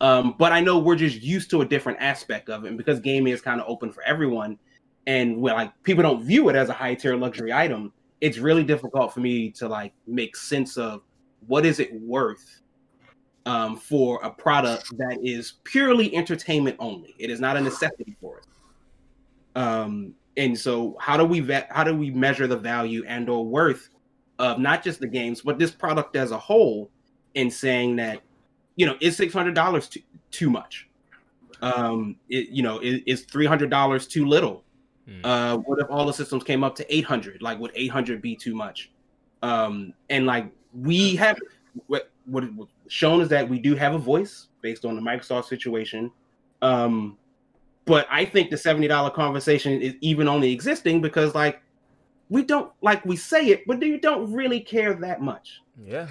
Um, 0.00 0.36
but 0.38 0.52
I 0.52 0.60
know 0.60 0.78
we're 0.78 0.96
just 0.96 1.20
used 1.20 1.50
to 1.50 1.60
a 1.60 1.66
different 1.66 1.98
aspect 2.00 2.48
of 2.48 2.64
it, 2.64 2.68
and 2.68 2.78
because 2.78 2.98
gaming 2.98 3.34
is 3.34 3.42
kind 3.42 3.60
of 3.60 3.68
open 3.68 3.92
for 3.92 4.02
everyone, 4.04 4.58
and 5.06 5.36
when 5.38 5.52
like 5.52 5.70
people 5.82 6.02
don't 6.02 6.24
view 6.24 6.48
it 6.48 6.56
as 6.56 6.70
a 6.70 6.72
high 6.72 6.94
tier 6.94 7.14
luxury 7.14 7.52
item, 7.52 7.92
it's 8.22 8.38
really 8.38 8.64
difficult 8.64 9.12
for 9.12 9.20
me 9.20 9.50
to 9.50 9.68
like 9.68 9.92
make 10.06 10.34
sense 10.34 10.78
of 10.78 11.02
what 11.46 11.66
is 11.66 11.78
it 11.78 11.92
worth 12.00 12.62
um, 13.44 13.76
for 13.76 14.18
a 14.24 14.30
product 14.30 14.96
that 14.96 15.18
is 15.22 15.56
purely 15.64 16.16
entertainment 16.16 16.76
only. 16.78 17.14
It 17.18 17.28
is 17.28 17.38
not 17.38 17.58
a 17.58 17.60
necessity 17.60 18.16
for 18.18 18.38
us. 18.38 18.44
Um, 19.56 20.14
and 20.38 20.58
so, 20.58 20.96
how 21.00 21.16
do 21.16 21.24
we 21.24 21.40
vet, 21.40 21.68
how 21.70 21.84
do 21.84 21.94
we 21.94 22.10
measure 22.10 22.46
the 22.46 22.56
value 22.56 23.04
and 23.06 23.28
or 23.28 23.44
worth 23.44 23.90
of 24.38 24.60
not 24.60 24.84
just 24.84 25.00
the 25.00 25.06
games, 25.06 25.42
but 25.42 25.58
this 25.58 25.72
product 25.72 26.16
as 26.16 26.30
a 26.30 26.38
whole? 26.38 26.90
In 27.34 27.50
saying 27.50 27.96
that, 27.96 28.22
you 28.76 28.86
know, 28.86 28.96
is 29.00 29.16
six 29.16 29.34
hundred 29.34 29.54
dollars 29.54 29.88
too 29.88 30.00
too 30.30 30.48
much? 30.48 30.88
Um, 31.60 32.16
it, 32.28 32.48
you 32.48 32.62
know, 32.62 32.78
is, 32.78 33.00
is 33.06 33.22
three 33.22 33.46
hundred 33.46 33.68
dollars 33.68 34.06
too 34.06 34.26
little? 34.26 34.64
Hmm. 35.06 35.24
Uh, 35.24 35.56
what 35.58 35.78
if 35.80 35.90
all 35.90 36.06
the 36.06 36.12
systems 36.12 36.44
came 36.44 36.64
up 36.64 36.74
to 36.76 36.94
800? 36.94 37.42
Like, 37.42 37.58
would 37.58 37.72
800 37.74 38.20
be 38.20 38.34
too 38.36 38.54
much? 38.54 38.90
Um, 39.42 39.92
and 40.10 40.26
like, 40.26 40.50
we 40.72 41.16
have 41.16 41.38
what 41.86 42.10
what 42.26 42.44
shown 42.88 43.20
is 43.20 43.28
that 43.28 43.48
we 43.48 43.58
do 43.58 43.74
have 43.74 43.94
a 43.94 43.98
voice 43.98 44.48
based 44.62 44.84
on 44.84 44.96
the 44.96 45.02
Microsoft 45.02 45.46
situation. 45.46 46.10
Um, 46.62 47.16
but 47.88 48.06
I 48.10 48.24
think 48.24 48.50
the 48.50 48.56
$70 48.56 49.12
conversation 49.14 49.80
is 49.80 49.94
even 50.00 50.28
only 50.28 50.52
existing 50.52 51.00
because 51.00 51.34
like 51.34 51.60
we 52.28 52.44
don't 52.44 52.70
like 52.82 53.04
we 53.04 53.16
say 53.16 53.46
it, 53.48 53.66
but 53.66 53.82
you 53.82 53.98
don't 53.98 54.32
really 54.32 54.60
care 54.60 54.94
that 54.94 55.20
much. 55.20 55.60
Yeah. 55.84 56.08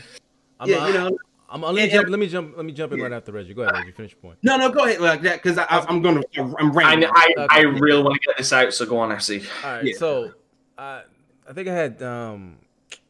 I'm, 0.59 0.69
yeah, 0.69 0.88
you 0.88 0.93
know. 0.93 1.17
I'm, 1.49 1.61
let 1.61 1.75
me 1.75 1.84
and- 1.84 1.91
jump. 1.91 2.09
Let 2.09 2.19
me 2.19 2.28
jump. 2.28 2.57
Let 2.57 2.65
me 2.65 2.73
jump 2.73 2.93
in 2.93 3.01
right 3.01 3.13
after 3.13 3.32
Reggie. 3.32 3.53
Go 3.53 3.61
ahead, 3.61 3.75
Reggie. 3.75 3.91
Finish 3.91 4.11
your 4.11 4.19
point. 4.21 4.39
No, 4.41 4.57
no, 4.57 4.69
go 4.69 4.86
ahead 4.86 4.99
like 4.99 5.21
that 5.21 5.41
because 5.41 5.57
I'm 5.69 6.01
going 6.01 6.21
to 6.21 6.41
I'm 6.41 6.55
I, 6.57 6.73
ranting. 6.73 7.09
I, 7.13 7.34
I 7.38 7.65
Okay. 7.65 7.80
really 7.80 8.03
want 8.03 8.15
to 8.15 8.28
get 8.28 8.38
this 8.38 8.51
out, 8.51 8.73
so 8.73 8.86
go 8.86 8.97
on, 8.97 9.09
FC. 9.11 9.45
All 9.63 9.71
right. 9.75 9.86
Yeah. 9.86 9.93
So, 9.97 10.34
uh, 10.78 11.01
I 11.47 11.53
think 11.53 11.69
I 11.69 11.73
had 11.73 12.01
um, 12.03 12.57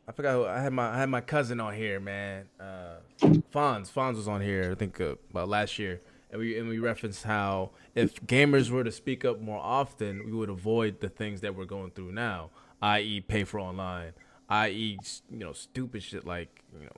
I 0.07 0.11
forgot. 0.11 0.33
Who, 0.33 0.45
I 0.45 0.61
had 0.61 0.73
my 0.73 0.93
I 0.93 0.97
had 0.97 1.09
my 1.09 1.21
cousin 1.21 1.59
on 1.59 1.73
here, 1.73 1.99
man. 1.99 2.45
Uh, 2.59 2.97
Fonz. 3.21 3.91
Fonz 3.91 4.15
was 4.15 4.27
on 4.27 4.41
here. 4.41 4.69
I 4.71 4.75
think 4.75 5.01
uh, 5.01 5.15
about 5.31 5.49
last 5.49 5.79
year, 5.79 6.01
and 6.37 6.45
we 6.45 6.59
and 6.59 6.69
we 6.69 6.79
referenced 6.79 7.23
how 7.23 7.71
if 7.95 8.15
gamers 8.25 8.69
were 8.69 8.83
to 8.83 8.91
speak 8.91 9.25
up 9.25 9.41
more 9.41 9.59
often, 9.59 10.23
we 10.25 10.31
would 10.31 10.49
avoid 10.49 10.99
the 11.01 11.09
things 11.09 11.41
that 11.41 11.55
we're 11.55 11.65
going 11.65 11.91
through 11.91 12.11
now, 12.11 12.51
i.e., 12.81 13.21
pay 13.21 13.43
for 13.43 13.59
online, 13.59 14.13
i.e., 14.49 14.97
you 15.29 15.37
know, 15.39 15.53
stupid 15.53 16.03
shit 16.03 16.25
like 16.25 16.63
you 16.79 16.85
know, 16.85 16.95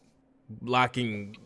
blocking 0.50 1.38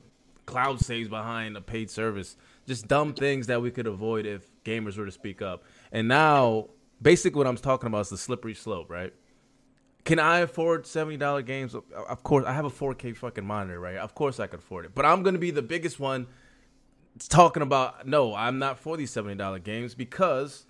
cloud 0.46 0.80
saves 0.80 1.08
behind 1.08 1.56
a 1.56 1.62
paid 1.62 1.90
service. 1.90 2.36
Just 2.66 2.88
dumb 2.88 3.14
things 3.14 3.48
that 3.48 3.62
we 3.62 3.72
could 3.72 3.88
avoid 3.88 4.26
if 4.26 4.50
gamers 4.64 4.98
were 4.98 5.06
to 5.06 5.12
speak 5.12 5.42
up. 5.42 5.64
And 5.92 6.08
now, 6.08 6.70
basically, 7.02 7.38
what 7.38 7.48
I'm 7.48 7.58
talking 7.58 7.88
about 7.88 8.02
is 8.02 8.10
the 8.10 8.18
slippery 8.18 8.54
slope, 8.54 8.90
right? 8.90 9.14
Can 10.06 10.20
I 10.20 10.40
afford 10.40 10.86
seventy 10.86 11.18
dollar 11.18 11.42
games? 11.42 11.76
Of- 11.76 12.24
course, 12.24 12.46
I 12.46 12.54
have 12.54 12.66
a 12.66 12.70
4K 12.70 13.16
fucking 13.16 13.46
monitor, 13.46 13.80
right? 13.80 13.98
Of 13.98 14.16
course, 14.16 14.40
I 14.40 14.48
could 14.48 14.60
afford 14.60 14.86
it. 14.86 14.96
But 14.96 15.06
I'm 15.06 15.24
gonna 15.24 15.38
be 15.38 15.52
the 15.52 15.62
biggest 15.62 16.00
one 16.00 16.28
talking 17.30 17.64
about 17.64 18.08
no, 18.08 18.36
I'm 18.36 18.60
not 18.60 18.80
for 18.80 18.98
these 18.98 19.12
seventy 19.12 19.36
dollar 19.36 19.60
games 19.60 19.96
because 19.96 20.66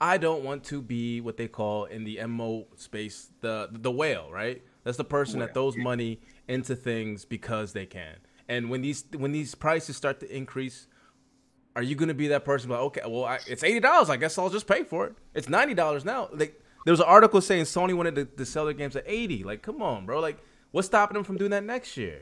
I 0.00 0.18
don't 0.18 0.44
want 0.44 0.64
to 0.64 0.82
be 0.82 1.20
what 1.20 1.36
they 1.36 1.48
call 1.48 1.84
in 1.84 2.04
the 2.04 2.16
MMO 2.16 2.66
space 2.76 3.30
the 3.40 3.68
the 3.70 3.90
whale, 3.90 4.30
right? 4.30 4.62
That's 4.82 4.96
the 4.98 5.04
person 5.04 5.40
that 5.40 5.54
throws 5.54 5.76
money 5.76 6.20
into 6.46 6.76
things 6.76 7.24
because 7.24 7.72
they 7.72 7.86
can. 7.86 8.16
And 8.48 8.68
when 8.68 8.82
these 8.82 9.04
when 9.16 9.32
these 9.32 9.54
prices 9.54 9.96
start 9.96 10.20
to 10.20 10.36
increase, 10.36 10.86
are 11.74 11.82
you 11.82 11.94
going 11.94 12.08
to 12.08 12.14
be 12.14 12.28
that 12.28 12.44
person 12.44 12.70
like, 12.70 12.80
okay, 12.80 13.00
well, 13.06 13.24
I, 13.24 13.38
it's 13.46 13.64
eighty 13.64 13.80
dollars. 13.80 14.10
I 14.10 14.16
guess 14.16 14.36
I'll 14.36 14.50
just 14.50 14.66
pay 14.66 14.84
for 14.84 15.06
it. 15.06 15.14
It's 15.32 15.48
ninety 15.48 15.74
dollars 15.74 16.04
now. 16.04 16.28
Like 16.32 16.60
there 16.84 16.92
was 16.92 17.00
an 17.00 17.06
article 17.06 17.40
saying 17.40 17.64
Sony 17.64 17.94
wanted 17.94 18.14
to, 18.16 18.24
to 18.26 18.44
sell 18.44 18.66
their 18.66 18.74
games 18.74 18.96
at 18.96 19.04
eighty. 19.06 19.42
Like, 19.42 19.62
come 19.62 19.80
on, 19.80 20.04
bro. 20.04 20.20
Like, 20.20 20.38
what's 20.70 20.86
stopping 20.86 21.14
them 21.14 21.24
from 21.24 21.38
doing 21.38 21.52
that 21.52 21.64
next 21.64 21.96
year? 21.96 22.20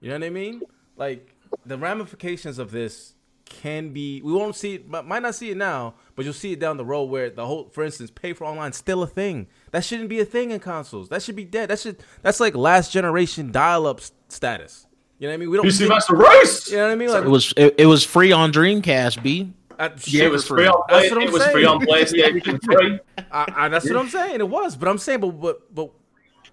You 0.00 0.10
know 0.10 0.16
what 0.16 0.24
I 0.24 0.30
mean? 0.30 0.62
Like 0.96 1.34
the 1.66 1.76
ramifications 1.78 2.58
of 2.58 2.70
this 2.70 3.14
can 3.44 3.92
be. 3.92 4.22
We 4.22 4.32
won't 4.32 4.54
see 4.54 4.74
it. 4.74 4.90
but 4.90 5.06
Might 5.06 5.22
not 5.22 5.34
see 5.34 5.50
it 5.50 5.56
now, 5.56 5.94
but 6.14 6.24
you'll 6.24 6.34
see 6.34 6.52
it 6.52 6.60
down 6.60 6.76
the 6.76 6.84
road 6.84 7.04
where 7.04 7.30
the 7.30 7.46
whole, 7.46 7.68
for 7.70 7.82
instance, 7.84 8.10
pay 8.10 8.32
for 8.32 8.44
online 8.44 8.72
still 8.72 9.02
a 9.02 9.06
thing. 9.06 9.48
That 9.72 9.84
shouldn't 9.84 10.08
be 10.08 10.20
a 10.20 10.24
thing 10.24 10.50
in 10.52 10.60
consoles. 10.60 11.08
That 11.08 11.22
should 11.22 11.36
be 11.36 11.44
dead. 11.44 11.70
That 11.70 11.78
should. 11.80 12.02
That's 12.22 12.38
like 12.40 12.54
last 12.54 12.92
generation 12.92 13.50
dial 13.52 13.86
up 13.86 14.00
status. 14.28 14.86
You 15.18 15.26
know 15.26 15.32
what 15.32 15.34
I 15.34 15.36
mean? 15.38 15.50
We 15.50 15.56
don't. 15.56 15.64
You 15.66 15.70
see 15.72 15.84
see- 15.84 15.88
Master 15.88 16.16
Race? 16.16 16.70
you 16.70 16.76
know 16.76 16.84
what 16.84 16.92
I 16.92 16.94
mean? 16.94 17.08
Like 17.10 17.24
It 17.24 17.28
was 17.28 17.52
it, 17.56 17.74
it 17.78 17.86
was 17.86 18.04
free 18.04 18.32
on 18.32 18.52
Dreamcast, 18.52 19.22
B. 19.22 19.52
uh, 19.78 19.90
Yeah, 20.04 20.24
it 20.24 20.30
was 20.30 20.46
free 20.46 20.66
on 20.66 20.82
play. 20.88 21.00
That's 21.00 21.10
what 21.14 21.22
I'm 21.22 21.28
It 21.28 21.32
was 21.32 21.42
saying. 21.42 21.52
free 21.52 21.64
on 21.64 21.80
PlayStation 21.80 22.62
3. 22.64 23.00
I, 23.32 23.52
I, 23.56 23.68
that's 23.68 23.86
what 23.88 23.96
I'm 23.98 24.08
saying. 24.08 24.40
It 24.40 24.48
was, 24.48 24.76
but 24.76 24.88
I'm 24.88 24.98
saying, 24.98 25.20
but 25.20 25.30
but 25.40 25.74
but 25.74 25.90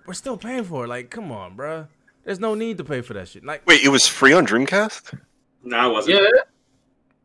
we're 0.05 0.13
still 0.13 0.35
paying 0.37 0.63
for 0.63 0.85
it. 0.85 0.87
Like, 0.87 1.09
come 1.11 1.31
on, 1.31 1.55
bruh. 1.55 1.87
There's 2.27 2.41
no 2.41 2.55
need 2.55 2.77
to 2.79 2.83
pay 2.83 2.99
for 2.99 3.13
that 3.13 3.29
shit. 3.29 3.45
Like, 3.45 3.65
Wait, 3.65 3.81
it 3.85 3.87
was 3.87 4.05
free 4.05 4.33
on 4.33 4.45
Dreamcast? 4.45 5.17
No, 5.63 5.89
it 5.89 5.93
wasn't. 5.93 6.21
Yeah. 6.21 6.29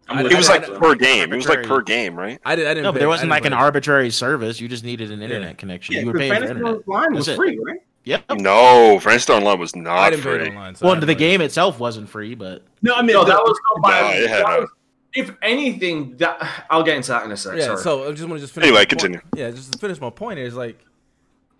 I'm 0.08 0.18
I- 0.18 0.22
with 0.22 0.32
It 0.32 0.36
was 0.36 0.48
I- 0.48 0.58
like 0.58 0.68
I- 0.70 0.78
per 0.78 0.94
game. 0.94 1.32
It 1.32 1.36
was 1.36 1.48
like 1.48 1.64
per 1.64 1.80
game, 1.82 2.14
right? 2.14 2.38
I 2.44 2.54
did. 2.54 2.66
I 2.66 2.70
didn't. 2.70 2.84
No, 2.84 2.92
but 2.92 3.00
there 3.00 3.08
wasn't 3.08 3.30
like 3.30 3.44
an 3.44 3.52
arbitrary 3.52 4.10
service. 4.10 4.60
You 4.60 4.68
just 4.68 4.84
needed 4.84 5.10
an 5.10 5.20
internet 5.20 5.58
connection. 5.58 5.94
Yeah, 5.96 6.00
you 6.02 6.06
were 6.06 6.12
paying 6.12 6.32
for 6.32 6.44
internet. 6.44 6.86
Line 6.86 7.14
was 7.14 7.26
That's 7.26 7.34
it. 7.34 7.36
free, 7.36 7.58
right? 7.58 7.80
Yep. 8.04 8.24
No, 8.38 9.00
Phantasy 9.00 9.22
Star 9.24 9.38
Online 9.38 9.58
was 9.58 9.72
I 9.76 9.80
not 9.80 10.10
didn't 10.10 10.22
pay 10.24 10.38
free. 10.38 10.48
online. 10.50 10.74
so 10.76 10.86
Well, 10.86 10.94
didn't 10.94 11.08
the 11.08 11.14
pay. 11.14 11.18
game 11.18 11.40
itself 11.40 11.80
wasn't 11.80 12.08
free, 12.08 12.36
but 12.36 12.62
No, 12.82 12.94
I 12.94 13.02
mean 13.02 13.14
No, 13.14 13.24
that 13.24 13.38
was. 13.38 13.58
No, 13.84 13.90
it 14.10 14.28
had 14.30 14.44
that 14.44 14.58
a- 14.58 14.60
was- 14.62 14.70
if 15.14 15.32
anything, 15.42 16.16
that 16.18 16.64
I'll 16.70 16.82
get 16.84 16.96
into 16.96 17.08
that 17.10 17.24
in 17.24 17.32
a 17.32 17.36
sec. 17.36 17.56
Yeah. 17.58 17.64
sorry. 17.66 17.78
So 17.82 18.08
I 18.08 18.12
just 18.12 18.22
want 18.28 18.34
to 18.34 18.44
just 18.44 18.54
finish. 18.54 18.66
Anyway, 18.68 18.78
my 18.80 18.84
point. 18.84 18.88
continue. 18.88 19.20
Yeah, 19.34 19.50
just 19.50 19.72
to 19.72 19.78
finish 19.80 20.00
my 20.00 20.10
point 20.10 20.38
is 20.38 20.54
like, 20.54 20.78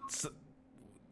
s- 0.09 0.27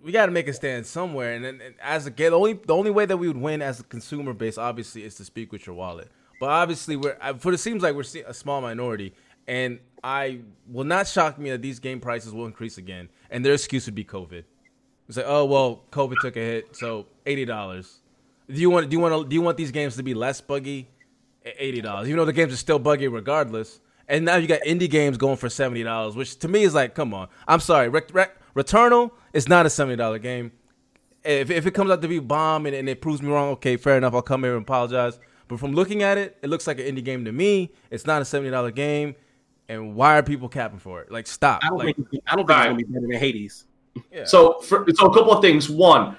we 0.02 0.12
got 0.12 0.26
to 0.26 0.32
make 0.32 0.48
a 0.48 0.52
stand 0.52 0.86
somewhere, 0.86 1.34
and 1.34 1.44
then 1.44 1.60
and 1.64 1.74
as 1.82 2.06
a 2.06 2.10
the 2.10 2.30
only 2.30 2.54
the 2.54 2.74
only 2.74 2.90
way 2.90 3.06
that 3.06 3.16
we 3.16 3.28
would 3.28 3.36
win 3.36 3.62
as 3.62 3.80
a 3.80 3.84
consumer 3.84 4.32
base, 4.32 4.58
obviously, 4.58 5.04
is 5.04 5.14
to 5.16 5.24
speak 5.24 5.52
with 5.52 5.66
your 5.66 5.76
wallet. 5.76 6.08
But 6.40 6.50
obviously, 6.50 6.96
we're 6.96 7.16
for 7.38 7.52
it 7.52 7.58
seems 7.58 7.82
like 7.82 7.94
we're 7.94 8.04
a 8.26 8.34
small 8.34 8.60
minority, 8.60 9.14
and 9.46 9.78
I 10.02 10.40
will 10.66 10.84
not 10.84 11.06
shock 11.06 11.38
me 11.38 11.50
that 11.50 11.62
these 11.62 11.78
game 11.78 12.00
prices 12.00 12.32
will 12.32 12.46
increase 12.46 12.78
again, 12.78 13.08
and 13.30 13.44
their 13.44 13.54
excuse 13.54 13.86
would 13.86 13.94
be 13.94 14.04
COVID. 14.04 14.44
It's 15.08 15.16
like, 15.16 15.26
oh 15.28 15.44
well, 15.44 15.84
COVID 15.92 16.16
took 16.20 16.36
a 16.36 16.40
hit, 16.40 16.76
so 16.76 17.06
eighty 17.26 17.44
dollars. 17.44 17.98
Do 18.48 18.60
you 18.60 18.70
want 18.70 18.88
do 18.88 18.96
you 18.96 19.00
want 19.00 19.24
to, 19.24 19.28
do 19.28 19.34
you 19.34 19.42
want 19.42 19.56
these 19.56 19.70
games 19.70 19.96
to 19.96 20.02
be 20.02 20.14
less 20.14 20.40
buggy? 20.40 20.88
Eighty 21.44 21.80
dollars, 21.80 22.06
even 22.08 22.18
though 22.18 22.24
the 22.24 22.32
games 22.32 22.52
are 22.52 22.56
still 22.56 22.78
buggy 22.78 23.08
regardless. 23.08 23.80
And 24.08 24.24
now 24.24 24.36
you 24.36 24.48
got 24.48 24.60
indie 24.62 24.90
games 24.90 25.16
going 25.16 25.36
for 25.36 25.48
seventy 25.48 25.82
dollars, 25.82 26.16
which 26.16 26.38
to 26.40 26.48
me 26.48 26.64
is 26.64 26.74
like, 26.74 26.94
come 26.94 27.14
on. 27.14 27.28
I'm 27.46 27.60
sorry, 27.60 27.88
Re- 27.88 28.02
Re- 28.12 28.26
Returnal 28.56 29.12
is 29.32 29.48
not 29.48 29.66
a 29.66 29.70
seventy 29.70 29.96
dollar 29.96 30.18
game. 30.18 30.52
If, 31.22 31.50
if 31.50 31.66
it 31.66 31.72
comes 31.72 31.90
out 31.90 32.00
to 32.02 32.08
be 32.08 32.18
bomb 32.18 32.64
and, 32.66 32.74
and 32.74 32.88
it 32.88 33.00
proves 33.02 33.20
me 33.20 33.28
wrong, 33.30 33.50
okay, 33.50 33.76
fair 33.76 33.98
enough. 33.98 34.14
I'll 34.14 34.22
come 34.22 34.42
here 34.42 34.54
and 34.56 34.62
apologize. 34.62 35.18
But 35.48 35.60
from 35.60 35.72
looking 35.72 36.02
at 36.02 36.16
it, 36.16 36.38
it 36.42 36.48
looks 36.48 36.66
like 36.66 36.78
an 36.78 36.86
indie 36.86 37.04
game 37.04 37.24
to 37.26 37.32
me. 37.32 37.72
It's 37.90 38.06
not 38.06 38.22
a 38.22 38.24
seventy 38.24 38.50
dollar 38.50 38.70
game. 38.70 39.14
And 39.68 39.94
why 39.94 40.18
are 40.18 40.22
people 40.22 40.48
capping 40.48 40.80
for 40.80 41.00
it? 41.00 41.12
Like, 41.12 41.26
stop. 41.28 41.60
I 41.62 41.68
don't 41.68 41.78
Like, 41.78 41.96
think 41.96 42.08
I 42.26 42.34
don't 42.34 42.46
think 42.46 42.58
it's 42.58 42.66
gonna 42.66 42.76
be 42.76 42.82
better 42.84 43.06
than 43.06 43.18
Hades. 43.18 43.66
yeah. 44.12 44.24
So, 44.24 44.58
for, 44.60 44.84
so 44.94 45.06
a 45.06 45.14
couple 45.14 45.32
of 45.32 45.42
things. 45.42 45.68
One, 45.70 46.16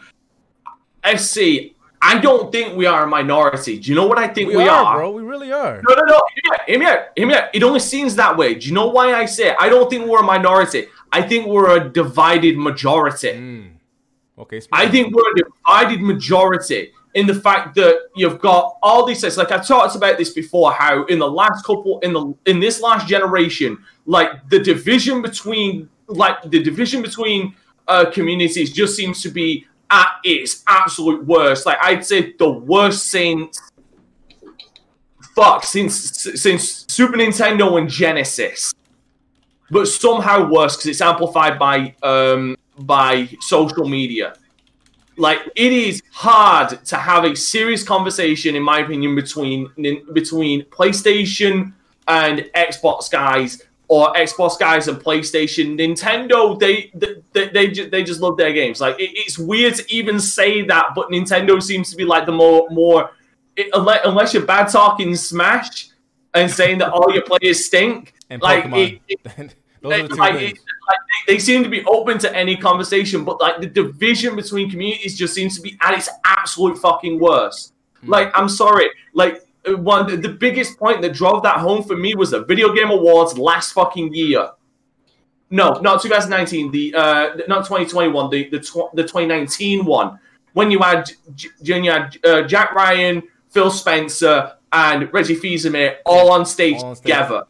FC. 1.04 1.74
I 2.04 2.18
don't 2.18 2.52
think 2.52 2.76
we 2.76 2.88
are 2.88 3.04
a 3.04 3.08
minority. 3.08 3.78
Do 3.78 3.90
you 3.90 3.96
know 3.96 4.08
what 4.08 4.18
I 4.18 4.28
think 4.28 4.48
we, 4.50 4.56
we, 4.58 4.64
are, 4.68 4.84
are? 4.86 4.98
bro. 4.98 5.12
We 5.12 5.22
really 5.22 5.52
are. 5.52 5.84
No, 5.88 5.94
no, 5.94 6.02
no. 6.08 6.22
Hear 6.34 6.50
me 6.50 6.56
out. 6.56 6.60
Hear 6.68 6.80
me 6.80 6.86
out. 6.88 7.00
Hear 7.16 7.28
me 7.28 7.34
out. 7.36 7.44
It 7.54 7.62
only 7.62 7.80
seems 7.80 8.16
that 8.16 8.36
way. 8.36 8.56
Do 8.56 8.68
you 8.68 8.74
know 8.74 8.88
why 8.88 9.14
I 9.14 9.26
say 9.26 9.50
it? 9.50 9.56
I 9.60 9.70
don't 9.70 9.88
think 9.88 10.08
we're 10.08 10.22
a 10.22 10.24
minority. 10.24 10.88
I 11.12 11.22
think 11.22 11.48
we're 11.48 11.78
a 11.78 11.90
divided 11.90 12.58
majority. 12.58 13.34
Mm. 13.34 13.72
Okay. 14.40 14.62
I 14.72 14.88
think 14.88 15.14
we're 15.16 15.32
a 15.32 15.36
divided 15.36 16.02
majority 16.02 16.92
in 17.14 17.28
the 17.28 17.36
fact 17.36 17.76
that 17.76 18.10
you've 18.16 18.40
got 18.40 18.78
all 18.82 19.06
these 19.06 19.22
things. 19.22 19.38
Like 19.38 19.52
I 19.52 19.60
talked 19.60 19.96
about 19.96 20.18
this 20.18 20.32
before, 20.32 20.72
how 20.72 21.06
in 21.06 21.20
the 21.20 21.30
last 21.30 21.66
couple, 21.66 22.00
in 22.00 22.14
the 22.14 22.34
in 22.46 22.60
this 22.60 22.82
last 22.82 23.08
generation, 23.08 23.78
like 24.06 24.50
the 24.50 24.60
division 24.60 25.22
between, 25.22 25.90
like 26.08 26.42
the 26.50 26.64
division 26.64 27.02
between 27.02 27.56
uh, 27.88 28.10
communities 28.12 28.72
just 28.72 28.96
seems 28.96 29.22
to 29.22 29.30
be 29.30 29.66
at 29.90 30.08
its 30.24 30.64
absolute 30.68 31.26
worst. 31.26 31.66
Like 31.66 31.78
I'd 31.82 32.06
say 32.06 32.34
the 32.40 32.50
worst 32.50 33.08
since 33.08 33.60
fuck 35.36 35.64
since 35.64 35.96
since 36.42 36.86
Super 36.88 37.18
Nintendo 37.18 37.78
and 37.78 37.90
Genesis, 37.90 38.74
but 39.72 39.88
somehow 39.88 40.48
worse 40.48 40.76
because 40.76 40.88
it's 40.88 41.02
amplified 41.02 41.58
by 41.58 41.96
um 42.04 42.56
by 42.78 43.30
social 43.40 43.88
media. 43.88 44.36
Like 45.18 45.40
it 45.56 45.74
is 45.74 46.02
hard 46.12 46.84
to 46.86 46.96
have 46.98 47.24
a 47.24 47.36
serious 47.36 47.84
conversation, 47.84 48.56
in 48.56 48.64
my 48.64 48.80
opinion, 48.80 49.16
between 49.16 49.70
between 50.14 50.66
PlayStation 50.66 51.74
and 52.08 52.50
Xbox 52.56 53.10
guys, 53.12 53.62
or 53.88 54.14
Xbox 54.14 54.58
guys 54.58 54.88
and 54.88 54.98
PlayStation. 54.98 55.78
Nintendo, 55.78 56.58
they 56.60 56.92
they 56.94 57.50
they, 57.50 57.68
just, 57.68 57.92
they 57.92 58.04
just 58.04 58.22
love 58.22 58.38
their 58.38 58.54
games. 58.54 58.80
Like 58.82 59.00
it, 59.00 59.12
it's 59.14 59.38
weird 59.38 59.76
to 59.76 59.94
even 59.94 60.20
say 60.20 60.64
that, 60.64 60.90
but 60.96 61.10
Nintendo 61.10 61.62
seems 61.62 61.90
to 61.92 61.96
be 61.96 62.06
like 62.06 62.26
the 62.26 62.32
more 62.32 62.68
more 62.70 63.12
it, 63.56 63.70
unless, 63.74 64.00
unless 64.06 64.34
you're 64.34 64.46
bad 64.46 64.70
talking 64.70 65.16
Smash 65.16 65.90
and 66.34 66.50
saying 66.50 66.78
that 66.80 66.90
all 66.92 67.12
your 67.14 67.24
players 67.24 67.66
stink. 67.66 68.14
And 68.30 68.42
like 68.42 68.64
Pokemon. 68.64 69.02
it, 69.10 69.56
Those 69.82 69.94
are 69.94 70.04
the 70.04 70.10
two 70.10 70.16
like, 70.16 70.36
things. 70.36 70.60
like, 70.60 70.98
they, 71.28 71.34
they 71.34 71.40
seem 71.40 71.64
to 71.64 71.70
be 71.70 71.84
open 71.86 72.18
to 72.20 72.36
any 72.36 72.56
conversation, 72.56 73.26
but 73.26 73.42
like 73.42 73.62
the 73.62 73.68
division 73.68 74.36
between 74.36 74.70
communities 74.70 75.18
just 75.18 75.34
seems 75.34 75.56
to 75.56 75.62
be 75.62 75.78
at 75.82 75.98
its 75.98 76.10
absolute 76.24 76.78
fucking 76.78 77.20
worst. 77.20 77.74
Hmm. 78.02 78.10
Like, 78.10 78.32
I'm 78.38 78.50
sorry, 78.50 78.90
like 79.14 79.46
one 79.66 80.08
the, 80.08 80.18
the 80.18 80.30
biggest 80.30 80.78
point 80.78 81.02
that 81.02 81.14
drove 81.14 81.44
that 81.44 81.58
home 81.58 81.84
for 81.84 81.96
me 81.96 82.16
was 82.16 82.32
the 82.32 82.44
Video 82.44 82.74
Game 82.74 82.90
Awards 82.90 83.38
last 83.38 83.74
fucking 83.74 84.14
year. 84.14 84.50
No, 85.50 85.74
not 85.82 86.02
2019. 86.02 86.72
The 86.72 86.96
uh, 86.96 87.36
not 87.48 87.66
2021. 87.66 88.30
The 88.30 88.50
the 88.50 88.60
tw- 88.60 88.94
the 88.94 89.04
2019 89.04 89.86
one 89.86 90.20
when 90.54 90.72
you 90.72 90.80
had 90.80 91.12
J- 91.36 91.50
you 91.62 91.92
had 91.92 92.18
uh, 92.24 92.42
Jack 92.44 92.74
Ryan, 92.74 93.24
Phil 93.50 93.70
Spencer, 93.70 94.54
and 94.72 95.12
Reggie 95.14 95.36
Fils-Aimé 95.36 95.98
all 96.06 96.32
on 96.32 96.46
stage 96.46 96.76
All 96.78 96.86
on 96.86 96.96
stage. 96.96 97.04
together. 97.04 97.44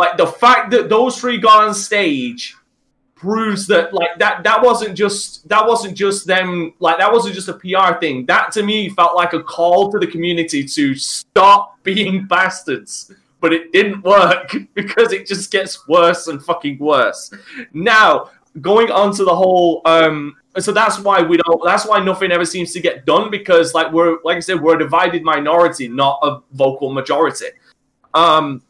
Like 0.00 0.16
the 0.16 0.26
fact 0.26 0.70
that 0.70 0.88
those 0.88 1.20
three 1.20 1.36
got 1.36 1.62
on 1.62 1.74
stage 1.74 2.56
proves 3.14 3.66
that 3.66 3.92
like 3.92 4.18
that 4.18 4.42
that 4.42 4.62
wasn't 4.62 4.96
just 4.96 5.46
that 5.46 5.66
wasn't 5.66 5.94
just 5.94 6.26
them 6.26 6.72
like 6.78 6.96
that 6.96 7.12
wasn't 7.12 7.34
just 7.34 7.48
a 7.48 7.52
PR 7.52 8.00
thing. 8.00 8.24
That 8.24 8.50
to 8.52 8.62
me 8.62 8.88
felt 8.88 9.14
like 9.14 9.34
a 9.34 9.42
call 9.42 9.92
to 9.92 9.98
the 9.98 10.06
community 10.06 10.64
to 10.64 10.94
stop 10.94 11.82
being 11.82 12.26
bastards. 12.30 13.12
But 13.42 13.52
it 13.52 13.72
didn't 13.72 14.02
work 14.02 14.56
because 14.74 15.12
it 15.12 15.26
just 15.26 15.50
gets 15.50 15.86
worse 15.86 16.28
and 16.28 16.42
fucking 16.42 16.78
worse. 16.78 17.30
Now, 17.74 18.30
going 18.62 18.90
on 18.90 19.14
to 19.16 19.24
the 19.24 19.36
whole 19.36 19.82
um 19.84 20.34
so 20.58 20.72
that's 20.72 20.98
why 20.98 21.20
we 21.20 21.36
don't 21.36 21.62
that's 21.62 21.84
why 21.84 22.02
nothing 22.02 22.32
ever 22.32 22.46
seems 22.46 22.72
to 22.72 22.80
get 22.80 23.04
done 23.04 23.30
because 23.30 23.74
like 23.74 23.92
we're 23.92 24.16
like 24.24 24.38
I 24.38 24.40
said, 24.40 24.62
we're 24.62 24.76
a 24.76 24.78
divided 24.78 25.24
minority, 25.24 25.88
not 25.88 26.20
a 26.22 26.38
vocal 26.52 26.90
majority. 26.90 27.48
Um 28.14 28.62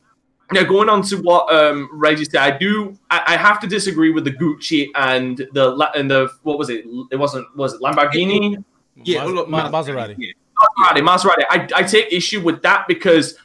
now 0.53 0.65
going 0.65 0.89
on 0.89 1.03
to 1.03 1.17
what 1.17 1.53
um 1.55 1.89
Reggie 1.93 2.25
said, 2.25 2.41
I 2.41 2.57
do 2.57 2.99
I, 3.11 3.23
I 3.29 3.37
have 3.37 3.61
to 3.61 3.67
disagree 3.67 4.11
with 4.11 4.25
the 4.25 4.33
Gucci 4.33 4.89
and 4.95 5.37
the 5.53 5.91
and 5.95 6.11
the 6.11 6.29
what 6.43 6.59
was 6.59 6.71
it? 6.71 6.85
It 7.11 7.17
wasn't 7.17 7.47
was 7.57 7.75
it 7.75 7.81
Lamborghini? 7.81 8.63
Yeah, 8.97 9.25
Mas- 9.25 9.35
look, 9.35 9.49
Ma- 9.49 9.71
Ma- 9.71 9.83
Maserati. 9.83 10.17
Maserati, 10.79 11.01
Maserati. 11.01 11.45
I, 11.49 11.69
I 11.75 11.83
take 11.83 12.13
issue 12.13 12.41
with 12.41 12.63
that 12.63 12.87
because 12.87 13.37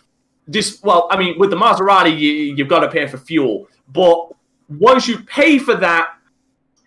this. 0.48 0.80
Well, 0.84 1.08
I 1.12 1.18
mean, 1.18 1.40
with 1.40 1.50
the 1.50 1.56
Maserati, 1.56 2.18
you, 2.18 2.32
you've 2.56 2.68
got 2.68 2.82
to 2.82 2.90
pay 2.90 3.08
for 3.08 3.18
fuel, 3.18 3.68
but 3.94 4.30
once 4.68 5.08
you 5.08 5.20
pay 5.20 5.58
for 5.60 5.76
that, 5.76 6.16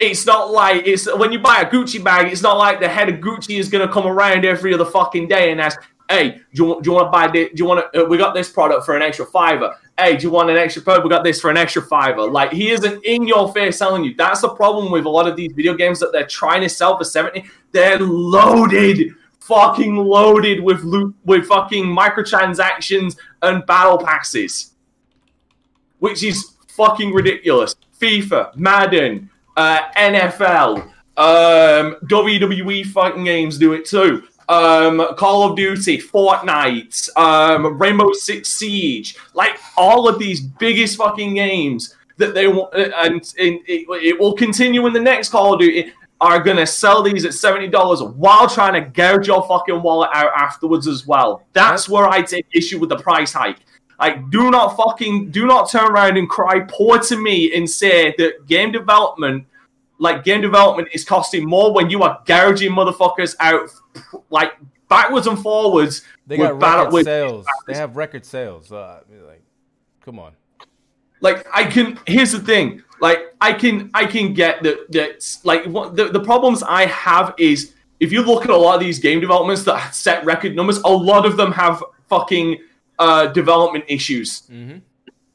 it's 0.01 0.27
not 0.27 0.51
like 0.51 0.87
it's 0.87 1.13
when 1.17 1.33
you 1.33 1.39
buy 1.39 1.61
a 1.61 1.67
Gucci 1.69 2.03
bag. 2.03 2.31
It's 2.31 2.43
not 2.43 2.57
like 2.59 2.81
the 2.81 2.89
head 2.89 3.09
of 3.09 3.17
Gucci 3.17 3.59
is 3.59 3.69
gonna 3.69 3.91
come 3.91 4.07
around 4.07 4.45
every 4.45 4.75
other 4.75 4.85
fucking 4.85 5.29
day 5.29 5.51
and 5.51 5.61
ask, 5.61 5.81
"Hey, 6.09 6.31
do 6.33 6.41
you, 6.53 6.65
want- 6.65 6.83
do 6.85 6.91
you 6.91 6.95
want 6.95 7.07
to 7.07 7.11
buy 7.11 7.29
this? 7.29 7.49
Do 7.51 7.55
you 7.57 7.65
want 7.67 7.93
to? 7.93 8.05
Uh, 8.05 8.07
we 8.07 8.17
got 8.19 8.35
this 8.35 8.49
product 8.51 8.85
for 8.85 8.97
an 8.97 9.03
extra 9.03 9.27
fiver. 9.27 9.75
Hey, 9.99 10.17
do 10.17 10.23
you 10.25 10.31
want 10.31 10.49
an 10.51 10.57
extra 10.57 10.83
product? 10.83 11.05
We 11.05 11.11
got 11.11 11.25
this 11.25 11.41
for 11.41 11.51
an 11.51 11.57
extra 11.57 11.83
fiver." 11.83 12.29
Like 12.31 12.53
he 12.53 12.71
isn't 12.71 13.05
in 13.05 13.27
your 13.27 13.53
face 13.53 13.79
telling 13.79 14.05
you. 14.05 14.15
That's 14.15 14.41
the 14.41 14.51
problem 14.51 14.91
with 14.93 15.05
a 15.05 15.11
lot 15.11 15.29
of 15.29 15.37
these 15.37 15.53
video 15.53 15.75
games 15.75 15.99
that 16.01 16.13
they're 16.13 16.27
trying 16.27 16.63
to 16.63 16.69
sell 16.69 16.97
for 16.99 17.05
seventy. 17.05 17.45
They're 17.73 17.99
loaded 17.99 19.15
fucking 19.41 19.97
loaded 19.97 20.61
with 20.63 20.83
loot 20.85 21.15
with 21.25 21.47
fucking 21.47 21.85
microtransactions 21.85 23.17
and 23.43 23.65
battle 23.67 23.99
passes, 23.99 24.75
which 25.99 26.23
is 26.23 26.53
fucking 26.69 27.13
ridiculous. 27.13 27.75
FIFA, 27.99 28.55
Madden, 28.57 29.31
uh, 29.57 29.81
NFL, 29.97 30.83
um, 31.17 31.97
WWE 32.07 32.87
fucking 32.87 33.25
games 33.25 33.59
do 33.59 33.73
it 33.73 33.85
too. 33.85 34.23
Um, 34.49 35.15
Call 35.17 35.51
of 35.51 35.57
Duty, 35.57 35.99
Fortnite, 35.99 37.15
um, 37.17 37.79
Rainbow 37.79 38.13
Six 38.13 38.49
Siege, 38.49 39.17
like 39.35 39.59
all 39.77 40.09
of 40.09 40.19
these 40.19 40.41
biggest 40.41 40.97
fucking 40.97 41.35
games 41.35 41.95
that 42.17 42.33
they 42.33 42.49
want, 42.49 42.75
and, 42.75 43.15
and 43.39 43.61
it, 43.67 43.87
it 43.91 44.19
will 44.19 44.33
continue 44.33 44.87
in 44.87 44.95
the 44.95 45.01
next 45.01 45.29
Call 45.29 45.55
of 45.55 45.61
Duty 45.61 45.93
are 46.21 46.43
gonna 46.43 46.67
sell 46.67 47.03
these 47.03 47.25
at 47.25 47.35
seventy 47.35 47.69
dollars 47.69 48.03
while 48.03 48.49
trying 48.49 48.75
to 48.75 48.91
gouge 48.91 49.29
your 49.29 49.47
fucking 49.47 49.83
wallet 49.83 50.11
out 50.13 50.33
afterwards 50.37 50.87
as 50.89 51.07
well. 51.07 51.47
That's 51.53 51.89
where 51.89 52.09
I 52.09 52.23
take 52.23 52.47
issue 52.53 52.79
with 52.79 52.89
the 52.89 52.97
price 52.97 53.33
hike. 53.33 53.61
Like, 54.01 54.31
do 54.31 54.51
not 54.51 54.77
fucking 54.77 55.31
do 55.31 55.47
not 55.47 55.71
turn 55.71 55.91
around 55.91 56.17
and 56.17 56.29
cry 56.29 56.61
poor 56.69 56.99
to 56.99 57.17
me 57.17 57.55
and 57.55 57.69
say 57.69 58.15
that 58.19 58.47
game 58.47 58.73
development, 58.73 59.47
like 59.99 60.25
game 60.25 60.41
development, 60.41 60.89
is 60.93 61.05
costing 61.05 61.45
more 61.49 61.73
when 61.73 61.91
you 61.91 62.03
are 62.03 62.21
gouging 62.27 62.73
motherfuckers 62.73 63.35
out 63.41 63.71
like 64.31 64.53
backwards 64.89 65.27
and 65.27 65.39
forwards. 65.39 66.03
They 66.27 66.37
got 66.37 66.61
record 66.61 66.93
with- 66.93 67.05
sales. 67.07 67.47
They 67.67 67.75
have 67.75 67.97
record 67.97 68.25
sales. 68.25 68.71
Uh, 68.73 69.01
like, 69.27 69.43
come 70.01 70.19
on. 70.19 70.33
like 71.21 71.47
I 71.53 71.65
can 71.65 71.99
here's 72.07 72.33
the 72.33 72.39
thing 72.41 72.83
like 73.01 73.19
I 73.41 73.53
can 73.53 73.91
I 73.95 74.07
can 74.07 74.35
get 74.35 74.63
that 74.63 74.91
that 74.93 75.39
like 75.45 75.65
what 75.67 75.97
the, 75.97 76.05
the 76.09 76.21
problems 76.21 76.63
I 76.63 76.87
have 76.87 77.35
is 77.39 77.75
if 78.01 78.13
you 78.13 78.23
look 78.23 78.45
at 78.45 78.51
a 78.51 78.57
lot 78.57 78.75
of 78.77 78.81
these 78.81 78.99
game 79.01 79.21
developments 79.21 79.65
that 79.65 79.95
set 79.95 80.25
record 80.25 80.55
numbers 80.55 80.79
a 80.79 80.89
lot 80.89 81.27
of 81.27 81.37
them 81.37 81.51
have 81.53 81.83
fucking 82.09 82.59
uh 82.99 83.27
development 83.27 83.85
issues 83.89 84.43
Mhm. 84.51 84.81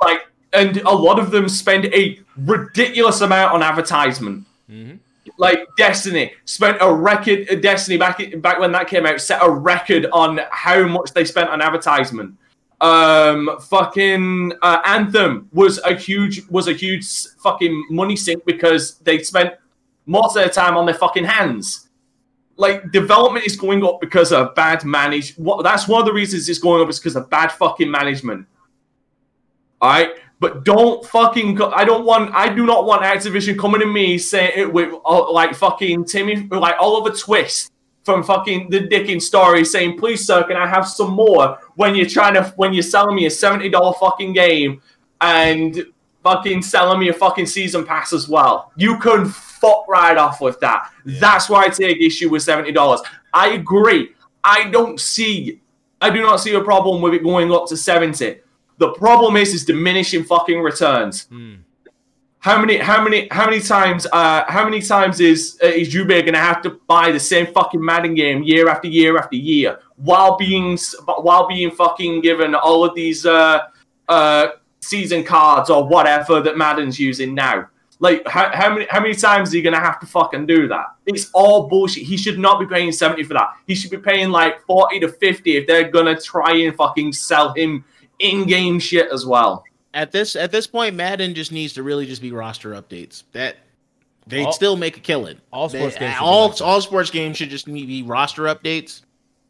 like 0.01 0.21
and 0.53 0.77
a 0.77 0.91
lot 1.07 1.19
of 1.19 1.31
them 1.31 1.47
spend 1.49 1.85
a 1.87 2.19
ridiculous 2.37 3.21
amount 3.21 3.53
on 3.53 3.61
advertisement 3.61 4.45
Mhm. 4.71 4.99
Like 5.37 5.67
Destiny 5.77 6.33
spent 6.45 6.77
a 6.81 6.93
record 6.93 7.61
Destiny 7.61 7.97
back 7.97 8.19
back 8.41 8.59
when 8.59 8.71
that 8.71 8.87
came 8.87 9.05
out 9.05 9.19
set 9.19 9.41
a 9.41 9.49
record 9.49 10.07
on 10.11 10.39
how 10.51 10.85
much 10.87 11.13
they 11.13 11.25
spent 11.25 11.49
on 11.49 11.61
advertisement. 11.61 12.37
Um 12.81 13.57
fucking 13.61 14.53
uh, 14.61 14.81
Anthem 14.85 15.49
was 15.53 15.79
a 15.79 15.95
huge 15.95 16.47
was 16.49 16.67
a 16.67 16.73
huge 16.73 17.05
fucking 17.41 17.87
money 17.89 18.15
sink 18.15 18.43
because 18.45 18.97
they 18.99 19.19
spent 19.23 19.53
most 20.05 20.35
of 20.35 20.43
their 20.43 20.49
time 20.49 20.77
on 20.77 20.85
their 20.85 20.95
fucking 20.95 21.23
hands. 21.23 21.89
Like 22.55 22.91
development 22.91 23.47
is 23.47 23.55
going 23.55 23.83
up 23.83 23.99
because 24.01 24.31
of 24.31 24.53
bad 24.53 24.83
manage 24.83 25.35
what 25.37 25.63
that's 25.63 25.87
one 25.87 26.01
of 26.01 26.05
the 26.05 26.13
reasons 26.13 26.47
it's 26.47 26.59
going 26.59 26.81
up 26.81 26.89
is 26.89 26.99
because 26.99 27.15
of 27.15 27.29
bad 27.29 27.51
fucking 27.51 27.89
management. 27.89 28.45
All 29.81 29.89
right 29.89 30.11
but 30.43 30.65
don't 30.65 31.05
fucking 31.05 31.59
i 31.61 31.85
don't 31.85 32.05
want 32.05 32.29
i 32.35 32.53
do 32.53 32.65
not 32.65 32.85
want 32.85 33.01
activision 33.01 33.57
coming 33.57 33.79
to 33.79 33.87
me 33.87 34.17
saying 34.17 34.51
it 34.55 34.73
with 34.73 34.93
uh, 35.05 35.31
like 35.31 35.55
fucking 35.55 36.03
timmy 36.03 36.35
like 36.51 36.75
oliver 36.79 37.15
twist 37.15 37.71
from 38.03 38.21
fucking 38.21 38.69
the 38.69 38.81
Dickens 38.81 39.25
story 39.25 39.63
saying, 39.63 39.97
please 39.97 40.25
sir, 40.27 40.43
can 40.43 40.57
I 40.57 40.67
have 40.67 40.85
some 40.87 41.11
more 41.11 41.57
when 41.75 41.95
you're 41.95 42.09
trying 42.09 42.33
to 42.33 42.43
when 42.57 42.73
you're 42.73 42.83
selling 42.83 43.15
me 43.15 43.25
a 43.25 43.29
$70 43.29 43.97
fucking 43.97 44.33
game 44.33 44.81
and 45.21 45.85
fucking 46.21 46.61
selling 46.61 46.99
me 46.99 47.09
a 47.09 47.13
fucking 47.13 47.45
season 47.45 47.85
pass 47.85 48.13
as 48.13 48.27
well. 48.27 48.71
You 48.75 48.97
can 48.99 49.25
fuck 49.25 49.87
right 49.87 50.17
off 50.17 50.41
with 50.41 50.59
that. 50.59 50.91
That's 51.05 51.49
why 51.49 51.63
I 51.65 51.69
take 51.69 52.01
issue 52.01 52.29
with 52.29 52.45
$70. 52.45 52.99
I 53.33 53.51
agree. 53.51 54.13
I 54.43 54.69
don't 54.69 54.99
see 54.99 55.61
I 56.01 56.09
do 56.09 56.21
not 56.21 56.41
see 56.41 56.53
a 56.53 56.61
problem 56.61 57.01
with 57.01 57.13
it 57.13 57.23
going 57.23 57.49
up 57.53 57.67
to 57.67 57.77
70. 57.77 58.41
The 58.83 58.91
problem 58.91 59.37
is 59.37 59.53
is 59.53 59.63
diminishing 59.63 60.25
fucking 60.25 60.59
returns. 60.59 61.23
Hmm. 61.27 61.53
How 62.39 62.59
many, 62.59 62.75
how 62.75 63.01
many, 63.01 63.29
how 63.31 63.45
many 63.45 63.61
times, 63.61 64.05
uh, 64.11 64.43
how 64.49 64.65
many 64.65 64.81
times 64.81 65.21
is 65.21 65.57
uh, 65.63 65.67
is 65.67 65.87
Jube 65.87 66.09
gonna 66.25 66.37
have 66.37 66.61
to 66.63 66.71
buy 66.85 67.09
the 67.09 67.19
same 67.19 67.47
fucking 67.53 67.81
Madden 67.81 68.13
game 68.13 68.43
year 68.43 68.67
after 68.67 68.89
year 68.89 69.17
after 69.17 69.37
year 69.37 69.79
while 69.95 70.35
being 70.35 70.77
while 71.05 71.47
being 71.47 71.71
fucking 71.71 72.19
given 72.19 72.55
all 72.55 72.83
of 72.83 72.93
these 72.93 73.25
uh, 73.25 73.59
uh, 74.09 74.47
season 74.81 75.23
cards 75.23 75.69
or 75.69 75.87
whatever 75.87 76.41
that 76.41 76.57
Madden's 76.57 76.99
using 76.99 77.33
now? 77.33 77.69
Like 78.01 78.27
how, 78.27 78.51
how 78.53 78.73
many 78.73 78.85
how 78.89 78.99
many 78.99 79.15
times 79.15 79.53
are 79.53 79.57
you 79.57 79.63
gonna 79.63 79.79
have 79.79 80.01
to 80.01 80.05
fucking 80.05 80.45
do 80.45 80.67
that? 80.67 80.87
It's 81.05 81.31
all 81.33 81.69
bullshit. 81.69 82.03
He 82.03 82.17
should 82.17 82.37
not 82.37 82.59
be 82.59 82.65
paying 82.65 82.91
seventy 82.91 83.23
for 83.23 83.35
that. 83.35 83.51
He 83.65 83.75
should 83.75 83.91
be 83.91 83.97
paying 84.11 84.29
like 84.29 84.61
forty 84.65 84.99
to 84.99 85.07
fifty 85.07 85.55
if 85.55 85.67
they're 85.67 85.89
gonna 85.89 86.19
try 86.19 86.53
and 86.65 86.75
fucking 86.75 87.13
sell 87.13 87.53
him 87.53 87.85
in-game 88.23 88.79
shit 88.79 89.11
as 89.11 89.25
well. 89.25 89.63
At 89.93 90.11
this 90.11 90.35
at 90.35 90.51
this 90.51 90.65
point, 90.65 90.95
Madden 90.95 91.35
just 91.35 91.51
needs 91.51 91.73
to 91.73 91.83
really 91.83 92.05
just 92.07 92.21
be 92.21 92.31
roster 92.31 92.71
updates. 92.71 93.23
That 93.33 93.57
they'd 94.25 94.45
All- 94.45 94.51
still 94.53 94.75
make 94.75 94.97
a 94.97 94.99
killing. 95.01 95.39
all 95.51 95.69
sports 95.69 95.93
They- 95.95 95.99
games 95.99 96.15
should 96.15 96.23
all 96.23 96.47
like 96.49 96.61
all 96.61 96.81
sports 96.81 97.09
games 97.11 97.37
should 97.37 97.49
just 97.49 97.65
be 97.71 98.01
roster 98.01 98.43
updates 98.43 99.01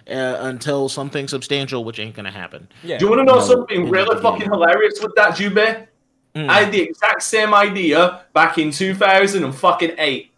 uh, 0.09 0.37
until 0.41 0.89
something 0.89 1.29
substantial, 1.29 1.85
which 1.85 1.97
ain't 1.99 2.13
gonna 2.15 2.31
happen. 2.31 2.67
Yeah. 2.83 2.97
Do 2.97 3.05
you 3.05 3.09
want 3.11 3.21
to 3.21 3.25
know 3.25 3.39
No, 3.39 3.45
something 3.45 3.89
really 3.89 4.21
fucking 4.21 4.49
hilarious 4.49 4.99
with 5.01 5.15
that, 5.15 5.37
Jube? 5.37 5.87
Mm. 6.35 6.49
I 6.49 6.61
had 6.63 6.73
the 6.73 6.81
exact 6.81 7.21
same 7.23 7.53
idea 7.53 8.21
back 8.33 8.57
in 8.57 8.71
2000 8.71 9.43
and 9.45 9.55
fucking 9.55 9.91
eight. 9.99 10.31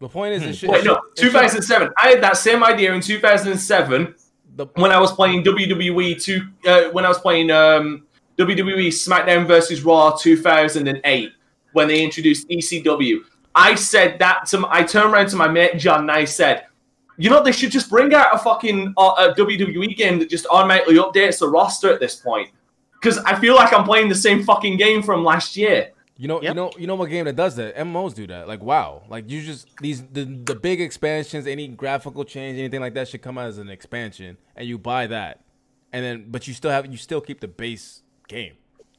The 0.00 0.08
point 0.08 0.34
is, 0.34 0.42
it 0.44 0.54
should, 0.56 0.68
Wait, 0.68 0.84
no, 0.84 0.92
should- 0.94 0.98
it 1.16 1.18
should- 1.18 1.32
2007. 1.32 1.90
I 1.96 2.08
had 2.10 2.22
that 2.22 2.36
same 2.36 2.62
idea 2.62 2.92
in 2.92 3.00
2007 3.00 4.14
the, 4.56 4.66
when 4.74 4.90
I 4.90 4.98
was 4.98 5.12
playing 5.12 5.44
WWE 5.44 6.22
two. 6.22 6.48
Uh, 6.66 6.90
when 6.90 7.04
I 7.04 7.08
was 7.08 7.18
playing 7.18 7.50
um, 7.50 8.06
WWE 8.38 8.88
SmackDown 8.88 9.46
versus 9.46 9.82
Raw 9.82 10.12
2008 10.12 11.32
when 11.72 11.88
they 11.88 12.02
introduced 12.02 12.48
ECW. 12.48 13.20
I 13.54 13.74
said 13.74 14.18
that 14.18 14.46
to. 14.46 14.58
m- 14.58 14.66
I 14.68 14.82
turned 14.82 15.12
around 15.12 15.28
to 15.28 15.36
my 15.36 15.48
mate 15.48 15.78
John 15.78 16.00
and 16.00 16.10
I 16.10 16.24
said, 16.24 16.66
"You 17.18 17.30
know, 17.30 17.42
they 17.42 17.52
should 17.52 17.70
just 17.70 17.90
bring 17.90 18.14
out 18.14 18.34
a 18.34 18.38
fucking 18.38 18.94
uh, 18.96 19.14
a 19.30 19.34
WWE 19.34 19.96
game 19.96 20.18
that 20.18 20.30
just 20.30 20.46
automatically 20.50 20.96
updates 20.96 21.38
the 21.40 21.48
roster 21.48 21.92
at 21.92 22.00
this 22.00 22.16
point." 22.16 22.50
Because 22.94 23.18
I 23.18 23.38
feel 23.38 23.54
like 23.56 23.72
I'm 23.72 23.84
playing 23.84 24.08
the 24.08 24.14
same 24.14 24.44
fucking 24.44 24.76
game 24.76 25.02
from 25.02 25.24
last 25.24 25.56
year. 25.56 25.90
You 26.18 26.28
know, 26.28 26.42
you 26.42 26.52
know, 26.54 26.70
you 26.78 26.86
know 26.86 26.94
what 26.94 27.08
game 27.10 27.24
that 27.24 27.36
does 27.36 27.56
that? 27.56 27.74
MMOs 27.76 28.14
do 28.14 28.26
that. 28.26 28.46
Like 28.46 28.62
WoW. 28.62 29.02
Like 29.08 29.30
you 29.30 29.42
just 29.42 29.66
these 29.80 30.02
the 30.02 30.24
the 30.24 30.54
big 30.54 30.80
expansions, 30.80 31.46
any 31.46 31.68
graphical 31.68 32.24
change, 32.24 32.58
anything 32.58 32.80
like 32.80 32.94
that 32.94 33.08
should 33.08 33.22
come 33.22 33.38
out 33.38 33.46
as 33.48 33.58
an 33.58 33.70
expansion, 33.70 34.36
and 34.54 34.68
you 34.68 34.78
buy 34.78 35.06
that, 35.06 35.40
and 35.92 36.04
then 36.04 36.26
but 36.28 36.46
you 36.46 36.54
still 36.54 36.70
have 36.70 36.86
you 36.90 36.96
still 36.98 37.20
keep 37.20 37.40
the 37.40 37.48
base 37.48 38.02
game. 38.28 38.54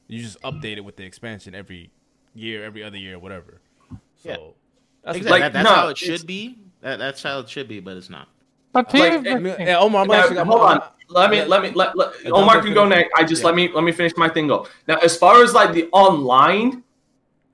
You 0.07 0.22
just 0.22 0.41
update 0.41 0.77
it 0.77 0.81
with 0.84 0.98
the 0.98 1.03
expansion 1.03 1.53
every 1.56 1.91
year, 2.34 2.64
every 2.65 2.84
other 2.84 2.98
year, 2.98 3.18
whatever. 3.19 3.61
So 4.15 4.30
Yeah. 4.30 4.38
that's 5.03 5.18
Exactly. 5.18 5.31
Like, 5.41 5.41
that, 5.41 5.53
that's 5.53 5.69
no, 5.69 5.76
how 5.76 5.88
it 5.90 5.98
should 5.98 6.26
be. 6.27 6.60
That, 6.81 6.98
that's 6.98 7.22
how 7.23 7.40
it 7.40 7.49
should 7.49 7.68
be, 7.68 7.80
but 7.80 7.95
it's 7.95 8.10
not. 8.10 8.27
But 8.73 8.91
Like, 8.94 9.11
here's 9.11 9.14
I 9.27 9.34
the 9.35 9.40
mean, 9.40 9.56
thing. 9.56 9.68
yeah, 9.68 9.80
Omar, 9.80 10.02
I'm 10.02 10.07
Now, 10.07 10.14
actually, 10.15 10.40
I'm, 10.40 10.48
hold 10.48 10.61
I'm- 10.61 10.81
on. 10.81 10.88
Let 11.10 11.30
me 11.30 11.44
let 11.45 11.61
me 11.61 11.69
let, 11.72 11.95
let 11.95 12.14
Omar 12.26 12.61
can 12.61 12.73
go 12.73 12.88
next. 12.88 13.11
I 13.15 13.23
just 13.23 13.41
Yeah. 13.44 13.48
let 13.48 13.56
me 13.56 13.69
let 13.72 13.84
me 13.84 13.91
finish 13.91 14.14
my 14.18 14.27
thing 14.30 14.52
up. 14.52 14.68
Now, 14.88 14.98
as 14.98 15.15
far 15.15 15.44
as 15.44 15.53
like 15.53 15.72
the 15.73 15.88
online, 15.91 16.84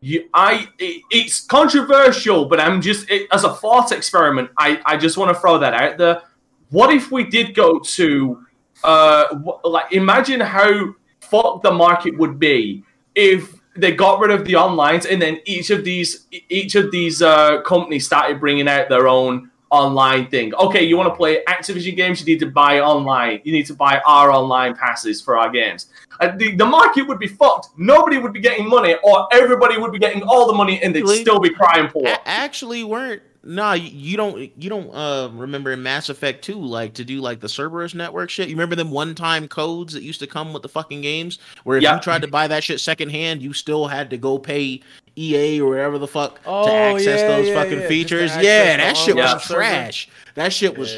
you 0.01 0.29
I 0.33 0.69
it, 0.77 1.01
it's 1.11 1.41
controversial, 1.41 2.45
but 2.45 2.59
I'm 2.59 2.81
just 2.81 3.09
it, 3.09 3.27
as 3.31 3.43
a 3.43 3.53
thought 3.53 3.91
experiment. 3.91 4.49
I 4.57 4.81
I 4.85 4.97
just 4.97 5.17
want 5.17 5.33
to 5.33 5.39
throw 5.39 5.57
that 5.59 5.73
out 5.73 5.97
there. 5.97 6.21
What 6.69 6.93
if 6.93 7.11
we 7.11 7.23
did 7.23 7.55
go 7.55 7.79
to 7.79 8.45
uh 8.83 9.35
wh- 9.35 9.65
like 9.65 9.91
imagine 9.91 10.39
how 10.39 10.93
fucked 11.19 11.63
the 11.63 11.71
market 11.71 12.17
would 12.17 12.39
be 12.39 12.83
if 13.15 13.59
they 13.75 13.91
got 13.91 14.19
rid 14.19 14.31
of 14.31 14.45
the 14.45 14.53
onlines 14.53 15.09
and 15.09 15.21
then 15.21 15.39
each 15.45 15.69
of 15.69 15.83
these 15.83 16.27
each 16.49 16.75
of 16.75 16.91
these 16.91 17.21
uh 17.21 17.61
companies 17.63 18.05
started 18.05 18.39
bringing 18.39 18.67
out 18.67 18.89
their 18.89 19.07
own 19.07 19.48
online 19.71 20.27
thing. 20.29 20.53
Okay, 20.55 20.83
you 20.83 20.97
want 20.97 21.09
to 21.11 21.15
play 21.15 21.43
Activision 21.47 21.95
games, 21.95 22.19
you 22.19 22.25
need 22.25 22.39
to 22.39 22.47
buy 22.47 22.79
online. 22.79 23.41
You 23.43 23.51
need 23.51 23.65
to 23.67 23.73
buy 23.73 24.01
our 24.05 24.31
online 24.31 24.75
passes 24.75 25.21
for 25.21 25.37
our 25.37 25.49
games. 25.49 25.87
Uh, 26.19 26.35
the, 26.35 26.55
the 26.55 26.65
market 26.65 27.03
would 27.07 27.19
be 27.19 27.27
fucked. 27.27 27.69
Nobody 27.77 28.17
would 28.17 28.33
be 28.33 28.39
getting 28.41 28.67
money, 28.67 28.95
or 29.03 29.27
everybody 29.31 29.77
would 29.77 29.91
be 29.91 29.99
getting 29.99 30.23
all 30.23 30.47
the 30.47 30.53
money, 30.53 30.81
and 30.81 30.93
they'd 30.95 31.07
still 31.07 31.39
be 31.39 31.49
crying 31.49 31.87
poor. 31.87 32.07
A- 32.07 32.27
actually, 32.27 32.83
weren't 32.83 33.21
no, 33.41 33.71
you, 33.71 34.17
don't 34.17 34.51
you 34.61 34.69
don't 34.69 34.93
uh 34.93 35.29
remember 35.31 35.71
in 35.71 35.81
Mass 35.81 36.09
Effect 36.09 36.43
2 36.43 36.59
like 36.59 36.93
to 36.95 37.05
do 37.05 37.21
like 37.21 37.39
the 37.39 37.47
Cerberus 37.47 37.95
network 37.95 38.29
shit. 38.29 38.49
You 38.49 38.55
remember 38.55 38.75
them 38.75 38.91
one 38.91 39.15
time 39.15 39.47
codes 39.47 39.93
that 39.93 40.03
used 40.03 40.19
to 40.19 40.27
come 40.27 40.51
with 40.51 40.61
the 40.61 40.67
fucking 40.67 40.99
games 40.99 41.39
where 41.63 41.77
if 41.77 41.83
Yeah. 41.83 41.95
you 41.95 42.01
tried 42.01 42.21
to 42.23 42.27
buy 42.27 42.47
that 42.49 42.65
shit 42.65 42.81
secondhand, 42.81 43.41
you 43.41 43.53
still 43.53 43.87
had 43.87 44.09
to 44.09 44.17
go 44.17 44.37
pay 44.37 44.81
EA 45.19 45.59
or 45.61 45.69
whatever 45.71 45.97
the 45.97 46.07
fuck 46.07 46.39
Oh, 46.45 46.65
to 46.67 46.73
access 46.73 47.19
yeah, 47.21 47.27
those 47.27 47.47
yeah, 47.47 47.53
fucking 47.53 47.81
yeah, 47.81 47.87
features. 47.87 48.31
access 48.31 48.43
Yeah, 48.45 48.77
the 48.77 48.83
that 48.83 48.97
shit 48.97 49.15
was 49.15 49.43
server. 49.43 49.59
trash. 49.59 50.09
That 50.35 50.53
shit 50.53 50.77
was 50.77 50.93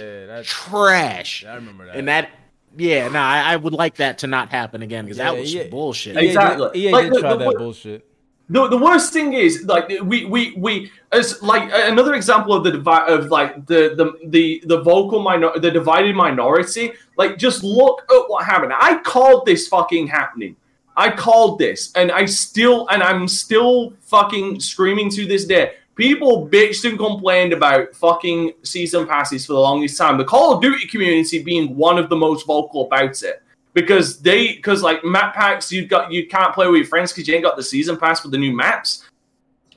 trash. 0.45 1.45
I 1.45 1.55
remember 1.55 1.85
that. 1.87 1.95
And 1.95 2.07
that 2.07 2.29
yeah, 2.77 3.09
no, 3.09 3.19
I, 3.19 3.53
I 3.53 3.55
would 3.57 3.73
like 3.73 3.95
that 3.95 4.19
to 4.19 4.27
not 4.27 4.49
happen 4.49 4.81
again 4.81 5.03
because 5.05 5.17
that 5.17 5.35
was 5.37 5.53
yeah. 5.53 5.67
bullshit. 5.67 6.15
EA 6.15 6.19
did- 6.19 6.27
Exactly. 6.27 6.79
EA 6.87 6.91
Like, 6.91 7.03
did 7.05 7.13
the- 7.15 7.19
try 7.19 7.31
the- 7.33 7.37
that 7.39 7.45
what- 7.47 7.57
bullshit. 7.57 8.07
The, 8.49 8.67
the 8.67 8.77
worst 8.77 9.13
thing 9.13 9.31
is 9.31 9.63
like 9.65 9.87
we 10.03 10.25
we 10.25 10.53
we 10.57 10.91
as 11.13 11.41
like 11.41 11.71
another 11.73 12.15
example 12.15 12.53
of 12.53 12.65
the 12.65 12.71
divide 12.71 13.07
of 13.09 13.27
like 13.27 13.65
the 13.65 13.93
the 13.95 14.27
the 14.27 14.61
the 14.65 14.81
vocal 14.81 15.21
minor 15.21 15.57
the 15.57 15.71
divided 15.71 16.13
minority 16.17 16.91
like 17.15 17.37
just 17.37 17.63
look 17.63 18.01
at 18.11 18.23
what 18.27 18.43
happened 18.43 18.73
i 18.77 18.97
called 19.03 19.45
this 19.45 19.69
fucking 19.69 20.05
happening 20.05 20.57
i 21.01 21.09
called 21.09 21.59
this 21.59 21.91
and 21.95 22.11
i 22.11 22.25
still 22.25 22.87
and 22.89 23.01
i'm 23.01 23.27
still 23.27 23.93
fucking 24.01 24.59
screaming 24.59 25.09
to 25.09 25.25
this 25.25 25.45
day 25.45 25.73
people 25.95 26.47
bitched 26.47 26.87
and 26.87 26.97
complained 26.97 27.53
about 27.53 27.93
fucking 27.95 28.53
season 28.63 29.05
passes 29.07 29.45
for 29.45 29.53
the 29.53 29.59
longest 29.59 29.97
time 29.97 30.17
the 30.17 30.23
call 30.23 30.53
of 30.53 30.61
duty 30.61 30.87
community 30.87 31.43
being 31.43 31.75
one 31.75 31.97
of 31.97 32.09
the 32.09 32.15
most 32.15 32.45
vocal 32.45 32.85
about 32.85 33.21
it 33.23 33.43
because 33.73 34.19
they 34.19 34.53
because 34.53 34.83
like 34.83 35.03
map 35.03 35.33
packs 35.33 35.71
you 35.71 35.85
got 35.85 36.11
you 36.11 36.27
can't 36.27 36.53
play 36.53 36.67
with 36.67 36.77
your 36.77 36.87
friends 36.87 37.11
because 37.11 37.27
you 37.27 37.35
ain't 37.35 37.43
got 37.43 37.55
the 37.55 37.63
season 37.63 37.97
pass 37.97 38.23
with 38.23 38.31
the 38.31 38.37
new 38.37 38.55
maps. 38.55 39.05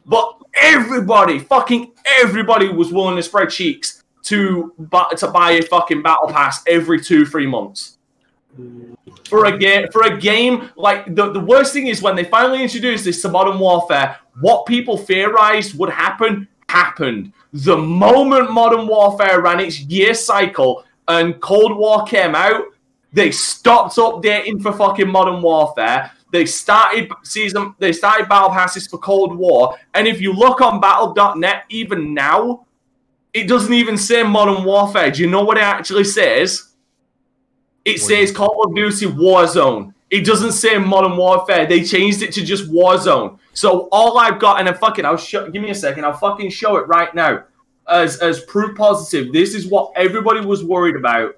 But 0.06 0.38
everybody, 0.54 1.38
fucking 1.38 1.92
everybody, 2.20 2.68
was 2.68 2.92
willing 2.92 3.16
to 3.16 3.22
spread 3.22 3.50
cheeks 3.50 4.02
to 4.24 4.72
buy 4.78 5.10
to 5.16 5.28
buy 5.28 5.52
a 5.52 5.62
fucking 5.62 6.02
battle 6.02 6.28
pass 6.28 6.62
every 6.66 7.00
two 7.00 7.24
three 7.24 7.46
months. 7.46 7.98
For 9.28 9.46
a 9.46 9.58
game, 9.58 9.88
for 9.90 10.02
a 10.02 10.18
game 10.18 10.70
like 10.76 11.14
the, 11.14 11.32
the 11.32 11.40
worst 11.40 11.72
thing 11.72 11.86
is 11.86 12.02
when 12.02 12.14
they 12.14 12.24
finally 12.24 12.62
introduced 12.62 13.04
this 13.04 13.22
to 13.22 13.28
Modern 13.28 13.58
Warfare, 13.58 14.18
what 14.40 14.66
people 14.66 14.96
theorized 14.96 15.78
would 15.78 15.90
happen 15.90 16.46
happened. 16.68 17.32
The 17.52 17.76
moment 17.76 18.50
Modern 18.50 18.86
Warfare 18.86 19.40
ran 19.40 19.60
its 19.60 19.80
year 19.80 20.14
cycle 20.14 20.84
and 21.08 21.40
Cold 21.40 21.76
War 21.76 22.04
came 22.04 22.34
out, 22.34 22.64
they 23.12 23.30
stopped 23.30 23.94
updating 23.96 24.60
for 24.60 24.72
fucking 24.72 25.08
Modern 25.08 25.40
Warfare. 25.40 26.10
They 26.32 26.46
started 26.46 27.12
season. 27.22 27.76
They 27.78 27.92
started 27.92 28.28
battle 28.28 28.50
passes 28.50 28.88
for 28.88 28.98
Cold 28.98 29.36
War. 29.36 29.76
And 29.94 30.08
if 30.08 30.20
you 30.20 30.32
look 30.32 30.60
on 30.60 30.80
Battle.net, 30.80 31.62
even 31.68 32.12
now, 32.12 32.66
it 33.32 33.46
doesn't 33.46 33.72
even 33.72 33.96
say 33.96 34.24
Modern 34.24 34.64
Warfare. 34.64 35.12
Do 35.12 35.22
you 35.22 35.30
know 35.30 35.44
what 35.44 35.58
it 35.58 35.62
actually 35.62 36.02
says? 36.02 36.73
It 37.84 38.00
says 38.00 38.32
Call 38.32 38.64
of 38.64 38.74
Duty 38.74 39.06
Warzone. 39.06 39.92
It 40.10 40.24
doesn't 40.24 40.52
say 40.52 40.78
Modern 40.78 41.16
Warfare. 41.16 41.66
They 41.66 41.82
changed 41.82 42.22
it 42.22 42.32
to 42.32 42.44
just 42.44 42.70
Warzone. 42.70 43.38
So 43.52 43.88
all 43.92 44.18
I've 44.18 44.38
got, 44.38 44.60
and 44.60 44.68
I 44.68 44.72
fucking, 44.72 45.04
I'll 45.04 45.16
show. 45.16 45.50
Give 45.50 45.62
me 45.62 45.70
a 45.70 45.74
second. 45.74 46.04
I'll 46.04 46.12
fucking 46.12 46.50
show 46.50 46.76
it 46.76 46.86
right 46.88 47.14
now 47.14 47.44
as 47.88 48.18
as 48.18 48.40
proof 48.44 48.76
positive. 48.76 49.32
This 49.32 49.54
is 49.54 49.66
what 49.66 49.92
everybody 49.96 50.40
was 50.40 50.64
worried 50.64 50.96
about 50.96 51.36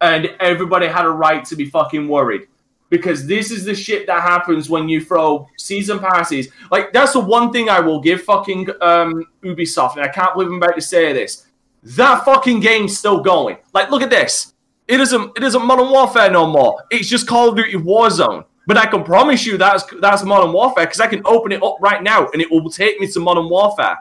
and 0.00 0.26
everybody 0.40 0.86
had 0.86 1.04
a 1.04 1.10
right 1.10 1.44
to 1.46 1.56
be 1.56 1.64
fucking 1.64 2.06
worried 2.08 2.42
because 2.90 3.26
this 3.26 3.50
is 3.50 3.64
the 3.64 3.74
shit 3.74 4.06
that 4.06 4.22
happens 4.22 4.68
when 4.68 4.88
you 4.88 5.00
throw 5.00 5.48
season 5.56 5.98
passes. 5.98 6.48
Like 6.70 6.92
that's 6.92 7.12
the 7.12 7.20
one 7.20 7.52
thing 7.52 7.68
I 7.68 7.80
will 7.80 8.00
give 8.00 8.22
fucking 8.22 8.68
um, 8.80 9.24
Ubisoft, 9.42 9.96
and 9.96 10.04
I 10.04 10.08
can't 10.08 10.34
believe 10.34 10.48
I'm 10.48 10.62
about 10.62 10.74
to 10.74 10.80
say 10.80 11.12
this. 11.12 11.46
That 11.82 12.24
fucking 12.24 12.60
game's 12.60 12.98
still 12.98 13.20
going. 13.20 13.58
Like, 13.72 13.90
look 13.90 14.02
at 14.02 14.10
this. 14.10 14.54
It 14.88 15.00
isn't. 15.00 15.36
It 15.36 15.42
isn't 15.42 15.64
Modern 15.64 15.90
Warfare 15.90 16.30
no 16.30 16.46
more. 16.46 16.84
It's 16.90 17.08
just 17.08 17.26
Call 17.26 17.48
of 17.50 17.56
Duty 17.56 17.74
Warzone. 17.74 18.44
But 18.66 18.76
I 18.76 18.86
can 18.86 19.04
promise 19.04 19.46
you 19.46 19.56
that's 19.56 19.84
that's 20.00 20.24
Modern 20.24 20.52
Warfare 20.52 20.86
because 20.86 21.00
I 21.00 21.06
can 21.06 21.22
open 21.24 21.52
it 21.52 21.62
up 21.62 21.76
right 21.80 22.02
now 22.02 22.28
and 22.32 22.42
it 22.42 22.50
will 22.50 22.68
take 22.70 22.98
me 23.00 23.06
to 23.08 23.20
Modern 23.20 23.48
Warfare. 23.48 23.98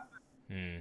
Hmm. 0.52 0.78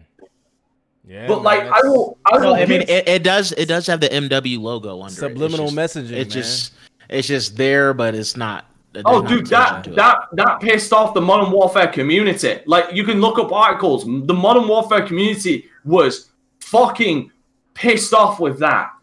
Yeah, 1.07 1.27
But 1.27 1.37
man, 1.37 1.45
like, 1.45 1.63
I 1.65 1.69
that's 1.69 1.85
will. 1.85 2.19
I 2.25 2.39
No. 2.39 2.55
I 2.55 2.67
mean 2.67 2.83
it, 2.83 3.09
it 3.09 3.23
does 3.23 3.53
it 3.53 3.67
does 3.67 3.87
have 3.87 4.01
the 4.01 4.09
MW 4.09 4.59
logo 4.59 5.03
under 5.03 5.15
subliminal 5.15 5.69
it. 5.69 5.79
It's 5.79 5.95
just, 5.95 5.97
messaging. 5.97 6.13
It's 6.13 6.35
man. 6.35 6.43
just 6.43 6.73
it's 7.11 7.29
just 7.29 7.57
there, 7.57 7.93
but 7.93 8.15
it's 8.15 8.37
not. 8.37 8.67
Oh, 9.05 9.21
not 9.21 9.29
dude, 9.29 9.47
attention 9.47 9.51
that 9.51 9.87
it. 9.87 9.97
that 9.97 10.19
that 10.33 10.61
pissed 10.61 10.93
off 10.93 11.15
the 11.15 11.21
Modern 11.21 11.53
Warfare 11.53 11.89
community. 11.89 12.61
Like, 12.65 12.95
you 12.95 13.05
can 13.05 13.21
look 13.21 13.39
up 13.39 13.53
articles. 13.53 14.05
The 14.05 14.35
Modern 14.35 14.69
Warfare 14.69 15.07
community 15.07 15.69
was 15.85 16.31
fucking 16.61 17.33
pissed 17.75 18.15
off 18.15 18.41
with 18.41 18.59
that. 18.61 18.94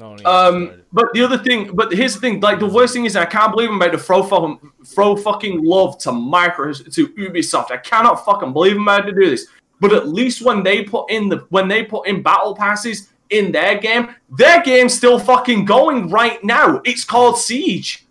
No, 0.00 0.16
Um, 0.24 0.82
but 0.94 1.12
the 1.12 1.20
other 1.22 1.36
thing, 1.36 1.74
but 1.74 1.92
here's 1.92 2.14
the 2.14 2.20
thing. 2.20 2.40
Like, 2.40 2.58
the 2.58 2.66
worst 2.66 2.94
thing 2.94 3.04
is, 3.04 3.16
I 3.16 3.26
can't 3.26 3.52
believe 3.52 3.68
I'm 3.68 3.76
about 3.76 3.92
to 3.92 3.98
throw 3.98 4.22
fucking 4.22 4.58
throw 4.86 5.14
fucking 5.14 5.62
love 5.62 5.98
to 5.98 6.10
micro 6.10 6.72
to 6.72 7.08
Ubisoft. 7.08 7.70
I 7.70 7.76
cannot 7.76 8.24
fucking 8.24 8.54
believe 8.54 8.76
I'm 8.76 8.82
about 8.82 9.06
to 9.06 9.12
do 9.12 9.28
this. 9.28 9.46
But 9.78 9.92
at 9.92 10.08
least 10.08 10.40
when 10.40 10.62
they 10.62 10.84
put 10.84 11.10
in 11.10 11.28
the 11.28 11.44
when 11.50 11.68
they 11.68 11.84
put 11.84 12.06
in 12.06 12.22
battle 12.22 12.54
passes 12.56 13.10
in 13.28 13.52
their 13.52 13.78
game, 13.78 14.14
their 14.30 14.62
game's 14.62 14.94
still 14.94 15.18
fucking 15.18 15.66
going 15.66 16.10
right 16.10 16.42
now. 16.42 16.80
It's 16.86 17.04
called 17.04 17.38
Siege. 17.38 18.06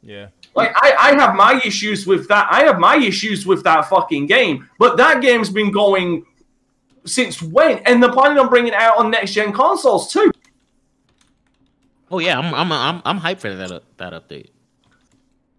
yeah. 0.00 0.28
Like 0.54 0.72
I, 0.76 0.94
I 1.00 1.14
have 1.14 1.34
my 1.34 1.60
issues 1.64 2.06
with 2.06 2.28
that. 2.28 2.46
I 2.50 2.64
have 2.64 2.78
my 2.78 2.96
issues 2.98 3.46
with 3.46 3.64
that 3.64 3.88
fucking 3.88 4.26
game. 4.26 4.68
But 4.78 4.96
that 4.98 5.22
game's 5.22 5.50
been 5.50 5.72
going 5.72 6.24
since 7.04 7.42
when? 7.42 7.78
And 7.78 8.00
they're 8.02 8.12
planning 8.12 8.38
on 8.38 8.48
bringing 8.48 8.72
it 8.72 8.78
out 8.78 8.98
on 8.98 9.10
next 9.10 9.32
gen 9.32 9.52
consoles 9.52 10.12
too. 10.12 10.30
Oh 12.12 12.18
yeah, 12.18 12.38
I'm 12.38 12.54
I'm 12.54 12.70
I'm 12.70 13.02
I'm 13.04 13.18
hyped 13.18 13.40
for 13.40 13.52
that 13.54 13.82
that 13.96 14.12
update. 14.12 14.50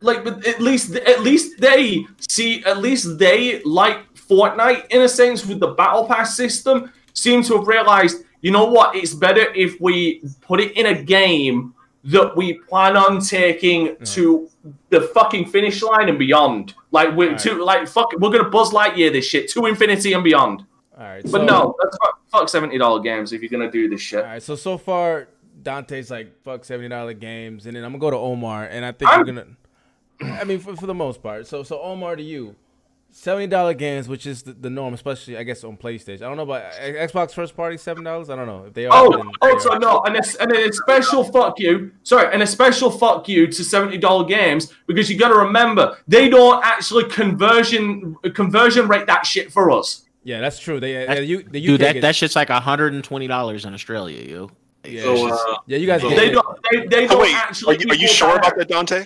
Like, 0.02 0.24
but 0.24 0.46
at 0.46 0.62
least 0.62 0.96
at 0.96 1.22
least 1.22 1.60
they 1.60 2.06
see 2.30 2.64
at 2.66 2.78
least 2.78 3.18
they 3.18 3.62
like 3.64 4.14
Fortnite 4.14 4.86
in 4.92 5.02
a 5.02 5.10
sense 5.10 5.46
with 5.46 5.60
the 5.60 5.70
battle 5.70 6.06
pass 6.06 6.38
system. 6.38 6.92
Seem 7.14 7.44
to 7.44 7.58
have 7.58 7.68
realized, 7.68 8.24
you 8.42 8.52
know 8.52 8.66
what? 8.66 8.96
It's 8.96 9.14
better 9.14 9.52
if 9.54 9.80
we 9.82 10.22
put 10.42 10.60
it 10.60 10.72
in 10.78 10.88
a 10.88 11.02
game 11.04 11.74
that 12.06 12.36
we 12.36 12.54
plan 12.70 12.98
on 12.98 13.22
taking 13.22 13.96
to 14.04 14.50
the 14.90 15.02
fucking 15.02 15.46
finish 15.48 15.82
line 15.82 16.10
and 16.10 16.20
beyond. 16.20 16.74
Like 16.92 17.16
we're 17.16 17.32
Right. 17.32 17.40
to 17.40 17.64
like 17.64 17.88
fuck, 17.88 18.12
we're 18.20 18.30
gonna 18.32 18.50
Buzz 18.50 18.72
Lightyear 18.72 19.12
this 19.12 19.26
shit 19.26 19.50
to 19.52 19.66
infinity 19.66 20.14
and 20.14 20.24
beyond. 20.24 20.66
All 20.98 21.04
right, 21.06 21.24
But 21.24 21.32
so, 21.42 21.46
no, 21.46 21.76
that's 21.82 21.98
fuck, 21.98 22.20
fuck 22.32 22.50
seventy 22.50 22.78
dollar 22.78 23.00
games 23.00 23.32
if 23.34 23.42
you're 23.42 23.50
gonna 23.50 23.72
do 23.72 23.88
this 23.90 24.02
shit. 24.02 24.20
All 24.24 24.26
right, 24.32 24.44
so 24.44 24.56
so 24.56 24.78
far 24.78 25.28
Dante's 25.64 26.12
like 26.12 26.42
fuck 26.44 26.66
seventy 26.66 26.90
dollar 26.90 27.14
games, 27.14 27.66
and 27.66 27.76
then 27.76 27.84
I'm 27.84 27.92
gonna 27.92 28.00
go 28.02 28.12
to 28.12 28.18
Omar, 28.18 28.66
and 28.66 28.84
I 28.86 28.92
think 28.92 29.10
I'm- 29.10 29.20
we're 29.20 29.26
gonna. 29.26 29.46
I 30.22 30.44
mean, 30.44 30.60
for, 30.60 30.76
for 30.76 30.86
the 30.86 30.94
most 30.94 31.22
part. 31.24 31.48
So 31.48 31.64
so 31.64 31.82
Omar 31.82 32.16
to 32.16 32.24
you, 32.24 32.56
seventy 33.10 33.48
dollar 33.48 33.74
games, 33.74 34.08
which 34.08 34.26
is 34.26 34.44
the, 34.44 34.54
the 34.54 34.70
norm, 34.70 34.94
especially 34.94 35.38
I 35.38 35.44
guess 35.44 35.64
on 35.64 35.76
PlayStation. 35.76 36.22
I 36.22 36.28
don't 36.28 36.38
know 36.38 36.44
about 36.44 36.64
eh, 36.80 37.06
Xbox 37.08 37.34
first 37.34 37.58
party 37.58 37.78
seven 37.78 38.04
dollars. 38.04 38.30
I 38.30 38.36
don't 38.36 38.46
know 38.48 38.66
if 38.68 38.74
they 38.74 38.86
are. 38.86 38.92
Oh, 38.94 39.12
then 39.12 39.26
they 39.42 39.50
also 39.50 39.72
are. 39.72 39.80
no, 39.80 40.02
and 40.06 40.16
a, 40.16 40.22
and 40.42 40.52
a 40.52 40.72
special 40.72 41.24
fuck 41.24 41.60
you. 41.60 41.92
Sorry, 42.04 42.32
and 42.32 42.42
a 42.44 42.48
special 42.48 42.90
fuck 42.92 43.28
you 43.28 43.48
to 43.48 43.64
seventy 43.64 43.98
dollar 43.98 44.26
games 44.26 44.72
because 44.88 45.10
you 45.10 45.18
got 45.18 45.30
to 45.30 45.36
remember 45.36 45.98
they 46.08 46.30
don't 46.30 46.64
actually 46.64 47.06
conversion 47.10 48.16
conversion 48.34 48.88
rate 48.88 49.08
that 49.08 49.26
shit 49.26 49.52
for 49.52 49.72
us. 49.72 50.04
Yeah, 50.26 50.40
that's 50.40 50.58
true. 50.60 50.80
They, 50.80 50.94
That's- 50.94 51.18
yeah, 51.18 51.24
you, 51.24 51.44
the 51.44 51.60
UK 51.60 51.66
Dude, 51.66 51.82
that, 51.82 51.94
gets- 51.94 52.02
that 52.04 52.16
shit's 52.16 52.36
like 52.38 52.50
hundred 52.50 52.94
and 52.94 53.04
twenty 53.04 53.28
dollars 53.28 53.66
in 53.66 53.74
Australia, 53.74 54.22
yo. 54.22 54.52
Yeah, 54.86 55.02
So, 55.04 55.32
uh, 55.34 55.58
yeah, 55.68 55.78
you 55.78 55.88
guys. 55.88 56.02
so 56.02 56.10
They 56.10 56.30
don't. 56.32 56.46
They, 56.72 56.88
they 56.88 57.06
Oh, 57.06 57.08
don't 57.08 57.22
wait, 57.22 57.34
are 57.36 57.38
actually. 57.38 57.78
you, 57.80 57.86
are 57.90 57.96
you 57.96 58.08
sure 58.08 58.36
about 58.38 58.58
that, 58.58 58.68
Dante? 58.68 59.06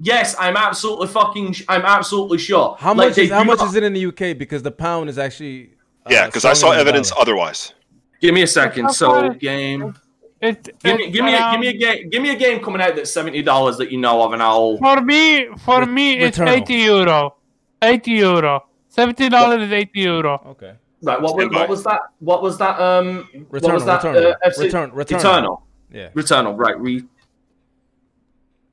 Yes, 0.00 0.36
I'm 0.38 0.56
absolutely 0.56 1.08
fucking. 1.08 1.54
I'm 1.68 1.82
absolutely 1.82 2.38
sure. 2.38 2.76
How 2.78 2.94
Like, 2.94 3.08
much 3.10 3.18
is 3.18 3.30
how 3.30 3.42
much 3.44 3.58
not- 3.58 3.68
is 3.68 3.74
it 3.74 3.82
in 3.82 3.92
the 3.92 4.06
UK? 4.06 4.38
Because 4.38 4.62
the 4.62 4.70
pound 4.70 5.10
is 5.10 5.18
actually. 5.18 5.72
Uh, 6.06 6.10
Yeah, 6.10 6.26
because 6.26 6.44
I 6.44 6.50
saw 6.52 6.54
stronger 6.54 6.76
than 6.78 6.84
the 6.84 6.88
evidence 6.90 7.10
dollar. 7.10 7.22
otherwise. 7.22 7.74
Give 8.20 8.32
me 8.34 8.42
a 8.42 8.46
second. 8.46 8.90
So 8.92 9.08
far- 9.10 9.34
game. 9.34 9.94
It's, 10.40 10.68
Give 10.84 10.96
me, 10.96 11.04
it's 11.06 11.12
give 11.16 11.24
me, 11.24 11.34
a, 11.34 11.50
give 11.50 11.60
me 11.60 11.66
a 11.68 11.72
game. 11.72 12.10
Give 12.10 12.22
me 12.22 12.30
a 12.30 12.36
game 12.36 12.62
coming 12.62 12.80
out 12.80 12.94
that's 12.94 13.10
seventy 13.10 13.42
dollars 13.42 13.76
that 13.78 13.90
you 13.90 13.98
know 13.98 14.22
of, 14.22 14.32
and 14.32 14.40
I'll. 14.42 14.76
For 14.78 15.00
me, 15.00 15.48
for 15.64 15.80
Re- 15.80 15.86
me, 15.86 16.18
it's 16.20 16.38
Returnal. 16.38 16.48
eighty 16.56 16.74
euro. 16.76 17.34
Eighty 17.82 18.12
euro. 18.12 18.66
Seventy 18.88 19.28
dollars 19.28 19.62
is 19.64 19.72
eighty 19.72 20.00
euro. 20.02 20.40
Okay. 20.52 20.74
Right. 21.02 21.20
What 21.20 21.36
was, 21.36 21.48
what 21.50 21.68
was 21.68 21.84
that? 21.84 22.00
What 22.18 22.42
was 22.42 22.58
that? 22.58 22.80
Um. 22.80 23.28
what 23.50 23.72
was 23.72 23.84
that? 23.84 24.02
Returnal, 24.02 24.32
uh, 24.32 24.48
FC? 24.48 24.58
Return, 24.64 24.90
Returnal. 24.90 25.20
Returnal. 25.20 25.62
Yeah, 25.92 26.08
Returnal. 26.10 26.58
Right. 26.58 26.80
Re- 26.80 27.04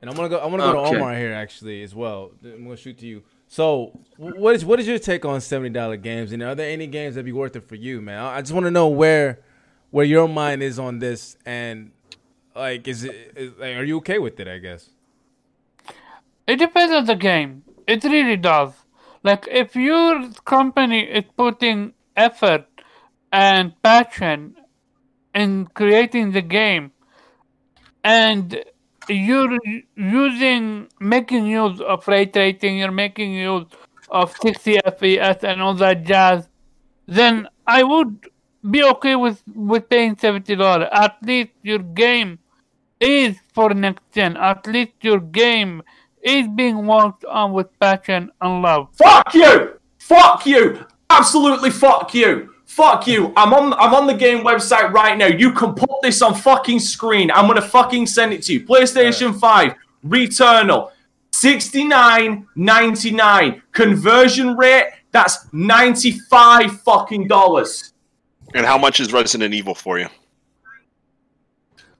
and 0.01 0.09
I'm 0.09 0.15
gonna 0.15 0.29
go. 0.29 0.39
I'm 0.39 0.51
gonna 0.51 0.71
go 0.71 0.79
Okay. 0.81 0.91
to 0.91 0.97
Omar 0.97 1.15
here 1.15 1.33
actually 1.33 1.81
as 1.83 1.95
well. 1.95 2.31
I'm 2.43 2.63
gonna 2.63 2.77
shoot 2.77 2.97
to 2.99 3.07
you. 3.07 3.23
So, 3.47 3.99
what 4.17 4.55
is 4.55 4.65
what 4.65 4.79
is 4.79 4.87
your 4.87 4.99
take 4.99 5.25
on 5.25 5.41
seventy 5.41 5.69
dollar 5.69 5.97
games? 5.97 6.31
And 6.31 6.43
are 6.43 6.55
there 6.55 6.69
any 6.69 6.87
games 6.87 7.15
that 7.15 7.23
be 7.23 7.31
worth 7.31 7.55
it 7.55 7.63
for 7.63 7.75
you, 7.75 8.01
man? 8.01 8.19
I 8.19 8.37
I 8.37 8.41
just 8.41 8.53
want 8.53 8.65
to 8.65 8.71
know 8.71 8.87
where 8.87 9.39
where 9.91 10.05
your 10.05 10.27
mind 10.27 10.61
is 10.61 10.77
on 10.77 10.99
this, 10.99 11.37
and 11.45 11.91
like, 12.55 12.87
is 12.87 13.03
it? 13.03 13.33
Is, 13.35 13.51
like, 13.57 13.77
are 13.77 13.83
you 13.83 13.97
okay 13.97 14.19
with 14.19 14.39
it? 14.39 14.47
I 14.47 14.59
guess. 14.59 14.89
It 16.47 16.57
depends 16.57 16.93
on 16.93 17.05
the 17.05 17.15
game. 17.15 17.63
It 17.87 18.03
really 18.03 18.37
does. 18.37 18.73
Like 19.23 19.47
if 19.49 19.75
your 19.75 20.29
company 20.45 20.99
is 21.01 21.23
putting 21.35 21.94
effort 22.15 22.65
and 23.31 23.73
passion 23.81 24.55
in 25.33 25.67
creating 25.73 26.31
the 26.31 26.41
game, 26.41 26.91
and 28.03 28.63
you're 29.09 29.59
using 29.95 30.87
making 30.99 31.45
use 31.45 31.81
of 31.81 32.07
ray 32.07 32.25
tracing, 32.25 32.77
you're 32.77 32.91
making 32.91 33.33
use 33.33 33.65
of 34.09 34.35
60 34.41 34.77
FPS 34.77 35.43
and 35.43 35.61
all 35.61 35.73
that 35.75 36.03
jazz, 36.03 36.47
then 37.07 37.47
I 37.67 37.83
would 37.83 38.29
be 38.69 38.83
okay 38.83 39.15
with 39.15 39.43
with 39.53 39.89
paying 39.89 40.17
seventy 40.17 40.55
dollars. 40.55 40.89
At 40.91 41.17
least 41.21 41.51
your 41.61 41.79
game 41.79 42.39
is 42.99 43.37
for 43.53 43.73
next 43.73 44.03
gen. 44.11 44.37
At 44.37 44.65
least 44.67 44.93
your 45.01 45.19
game 45.19 45.83
is 46.21 46.47
being 46.47 46.87
worked 46.87 47.25
on 47.25 47.53
with 47.53 47.67
passion 47.79 48.31
and 48.41 48.61
love. 48.61 48.89
Fuck 48.93 49.33
you! 49.33 49.79
Fuck 49.99 50.45
you! 50.45 50.85
Absolutely 51.17 51.69
fuck 51.69 52.13
you! 52.13 52.53
Fuck 52.65 53.07
you! 53.07 53.31
I'm 53.37 53.53
on 53.53 53.71
I'm 53.73 53.93
on 53.93 54.07
the 54.07 54.13
game 54.13 54.43
website 54.43 54.91
right 54.91 55.17
now. 55.17 55.27
You 55.27 55.51
can 55.51 55.73
put 55.73 55.89
this 56.01 56.21
on 56.21 56.35
fucking 56.35 56.79
screen. 56.79 57.31
I'm 57.31 57.47
gonna 57.47 57.61
fucking 57.61 58.07
send 58.07 58.33
it 58.33 58.43
to 58.43 58.51
you. 58.53 58.65
PlayStation 58.65 59.39
5, 59.39 59.75
Returnal, 60.05 60.91
69.99. 61.31 63.61
Conversion 63.71 64.57
rate, 64.57 64.91
that's 65.11 65.47
95 65.53 66.81
fucking 66.81 67.27
dollars. 67.27 67.93
And 68.53 68.65
how 68.65 68.77
much 68.77 68.99
is 68.99 69.13
Resident 69.13 69.53
Evil 69.53 69.75
for 69.75 69.99
you? 69.99 70.07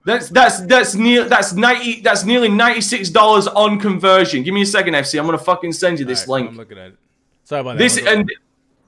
That's 0.06 0.30
that's 0.30 0.62
that's 0.62 0.94
near 0.94 1.24
that's 1.24 1.54
ninety 1.54 2.00
that's 2.02 2.26
nearly 2.26 2.48
ninety 2.48 2.82
six 2.82 3.10
dollars 3.10 3.48
on 3.48 3.80
conversion. 3.80 4.44
Give 4.44 4.54
me 4.54 4.62
a 4.62 4.66
second, 4.66 4.94
FC. 4.94 5.20
I'm 5.20 5.26
gonna 5.26 5.40
fucking 5.40 5.74
send 5.74 6.00
you 6.00 6.06
this 6.06 6.28
All 6.28 6.36
right, 6.36 6.42
link. 6.42 6.52
I'm 6.52 6.58
looking 6.58 6.78
at 6.78 6.92
it. 6.92 6.98
Sorry 7.44 7.62
about 7.62 7.74
that. 7.74 7.80
This 7.80 7.98
and 7.98 8.32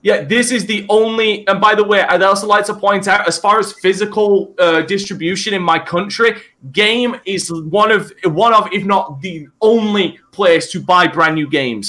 yeah, 0.07 0.23
this 0.23 0.51
is 0.57 0.65
the 0.65 0.79
only. 0.99 1.45
And 1.49 1.59
by 1.67 1.73
the 1.75 1.83
way, 1.91 2.01
I'd 2.11 2.21
also 2.23 2.47
like 2.47 2.65
to 2.71 2.73
point 2.73 3.07
out, 3.13 3.27
as 3.27 3.37
far 3.45 3.55
as 3.59 3.73
physical 3.85 4.55
uh, 4.57 4.81
distribution 4.95 5.53
in 5.53 5.61
my 5.61 5.79
country, 5.93 6.29
Game 6.71 7.11
is 7.25 7.43
one 7.79 7.91
of 7.97 8.01
one 8.23 8.53
of, 8.53 8.63
if 8.71 8.83
not 8.85 9.21
the 9.21 9.47
only 9.61 10.07
place 10.31 10.71
to 10.73 10.77
buy 10.79 11.03
brand 11.07 11.35
new 11.35 11.49
games. 11.49 11.87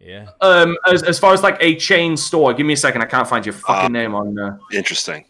yeah. 0.00 0.30
Um, 0.40 0.76
as, 0.92 1.02
as 1.02 1.18
far 1.18 1.32
as 1.34 1.42
like 1.42 1.56
a 1.60 1.76
chain 1.76 2.16
store. 2.16 2.52
Give 2.54 2.66
me 2.66 2.74
a 2.74 2.76
second. 2.86 3.02
I 3.02 3.06
can't 3.06 3.28
find 3.28 3.44
your 3.46 3.52
fucking 3.52 3.86
Uh, 3.96 4.00
name 4.00 4.14
on. 4.14 4.38
Uh, 4.38 4.58
Interesting. 4.72 5.24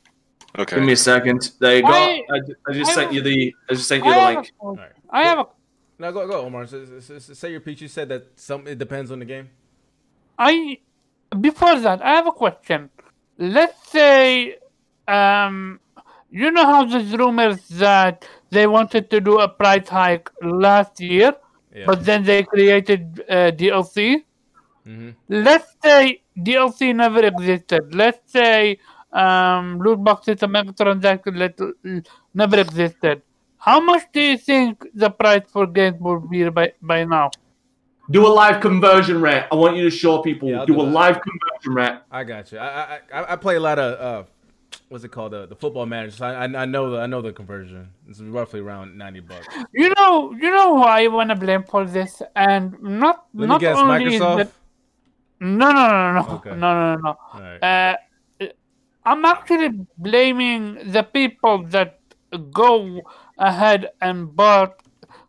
Okay. 0.59 0.77
give 0.77 0.85
me 0.85 0.93
a 0.93 0.97
second. 0.97 1.41
There 1.61 1.77
you 1.77 1.83
go. 1.83 1.89
I- 1.89 2.23
I, 2.35 2.39
I 2.69 2.73
just 2.73 2.91
I 2.91 2.95
sent 2.95 3.07
have- 3.07 3.15
you 3.15 3.23
the. 3.23 3.55
I 3.71 3.75
just 3.75 3.89
sent 3.89 4.05
you 4.05 4.11
I 4.11 4.15
the 4.15 4.21
have, 4.21 4.35
link. 4.37 4.51
a, 4.63 4.67
right. 4.83 4.93
I 5.11 5.23
have 5.25 5.39
a 5.41 5.47
Now 5.99 6.11
go 6.11 6.27
go 6.27 6.37
Omar. 6.47 6.63
S- 6.63 6.73
s- 6.75 7.11
s- 7.11 7.39
Say 7.39 7.51
your 7.53 7.61
piece. 7.61 7.81
You 7.81 7.89
said 7.89 8.09
that 8.09 8.23
some 8.37 8.67
it 8.67 8.79
depends 8.79 9.11
on 9.11 9.19
the 9.19 9.25
game. 9.35 9.49
I 10.39 10.79
before 11.41 11.79
that 11.81 12.03
I 12.03 12.15
have 12.17 12.27
a 12.27 12.33
question. 12.33 12.91
Let's 13.39 13.91
say 13.91 14.57
um 15.07 15.81
you 16.31 16.51
know 16.51 16.65
how 16.67 16.85
there's 16.85 17.13
rumors 17.17 17.69
that 17.69 18.27
they 18.51 18.67
wanted 18.67 19.11
to 19.11 19.21
do 19.21 19.39
a 19.41 19.49
price 19.49 19.89
hike 19.89 20.31
last 20.43 21.01
year, 21.01 21.35
Yeah. 21.73 21.87
but 21.87 22.05
then 22.05 22.25
they 22.25 22.43
created 22.43 23.25
uh, 23.29 23.51
DLC. 23.51 24.25
hmm 24.85 25.11
Let's 25.29 25.75
say 25.83 26.23
DLC 26.43 26.93
never 26.93 27.25
existed. 27.27 27.95
Let's 27.95 28.31
say 28.33 28.79
um, 29.13 29.79
loot 29.81 30.03
boxes 30.05 30.43
and 30.43 30.55
microtransaction 30.55 31.37
let- 31.37 32.05
never 32.35 32.59
existed. 32.61 33.23
How 33.59 33.81
much 33.81 34.03
do 34.13 34.21
you 34.21 34.37
think 34.39 34.87
the 34.95 35.11
price 35.11 35.51
for 35.51 35.67
games 35.67 35.97
would 36.01 36.29
be 36.31 36.49
by, 36.51 36.73
by 36.83 37.05
now? 37.05 37.31
Do 38.11 38.27
a 38.27 38.29
live 38.29 38.61
conversion 38.63 39.21
rate. 39.21 39.45
I 39.53 39.55
want 39.55 39.77
you 39.77 39.85
to 39.85 39.91
show 39.91 40.19
people. 40.23 40.49
Yeah, 40.49 40.65
do, 40.65 40.75
do 40.75 40.81
a 40.81 40.85
that. 40.85 40.91
live 40.93 41.21
conversion 41.21 41.75
rate. 41.75 41.99
I 42.11 42.25
got 42.25 42.51
you. 42.53 42.59
I 42.59 42.67
I 42.67 42.99
I, 43.13 43.33
I 43.33 43.37
play 43.37 43.57
a 43.57 43.61
lot 43.61 43.79
of 43.79 44.01
uh, 44.01 44.29
what's 44.89 45.05
it 45.05 45.11
called 45.11 45.33
the 45.33 45.47
the 45.47 45.55
football 45.57 45.85
manager. 45.85 46.17
So 46.17 46.25
I, 46.27 46.47
I 46.47 46.63
I 46.63 46.65
know 46.65 46.91
the 46.91 47.01
I 47.01 47.07
know 47.07 47.21
the 47.21 47.33
conversion. 47.33 47.91
It's 48.09 48.21
roughly 48.21 48.61
around 48.61 48.97
ninety 48.97 49.21
bucks. 49.21 49.47
You 49.75 49.93
know, 49.99 50.33
you 50.33 50.51
know 50.51 50.77
who 50.79 50.83
I 50.85 51.07
want 51.09 51.29
to 51.31 51.37
blame 51.37 51.65
for 51.65 51.85
this, 51.85 52.23
and 52.35 52.81
not 52.83 53.27
Let 53.35 53.47
not 53.49 53.61
guess, 53.61 53.77
only 53.77 54.05
Microsoft. 54.05 54.37
that- 54.39 54.53
no, 55.41 55.71
no, 55.71 55.89
no, 55.89 56.13
no, 56.15 56.35
Okay. 56.37 56.51
no, 56.51 56.57
no, 56.57 56.95
no, 56.97 57.01
no. 57.03 57.17
All 57.35 57.41
right. 57.41 57.63
Uh, 57.63 57.97
I'm 59.05 59.25
actually 59.25 59.71
blaming 59.97 60.93
the 60.93 61.03
people 61.05 61.63
that 61.69 62.01
go 62.53 63.01
ahead 63.39 63.91
and 64.01 64.35
bought 64.35 64.83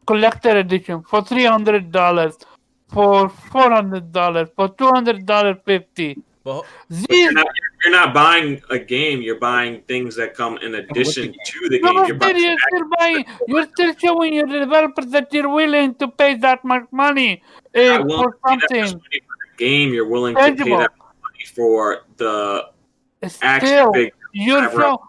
collector 0.08 0.58
edition 0.58 1.04
for 1.04 1.22
three 1.24 1.46
hundred 1.46 1.92
dollars, 1.92 2.38
for 2.90 3.30
four 3.30 3.70
hundred 3.72 4.12
dollars, 4.12 4.50
for 4.56 4.70
two 4.70 4.88
hundred 4.90 5.26
dollars 5.26 5.58
fifty. 5.66 6.18
But 6.44 6.66
These 6.90 7.06
You're 7.10 7.32
not, 7.34 7.48
you're 7.84 7.92
not 7.92 8.14
buying 8.14 8.62
a 8.70 8.80
game. 8.80 9.22
You're 9.22 9.40
buying 9.40 9.82
things 9.82 10.16
that 10.16 10.34
come 10.34 10.58
in 10.60 10.74
addition 10.76 11.34
to 11.34 11.70
the 11.70 11.80
game. 11.80 11.84
but 11.84 12.08
You're 12.08 12.08
still, 12.08 12.18
buying 12.18 12.44
you're 12.44 12.58
still 12.70 12.88
buying. 12.98 13.26
You're 13.48 13.68
still 13.68 13.94
showing 13.96 14.34
your 14.34 14.48
developers 14.48 15.08
that 15.08 15.34
you're 15.34 15.50
willing 15.50 15.96
to 15.96 16.08
pay 16.08 16.36
that 16.38 16.64
much 16.64 16.86
money 16.92 17.44
uh, 17.76 18.00
for 18.08 18.32
to 18.32 18.38
pay 18.48 18.56
that 18.56 18.62
much 18.62 18.62
something. 18.70 18.82
money 18.82 19.20
for 19.28 19.36
the 19.44 19.58
game. 19.58 19.94
You're 19.94 20.08
willing 20.08 20.36
to 20.36 20.42
pay 20.42 20.48
Tangible. 20.56 20.78
that 20.80 20.92
money 20.98 21.46
for 21.54 22.06
the 22.18 22.70
action 23.42 23.68
Still, 23.68 23.94
figure. 23.94 24.12
you're 24.34 24.62
whatever 24.62 24.82
so 24.82 24.90
else 24.90 25.02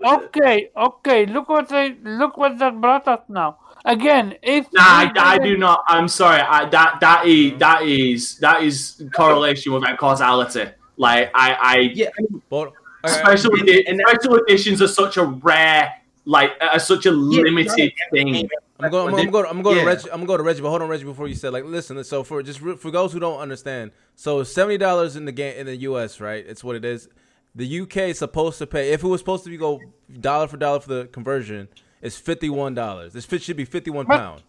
with 0.00 0.22
it. 0.22 0.26
okay. 0.36 0.70
Okay, 0.76 1.26
look 1.26 1.48
what 1.48 1.68
they 1.70 1.96
look 2.04 2.36
what 2.36 2.58
that 2.58 2.78
brought 2.80 3.08
us 3.08 3.20
now. 3.28 3.58
Again, 3.84 4.34
if 4.42 4.64
Nah, 4.72 4.82
I, 4.82 5.12
I 5.16 5.38
do 5.38 5.58
not. 5.58 5.84
I'm 5.88 6.08
sorry. 6.08 6.40
I, 6.40 6.64
that 6.70 7.00
that 7.00 7.26
is 7.26 7.58
that 7.58 7.82
is 7.82 8.38
that 8.38 8.62
is 8.62 9.02
correlation 9.14 9.72
without 9.74 9.98
causality. 9.98 10.70
Like 10.96 11.30
I, 11.34 11.52
I 11.52 11.76
Yeah, 11.94 12.08
I 12.18 12.22
mean, 12.22 12.42
but 12.48 12.72
uh, 13.04 13.08
special 13.08 13.52
and- 13.54 13.68
edi- 13.68 13.86
and- 13.86 14.00
special 14.08 14.36
editions 14.36 14.80
are 14.80 14.88
such 14.88 15.18
a 15.18 15.24
rare, 15.24 15.92
like, 16.24 16.52
are 16.62 16.78
such 16.78 17.04
a 17.04 17.10
limited 17.10 17.92
thing. 18.10 18.48
I'm 18.80 18.90
going. 18.90 19.14
I'm, 19.14 19.20
I'm 19.20 19.30
going. 19.30 19.46
I'm 19.46 19.62
going 19.62 19.76
Yeah. 19.76 19.82
to 19.82 19.88
Reggie. 19.88 20.10
I'm 20.10 20.16
going 20.16 20.20
to 20.22 20.26
go 20.26 20.36
to 20.38 20.42
Reggie. 20.42 20.62
But 20.62 20.70
hold 20.70 20.82
on, 20.82 20.88
Reggie. 20.88 21.04
Before 21.04 21.28
you 21.28 21.34
said, 21.34 21.52
like, 21.52 21.64
listen. 21.64 22.02
So 22.04 22.24
for 22.24 22.42
just 22.42 22.60
re- 22.62 22.76
for 22.76 22.90
those 22.90 23.12
who 23.12 23.20
don't 23.20 23.38
understand, 23.38 23.90
so 24.16 24.42
seventy 24.44 24.78
dollars 24.78 25.14
in 25.14 25.26
the 25.26 25.32
game 25.32 25.56
in 25.58 25.66
the 25.66 25.76
U.S. 25.76 26.20
Right? 26.20 26.44
It's 26.46 26.64
what 26.64 26.74
it 26.74 26.84
is. 26.86 27.08
The 27.54 27.80
UK 27.82 27.96
is 27.98 28.18
supposed 28.18 28.58
to 28.58 28.66
pay. 28.66 28.92
If 28.92 29.04
it 29.04 29.06
was 29.06 29.20
supposed 29.20 29.44
to 29.44 29.50
be 29.50 29.56
go 29.58 29.80
dollar 30.20 30.48
for 30.48 30.56
dollar 30.56 30.80
for 30.80 30.88
the 30.88 31.06
conversion, 31.06 31.68
it's 32.04 32.16
fifty 32.18 32.48
one 32.50 32.74
dollars. 32.74 33.12
This 33.14 33.24
fit 33.24 33.42
should 33.42 33.56
be 33.56 33.64
fifty 33.64 33.90
one 33.90 34.06
But- 34.06 34.18
pound. 34.18 34.42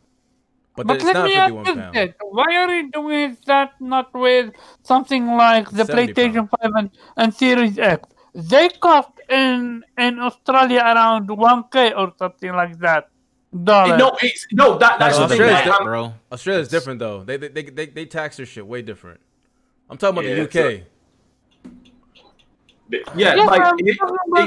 But, 0.77 0.87
But 0.87 0.95
it's 0.97 1.05
let 1.05 1.13
not 1.13 1.25
me 1.29 1.35
ask 1.35 1.53
51 1.53 1.65
you 1.65 1.75
pounds. 1.81 1.93
this: 1.95 2.13
Why 2.37 2.49
are 2.61 2.69
you 2.75 2.91
doing 2.91 3.37
that 3.45 3.69
not 3.79 4.13
with 4.13 4.47
something 4.83 5.23
like 5.37 5.69
the 5.71 5.85
70 5.85 6.13
PlayStation 6.13 6.49
Five 6.53 6.71
and, 6.79 6.89
and 7.15 7.33
Series 7.33 7.79
X? 7.79 8.09
They 8.33 8.67
cost 8.67 9.11
in 9.29 9.85
in 9.97 10.19
Australia 10.19 10.81
around 10.81 11.29
one 11.31 11.63
k 11.71 11.93
or 11.93 12.11
something 12.19 12.51
like 12.61 12.77
that. 12.79 13.07
Dollar. 13.69 13.97
No, 13.97 14.17
it's 14.21 14.45
no. 14.51 14.77
That 14.77 14.99
that's 14.99 15.17
No, 15.17 15.27
the 15.27 15.35
thing. 15.37 15.41
Australia's 15.43 15.67
like, 15.69 15.79
di- 15.79 15.85
bro. 15.85 16.13
Australia's 16.29 16.67
different 16.67 16.99
though. 16.99 17.23
They 17.23 17.37
they, 17.37 17.47
they 17.47 17.63
they 17.77 17.85
they 17.97 18.05
tax 18.05 18.35
their 18.35 18.45
shit 18.45 18.67
way 18.67 18.81
different. 18.81 19.21
I'm 19.89 19.95
talking 19.97 20.17
about 20.17 20.27
Yeah, 20.27 20.43
the 20.43 20.43
UK. 20.43 20.83
yeah, 23.15 23.35
Yes, 23.35 23.47
like 23.47 23.73
it- 23.79 23.97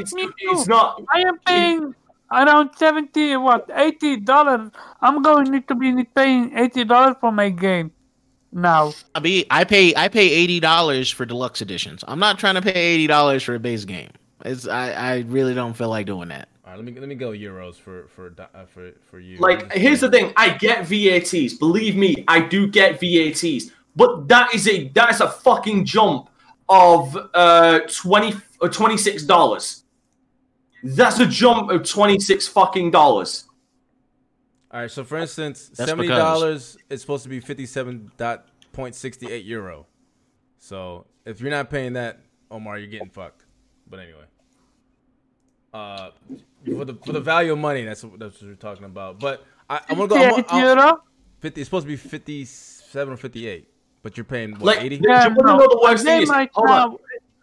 it's, 0.01 0.12
it's 0.40 0.66
not. 0.68 1.02
I 1.14 1.20
am 1.20 1.39
paying 1.47 1.94
around 2.32 2.70
seventy, 2.76 3.36
what 3.36 3.70
eighty 3.74 4.16
dollars. 4.16 4.70
I'm 5.00 5.22
going 5.22 5.50
need 5.50 5.68
to 5.68 5.74
be 5.74 6.05
paying 6.05 6.56
eighty 6.56 6.84
dollars 6.84 7.16
for 7.20 7.32
my 7.32 7.50
game 7.50 7.92
now. 8.52 8.92
I 9.14 9.20
mean, 9.20 9.44
I 9.50 9.64
pay 9.64 9.94
I 9.94 10.09
pay 10.09 10.30
eighty 10.30 10.60
dollars 10.60 11.10
for 11.10 11.24
deluxe 11.24 11.62
editions. 11.62 12.05
I'm 12.06 12.18
not 12.18 12.38
trying 12.38 12.55
to 12.55 12.62
pay 12.62 12.74
eighty 12.74 13.06
dollars 13.06 13.42
for 13.42 13.55
a 13.55 13.60
base 13.60 13.84
game. 13.84 14.10
It's 14.44 14.68
I, 14.68 14.92
I 14.92 15.18
really 15.26 15.55
don't 15.55 15.74
feel 15.74 15.88
like 15.88 16.06
doing 16.06 16.28
that. 16.28 16.48
All 16.64 16.70
right, 16.70 16.76
let 16.76 16.84
me 16.84 17.00
let 17.00 17.09
me 17.09 17.14
go 17.14 17.30
euros 17.30 17.76
for 17.76 18.09
for 18.09 18.34
uh, 18.38 18.66
for 18.66 18.92
for 19.10 19.18
you. 19.18 19.38
Like, 19.38 19.72
here's 19.72 20.00
the 20.00 20.10
thing. 20.10 20.32
I 20.36 20.50
get 20.50 20.84
VATs. 20.84 21.59
Believe 21.59 21.96
me, 21.96 22.24
I 22.28 22.40
do 22.40 22.66
get 22.68 23.00
VATs. 23.00 23.72
But 23.96 24.28
that 24.28 24.55
is 24.55 24.68
a 24.68 24.88
that 24.88 25.10
is 25.10 25.20
a 25.20 25.28
fucking 25.28 25.86
jump 25.86 26.28
of 26.68 27.16
uh 27.34 27.80
twenty 27.88 28.34
or 28.60 28.68
twenty 28.68 28.96
six 28.96 29.24
dollars. 29.24 29.84
That's 30.82 31.18
a 31.20 31.26
jump 31.26 31.70
of 31.70 31.88
twenty 31.88 32.18
six 32.20 32.46
fucking 32.46 32.90
dollars. 32.90 33.44
All 34.70 34.80
right, 34.80 34.90
so 34.90 35.02
for 35.02 35.16
instance, 35.18 35.70
That's 35.74 35.88
seventy 35.90 36.09
dollars 36.09 36.76
is 36.90 37.00
supposed 37.00 37.22
to 37.22 37.28
be 37.28 37.40
fifty-seven 37.40 38.12
point 38.72 38.94
sixty-eight 38.94 39.44
euro. 39.44 39.86
So 40.59 41.06
if 41.24 41.40
you're 41.40 41.50
not 41.50 41.70
paying 41.70 41.94
that, 41.94 42.20
Omar, 42.50 42.78
you're 42.78 42.86
getting 42.88 43.09
fucked. 43.10 43.44
But 43.88 44.00
anyway, 44.00 44.24
uh, 45.72 46.10
for 46.66 46.84
the 46.84 46.94
for 47.05 47.12
the 47.12 47.20
value 47.20 47.52
of 47.52 47.59
money, 47.59 47.84
that's 47.84 48.05
what, 48.05 48.18
that's 48.18 48.40
what 48.40 48.48
we're 48.48 48.55
talking 48.56 48.84
about. 48.84 49.18
But 49.18 49.44
I, 49.70 49.80
I'm 49.88 49.96
gonna 49.96 50.09
go. 50.09 50.16
I'm, 50.16 50.34
58 50.34 50.78
I'm. 50.78 50.94
Fifty. 51.40 51.60
It's 51.60 51.68
supposed 51.68 51.84
to 51.86 51.88
be 51.88 51.96
fifty-seven 51.96 53.14
or 53.14 53.16
fifty-eight, 53.16 53.68
but 54.02 54.16
you're 54.16 54.24
paying 54.24 54.52
what 54.52 54.62
Like, 54.62 54.82
eighty. 54.82 55.00
Yeah, 55.02 55.28
no. 55.28 55.56
know 55.56 55.59
the 55.59 55.78
A 55.78 55.82
worst 55.82 56.05
thing 56.05 56.14
game 56.16 56.22
is- 56.24 56.28
right 56.28 56.50
hold 56.52 56.68
now, 56.68 56.98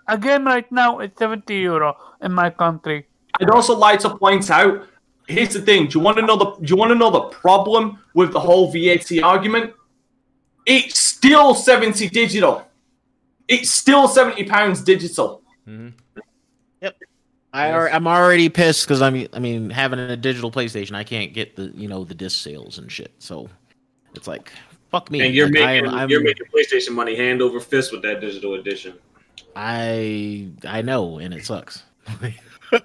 a 0.07 0.18
game 0.18 0.45
right 0.45 0.72
now 0.72 0.99
is 0.99 1.12
seventy 1.18 1.56
euro 1.57 1.98
in 2.22 2.32
my 2.34 2.49
country. 2.52 3.07
I'd 3.40 3.49
also 3.49 3.76
like 3.76 3.99
to 4.02 4.16
point 4.18 4.49
out. 4.49 4.88
Here's 5.28 5.53
the 5.53 5.62
thing. 5.62 5.88
Do 5.88 5.98
you 5.99 6.03
want 6.06 6.18
to 6.18 6.26
know 6.26 6.36
the? 6.38 6.45
Do 6.62 6.66
you 6.72 6.76
want 6.76 6.90
to 6.91 6.95
know 6.95 7.10
the 7.10 7.22
problem 7.22 7.99
with 8.14 8.32
the 8.32 8.40
whole 8.40 8.72
VAT 8.72 9.12
argument? 9.24 9.74
It's 10.66 10.99
still 10.99 11.56
seventy 11.56 12.07
digital. 12.10 12.68
It's 13.48 13.70
still 13.70 14.07
seventy 14.07 14.44
pounds 14.44 14.82
digital. 14.84 15.41
Mm-hmm. 15.68 15.90
I 17.53 17.70
al- 17.70 17.88
I'm 17.95 18.06
already 18.06 18.49
pissed 18.49 18.86
because 18.86 19.02
I 19.02 19.10
mean 19.10 19.30
I 19.32 19.40
mean 19.40 19.70
having 19.70 19.98
a 19.98 20.18
digital 20.18 20.52
PlayStation, 20.52 20.94
I 20.94 21.06
can't 21.06 21.34
get 21.34 21.56
the 21.56 21.72
you 21.74 21.88
know 21.88 22.03
the 22.03 22.14
disc 22.14 22.44
sales 22.44 22.78
and 22.80 22.91
shit. 22.91 23.14
So 23.20 23.49
it's 24.14 24.28
like 24.28 24.52
fuck 24.91 25.10
me. 25.10 25.22
And 25.26 25.34
you're 25.34 25.45
Like, 25.48 25.53
making 25.84 25.88
I'm- 25.90 26.10
you're 26.10 26.22
making 26.22 26.48
PlayStation 26.48 26.91
money 26.91 27.16
hand 27.16 27.41
over 27.41 27.60
fist 27.62 27.91
with 27.94 28.02
that 28.02 28.20
digital 28.20 28.56
edition. 28.56 28.95
I 29.56 30.49
I 30.68 30.82
know, 30.82 31.18
and 31.20 31.34
it 31.34 31.45
sucks. 31.45 31.84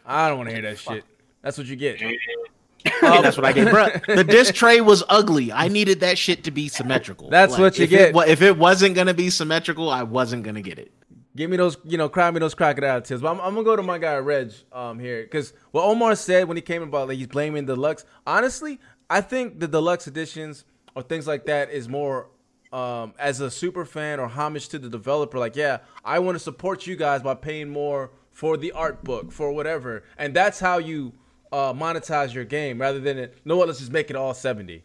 I 0.06 0.28
don't 0.28 0.38
want 0.38 0.48
to 0.50 0.54
hear 0.54 0.62
that 0.62 0.78
shit. 0.78 1.04
That's 1.42 1.56
what 1.58 1.66
you 1.66 1.76
get. 1.76 2.00
And 2.00 3.24
that's 3.24 3.36
what 3.36 3.46
I 3.46 3.52
get, 3.52 3.70
bro. 3.70 3.88
The 4.14 4.24
disc 4.24 4.54
tray 4.62 4.80
was 4.80 5.02
ugly. 5.08 5.52
I 5.52 5.68
needed 5.68 6.00
that 6.00 6.18
shit 6.18 6.44
to 6.44 6.50
be 6.50 6.68
symmetrical. 6.68 7.28
That's 7.28 7.58
what 7.58 7.78
you 7.78 7.84
if 7.84 7.90
get. 7.90 8.14
It, 8.14 8.28
if 8.28 8.42
it 8.42 8.56
wasn't 8.56 8.94
gonna 8.94 9.14
be 9.14 9.30
symmetrical, 9.30 9.90
I 9.90 10.02
wasn't 10.02 10.44
gonna 10.44 10.62
get 10.62 10.78
it. 10.78 10.92
Give 11.36 11.48
me 11.48 11.56
those, 11.56 11.76
you 11.84 11.96
know, 11.96 12.08
cry 12.08 12.30
me 12.30 12.40
those 12.40 12.54
crocodile 12.54 13.00
tears. 13.02 13.20
But 13.20 13.30
I'm, 13.30 13.40
I'm 13.40 13.54
gonna 13.54 13.64
go 13.64 13.76
to 13.76 13.82
my 13.82 13.98
guy 13.98 14.16
Reg 14.16 14.52
um 14.72 14.98
here 14.98 15.22
because 15.22 15.52
what 15.70 15.84
Omar 15.84 16.14
said 16.16 16.48
when 16.48 16.56
he 16.56 16.60
came 16.62 16.82
about 16.82 17.08
like 17.08 17.18
he's 17.18 17.26
blaming 17.26 17.66
the 17.66 17.74
deluxe. 17.74 18.04
Honestly, 18.26 18.80
I 19.08 19.20
think 19.20 19.60
the 19.60 19.68
deluxe 19.68 20.06
editions 20.06 20.64
or 20.94 21.02
things 21.02 21.26
like 21.26 21.46
that 21.46 21.70
is 21.70 21.88
more 21.88 22.28
um 22.72 23.14
as 23.18 23.40
a 23.40 23.50
super 23.50 23.84
fan 23.84 24.20
or 24.20 24.26
homage 24.26 24.68
to 24.70 24.78
the 24.78 24.88
developer. 24.88 25.38
Like, 25.38 25.56
yeah, 25.56 25.78
I 26.04 26.18
want 26.18 26.36
to 26.36 26.40
support 26.40 26.86
you 26.86 26.96
guys 26.96 27.22
by 27.22 27.34
paying 27.34 27.68
more 27.68 28.10
for 28.40 28.56
the 28.56 28.72
art 28.72 29.04
book 29.04 29.30
for 29.38 29.52
whatever, 29.52 29.92
and 30.16 30.32
that's 30.32 30.58
how 30.60 30.78
you 30.78 31.12
uh 31.52 31.72
monetize 31.74 32.32
your 32.32 32.46
game 32.58 32.80
rather 32.80 32.98
than 33.06 33.18
it. 33.18 33.36
No, 33.44 33.58
what? 33.58 33.66
Let's 33.68 33.80
just 33.80 33.92
make 33.92 34.08
it 34.08 34.16
all 34.16 34.32
seventy. 34.32 34.78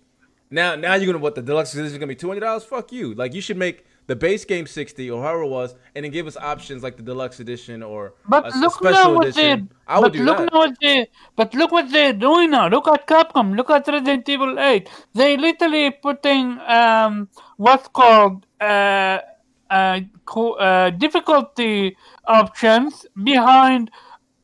Now, 0.51 0.75
now 0.75 0.93
you're 0.95 1.05
gonna 1.11 1.23
what 1.27 1.35
the 1.35 1.41
deluxe 1.41 1.73
edition 1.73 1.87
is 1.93 1.97
gonna 2.01 2.07
be 2.07 2.15
two 2.23 2.27
hundred 2.27 2.41
dollars? 2.41 2.65
Fuck 2.65 2.91
you! 2.91 3.13
Like 3.21 3.33
you 3.33 3.39
should 3.45 3.57
make 3.67 3.77
the 4.07 4.15
base 4.25 4.43
game 4.53 4.67
sixty 4.67 5.09
or 5.09 5.23
however 5.23 5.43
it 5.43 5.53
was, 5.59 5.69
and 5.95 6.03
then 6.03 6.11
give 6.11 6.27
us 6.31 6.35
options 6.53 6.83
like 6.83 6.97
the 6.97 7.03
deluxe 7.11 7.39
edition 7.39 7.81
or 7.81 8.01
But 8.27 8.43
a, 8.45 8.57
a 8.57 8.59
look 8.63 8.75
now 8.83 8.91
special 8.91 9.15
what 9.15 9.27
edition. 9.27 9.69
they. 9.69 9.75
I 9.93 9.99
would 9.99 10.11
but 10.11 10.17
do 10.17 10.23
look 10.25 10.37
that. 10.39 10.49
now 10.51 10.59
what 10.63 10.75
they. 10.81 11.07
But 11.37 11.53
look 11.53 11.71
what 11.71 11.89
they're 11.93 12.13
doing 12.27 12.51
now. 12.51 12.67
Look 12.67 12.87
at 12.89 13.07
Capcom. 13.07 13.55
Look 13.55 13.69
at 13.69 13.87
Resident 13.87 14.27
Evil 14.27 14.59
Eight. 14.59 14.89
They 15.13 15.37
literally 15.37 15.91
putting 15.91 16.59
um 16.79 17.29
what's 17.57 17.87
called 17.99 18.45
uh 18.59 19.19
uh, 19.69 19.99
co- 20.25 20.53
uh 20.53 20.89
difficulty 20.91 21.95
options 22.27 23.05
behind 23.23 23.91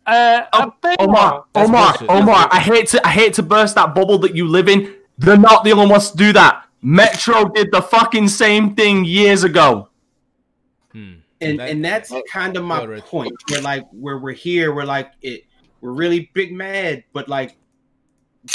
uh, 0.07 0.41
a 0.53 0.57
Oh, 0.65 0.73
paywall. 0.81 0.95
Omar, 0.99 1.45
Omar, 1.55 1.91
bullshit. 1.91 2.09
Omar, 2.09 2.47
I 2.51 2.59
hate 2.59 2.87
to 2.89 3.07
I 3.07 3.11
hate 3.11 3.33
to 3.35 3.43
burst 3.43 3.75
that 3.75 3.93
bubble 3.93 4.17
that 4.19 4.35
you 4.35 4.47
live 4.47 4.67
in. 4.67 4.95
They're 5.17 5.37
not 5.37 5.63
the 5.63 5.71
only 5.73 5.87
ones 5.87 6.11
to 6.11 6.17
do 6.17 6.33
that. 6.33 6.65
Metro 6.81 7.45
did 7.49 7.71
the 7.71 7.81
fucking 7.81 8.27
same 8.27 8.75
thing 8.75 9.05
years 9.05 9.43
ago. 9.43 9.89
Hmm. 10.91 11.13
and 11.39 11.59
That- 11.59 11.69
and 11.69 11.85
that's 11.85 12.11
kind 12.31 12.57
of 12.57 12.63
my 12.63 12.79
Go, 12.79 12.85
Rich. 12.87 13.03
point. 13.05 13.33
We're 13.51 13.61
like 13.61 13.85
where 13.91 14.17
we're 14.17 14.31
here, 14.33 14.73
we're 14.73 14.85
like 14.85 15.11
it. 15.21 15.43
We're 15.81 15.93
really 15.93 16.29
big 16.33 16.51
mad, 16.53 17.03
but 17.13 17.27
like 17.29 17.57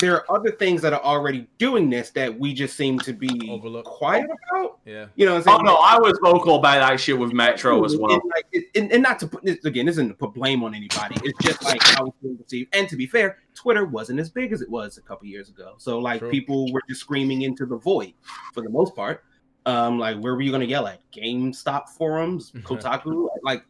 there 0.01 0.15
are 0.17 0.37
other 0.37 0.51
things 0.51 0.83
that 0.83 0.93
are 0.93 1.03
already 1.03 1.47
doing 1.59 1.89
this 1.89 2.11
that 2.11 2.37
we 2.39 2.53
just 2.53 2.77
seem 2.77 2.99
to 3.01 3.13
be 3.13 3.49
Overlook. 3.51 3.85
quiet 3.85 4.25
about. 4.27 4.79
Yeah. 4.85 5.07
You 5.15 5.27
know 5.27 5.35
what 5.37 5.47
I'm 5.49 5.61
Oh 5.61 5.63
no, 5.63 5.77
I 5.77 5.99
was 5.99 6.19
vocal 6.23 6.57
about 6.57 6.81
that 6.89 6.99
shit 6.99 7.17
with 7.19 7.33
Metro 7.33 7.85
as 7.85 7.97
well. 7.97 8.13
And, 8.15 8.23
like, 8.35 8.47
it- 8.53 8.65
and, 8.75 8.91
and 8.93 9.03
not 9.03 9.19
to 9.21 9.29
put 9.29 9.45
this 9.45 9.65
again, 9.65 9.87
this 9.87 9.95
isn't 9.95 10.09
to 10.09 10.15
put 10.15 10.35
blame 10.35 10.65
on 10.65 10.75
anybody. 10.75 11.15
It's 11.23 11.39
just 11.45 11.63
like 11.63 11.81
how 11.83 12.07
it's 12.07 12.17
being 12.21 12.37
perceived. 12.37 12.75
And 12.75 12.89
to 12.89 12.97
be 12.97 13.07
fair, 13.07 13.39
Twitter 13.55 13.85
wasn't 13.85 14.19
as 14.19 14.29
big 14.29 14.53
as 14.53 14.61
it 14.61 14.69
was 14.69 14.99
a 14.99 15.03
couple 15.03 15.27
years 15.29 15.49
ago. 15.51 15.75
So 15.79 15.99
like 16.01 16.19
True. 16.21 16.31
people 16.31 16.73
were 16.73 16.83
just 16.89 17.01
screaming 17.01 17.43
into 17.43 17.65
the 17.65 17.77
void 17.77 18.13
for 18.55 18.63
the 18.63 18.71
most 18.71 18.95
part. 18.97 19.23
Um, 19.67 19.99
like 19.99 20.17
where 20.19 20.35
were 20.35 20.43
you 20.43 20.53
gonna 20.53 20.65
yell 20.65 20.87
at? 20.87 21.01
GameStop 21.11 21.89
forums, 21.89 22.53
Kotaku, 22.57 23.29
like 23.43 23.65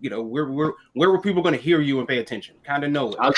you 0.00 0.10
know, 0.10 0.22
where 0.22 0.46
where 0.46 0.72
where 0.94 1.10
were 1.10 1.20
people 1.20 1.42
gonna 1.42 1.58
hear 1.58 1.80
you 1.80 1.98
and 1.98 2.08
pay 2.08 2.18
attention? 2.18 2.56
Kind 2.64 2.84
of 2.84 2.90
know 2.90 3.12
it. 3.12 3.16
I'll, 3.20 3.32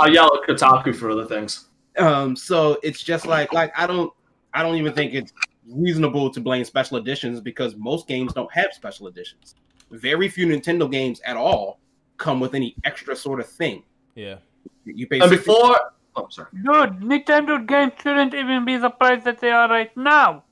I'll 0.00 0.12
yell 0.12 0.30
at 0.36 0.48
Kotaku 0.48 0.94
for 0.94 1.10
other 1.10 1.24
things. 1.24 1.68
Um, 1.96 2.34
so 2.34 2.78
it's 2.82 3.02
just 3.02 3.24
like 3.24 3.52
like 3.52 3.72
I 3.78 3.86
don't 3.86 4.12
I 4.52 4.62
don't 4.62 4.74
even 4.74 4.92
think 4.92 5.14
it's 5.14 5.32
reasonable 5.68 6.28
to 6.30 6.40
blame 6.40 6.64
special 6.64 6.96
editions 6.96 7.40
because 7.40 7.76
most 7.76 8.08
games 8.08 8.32
don't 8.32 8.52
have 8.52 8.72
special 8.72 9.06
editions. 9.06 9.54
Very 9.90 10.28
few 10.28 10.46
Nintendo 10.46 10.90
games 10.90 11.20
at 11.24 11.36
all 11.36 11.78
come 12.16 12.40
with 12.40 12.54
any 12.54 12.74
extra 12.84 13.14
sort 13.14 13.40
of 13.40 13.48
thing. 13.48 13.84
Yeah. 14.14 14.36
You 14.84 15.06
pay 15.06 15.20
And 15.20 15.30
60 15.30 15.36
before, 15.36 15.78
oh 16.16 16.28
sorry, 16.30 16.48
Dude, 16.52 17.00
Nintendo 17.00 17.64
games 17.66 17.92
shouldn't 18.02 18.34
even 18.34 18.64
be 18.64 18.76
the 18.76 18.90
price 18.90 19.24
that 19.24 19.40
they 19.40 19.50
are 19.50 19.68
right 19.68 19.96
now. 19.96 20.42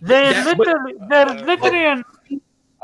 They 0.00 0.32
That- 0.32 0.56
but- 0.56 0.66
literally, 0.66 0.94
there's 1.08 1.42
literally 1.42 1.84
an, 1.86 2.04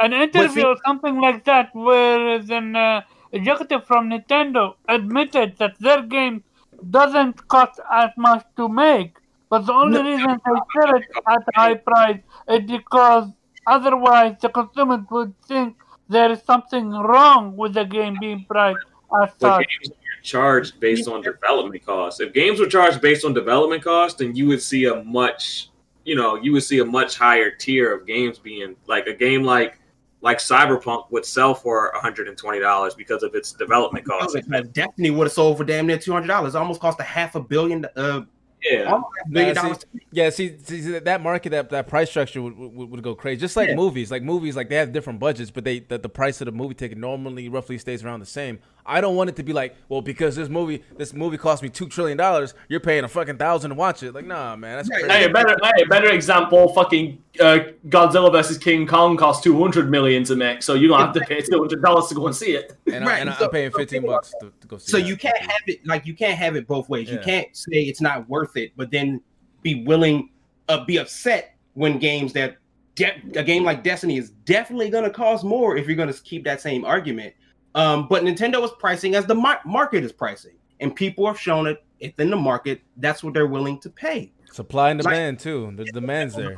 an 0.00 0.12
interview 0.12 0.48
see- 0.62 0.64
or 0.64 0.76
something 0.86 1.20
like 1.20 1.44
that 1.44 1.74
where 1.74 2.36
an 2.36 2.76
uh, 2.76 3.02
executive 3.32 3.86
from 3.86 4.10
Nintendo 4.10 4.74
admitted 4.88 5.56
that 5.58 5.74
their 5.80 6.02
game 6.02 6.42
doesn't 6.90 7.46
cost 7.48 7.80
as 7.90 8.10
much 8.16 8.44
to 8.56 8.68
make, 8.68 9.12
but 9.48 9.60
the 9.66 9.72
only 9.72 10.02
No. 10.02 10.08
reason 10.10 10.40
they 10.44 10.60
sell 10.80 10.96
it 10.96 11.04
at 11.26 11.38
a 11.38 11.60
high 11.60 11.74
price 11.74 12.20
is 12.48 12.60
because 12.70 13.28
otherwise 13.66 14.36
the 14.40 14.48
consumer 14.48 15.04
would 15.10 15.32
think 15.42 15.76
there 16.08 16.30
is 16.30 16.42
something 16.42 16.90
wrong 16.90 17.56
with 17.56 17.74
the 17.74 17.84
game 17.84 18.16
being 18.20 18.44
priced 18.48 18.78
as 19.22 19.30
But 19.40 19.56
such. 19.56 19.66
games 19.68 19.90
are 19.90 20.22
charged 20.22 20.80
based 20.80 21.08
on 21.08 21.22
development 21.22 21.84
costs. 21.86 22.20
If 22.20 22.32
games 22.34 22.60
were 22.60 22.66
charged 22.66 23.00
based 23.00 23.24
on 23.24 23.32
development 23.32 23.82
costs, 23.84 24.18
then 24.18 24.34
you 24.36 24.46
would 24.48 24.60
see 24.62 24.84
a 24.86 25.02
much, 25.04 25.70
you 26.04 26.14
know, 26.16 26.36
you 26.36 26.52
would 26.52 26.62
see 26.62 26.78
a 26.80 26.84
much 26.84 27.16
higher 27.16 27.50
tier 27.50 27.94
of 27.94 28.06
games 28.06 28.38
being 28.38 28.76
like 28.86 29.06
a 29.06 29.14
game 29.14 29.42
like 29.42 29.78
like 30.20 30.38
Cyberpunk 30.38 31.10
would 31.10 31.26
sell 31.26 31.54
for 31.54 31.92
$120 32.02 32.96
because 32.96 33.22
of 33.22 33.34
its 33.34 33.52
development 33.52 34.06
costs. 34.06 34.34
because 34.34 34.68
Destiny 34.68 35.10
would 35.10 35.24
have 35.26 35.32
sold 35.32 35.58
for 35.58 35.64
damn 35.64 35.86
near 35.86 35.98
two 35.98 36.12
hundred 36.12 36.28
dollars. 36.28 36.54
Almost 36.54 36.80
cost 36.80 36.98
a 37.00 37.02
half 37.02 37.34
a 37.34 37.40
billion, 37.40 37.84
uh, 37.96 38.22
Yeah. 38.62 38.84
almost 38.84 39.10
a 39.26 39.28
billion 39.30 39.54
Nah, 39.54 39.74
see- 39.74 39.86
Yeah, 40.12 40.30
see, 40.30 40.56
see 40.62 40.80
see, 40.80 40.98
that 40.98 41.22
market, 41.22 41.50
that, 41.50 41.68
that 41.70 41.88
price 41.88 42.08
structure 42.08 42.40
would, 42.40 42.56
would, 42.56 42.90
would 42.90 43.02
go 43.02 43.14
crazy. 43.14 43.38
Just 43.40 43.54
like 43.56 43.68
Yeah. 43.68 43.74
movies, 43.74 44.10
like 44.10 44.22
movies, 44.22 44.56
like 44.56 44.70
they 44.70 44.76
have 44.76 44.92
different 44.92 45.20
budgets, 45.20 45.50
but 45.50 45.64
they 45.64 45.80
the, 45.80 45.98
the 45.98 46.08
price 46.08 46.40
of 46.40 46.46
the 46.46 46.52
movie 46.52 46.74
ticket 46.74 46.96
normally 46.96 47.50
roughly 47.50 47.76
stays 47.76 48.02
around 48.02 48.20
the 48.20 48.26
same. 48.26 48.60
I 48.86 49.00
don't 49.00 49.16
want 49.16 49.30
it 49.30 49.36
to 49.36 49.42
be 49.42 49.54
like, 49.54 49.76
well, 49.88 50.02
because 50.02 50.36
this 50.36 50.48
movie 50.48 50.82
this 50.96 51.14
movie 51.14 51.38
cost 51.38 51.62
me 51.62 51.70
two 51.70 51.88
trillion 51.88 52.18
dollars, 52.18 52.52
you're 52.68 52.80
paying 52.80 53.04
a 53.04 53.08
fucking 53.08 53.38
thousand 53.38 53.70
to 53.70 53.74
watch 53.74 54.02
it. 54.02 54.14
Like, 54.14 54.26
nah, 54.26 54.56
man, 54.56 54.76
that's 54.76 54.88
crazy. 54.88 55.08
Hey, 55.08 55.24
a 55.24 55.30
better, 55.30 55.56
hey, 55.62 55.84
better 55.84 56.10
example. 56.10 56.72
Fucking 56.74 57.22
uh, 57.40 57.60
Godzilla 57.88 58.30
versus 58.30 58.58
King 58.58 58.86
Kong 58.86 59.16
cost 59.16 59.42
two 59.42 59.58
hundred 59.58 59.90
million 59.90 60.22
to 60.24 60.36
make, 60.36 60.62
so 60.62 60.74
you 60.74 60.88
don't 60.88 61.00
have 61.00 61.14
to 61.14 61.20
pay 61.20 61.40
two 61.40 61.58
hundred 61.58 61.82
dollars 61.82 62.08
to 62.08 62.14
go 62.14 62.26
and 62.26 62.36
see 62.36 62.52
it. 62.52 62.76
and, 62.92 63.04
I, 63.04 63.08
Right, 63.08 63.20
and 63.20 63.30
I, 63.30 63.34
so- 63.34 63.46
am 63.46 63.50
paying 63.50 63.70
fifteen 63.70 64.02
people 64.02 64.16
bucks 64.16 64.34
to, 64.40 64.52
to 64.60 64.66
go 64.66 64.76
see. 64.76 64.90
So 64.90 64.98
that. 64.98 65.06
you 65.06 65.16
can't 65.16 65.38
have 65.38 65.62
it 65.66 65.86
like 65.86 66.04
you 66.04 66.14
can't 66.14 66.38
have 66.38 66.54
it 66.54 66.66
both 66.66 66.88
ways. 66.88 67.10
You 67.10 67.18
can't 67.18 67.54
say 67.56 67.82
it's 67.82 68.02
not 68.02 68.28
worth 68.28 68.56
it, 68.56 68.72
but 68.76 68.90
then 68.90 69.22
be 69.62 69.84
willing, 69.84 70.30
uh, 70.68 70.84
be 70.84 70.98
upset 70.98 71.56
when 71.72 71.98
games 71.98 72.34
that 72.34 72.58
de- 72.94 73.22
a 73.34 73.42
game 73.42 73.64
like 73.64 73.82
Destiny 73.82 74.18
is 74.18 74.30
definitely 74.44 74.90
going 74.90 75.04
to 75.04 75.10
cost 75.10 75.44
more 75.44 75.76
if 75.76 75.86
you're 75.86 75.96
going 75.96 76.12
to 76.12 76.22
keep 76.22 76.44
that 76.44 76.60
same 76.60 76.84
argument. 76.84 77.34
Um, 77.74 78.06
but 78.08 78.22
Nintendo 78.22 78.62
is 78.64 78.70
pricing 78.78 79.14
as 79.14 79.26
the 79.26 79.34
mar- 79.34 79.60
market 79.64 80.04
is 80.04 80.12
pricing, 80.12 80.54
and 80.80 80.94
people 80.94 81.26
have 81.26 81.38
shown 81.38 81.66
it 81.66 81.84
If 82.00 82.18
in 82.20 82.30
the 82.30 82.36
market. 82.36 82.82
That's 82.98 83.22
what 83.24 83.34
they're 83.34 83.46
willing 83.46 83.78
to 83.80 83.90
pay. 83.90 84.32
supply 84.52 84.90
and 84.90 85.02
like- 85.02 85.12
demand 85.12 85.40
too. 85.40 85.72
There's 85.74 85.90
demands 85.90 86.34
there. 86.34 86.54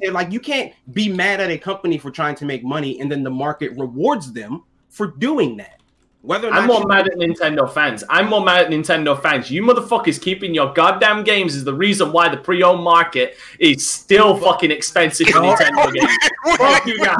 They're 0.00 0.12
like 0.12 0.32
you 0.32 0.40
can't 0.40 0.72
be 0.92 1.08
mad 1.12 1.40
at 1.40 1.50
a 1.50 1.58
company 1.58 1.98
for 1.98 2.10
trying 2.10 2.36
to 2.36 2.44
make 2.44 2.62
money, 2.64 3.00
and 3.00 3.10
then 3.10 3.22
the 3.22 3.30
market 3.30 3.72
rewards 3.76 4.32
them 4.32 4.62
for 4.88 5.08
doing 5.08 5.56
that. 5.56 5.81
Whether 6.22 6.50
I'm 6.50 6.68
more 6.68 6.80
you- 6.80 6.86
mad 6.86 7.08
at 7.08 7.14
Nintendo 7.14 7.68
fans. 7.72 8.04
I'm 8.08 8.28
more 8.28 8.44
mad 8.44 8.64
at 8.66 8.70
Nintendo 8.70 9.20
fans. 9.20 9.50
You 9.50 9.62
motherfuckers 9.62 10.20
keeping 10.20 10.54
your 10.54 10.72
goddamn 10.72 11.24
games 11.24 11.56
is 11.56 11.64
the 11.64 11.74
reason 11.74 12.12
why 12.12 12.28
the 12.28 12.36
pre-owned 12.36 12.82
market 12.82 13.36
is 13.58 13.88
still 13.88 14.36
fucking 14.36 14.70
expensive 14.70 15.26
for 15.28 15.40
Nintendo 15.40 15.92
games. 15.92 16.16
Fuck 16.58 16.86
you 16.86 16.98
guys. 17.04 17.16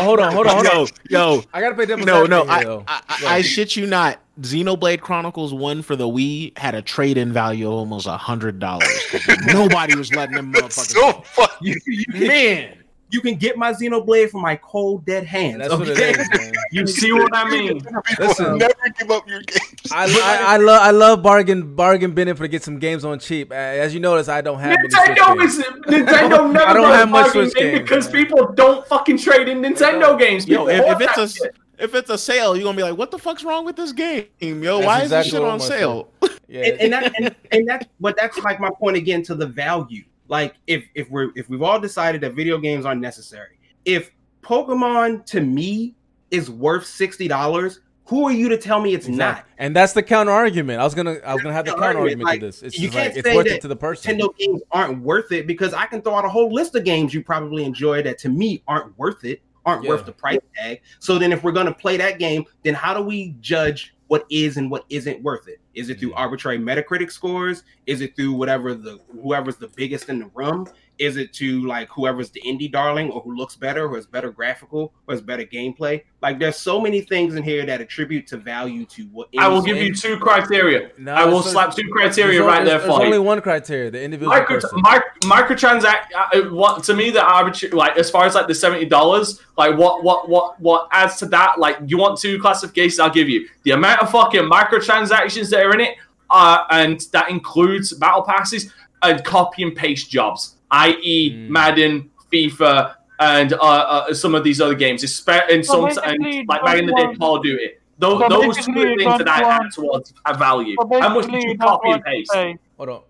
Hold 0.00 0.20
on, 0.20 0.32
hold 0.32 0.46
on, 0.46 0.54
hold 0.54 0.66
on. 0.66 0.66
Yo, 0.66 0.86
yo, 1.10 1.44
I 1.52 1.60
gotta 1.60 1.74
pay 1.74 1.84
devil's 1.86 2.06
no, 2.06 2.24
no, 2.24 2.46
advocate 2.48 2.84
I. 2.88 3.02
I, 3.08 3.26
I, 3.28 3.34
I 3.36 3.42
shit 3.42 3.76
you 3.76 3.86
not. 3.86 4.18
Xenoblade 4.40 5.00
Chronicles 5.02 5.52
One 5.52 5.82
for 5.82 5.94
the 5.94 6.06
Wii 6.08 6.56
had 6.56 6.74
a 6.74 6.80
trade-in 6.80 7.34
value 7.34 7.66
of 7.66 7.74
almost 7.74 8.06
a 8.06 8.16
hundred 8.16 8.58
dollars. 8.58 8.88
Nobody 9.46 9.94
was 9.94 10.10
letting 10.14 10.36
them 10.36 10.54
motherfuckers. 10.54 10.94
so 10.94 11.12
fun. 11.20 11.48
you, 11.60 11.76
you 11.86 12.04
Man, 12.28 12.78
you 13.12 13.20
can 13.20 13.34
get 13.36 13.58
my 13.58 13.72
Xenoblade 13.72 14.30
from 14.30 14.40
my 14.40 14.56
cold 14.56 15.04
dead 15.04 15.24
hands. 15.24 15.58
That's 15.58 15.74
what 15.74 15.86
it 15.86 15.92
okay? 15.92 16.10
is, 16.10 16.28
man. 16.30 16.52
You 16.72 16.86
see 16.86 17.12
what 17.12 17.36
I 17.36 17.50
mean? 17.50 17.82
Listen. 18.18 18.56
never 18.56 18.72
give 18.98 19.10
up 19.10 19.28
your 19.28 19.42
games. 19.42 19.92
I, 19.92 20.04
I, 20.04 20.54
I 20.54 20.56
love 20.56 20.80
I 20.80 20.90
love 20.90 21.22
bargain 21.22 21.76
bargain 21.76 22.14
binning 22.14 22.34
for 22.34 22.44
to 22.44 22.48
get 22.48 22.62
some 22.62 22.78
games 22.78 23.04
on 23.04 23.18
cheap. 23.18 23.50
Uh, 23.50 23.54
As 23.54 23.92
you 23.92 24.00
notice, 24.00 24.28
I 24.28 24.40
don't 24.40 24.58
have 24.58 24.74
many 24.76 24.88
Nintendo 24.88 25.34
Switch 25.34 25.66
is. 25.66 25.72
Nintendo 25.82 26.50
never 26.52 26.66
I 26.66 26.72
don't 26.72 26.84
have 26.92 27.10
much 27.10 27.26
bargain 27.26 27.50
Switch 27.50 27.54
games, 27.54 27.80
because 27.80 28.10
man. 28.10 28.24
people 28.24 28.52
don't 28.52 28.86
fucking 28.86 29.18
trade 29.18 29.48
in 29.48 29.60
Nintendo 29.60 30.18
games. 30.18 30.48
yo, 30.48 30.66
if, 30.66 30.82
if 30.82 31.00
it's 31.02 31.18
a 31.18 31.28
shit. 31.28 31.56
if 31.78 31.94
it's 31.94 32.08
a 32.08 32.16
sale, 32.16 32.56
you're 32.56 32.64
gonna 32.64 32.76
be 32.76 32.82
like, 32.82 32.96
what 32.96 33.10
the 33.10 33.18
fuck's 33.18 33.44
wrong 33.44 33.66
with 33.66 33.76
this 33.76 33.92
game, 33.92 34.24
yo? 34.40 34.78
That's 34.78 34.86
Why 34.86 34.98
is 34.98 35.02
exactly 35.04 35.30
this 35.30 35.30
shit 35.32 35.42
on 35.42 35.60
sale? 35.60 36.08
Yeah, 36.48 36.60
and, 36.64 36.80
and 36.80 36.92
that 36.94 37.12
and, 37.18 37.34
and 37.50 37.68
that 37.68 37.88
but 38.00 38.16
that's 38.18 38.38
like 38.38 38.60
my 38.60 38.70
point 38.70 38.96
again 38.96 39.22
to 39.24 39.34
the 39.34 39.46
value. 39.46 40.04
Like 40.32 40.54
if 40.66 40.84
if 40.94 41.10
we're 41.10 41.30
if 41.36 41.50
we've 41.50 41.60
all 41.60 41.78
decided 41.78 42.22
that 42.22 42.32
video 42.32 42.56
games 42.56 42.86
aren't 42.86 43.02
necessary, 43.02 43.58
if 43.84 44.10
Pokemon 44.40 45.26
to 45.26 45.42
me 45.42 45.94
is 46.30 46.50
worth 46.50 46.86
sixty 46.86 47.28
dollars, 47.28 47.80
who 48.06 48.24
are 48.24 48.32
you 48.32 48.48
to 48.48 48.56
tell 48.56 48.80
me 48.80 48.94
it's 48.94 49.06
Exactly. 49.06 49.52
And 49.58 49.76
that's 49.76 49.92
the 49.92 50.02
counter 50.02 50.32
argument. 50.32 50.80
I 50.80 50.84
was 50.84 50.94
gonna 50.94 51.18
I 51.22 51.34
was 51.34 51.42
gonna 51.42 51.52
have 51.52 51.66
the 51.66 51.72
Counter 51.72 51.98
argument 51.98 52.26
argument, 52.26 52.40
to 52.40 52.46
this. 52.46 52.62
It's 52.62 52.78
you 52.78 52.88
can't 52.88 53.14
it's 53.14 53.28
say 53.28 53.36
worth 53.36 53.46
that 53.46 53.56
it 53.56 53.60
to 53.60 53.68
the 53.68 53.76
person. 53.76 54.16
Nintendo 54.16 54.34
games 54.38 54.62
aren't 54.70 55.02
worth 55.02 55.32
it 55.32 55.46
because 55.46 55.74
I 55.74 55.84
can 55.84 56.00
throw 56.00 56.14
out 56.14 56.24
a 56.24 56.30
whole 56.30 56.50
list 56.50 56.74
of 56.76 56.84
games 56.84 57.12
you 57.12 57.22
probably 57.22 57.64
enjoy 57.64 58.02
that 58.02 58.16
to 58.20 58.30
me 58.30 58.62
aren't 58.66 58.98
worth 58.98 59.24
it, 59.24 59.42
aren't 59.66 59.84
Yeah. 59.84 59.90
worth 59.90 60.06
the 60.06 60.12
price 60.12 60.40
tag. 60.56 60.80
So 60.98 61.18
then 61.18 61.32
if 61.32 61.44
we're 61.44 61.52
gonna 61.52 61.74
play 61.74 61.98
that 61.98 62.18
game, 62.18 62.46
then 62.62 62.72
how 62.72 62.94
do 62.94 63.02
we 63.02 63.36
judge 63.42 63.94
what 64.12 64.26
is 64.28 64.58
and 64.58 64.70
what 64.70 64.84
isn't 64.90 65.22
worth 65.22 65.48
it? 65.48 65.58
Is 65.72 65.88
it 65.88 65.98
through 65.98 66.10
Yeah. 66.10 66.16
arbitrary 66.16 66.58
Metacritic 66.58 67.10
scores? 67.10 67.62
Is 67.86 68.02
it 68.02 68.14
through 68.14 68.34
whatever 68.34 68.74
the 68.74 69.00
whoever's 69.10 69.56
the 69.56 69.68
biggest 69.68 70.10
in 70.10 70.18
the 70.18 70.26
room? 70.34 70.66
Is 71.02 71.16
it 71.16 71.32
to 71.34 71.66
like 71.66 71.88
whoever's 71.88 72.30
the 72.30 72.40
indie 72.42 72.70
darling 72.70 73.10
or 73.10 73.20
who 73.22 73.34
looks 73.34 73.56
better, 73.56 73.86
or 73.88 73.96
has 73.96 74.06
better 74.06 74.30
graphical, 74.30 74.92
or 75.08 75.14
has 75.14 75.20
better 75.20 75.44
gameplay? 75.44 76.02
Like 76.22 76.38
there's 76.38 76.56
so 76.56 76.80
many 76.80 77.00
things 77.00 77.34
in 77.34 77.42
here 77.42 77.66
that 77.66 77.80
attribute 77.80 78.26
to 78.28 78.36
value 78.36 78.84
to 78.86 79.02
what 79.06 79.28
I 79.36 79.48
will 79.48 79.62
give 79.62 79.78
you 79.78 79.92
two 79.94 80.16
criteria. 80.16 80.90
No, 80.98 81.12
I 81.12 81.24
will 81.24 81.40
it's- 81.40 81.52
slap 81.52 81.74
two 81.74 81.88
criteria 81.90 82.40
only- 82.40 82.52
right 82.52 82.64
there 82.64 82.78
There's 82.78 82.88
for 82.90 83.02
only 83.02 83.18
one 83.18 83.40
criteria: 83.40 83.90
the 83.90 84.00
individual 84.02 84.32
Micro, 84.36 84.60
person. 84.60 84.80
mic, 84.82 85.02
microtransact. 85.24 86.04
Uh, 86.14 86.42
what 86.50 86.84
to 86.84 86.94
me 86.94 87.10
the 87.10 87.22
arbitrary 87.24 87.72
like 87.74 87.96
as 87.98 88.08
far 88.08 88.24
as 88.24 88.34
like 88.36 88.46
the 88.46 88.54
seventy 88.54 88.84
dollars 88.84 89.40
like 89.58 89.76
what 89.76 90.04
what 90.04 90.28
what 90.28 90.60
what 90.60 90.86
adds 90.92 91.16
to 91.16 91.26
that 91.26 91.58
like 91.58 91.78
you 91.86 91.98
want 91.98 92.18
two 92.18 92.38
classifications 92.40 93.00
I'll 93.00 93.10
give 93.10 93.28
you 93.28 93.48
the 93.64 93.72
amount 93.72 94.00
of 94.02 94.10
fucking 94.10 94.42
microtransactions 94.42 95.50
that 95.50 95.64
are 95.66 95.74
in 95.74 95.80
it 95.80 95.96
uh, 96.30 96.58
and 96.70 97.00
that 97.12 97.28
includes 97.30 97.92
battle 97.92 98.22
passes 98.22 98.72
and 99.02 99.24
copy 99.24 99.64
and 99.64 99.74
paste 99.74 100.08
jobs 100.10 100.56
i.e. 100.72 101.30
Mm. 101.30 101.48
Madden 101.48 102.10
FIFA 102.32 102.94
and 103.20 103.52
uh, 103.52 103.56
uh, 103.58 104.14
some 104.14 104.34
of 104.34 104.42
these 104.42 104.60
other 104.60 104.74
games 104.74 105.02
espe- 105.04 105.52
and 105.52 105.64
So 105.64 105.72
some 105.72 105.84
basically, 105.84 106.40
and 106.40 106.48
like 106.48 106.64
back 106.64 106.78
in 106.78 106.86
the 106.86 106.94
day 106.94 107.14
Paul 107.16 107.16
don't 107.16 107.18
Call 107.18 107.36
of 107.36 107.42
Duty 107.42 107.68
those, 107.98 108.18
So 108.20 108.28
those 108.28 108.42
two 108.42 108.72
basically, 108.72 108.90
you 108.90 108.96
things 108.96 109.18
that 109.18 109.26
don't 109.26 109.28
I 109.28 109.42
add 109.42 109.72
towards 109.72 110.12
a 110.26 110.34
value 110.36 110.76
So 110.80 111.00
how 111.00 111.08
much 111.14 111.26
basically, 111.26 111.40
did 111.40 111.44
you 111.44 111.50
you 111.50 111.58
copy 111.58 111.90
and 111.90 112.04
paste. 112.04 112.32
Hold 112.76 112.88
on, 112.88 113.02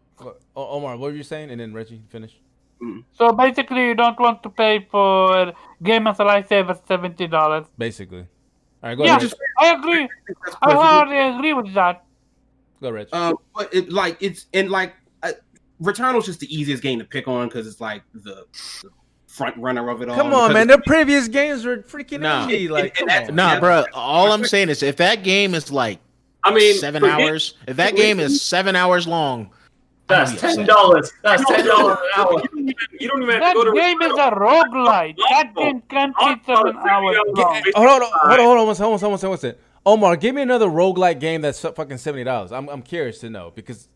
Omar. 0.54 0.96
What 0.96 1.12
were 1.12 1.16
you 1.16 1.22
saying? 1.22 1.50
And 1.50 1.60
then 1.60 1.72
Reggie 1.72 2.02
finish. 2.08 2.36
So 3.14 3.32
basically, 3.32 3.86
you 3.86 3.94
don't 3.94 4.18
want 4.18 4.42
to 4.42 4.50
pay 4.50 4.86
for 4.90 5.52
Game 5.82 6.06
of 6.06 6.16
the 6.16 6.24
Lifesaver 6.24 6.78
seventy 6.86 7.28
dollars. 7.28 7.66
Basically. 7.78 8.26
All 8.82 8.88
right, 8.90 8.98
go 8.98 9.04
Yeah, 9.04 9.16
ahead. 9.16 9.32
I 9.60 9.72
agree. 9.74 10.08
I 10.60 10.74
hardly 10.74 11.18
agree 11.18 11.54
with 11.54 11.72
that. 11.74 12.04
Go, 12.80 12.90
Reg. 12.90 13.06
Um, 13.12 13.36
but 13.54 13.72
it 13.72 13.92
like 13.92 14.16
it's 14.20 14.46
and 14.52 14.68
like 14.68 14.90
uh, 14.90 15.01
Returnal's 15.82 16.26
just 16.26 16.40
the 16.40 16.54
easiest 16.54 16.82
game 16.82 16.98
to 16.98 17.04
pick 17.04 17.28
on 17.28 17.48
because 17.48 17.66
it's 17.66 17.80
like 17.80 18.02
the, 18.14 18.46
the 18.82 18.90
front 19.26 19.56
runner 19.56 19.88
of 19.90 20.02
it 20.02 20.08
all. 20.08 20.16
Come 20.16 20.32
on, 20.32 20.52
man. 20.52 20.66
Their 20.68 20.80
previous 20.80 21.28
games 21.28 21.64
were 21.64 21.78
freaking 21.78 22.20
Nah. 22.20 22.46
indie. 22.46 22.68
Like, 22.70 23.00
And- 23.00 23.10
and. 23.10 23.36
Nah, 23.36 23.58
bro. 23.60 23.84
All 23.94 24.32
I'm 24.32 24.44
saying 24.44 24.68
is, 24.68 24.82
if 24.82 24.96
that 24.96 25.22
game 25.24 25.54
is 25.54 25.70
like 25.72 25.98
I 26.44 26.52
mean 26.52 26.76
seven 26.76 27.00
forget- 27.02 27.20
hours, 27.20 27.54
if 27.66 27.76
that 27.76 27.96
game 27.96 28.20
is 28.20 28.42
seven 28.42 28.76
hours 28.76 29.06
long, 29.06 29.50
That's 30.08 30.38
ten 30.40 30.66
dollars. 30.66 31.10
That's 31.22 31.44
ten 31.46 31.64
dollars 31.64 31.96
an 31.98 32.06
hour. 32.20 32.32
You 32.32 32.38
don't 32.48 32.58
even, 32.58 32.74
you 33.00 33.08
don't 33.08 33.22
even 33.22 33.34
have 33.34 33.40
That 33.42 33.52
to 33.54 33.58
go 33.64 33.64
to 33.64 33.72
game 33.80 34.02
is 34.02 34.12
a 34.12 34.30
roguelite. 34.32 35.16
That 35.30 35.54
game 35.56 35.82
can't 35.88 36.14
be 36.18 36.36
seven 36.44 36.76
hours 36.76 37.16
long. 37.34 37.62
Hold 37.74 37.86
on, 37.88 38.00
hold 38.00 38.02
on, 38.02 38.10
hold 38.12 38.32
on, 38.32 38.38
hold 38.44 38.58
on, 38.58 38.66
one 38.66 38.74
second, 38.74 38.90
one 38.90 38.98
second, 38.98 39.10
one 39.10 39.18
second, 39.18 39.30
one 39.30 39.38
second. 39.38 39.58
Omar, 39.86 40.16
give 40.16 40.34
me 40.34 40.42
another 40.42 40.66
roguelike 40.68 41.18
game 41.18 41.40
that's 41.40 41.60
fucking 41.60 41.96
seventy 41.98 42.24
dollars. 42.24 42.52
I'm, 42.52 42.68
I'm 42.68 42.82
curious 42.82 43.18
to 43.20 43.30
know 43.30 43.52
because 43.54 43.88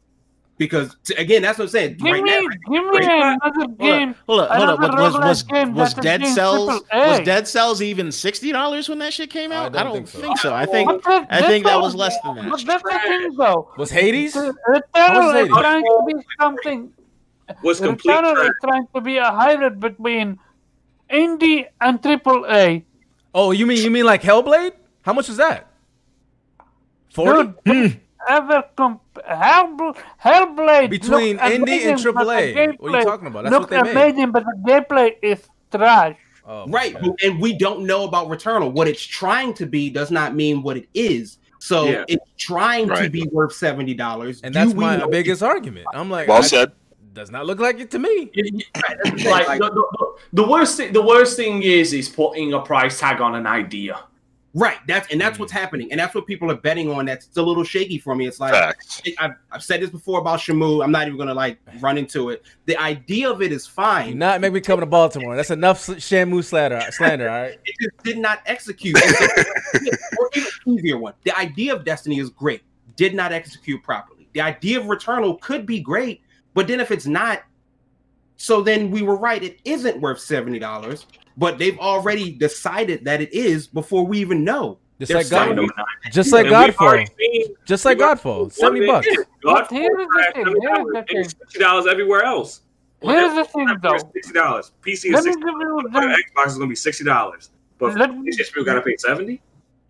because 0.58 0.96
t- 1.04 1.14
again, 1.14 1.42
that's 1.42 1.58
what 1.58 1.64
I'm 1.64 1.70
saying. 1.70 1.96
Give 1.98 2.12
right 2.12 2.22
me, 2.22 2.30
now, 2.30 2.40
give 2.72 2.86
me 2.90 2.98
another 3.04 3.66
game. 3.78 4.14
Hold 4.26 4.40
up, 4.40 4.50
hold 4.50 4.68
up. 4.70 4.78
Another 4.80 5.02
Was 5.02 5.14
was 5.14 5.22
was, 5.24 5.42
game 5.42 5.74
was 5.74 5.94
Dead 5.94 6.26
Cells 6.26 6.82
was 6.92 7.20
Dead 7.20 7.46
Cells 7.46 7.82
even 7.82 8.10
sixty 8.12 8.52
dollars 8.52 8.88
when 8.88 8.98
that 9.00 9.12
shit 9.12 9.30
came 9.30 9.52
I 9.52 9.56
out? 9.56 9.72
don't 9.72 9.80
I 9.80 9.84
don't, 9.84 9.92
think 9.94 10.08
so. 10.08 10.20
think 10.20 10.38
so. 10.38 10.54
I 10.54 10.64
think 10.66 10.88
But 10.88 11.04
that- 11.04 11.26
I 11.30 11.42
think 11.42 11.64
that 11.66 11.80
was 11.80 11.94
less 11.94 12.16
than 12.24 12.36
that. 12.36 12.50
But 12.50 12.64
that's 12.66 12.82
the 12.82 12.98
thing, 13.04 13.34
though. 13.36 13.70
was 13.76 13.90
Hades? 13.90 14.32
The 14.34 14.54
How 14.94 15.12
much 15.14 15.24
Returnal 15.24 15.28
is 15.28 15.34
is 15.34 15.34
Hades? 15.48 15.56
trying 15.58 15.82
to 15.84 16.04
be 16.06 16.14
something. 16.40 16.92
Was 17.62 17.78
complete 17.80 18.12
Returnal 18.14 18.34
trash. 18.34 18.46
is 18.48 18.54
trying 18.64 18.86
to 18.94 19.00
be 19.00 19.16
a 19.18 19.30
hybrid 19.30 19.78
between 19.80 20.38
indie 21.10 21.66
and 21.80 22.00
AAA. 22.02 22.82
Oh, 23.34 23.50
you 23.52 23.66
mean 23.66 23.82
you 23.84 23.90
mean 23.90 24.04
like 24.06 24.22
Hellblade? 24.22 24.72
How 25.02 25.12
much 25.12 25.28
is 25.28 25.36
that? 25.36 25.68
Forty 27.12 27.52
Dude, 27.64 27.92
hmm. 27.92 27.98
Ever 28.28 28.64
comp- 28.76 29.00
Hellbl- 29.28 29.96
Hellblade 30.22 30.90
between 30.90 31.36
looked 31.36 31.48
indie 31.48 31.54
and 31.54 31.62
amazing, 31.62 32.12
but 32.14 32.24
the 32.24 32.30
AAA. 32.30 32.78
What 32.80 32.94
are 32.94 32.98
you 32.98 33.04
talking 33.04 33.26
about? 33.28 33.44
That's 33.44 33.52
looked 33.52 33.70
what 33.70 33.84
they 33.84 33.94
made. 33.94 34.02
amazing, 34.10 34.30
but 34.32 34.44
the 34.44 34.56
gameplay 34.70 35.16
is 35.22 35.42
trash. 35.70 36.16
Oh, 36.46 36.66
right? 36.68 36.94
God. 36.94 37.14
And 37.24 37.40
we 37.40 37.52
don't 37.56 37.86
know 37.86 38.04
about 38.04 38.28
Returnal. 38.28 38.70
What 38.72 38.86
it's 38.88 39.02
trying 39.02 39.52
to 39.54 39.66
be 39.66 39.90
does 39.90 40.10
not 40.10 40.34
mean 40.34 40.62
what 40.62 40.76
it 40.76 40.88
is. 40.94 41.38
So 41.58 41.84
Yeah. 41.86 42.04
it's 42.06 42.24
trying 42.36 42.88
to 42.88 43.10
be 43.10 43.26
worth 43.32 43.52
seventy 43.52 43.94
dollars. 43.94 44.40
And 44.44 44.54
that's 44.54 44.72
my 44.74 45.04
biggest 45.06 45.42
argument. 45.42 45.86
I'm 45.94 46.10
like, 46.10 46.28
Well 46.28 46.38
I- 46.38 46.42
said. 46.42 46.72
Does 47.14 47.30
not 47.30 47.46
look 47.46 47.58
like 47.60 47.80
it 47.80 47.90
to 47.92 47.98
me. 47.98 48.30
like 49.24 49.58
the, 49.58 49.70
the, 49.72 50.14
the 50.34 50.46
worst 50.46 50.76
thing. 50.76 50.92
The 50.92 51.00
worst 51.00 51.34
thing 51.38 51.62
is 51.62 51.94
is 51.94 52.10
putting 52.10 52.52
a 52.52 52.60
price 52.60 53.00
tag 53.00 53.22
on 53.22 53.34
an 53.34 53.46
idea. 53.46 54.00
Right. 54.58 54.78
That's 54.88 55.12
and 55.12 55.20
Mm. 55.20 55.24
that's 55.24 55.38
what's 55.38 55.52
happening, 55.52 55.90
and 55.90 56.00
that's 56.00 56.14
what 56.14 56.26
people 56.26 56.50
are 56.50 56.54
betting 56.56 56.90
on. 56.90 57.04
That's 57.04 57.28
a 57.36 57.42
little 57.42 57.62
shaky 57.62 57.98
for 57.98 58.14
me. 58.14 58.26
It's 58.26 58.40
like 58.40 58.54
I've, 59.18 59.32
I've 59.52 59.62
said 59.62 59.82
this 59.82 59.90
before 59.90 60.18
about 60.18 60.40
Shamu. 60.40 60.82
I'm 60.82 60.90
not 60.90 61.06
even 61.06 61.18
gonna 61.18 61.34
like 61.34 61.58
run 61.80 61.98
into 61.98 62.30
it. 62.30 62.42
The 62.64 62.76
idea 62.78 63.30
of 63.30 63.42
it 63.42 63.52
is 63.52 63.66
Do 63.66 63.72
fine. 63.72 64.16
not 64.16 64.40
make 64.40 64.54
me 64.54 64.60
come 64.62 64.80
to 64.80 64.86
Baltimore. 64.86 65.36
That's 65.36 65.50
enough 65.50 65.86
Shamu 65.86 66.42
slander. 66.42 66.80
Slander. 66.90 67.28
All 67.28 67.42
right. 67.42 67.58
It 67.66 67.74
just 67.82 68.02
did 68.02 68.16
not 68.18 68.40
execute. 68.46 68.96
or 70.18 70.30
even 70.34 70.48
easier 70.66 70.96
one. 70.98 71.12
The 71.24 71.36
idea 71.36 71.74
of 71.74 71.84
Destiny 71.84 72.18
is 72.18 72.30
great. 72.30 72.62
Did 72.96 73.14
not 73.14 73.32
execute 73.32 73.82
properly. 73.82 74.26
The 74.32 74.40
idea 74.40 74.80
of 74.80 74.86
Returnal 74.86 75.38
could 75.40 75.66
be 75.66 75.80
great, 75.80 76.22
but 76.54 76.66
then 76.66 76.80
if 76.80 76.90
it's 76.90 77.06
not, 77.06 77.42
so 78.36 78.60
then 78.62 78.90
we 78.90 79.02
were 79.02 79.16
right. 79.16 79.42
It 79.42 79.60
isn't 79.64 80.00
worth 80.00 80.20
seventy 80.20 80.58
dollars. 80.58 81.06
But 81.38 81.58
they've 81.58 81.78
already 81.78 82.32
decided 82.32 83.04
that 83.04 83.20
it 83.20 83.32
is 83.34 83.66
before 83.66 84.06
we 84.06 84.18
even 84.18 84.42
know. 84.42 84.78
Just 84.98 85.08
They're 85.10 85.18
like 85.18 85.26
selling 85.26 85.56
God, 85.56 85.68
them. 85.68 85.84
just 86.10 86.32
like 86.32 86.46
And 86.46 86.56
we've 86.56 86.74
Godfall, 86.74 87.06
seen 87.18 87.46
just 87.66 87.84
like 87.84 87.98
Godfall, 87.98 88.50
seen 88.50 88.64
seventy 88.64 88.86
one 88.86 88.96
bucks. 88.96 89.06
thing. 89.06 89.16
But 89.42 89.68
Godfall 89.68 89.70
here's 89.72 89.90
the 89.96 90.32
thing, 90.34 90.44
$70. 90.46 90.54
here's 90.62 90.86
the 90.86 91.04
thing. 91.12 91.24
sixty 91.28 91.58
dollars 91.58 91.86
everywhere 91.86 92.22
else. 92.24 92.62
Here's 93.02 93.34
the 93.34 93.44
thing, 93.44 93.68
though. 93.82 93.98
Sixty 94.14 94.32
dollars. 94.32 94.72
PC 94.80 95.12
is 95.14 95.22
sixty. 95.24 95.42
give 95.42 95.42
you 95.42 95.90
Xbox 95.92 96.46
is 96.46 96.54
gonna 96.54 96.66
be 96.68 96.74
sixty 96.74 97.04
dollars. 97.04 97.50
But 97.78 97.94
Let- 97.96 98.10
PlayStation 98.12 98.48
people 98.54 98.64
gotta 98.64 98.80
pay 98.80 98.96
seventy. 98.96 99.42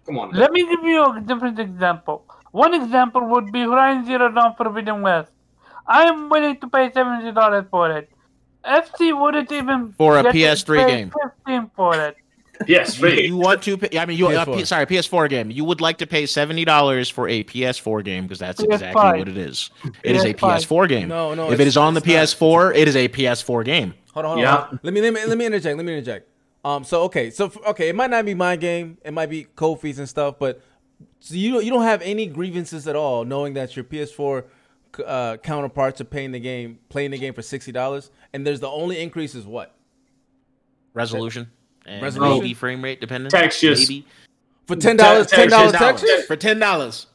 Come 0.05 0.19
on. 0.19 0.33
now. 0.33 0.39
Let 0.41 0.51
me 0.51 0.67
give 0.69 0.83
you 0.83 1.05
a 1.05 1.21
different 1.21 1.61
example. 1.61 2.25
One 2.51 2.75
example 2.75 3.25
would 3.29 3.53
be 3.53 3.61
Horizon 3.63 4.07
Zero 4.07 4.33
Dawn 4.33 4.57
Forbidden 4.57 5.03
West. 5.03 5.31
I 5.87 6.03
am 6.09 6.29
willing 6.29 6.59
to 6.59 6.69
pay 6.69 6.91
seventy 6.93 7.31
dollars 7.31 7.67
for 7.71 7.93
it. 7.93 8.11
FC 8.67 9.19
wouldn't 9.19 9.51
even 9.53 9.93
For 9.93 10.19
a 10.19 10.25
PS3 10.25 10.87
game. 10.87 11.13
Fifteen 11.23 11.71
for 11.77 11.95
it. 11.97 12.17
Yes, 12.67 12.99
You, 12.99 13.09
you 13.09 13.37
want 13.37 13.63
to? 13.65 13.77
Pay, 13.77 13.99
I 13.99 14.07
mean, 14.07 14.17
you 14.17 14.29
uh, 14.29 14.45
PS4. 14.47 14.57
P, 14.57 14.65
sorry, 14.65 14.87
PS4 14.87 15.29
game. 15.29 15.51
You 15.51 15.63
would 15.65 15.83
like 15.83 15.99
to 15.99 16.07
pay 16.07 16.25
seventy 16.25 16.65
dollars 16.65 17.11
for 17.11 17.29
a 17.29 17.45
PS4 17.45 18.03
game 18.03 18.25
because 18.25 18.39
that's 18.39 18.63
exactly 18.63 18.99
PS5. 19.03 19.19
what 19.19 19.29
it 19.29 19.37
is. 19.37 19.71
It 20.03 20.17
is 20.17 20.25
a 20.25 20.33
PS5. 20.33 20.67
PS4 20.67 20.89
game. 20.89 21.09
No, 21.09 21.35
no, 21.35 21.49
If 21.53 21.61
it's- 21.61 21.77
on 21.77 21.93
the. 21.93 22.01
PS4, 22.01 22.75
it 22.75 22.89
is 22.89 22.97
a 22.97 23.09
PS4 23.09 23.63
game. 23.65 23.93
Hold 24.15 24.25
on, 24.25 24.31
hold 24.33 24.41
Yeah. 24.41 24.57
on. 24.57 24.81
Let 24.83 24.95
me 24.95 25.03
let 25.03 25.13
me 25.13 25.27
let 25.27 25.37
me 25.37 25.45
interject. 25.45 25.77
Let 25.77 25.85
me 25.85 25.93
interject. 25.93 26.29
Um. 26.65 26.83
So 26.83 27.03
okay. 27.03 27.29
So 27.31 27.53
okay, 27.67 27.91
it 27.91 27.95
might 27.95 28.09
not 28.11 28.25
be 28.25 28.33
my 28.35 28.57
game. 28.57 28.97
It 29.05 29.13
might 29.13 29.29
be 29.29 29.45
Kofi's 29.55 29.99
and 29.99 30.09
stuff. 30.09 30.37
But 30.39 30.63
so 31.21 31.35
you 31.35 31.53
don't 31.53 31.63
you 31.65 31.71
don't 31.71 31.83
have 31.83 32.01
any 32.01 32.27
grievances 32.27 32.89
at 32.89 32.97
all, 32.97 33.27
knowing 33.27 33.53
that 33.53 33.77
your 33.77 33.85
PS4 33.85 34.45
uh, 35.05 35.37
counterparts 35.39 36.01
are 36.01 36.05
paying 36.05 36.33
the 36.33 36.41
game, 36.41 36.79
playing 36.89 37.11
the 37.11 37.19
game 37.19 37.35
for 37.35 37.43
sixty 37.43 37.73
dollars, 37.73 38.11
and 38.33 38.47
there's 38.47 38.61
the 38.61 38.69
only 38.69 39.01
increase 39.01 39.35
is 39.35 39.45
what 39.47 39.75
Resolution 40.95 41.51
and 41.85 42.03
Resolution? 42.03 42.39
maybe 42.39 42.55
frame 42.55 42.83
rate 42.83 43.01
dependent. 43.01 43.31
Textures. 43.31 43.89
Maybe 43.89 44.07
for 44.67 44.77
ten 44.77 44.97
dollars. 44.97 45.27
Ten 45.29 45.49
dollars 45.51 45.73
Textures. 45.73 46.25
For 46.27 46.37
ten 46.37 46.59
dollars. 46.59 47.07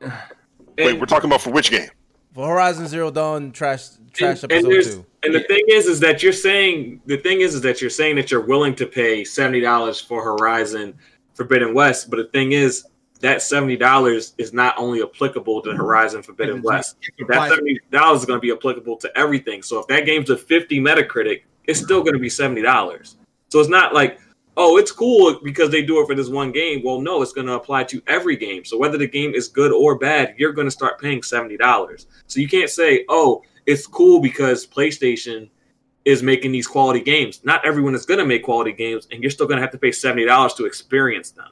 Wait, 0.00 0.98
we're 0.98 1.06
talking 1.06 1.28
about 1.28 1.40
for 1.40 1.50
which 1.50 1.70
game? 1.70 1.88
for 2.34 2.46
Horizon 2.46 2.86
Zero 2.86 3.10
Dawn 3.10 3.50
trash 3.52 3.88
trash 4.12 4.42
and, 4.44 4.52
and 4.52 4.64
episode 4.66 4.70
there's- 4.70 4.94
two. 4.94 5.06
and 5.24 5.34
the 5.34 5.40
thing 5.40 5.62
is, 5.68 5.86
is 5.86 5.98
that 6.00 6.22
you're 6.22 6.32
saying 6.32 7.00
the 7.06 7.16
thing 7.16 7.40
is, 7.40 7.54
is 7.54 7.62
that 7.62 7.80
you're 7.80 7.90
saying 7.90 8.16
that 8.16 8.30
you're 8.30 8.44
willing 8.46 8.74
to 8.76 8.86
pay 8.86 9.24
seventy 9.24 9.60
dollars 9.60 10.00
for 10.00 10.22
Horizon 10.22 10.94
Forbidden 11.34 11.74
West, 11.74 12.10
but 12.10 12.16
the 12.16 12.24
thing 12.26 12.52
is 12.52 12.86
that 13.20 13.42
seventy 13.42 13.76
dollars 13.76 14.34
is 14.38 14.52
not 14.52 14.74
only 14.78 15.02
applicable 15.02 15.62
to 15.62 15.72
Horizon 15.74 16.22
Forbidden 16.22 16.62
West. 16.62 16.96
That 17.28 17.48
seventy 17.48 17.80
dollars 17.90 18.20
is 18.20 18.26
going 18.26 18.38
to 18.38 18.40
be 18.40 18.52
applicable 18.52 18.96
to 18.98 19.18
everything. 19.18 19.62
So 19.62 19.80
if 19.80 19.86
that 19.88 20.06
game's 20.06 20.30
a 20.30 20.36
fifty 20.36 20.78
Metacritic, 20.80 21.42
it's 21.64 21.80
still 21.80 22.02
going 22.02 22.14
to 22.14 22.20
be 22.20 22.30
seventy 22.30 22.62
dollars. 22.62 23.16
So 23.50 23.60
it's 23.60 23.68
not 23.68 23.94
like 23.94 24.20
oh, 24.60 24.76
it's 24.76 24.90
cool 24.90 25.38
because 25.44 25.70
they 25.70 25.82
do 25.82 26.02
it 26.02 26.06
for 26.06 26.16
this 26.16 26.28
one 26.28 26.50
game. 26.50 26.82
Well, 26.84 27.00
no, 27.00 27.22
it's 27.22 27.32
going 27.32 27.46
to 27.46 27.52
apply 27.52 27.84
to 27.84 28.02
every 28.08 28.36
game. 28.36 28.64
So 28.64 28.76
whether 28.76 28.98
the 28.98 29.06
game 29.06 29.32
is 29.32 29.46
good 29.46 29.70
or 29.70 29.96
bad, 29.96 30.34
you're 30.36 30.52
going 30.52 30.66
to 30.66 30.72
start 30.72 31.00
paying 31.00 31.22
seventy 31.22 31.56
dollars. 31.56 32.06
So 32.26 32.40
you 32.40 32.48
can't 32.48 32.70
say 32.70 33.04
oh, 33.08 33.42
it's 33.66 33.86
cool 33.86 34.20
because 34.20 34.66
PlayStation 34.66 35.50
is 36.04 36.22
making 36.22 36.52
these 36.52 36.66
quality 36.66 37.00
games. 37.00 37.40
Not 37.44 37.64
everyone 37.66 37.94
is 37.94 38.06
going 38.06 38.18
to 38.18 38.24
make 38.24 38.42
quality 38.42 38.72
games, 38.72 39.08
and 39.10 39.22
you're 39.22 39.30
still 39.30 39.46
going 39.46 39.58
to 39.58 39.62
have 39.62 39.72
to 39.72 39.78
pay 39.78 39.92
seventy 39.92 40.24
dollars 40.24 40.54
to 40.54 40.66
experience 40.66 41.30
them. 41.30 41.48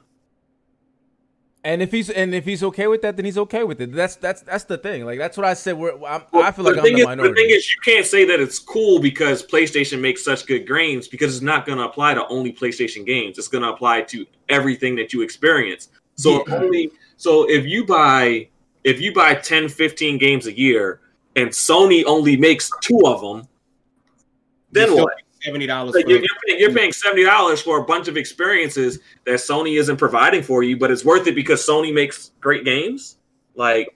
And 1.67 1.81
if 1.81 1.91
he's 1.91 2.09
and 2.09 2.33
if 2.33 2.45
he's 2.45 2.63
okay 2.63 2.87
with 2.87 3.01
that, 3.01 3.17
then 3.17 3.25
he's 3.25 3.37
okay 3.39 3.65
with 3.65 3.81
it. 3.81 3.91
That's 3.91 4.15
that's 4.15 4.39
that's 4.41 4.63
the 4.63 4.77
thing. 4.77 5.05
Like 5.05 5.17
that's 5.17 5.35
what 5.35 5.45
I 5.45 5.53
said. 5.53 5.77
We're, 5.77 6.01
I'm, 6.05 6.23
I 6.31 6.49
feel 6.51 6.63
like 6.63 6.75
the 6.75 6.79
I'm 6.79 6.85
thing 6.85 6.93
the 6.93 6.99
is, 6.99 7.05
minority. 7.05 7.33
The 7.33 7.35
thing 7.35 7.49
is, 7.49 7.69
you 7.69 7.81
can't 7.83 8.05
say 8.05 8.23
that 8.23 8.39
it's 8.39 8.57
cool 8.57 9.01
because 9.01 9.45
PlayStation 9.45 9.99
makes 9.99 10.23
such 10.23 10.45
good 10.45 10.65
games 10.65 11.09
because 11.09 11.35
it's 11.35 11.43
not 11.43 11.65
going 11.65 11.77
to 11.77 11.83
apply 11.83 12.13
to 12.13 12.25
only 12.29 12.53
PlayStation 12.53 13.05
games. 13.05 13.37
It's 13.37 13.49
going 13.49 13.65
to 13.65 13.69
apply 13.69 14.03
to 14.03 14.25
everything 14.47 14.95
that 14.95 15.11
you 15.11 15.21
experience. 15.23 15.89
So 16.15 16.45
Yeah. 16.47 16.55
only 16.55 16.89
so 17.17 17.43
if 17.49 17.65
you 17.65 17.85
buy 17.85 18.47
if 18.85 19.01
you 19.01 19.13
buy 19.13 19.35
10, 19.35 19.67
15 19.67 20.17
games 20.17 20.47
a 20.47 20.57
year 20.57 21.01
and 21.35 21.49
Sony 21.49 22.05
only 22.05 22.37
makes 22.37 22.71
two 22.79 23.01
of 23.05 23.19
them, 23.19 23.45
then 24.71 24.95
what? 24.95 25.15
Seventy 25.47 25.65
dollars. 25.65 25.95
You're, 26.05 26.21
you're 26.47 26.73
paying 26.73 26.91
seventy 26.91 27.23
dollars 27.23 27.61
for 27.61 27.79
a 27.79 27.83
bunch 27.85 28.09
of 28.09 28.17
experiences 28.17 28.99
that 29.25 29.35
Sony 29.35 29.79
isn't 29.79 29.95
providing 29.95 30.43
for 30.43 30.61
you, 30.61 30.75
but 30.75 30.91
it's 30.91 31.05
worth 31.05 31.25
it 31.27 31.35
because 31.35 31.65
Sony 31.65 31.93
makes 31.93 32.31
great 32.41 32.65
games. 32.65 33.17
Like 33.55 33.95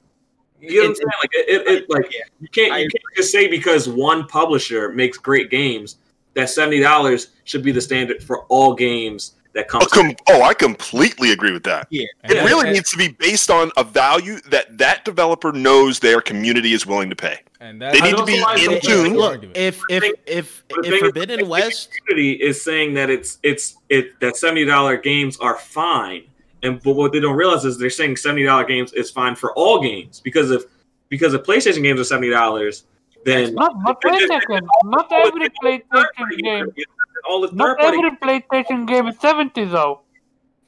you 0.61 0.81
know 0.81 0.81
what 0.81 0.89
I'm 0.89 0.95
saying? 0.95 1.07
Like 1.21 1.29
it, 1.33 1.49
it, 1.49 1.67
it 1.67 1.89
like 1.89 2.13
you 2.39 2.47
can't 2.47 2.79
you 2.79 2.89
can't 2.89 3.03
just 3.17 3.33
say 3.33 3.49
because 3.49 3.89
one 3.89 4.27
publisher 4.27 4.93
makes 4.93 5.17
great 5.17 5.49
games 5.49 5.97
that 6.35 6.49
seventy 6.49 6.79
dollars 6.79 7.31
should 7.43 7.63
be 7.63 7.73
the 7.73 7.81
standard 7.81 8.23
for 8.23 8.45
all 8.45 8.73
games 8.73 9.33
that 9.53 9.67
come. 9.67 9.81
Oh, 9.83 9.87
com- 9.87 10.15
oh, 10.29 10.41
I 10.43 10.53
completely 10.53 11.31
agree 11.31 11.51
with 11.51 11.63
that. 11.63 11.87
Yeah. 11.89 12.03
It 12.23 12.37
And- 12.37 12.47
really 12.49 12.67
and- 12.67 12.73
needs 12.75 12.91
to 12.91 12.97
be 12.97 13.09
based 13.09 13.49
on 13.49 13.71
a 13.77 13.83
value 13.83 14.39
that 14.49 14.77
that 14.77 15.03
developer 15.05 15.51
knows 15.51 15.99
their 15.99 16.21
community 16.21 16.73
is 16.73 16.85
willing 16.85 17.09
to 17.09 17.15
pay. 17.15 17.39
and 17.59 17.81
They 17.81 17.99
need 17.99 18.17
to 18.17 18.25
be 18.25 18.37
in 18.63 18.79
tune. 18.81 19.15
Look, 19.15 19.43
if 19.55 19.79
if 19.89 20.03
if 20.25 20.63
But 20.69 20.79
if 20.79 20.85
thing 20.85 20.93
is, 20.93 20.99
Forbidden 20.99 21.47
West, 21.49 21.89
community 21.93 22.41
is 22.41 22.61
saying 22.63 22.93
that 22.95 23.09
it's 23.09 23.37
it's 23.43 23.75
it 23.89 24.19
that 24.19 24.37
seventy 24.37 24.65
dollar 24.65 24.97
games 24.97 25.37
are 25.39 25.57
fine, 25.57 26.23
and 26.63 26.81
but 26.81 26.93
what 26.93 27.11
they 27.11 27.19
don't 27.19 27.35
realize 27.35 27.65
is 27.65 27.77
they're 27.77 27.89
saying 27.89 28.17
seventy 28.17 28.43
dollar 28.43 28.63
games 28.63 28.93
is 28.93 29.11
fine 29.11 29.35
for 29.35 29.51
all 29.53 29.81
games 29.81 30.21
because 30.23 30.49
if 30.51 30.63
because 31.09 31.33
if 31.33 31.43
PlayStation 31.43 31.83
games 31.83 31.99
are 31.99 32.05
seventy 32.05 32.29
dollars, 32.29 32.85
then 33.25 33.53
Not, 33.53 33.73
not 33.83 33.97
oh, 34.03 34.09
PlayStation. 34.09 34.61
Not 34.85 35.11
every 35.11 35.49
PlayStation 35.63 36.37
game. 36.41 36.67
All 37.27 37.41
the 37.41 37.47
third 37.49 37.57
Not 37.57 37.79
party 37.79 37.97
every 37.97 38.17
PlayStation 38.17 38.87
game 38.87 39.07
is 39.07 39.19
seventy 39.19 39.65
though. 39.65 40.01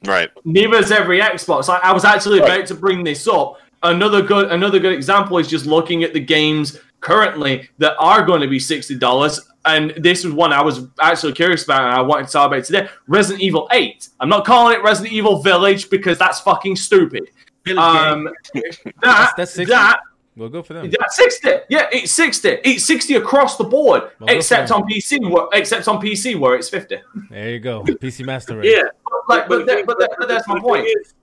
Right. 0.06 0.30
Neither 0.44 0.76
is 0.78 0.92
every 0.92 1.20
Xbox. 1.22 1.70
I, 1.70 1.78
I 1.78 1.94
was 1.94 2.04
actually 2.04 2.40
about 2.40 2.66
to 2.68 2.76
bring 2.76 3.04
this 3.04 3.28
up. 3.28 3.60
Another 3.84 4.22
good 4.22 4.52
another 4.52 4.80
good 4.80 4.94
example 4.94 5.38
is 5.38 5.48
just 5.48 5.66
looking 5.66 6.04
at 6.04 6.14
the 6.14 6.20
games 6.20 6.80
currently 7.00 7.70
that 7.78 7.96
are 8.00 8.24
going 8.26 8.42
to 8.42 8.48
be 8.48 8.60
sixty 8.60 8.96
dollars. 8.96 9.40
And 9.66 9.92
this 9.98 10.26
was 10.26 10.34
one 10.34 10.52
I 10.52 10.62
was 10.62 10.88
actually 11.00 11.34
curious 11.34 11.64
about 11.64 11.84
and 11.84 11.94
I 11.94 12.02
wanted 12.02 12.28
to 12.28 12.34
talk 12.34 12.48
about 12.48 12.66
today. 12.66 12.90
Resident 13.08 13.42
Evil 13.42 13.70
8. 13.72 14.10
I'm 14.20 14.28
not 14.28 14.44
calling 14.44 14.76
it 14.76 14.84
Resident 14.84 15.14
Evil 15.14 15.42
Village 15.42 15.90
because 15.90 16.18
that's 16.18 16.42
fucking 16.42 16.76
stupid. 16.76 17.30
Um, 17.78 18.26
that, 18.54 18.76
That's- 19.02 19.34
that's 19.38 19.54
60? 19.54 19.66
that 19.72 20.02
well, 20.36 20.50
good 20.50 20.66
for 20.66 20.74
them. 20.74 20.86
Yeah, 20.90 21.06
60. 21.10 21.50
Yeah, 21.70 21.88
it's 21.92 22.12
60. 22.12 22.50
It's 22.64 22.86
60 22.86 23.16
across 23.16 23.58
the 23.58 23.64
board, 23.64 24.12
Well, 24.20 24.36
except 24.36 24.72
on 24.72 24.84
PC, 24.84 25.30
where, 25.30 25.48
except 25.54 25.88
on 25.88 26.02
PC 26.02 26.38
where 26.40 26.56
it's 26.56 26.70
50. 26.70 26.98
There 27.30 27.50
you 27.52 27.60
go. 27.60 27.84
PC 27.86 28.26
Master 28.26 28.58
Race. 28.58 28.74
Yeah, 28.76 28.84
Like, 29.30 29.48
but, 29.48 29.60
the 29.60 29.66
that, 29.66 29.76
thing- 29.78 29.86
but, 29.86 30.00
that, 30.00 30.16
but 30.18 30.28
that's 30.28 30.48
my 30.48 30.60
point. 30.60 30.86
is- 30.88 31.14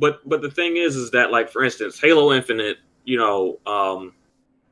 but 0.00 0.20
but 0.28 0.42
the 0.42 0.50
thing 0.50 0.76
is, 0.76 0.94
is 0.94 1.10
that 1.10 1.32
like 1.32 1.50
for 1.50 1.64
instance, 1.64 1.98
Halo 2.00 2.32
Infinite, 2.32 2.76
you 3.04 3.18
know, 3.18 3.58
um, 3.66 4.12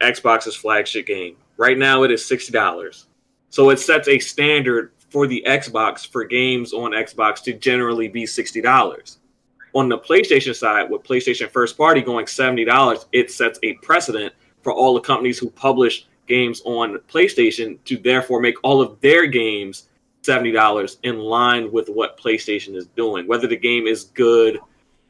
Xbox's 0.01 0.55
flagship 0.55 1.07
game. 1.07 1.37
Right 1.57 1.77
now, 1.77 2.05
it 2.05 2.13
is 2.13 2.25
sixty 2.25 2.53
dollars. 2.53 3.09
So 3.51 3.71
it 3.71 3.81
sets 3.81 4.07
a 4.07 4.19
standard 4.21 4.93
for 5.11 5.27
the 5.27 5.43
Xbox 5.47 6.07
for 6.07 6.25
games 6.25 6.73
on 6.73 6.93
Xbox 6.93 7.43
to 7.45 7.55
generally 7.55 8.07
be 8.07 8.25
sixty 8.25 8.61
dollars. 8.61 9.19
On 9.77 9.91
the 9.91 9.99
PlayStation 9.99 10.55
side, 10.55 10.89
with 10.91 11.03
PlayStation 11.03 11.51
first 11.51 11.77
party 11.77 12.01
going 12.01 12.27
seventy 12.27 12.65
dollars, 12.65 13.05
it 13.13 13.31
sets 13.31 13.59
a 13.63 13.75
precedent 13.75 14.33
for 14.63 14.73
all 14.73 14.95
the 14.95 15.03
companies 15.03 15.39
who 15.39 15.51
publish 15.51 16.07
games 16.27 16.63
on 16.65 16.99
PlayStation 17.09 17.79
to 17.85 17.99
therefore 17.99 18.41
make 18.41 18.55
all 18.63 18.81
of 18.81 18.99
their 19.03 19.27
games 19.27 19.91
seventy 20.23 20.51
dollars 20.51 20.97
in 21.03 21.19
line 21.19 21.71
with 21.71 21.91
what 21.91 22.19
PlayStation 22.19 22.75
is 22.75 22.87
doing. 22.97 23.29
Whether 23.29 23.47
the 23.47 23.57
game 23.59 23.87
is 23.87 24.05
good, 24.05 24.59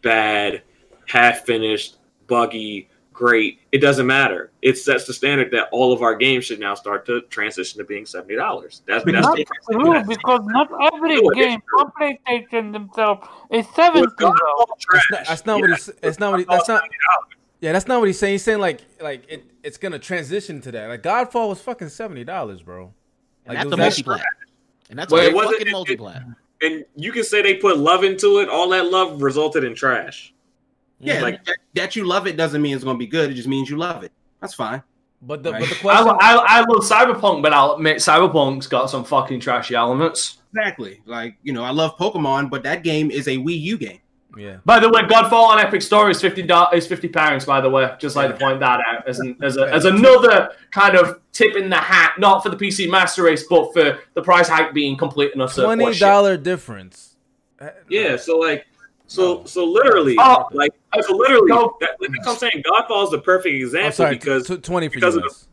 bad, 0.02 0.64
half 1.06 1.47
finished, 1.47 1.98
buggy, 2.26 2.88
great, 3.16 3.60
it 3.72 3.78
doesn't 3.78 4.06
matter. 4.06 4.51
It 4.62 4.78
sets 4.78 5.05
the 5.06 5.12
standard 5.14 5.51
that 5.52 5.68
all 5.72 5.93
of 5.93 6.02
our 6.02 6.14
games 6.14 6.44
should 6.44 6.60
now 6.60 6.74
start 6.74 7.05
to 7.06 7.22
transition 7.22 7.78
to 7.78 7.84
being 7.84 8.06
seventy 8.06 8.36
dollars. 8.36 8.82
That's 8.86 9.05
that's 9.05 9.26
Not 9.26 9.36
the 9.36 9.44
true 9.72 10.05
because 10.06 10.40
not 10.44 10.70
every 10.93 11.20
No, 11.20 11.30
game 11.30 11.60
true. 11.68 11.80
on 11.80 11.93
PlayStation 11.98 12.72
themselves 12.72 13.26
is 13.51 13.66
seventy 13.74 14.06
dollars. 14.18 14.36
That's 14.93 15.10
not, 15.10 15.24
that's 15.26 15.47
not 15.47 15.60
what 15.60 15.70
he's. 15.70 15.86
That's 16.01 16.18
not 16.20 16.30
what. 16.32 16.40
He, 16.40 16.47
that's 16.48 16.68
not. 16.68 16.82
Yeah, 17.60 17.72
that's 17.72 17.88
not 17.88 18.01
what 18.01 18.06
he's 18.06 18.18
saying. 18.18 18.34
He's 18.34 18.44
saying 18.44 18.59
like, 18.60 18.82
like 19.01 19.24
it, 19.28 19.44
it's 19.62 19.78
gonna 19.78 19.98
transition 19.98 20.60
to 20.60 20.70
that. 20.72 20.88
Like 20.88 21.02
Godfall 21.02 21.48
was 21.48 21.60
fucking 21.62 21.88
seventy 21.88 22.22
dollars, 22.22 22.62
bro. 22.62 22.93
and 23.47 23.56
Like, 23.56 23.56
that's 23.56 23.66
it 23.66 23.70
the 23.70 23.76
was 23.76 24.18
multiplat, 24.18 24.22
and 24.90 24.98
that's 24.98 25.10
Well, 25.12 25.22
a 25.22 25.28
it 25.28 25.34
wasn't- 25.34 25.52
fucking 25.59 25.66
it- 25.68 25.70
it- 25.90 25.98
multiplat. 25.98 26.34
And 26.62 26.84
you 26.94 27.12
can 27.12 27.22
say 27.22 27.43
they 27.43 27.55
put 27.55 27.76
love 27.76 28.02
into 28.05 28.38
it. 28.40 28.48
All 28.48 28.68
that 28.70 28.90
love 28.90 29.20
resulted 29.22 29.62
in 29.64 29.74
trash. 29.74 30.32
Yeah, 31.01 31.20
Like- 31.23 31.44
that, 31.44 31.56
that 31.74 31.97
you 31.97 32.05
love 32.05 32.27
it 32.27 32.36
doesn't 32.36 32.60
mean 32.62 32.74
it's 32.74 32.85
going 32.85 32.97
to 32.97 32.98
be 32.98 33.06
good. 33.06 33.31
It 33.31 33.35
just 33.35 33.48
means 33.48 33.68
you 33.70 33.77
love 33.77 34.02
it. 34.05 34.12
That's 34.40 34.55
fine. 34.55 34.82
But 35.23 35.43
the 35.43 35.52
but 35.52 35.60
the 35.68 35.74
question. 35.77 36.06
lo- 36.06 36.18
I, 36.20 36.36
I 36.36 36.60
love 36.60 36.82
Cyberpunk, 36.85 37.43
but 37.43 37.52
I'll 37.52 37.73
admit 37.73 37.97
Cyberpunk's 37.98 38.66
got 38.66 38.90
some 38.90 39.02
fucking 39.02 39.40
trashy 39.40 39.74
elements. 39.74 40.39
Exactly. 40.55 41.01
Like 41.06 41.36
you 41.43 41.52
know, 41.55 41.64
I 41.64 41.70
love 41.70 41.97
Pokemon, 41.97 42.51
but 42.51 42.62
that 42.64 42.85
game 42.85 43.10
is 43.10 43.27
a 43.27 43.36
Wii 43.39 43.60
U 43.62 43.78
game. 43.78 43.98
yeah. 44.36 44.59
By 44.66 44.78
the 44.78 44.90
way, 44.90 45.02
Godfall 45.02 45.48
on 45.48 45.59
Epic 45.59 45.81
Store 45.81 46.10
is 46.10 46.20
fifty 46.20 46.43
dollars. 46.43 46.85
Is 46.85 46.86
fifty 46.86 47.09
pounds. 47.09 47.47
By 47.47 47.62
the 47.62 47.70
way, 47.70 47.90
just 47.98 48.14
like 48.14 48.31
to 48.31 48.36
point 48.36 48.60
that 48.60 48.81
out 48.86 49.09
as 49.09 49.18
an, 49.18 49.36
as, 49.43 49.56
a, 49.56 49.62
as 49.73 49.86
another 49.86 50.51
kind 50.70 50.94
of 50.97 51.20
tip 51.32 51.56
in 51.56 51.70
the 51.70 51.77
hat, 51.77 52.16
not 52.18 52.43
for 52.43 52.51
the 52.51 52.56
PC 52.56 52.89
Master 52.90 53.23
Race, 53.23 53.44
but 53.48 53.73
for 53.73 53.98
the 54.14 54.23
price 54.23 54.48
hike 54.48 54.74
being 54.74 54.97
complete 54.98 55.32
and 55.32 55.40
utter 55.40 55.62
Twenty 55.64 55.94
dollar 55.98 56.36
difference. 56.36 57.16
Yeah. 57.89 58.16
So 58.16 58.36
like, 58.39 58.66
So 59.08 59.40
oh. 59.40 59.44
so 59.44 59.64
literally, 59.64 60.16
Oh, 60.18 60.46
like 60.52 60.72
so 61.00 61.16
literally, 61.16 61.48
go- 61.48 61.76
that, 61.80 61.90
that's 62.00 62.26
what 62.26 62.28
I'm 62.28 62.36
saying. 62.38 62.62
Godfall 62.64 63.04
is 63.04 63.10
the 63.10 63.18
perfect 63.18 63.54
example 63.54 63.92
sorry, 63.92 64.16
because 64.16 64.46
t- 64.48 64.56
twenty 64.58 64.88
for 64.88 64.94
because 64.94 65.16
of 65.16 65.22
the- 65.22 65.28
guys. 65.28 65.48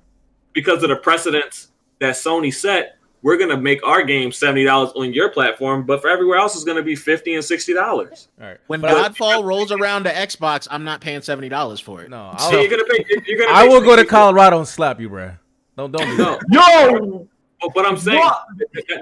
because 0.53 0.83
of 0.83 0.89
the 0.89 0.95
precedents 0.95 1.69
that 1.99 2.15
Sony 2.15 2.53
set. 2.53 2.97
We're 3.21 3.37
gonna 3.37 3.55
make 3.55 3.81
our 3.87 4.03
game 4.03 4.33
seventy 4.33 4.65
dollars 4.65 4.91
on 4.97 5.13
your 5.13 5.29
platform, 5.29 5.85
but 5.85 6.01
for 6.01 6.09
everywhere 6.09 6.39
else, 6.39 6.55
it's 6.55 6.65
gonna 6.65 6.81
be 6.83 6.93
fifty 6.95 7.35
and 7.35 7.43
sixty 7.45 7.73
dollars. 7.73 8.27
All 8.41 8.47
right. 8.47 8.57
When 8.67 8.81
But 8.81 8.91
I- 8.97 9.07
Godfall 9.07 9.45
rolls 9.45 9.71
around 9.71 10.03
to 10.03 10.11
Xbox, 10.11 10.67
I'm 10.69 10.83
not 10.83 10.99
paying 10.99 11.21
seventy 11.21 11.47
dollars 11.47 11.79
for 11.79 12.01
it. 12.01 12.09
no, 12.09 12.35
So 12.37 12.51
you're 12.51 12.63
I'll, 12.63 12.69
gonna 12.69 12.83
pay. 12.83 13.05
You're 13.25 13.39
gonna. 13.39 13.57
I 13.57 13.65
will 13.65 13.79
go 13.79 13.95
to 13.95 14.03
Colorado 14.03 14.57
and 14.59 14.67
slap 14.67 14.99
you, 14.99 15.09
bruh. 15.09 15.39
Don't 15.77 15.91
don't 15.93 16.05
do 16.05 16.17
No, 16.17 16.37
that. 16.37 16.91
Yo, 16.91 17.27
but, 17.63 17.73
but 17.75 17.85
I'm 17.85 17.97
saying 17.97 18.19
What? 18.19 18.45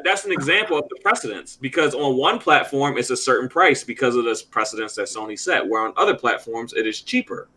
that's 0.04 0.26
an 0.26 0.32
example 0.32 0.78
of 0.78 0.88
the 0.90 0.98
precedents 1.02 1.58
because 1.60 1.94
on 1.96 2.18
one 2.18 2.40
platform 2.40 2.98
it's 2.98 3.10
a 3.10 3.18
certain 3.18 3.50
price 3.50 3.84
because 3.84 4.16
of 4.16 4.24
this 4.26 4.42
precedents 4.42 4.96
that 4.96 5.08
Sony 5.08 5.38
set, 5.38 5.68
where 5.68 5.82
on 5.86 5.94
other 5.98 6.16
platforms 6.16 6.74
it 6.74 6.86
is 6.88 7.02
cheaper. 7.02 7.48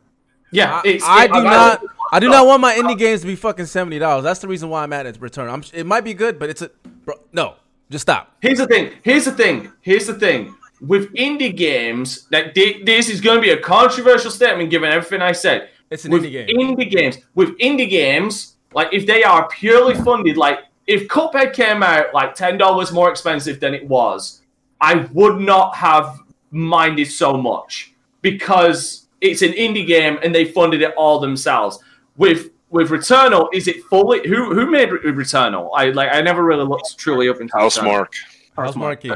yeah, 0.51 0.77
I, 0.77 0.89
it's, 0.89 1.05
I 1.05 1.25
it- 1.25 1.33
do 1.33 1.43
not. 1.43 1.83
I 2.13 2.21
do 2.21 2.29
not 2.29 2.47
want 2.47 2.61
my 2.61 2.75
indie 2.75 2.97
games 2.97 3.23
to 3.23 3.27
be 3.27 3.35
fucking 3.35 3.67
seventy 3.67 3.99
dollars. 3.99 4.23
That's 4.25 4.41
the 4.41 4.47
reason 4.49 4.69
why 4.69 4.83
I'm 4.85 4.93
at 4.93 5.05
its 5.07 5.19
return. 5.21 5.49
I'm. 5.51 5.65
It 5.73 5.85
might 5.87 6.03
be 6.05 6.15
good, 6.15 6.39
but 6.39 6.49
it's 6.51 6.63
a. 6.63 6.71
Bro, 7.05 7.17
no, 7.33 7.55
just 7.91 8.03
stop. 8.03 8.37
Here's 8.41 8.59
the 8.59 8.67
thing. 8.67 8.93
Here's 9.03 9.25
the 9.25 9.33
thing. 9.33 9.73
Here's 9.81 10.07
the 10.07 10.15
thing. 10.15 10.55
With 10.81 11.13
indie 11.15 11.57
games, 11.57 12.29
that 12.29 12.55
this 12.55 13.09
is 13.09 13.21
going 13.21 13.37
to 13.37 13.43
be 13.43 13.51
a 13.51 13.57
controversial 13.57 14.31
statement 14.31 14.71
given 14.71 14.91
everything 14.93 15.23
I 15.23 15.33
said. 15.33 15.71
It's 15.91 16.05
an 16.05 16.13
with 16.13 16.23
indie 16.25 16.31
game. 16.47 16.49
indie 16.49 16.91
games, 16.91 17.19
with 17.35 17.57
indie 17.59 17.89
games, 17.89 18.57
like 18.75 18.89
if 18.93 19.07
they 19.07 19.25
are 19.25 19.49
purely 19.49 19.95
funded, 19.95 20.37
like 20.37 20.61
if 20.87 21.09
Cuphead 21.09 21.53
came 21.55 21.83
out 21.83 22.13
like 22.15 22.35
ten 22.35 22.59
dollars 22.59 22.93
more 22.93 23.11
expensive 23.11 23.61
than 23.61 23.75
it 23.75 23.87
was, 23.89 24.43
I 24.81 25.07
would 25.13 25.41
not 25.41 25.75
have 25.77 26.21
minded 26.51 27.07
so 27.11 27.37
much 27.37 27.93
because 28.23 29.07
it's 29.21 29.43
an 29.43 29.53
indie 29.53 29.87
game 29.87 30.19
and 30.23 30.35
they 30.35 30.45
funded 30.45 30.83
it 30.83 30.95
all 30.97 31.19
themselves. 31.21 31.79
With 32.17 32.51
with 32.71 32.91
Returnal, 32.91 33.49
is 33.53 33.69
it 33.69 33.83
fully 33.85 34.27
who 34.29 34.55
who 34.55 34.71
made 34.71 34.91
Re- 34.91 35.13
Returnal? 35.13 35.71
I 35.75 35.91
like 35.91 36.11
I 36.13 36.21
never 36.23 36.45
really 36.45 36.65
looked 36.65 36.99
truly 36.99 37.29
up 37.29 37.41
into 37.41 37.55
Returnal. 37.55 37.71
Housemarque. 37.71 38.15
How's 38.57 38.77
Marquee? 38.77 39.09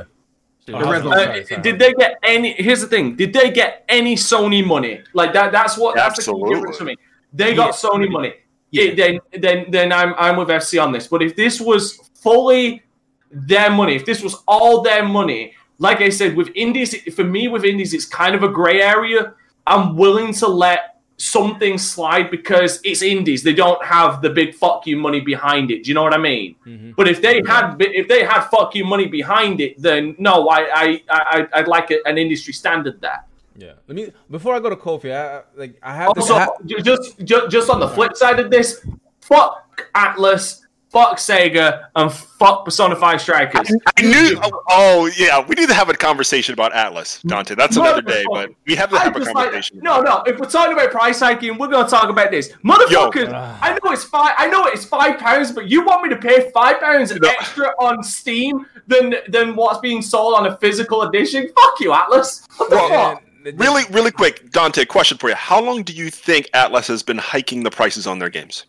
Dude, 0.67 0.77
Housemarque- 0.77 0.91
Red 0.91 1.03
Zone. 1.03 1.13
Uh, 1.13 1.25
Sorry, 1.25 1.45
sorry. 1.47 1.63
did 1.63 1.79
they 1.79 1.93
get 1.95 2.19
any? 2.23 2.53
Here's 2.55 2.81
the 2.81 2.87
thing: 2.87 3.17
Did 3.17 3.33
they 3.33 3.51
get 3.51 3.85
any 3.89 4.17
Sony 4.17 4.65
money? 4.67 5.03
Like 5.15 5.33
that? 5.35 5.53
That's 5.53 5.77
what. 5.79 5.95
That's 5.97 6.17
the 6.17 6.23
key 6.25 6.31
Absolutely. 6.31 6.55
difference 6.55 6.77
for 6.79 6.85
me. 6.85 6.97
They 7.33 7.55
got 7.55 7.69
Yeah. 7.83 7.91
Sony 7.91 8.11
money. 8.11 8.35
Yeah. 8.71 8.95
Then, 8.95 9.21
then, 9.33 9.71
then 9.71 9.93
I'm 9.93 10.15
I'm 10.19 10.37
with 10.37 10.49
FC 10.49 10.83
on 10.83 10.93
this. 10.93 11.07
But 11.07 11.23
if 11.23 11.37
this 11.37 11.61
was 11.61 12.11
fully 12.15 12.83
their 13.31 13.71
money, 13.71 13.97
if 13.97 14.05
this 14.05 14.23
was 14.23 14.43
all 14.47 14.83
their 14.83 15.05
money, 15.05 15.55
like 15.79 16.01
I 16.01 16.09
said, 16.09 16.37
with 16.37 16.51
indies, 16.55 16.95
for 17.15 17.25
me, 17.25 17.49
with 17.49 17.65
indies, 17.65 17.95
it's 17.95 18.05
kind 18.05 18.35
of 18.35 18.43
a 18.43 18.49
gray 18.49 18.83
area. 18.83 19.35
I'm 19.67 19.97
willing 19.97 20.33
to 20.35 20.49
let 20.49 20.99
something 21.19 21.79
slide 21.79 22.31
because 22.31 22.81
it's 22.85 23.03
indies. 23.03 23.43
They 23.43 23.53
don't 23.53 23.85
have 23.85 24.23
the 24.23 24.31
big 24.31 24.55
fuck 24.55 24.87
you 24.87 24.97
money 24.97 25.21
behind 25.21 25.71
it. 25.71 25.85
Do 25.85 25.89
you 25.89 25.95
know 25.95 26.03
what 26.03 26.15
I 26.15 26.19
mean? 26.19 26.55
Mhm. 26.67 26.95
But 26.97 27.09
if 27.09 27.21
they 27.21 27.43
had 27.47 27.77
if 27.81 28.07
they 28.09 28.25
had 28.25 28.43
fuck 28.49 28.75
you 28.75 28.85
money 28.85 29.07
behind 29.07 29.61
it, 29.61 29.81
then 29.81 30.15
no, 30.19 30.49
I 30.49 30.61
I, 30.73 31.03
I 31.11 31.49
I'd 31.55 31.69
like 31.69 31.91
a, 31.91 31.99
an 32.07 32.19
industry 32.19 32.53
standard 32.53 33.01
there. 33.01 33.25
Yeah. 33.59 33.73
Let 33.89 33.97
me 33.97 34.13
before 34.31 34.55
I 34.55 34.61
go 34.61 34.71
to 34.71 34.77
Kofi. 34.77 35.13
I 35.13 35.39
I- 35.39 35.43
like 35.57 35.75
I 35.83 35.95
have 35.95 36.15
to. 36.15 36.21
Also, 36.21 36.35
I 36.37 36.45
ha- 36.45 36.53
ju- 36.65 36.81
just 36.81 37.19
just 37.51 37.69
on 37.69 37.81
the 37.81 37.89
flip 37.89 38.17
side 38.17 38.39
of 38.39 38.51
this, 38.53 38.87
fuck 39.21 39.91
Atlus, 39.97 40.61
fuck 40.93 41.17
Sega, 41.19 41.87
and 41.97 42.13
fuck 42.13 42.65
Persona 42.65 42.95
Five 42.95 43.21
Strikers. 43.21 43.69
I 43.97 44.03
knew. 44.03 44.39
Oh, 44.43 44.63
oh, 44.71 45.11
yeah, 45.17 45.41
we 45.45 45.57
need 45.57 45.69
to 45.69 45.75
have 45.75 45.89
a 45.89 45.95
conversation 45.95 46.53
about 46.53 46.73
Atlus, 46.73 47.21
Dante. 47.23 47.57
That's 47.57 47.77
another 47.77 48.01
day, 48.01 48.25
but 48.33 48.51
we 48.65 48.77
have 48.77 48.91
to 48.91 48.99
have 48.99 49.17
a 49.17 49.19
just 49.19 49.35
like, 49.35 49.47
conversation. 49.47 49.81
no, 49.83 50.03
no. 50.03 50.23
If 50.25 50.39
we're 50.39 50.47
talking 50.49 50.75
about 50.75 50.93
price 50.93 51.19
hiking, 51.19 51.59
we're 51.59 51.67
gonna 51.67 51.89
talk 51.89 52.11
about 52.11 52.31
this, 52.31 52.51
motherfuckers. 52.65 53.27
Yo. 53.33 53.59
I 53.61 53.77
know 53.83 53.91
it's 53.91 54.05
five. 54.05 54.35
I 54.39 54.47
know 54.49 54.67
it's 54.67 54.85
five 54.85 55.19
pounds, 55.19 55.51
but 55.51 55.69
you 55.69 55.85
want 55.85 56.05
me 56.05 56.11
to 56.11 56.17
pay 56.17 56.49
five 56.53 56.79
pounds 56.81 57.13
No. 57.13 57.29
extra 57.29 57.67
on 57.81 58.05
Steam 58.05 58.67
than 58.87 59.17
than 59.29 59.57
what's 59.57 59.81
being 59.81 60.01
sold 60.01 60.35
on 60.35 60.47
a 60.47 60.57
physical 60.59 61.03
edition? 61.03 61.49
Fuck 61.61 61.81
you, 61.81 61.91
Atlus. 61.91 62.47
What 62.57 62.71
the 62.71 62.77
Well, 62.77 62.89
fuck? 62.89 63.23
Really, 63.57 63.85
really 63.91 64.11
quick, 64.11 64.51
Dante. 64.51 64.85
Question 64.85 65.19
for 65.19 65.29
you: 65.29 65.35
How 65.35 65.61
long 65.61 65.83
do 65.83 65.93
you 65.93 66.11
think 66.11 66.49
Atlus 66.55 66.89
has 66.89 67.03
been 67.03 67.19
hiking 67.19 67.63
the 67.63 67.71
prices 67.71 68.07
on 68.07 68.19
their 68.19 68.29
games? 68.29 68.67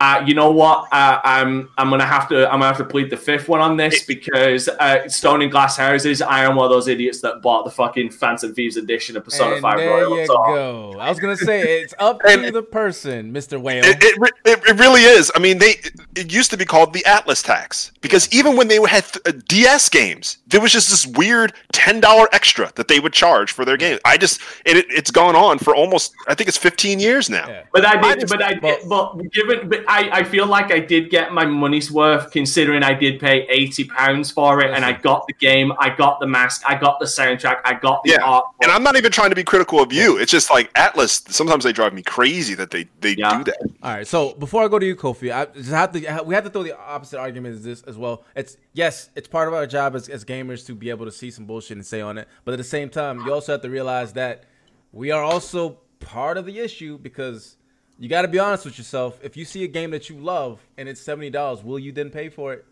Uh, 0.00 0.22
you 0.24 0.32
know 0.32 0.52
what? 0.52 0.86
Uh, 0.92 1.20
I'm 1.24 1.70
I'm 1.76 1.90
gonna 1.90 2.06
have 2.06 2.28
to 2.28 2.44
I'm 2.46 2.60
gonna 2.60 2.66
have 2.66 2.76
to 2.76 2.84
plead 2.84 3.10
the 3.10 3.16
fifth 3.16 3.48
one 3.48 3.60
on 3.60 3.76
this 3.76 4.04
because 4.04 4.68
uh, 4.68 5.08
Stone 5.08 5.42
and 5.42 5.50
Glass 5.50 5.76
Houses. 5.76 6.22
I 6.22 6.44
am 6.44 6.54
one 6.54 6.66
of 6.66 6.70
those 6.70 6.86
idiots 6.86 7.20
that 7.22 7.42
bought 7.42 7.64
the 7.64 7.72
fucking 7.72 8.10
Phantom 8.10 8.54
Thieves 8.54 8.76
edition 8.76 9.16
of 9.16 9.24
Persona 9.24 9.54
and 9.54 9.62
Five 9.62 9.78
there 9.78 9.90
Royal. 9.90 10.20
you 10.20 10.26
go. 10.28 10.94
I 11.00 11.08
was 11.08 11.18
gonna 11.18 11.36
say 11.36 11.80
it's 11.82 11.94
up 11.98 12.20
to 12.26 12.50
the 12.52 12.62
person, 12.62 13.32
Mister 13.32 13.58
Whale. 13.58 13.84
It, 13.84 13.96
it, 14.00 14.32
it, 14.44 14.60
it 14.68 14.78
really 14.78 15.02
is. 15.02 15.32
I 15.34 15.40
mean, 15.40 15.58
they 15.58 15.74
it 16.14 16.32
used 16.32 16.52
to 16.52 16.56
be 16.56 16.64
called 16.64 16.92
the 16.92 17.02
Atlus 17.02 17.44
tax 17.44 17.90
because 18.00 18.32
even 18.32 18.56
when 18.56 18.68
they 18.68 18.76
had 18.88 19.04
th- 19.04 19.26
uh, 19.26 19.40
DS 19.48 19.88
games, 19.88 20.38
there 20.46 20.60
was 20.60 20.72
just 20.72 20.90
this 20.90 21.08
weird 21.08 21.54
ten 21.72 21.98
dollar 21.98 22.28
extra 22.32 22.70
that 22.76 22.86
they 22.86 23.00
would 23.00 23.12
charge 23.12 23.50
for 23.50 23.64
their 23.64 23.76
game. 23.76 23.98
I 24.04 24.16
just 24.16 24.40
and 24.64 24.78
it, 24.78 24.86
it's 24.90 25.10
gone 25.10 25.34
on 25.34 25.58
for 25.58 25.74
almost 25.74 26.14
I 26.28 26.34
think 26.36 26.46
it's 26.46 26.56
fifteen 26.56 27.00
years 27.00 27.28
now. 27.28 27.48
Yeah. 27.48 27.64
but 27.72 27.84
I 27.84 27.98
I 27.98 28.14
did, 28.14 28.20
just- 28.20 28.32
but 28.32 28.42
I 28.44 28.54
did, 28.54 28.88
but 28.88 29.16
given, 29.32 29.68
but 29.68 29.87
I, 29.88 30.10
I 30.12 30.22
feel 30.22 30.46
like 30.46 30.70
I 30.70 30.80
did 30.80 31.08
get 31.08 31.32
my 31.32 31.46
money's 31.46 31.90
worth 31.90 32.30
considering 32.30 32.82
I 32.82 32.92
did 32.92 33.18
pay 33.18 33.46
eighty 33.48 33.84
pounds 33.84 34.30
for 34.30 34.60
it, 34.60 34.70
and 34.70 34.84
I 34.84 34.92
got 34.92 35.26
the 35.26 35.32
game, 35.32 35.72
I 35.78 35.88
got 35.88 36.20
the 36.20 36.26
mask, 36.26 36.62
I 36.66 36.74
got 36.74 37.00
the 37.00 37.06
soundtrack, 37.06 37.60
I 37.64 37.72
got 37.72 38.04
the 38.04 38.10
Yeah, 38.10 38.22
art. 38.22 38.44
And 38.62 38.70
I'm 38.70 38.82
not 38.82 38.96
even 38.96 39.10
trying 39.10 39.30
to 39.30 39.36
be 39.36 39.44
critical 39.44 39.80
of 39.80 39.90
you. 39.90 40.18
It's 40.18 40.30
just 40.30 40.50
like 40.50 40.70
Atlus. 40.74 41.28
Sometimes 41.30 41.64
they 41.64 41.72
drive 41.72 41.94
me 41.94 42.02
crazy 42.02 42.54
that 42.54 42.70
they 42.70 42.86
they 43.00 43.14
Yeah. 43.16 43.38
do 43.38 43.44
that. 43.44 43.56
All 43.82 43.94
right, 43.94 44.06
so 44.06 44.34
before 44.34 44.62
I 44.62 44.68
go 44.68 44.78
to 44.78 44.84
you, 44.84 44.94
Kofi, 44.94 45.32
I 45.34 45.46
just 45.46 45.70
have 45.70 45.92
to 45.92 46.22
we 46.24 46.34
have 46.34 46.44
to 46.44 46.50
throw 46.50 46.62
the 46.62 46.78
opposite 46.78 47.18
argument 47.18 47.54
as 47.56 47.64
this 47.64 47.82
as 47.84 47.96
well. 47.96 48.24
It's 48.36 48.58
yes, 48.74 49.08
it's 49.16 49.26
part 49.26 49.48
of 49.48 49.54
our 49.54 49.66
job 49.66 49.96
as, 49.96 50.08
as 50.10 50.24
gamers 50.24 50.66
to 50.66 50.74
be 50.74 50.90
able 50.90 51.06
to 51.06 51.12
see 51.12 51.30
some 51.30 51.46
bullshit 51.46 51.78
and 51.78 51.86
say 51.86 52.02
on 52.02 52.18
it, 52.18 52.28
but 52.44 52.52
at 52.52 52.58
the 52.58 52.64
same 52.64 52.90
time, 52.90 53.24
you 53.24 53.32
also 53.32 53.52
have 53.52 53.62
to 53.62 53.70
realize 53.70 54.12
that 54.12 54.44
we 54.92 55.10
are 55.10 55.22
also 55.22 55.78
part 56.00 56.36
of 56.36 56.46
the 56.46 56.58
issue 56.58 56.98
because 56.98 57.56
you 57.98 58.08
got 58.08 58.22
to 58.22 58.28
be 58.28 58.38
honest 58.38 58.64
with 58.64 58.78
yourself. 58.78 59.18
If 59.22 59.36
you 59.36 59.44
see 59.44 59.64
a 59.64 59.68
game 59.68 59.90
that 59.90 60.08
you 60.08 60.16
love 60.16 60.60
and 60.76 60.88
it's 60.88 61.00
seventy 61.00 61.30
dollars, 61.30 61.62
will 61.62 61.78
you 61.78 61.92
then 61.92 62.10
pay 62.10 62.28
for 62.28 62.52
it? 62.52 62.64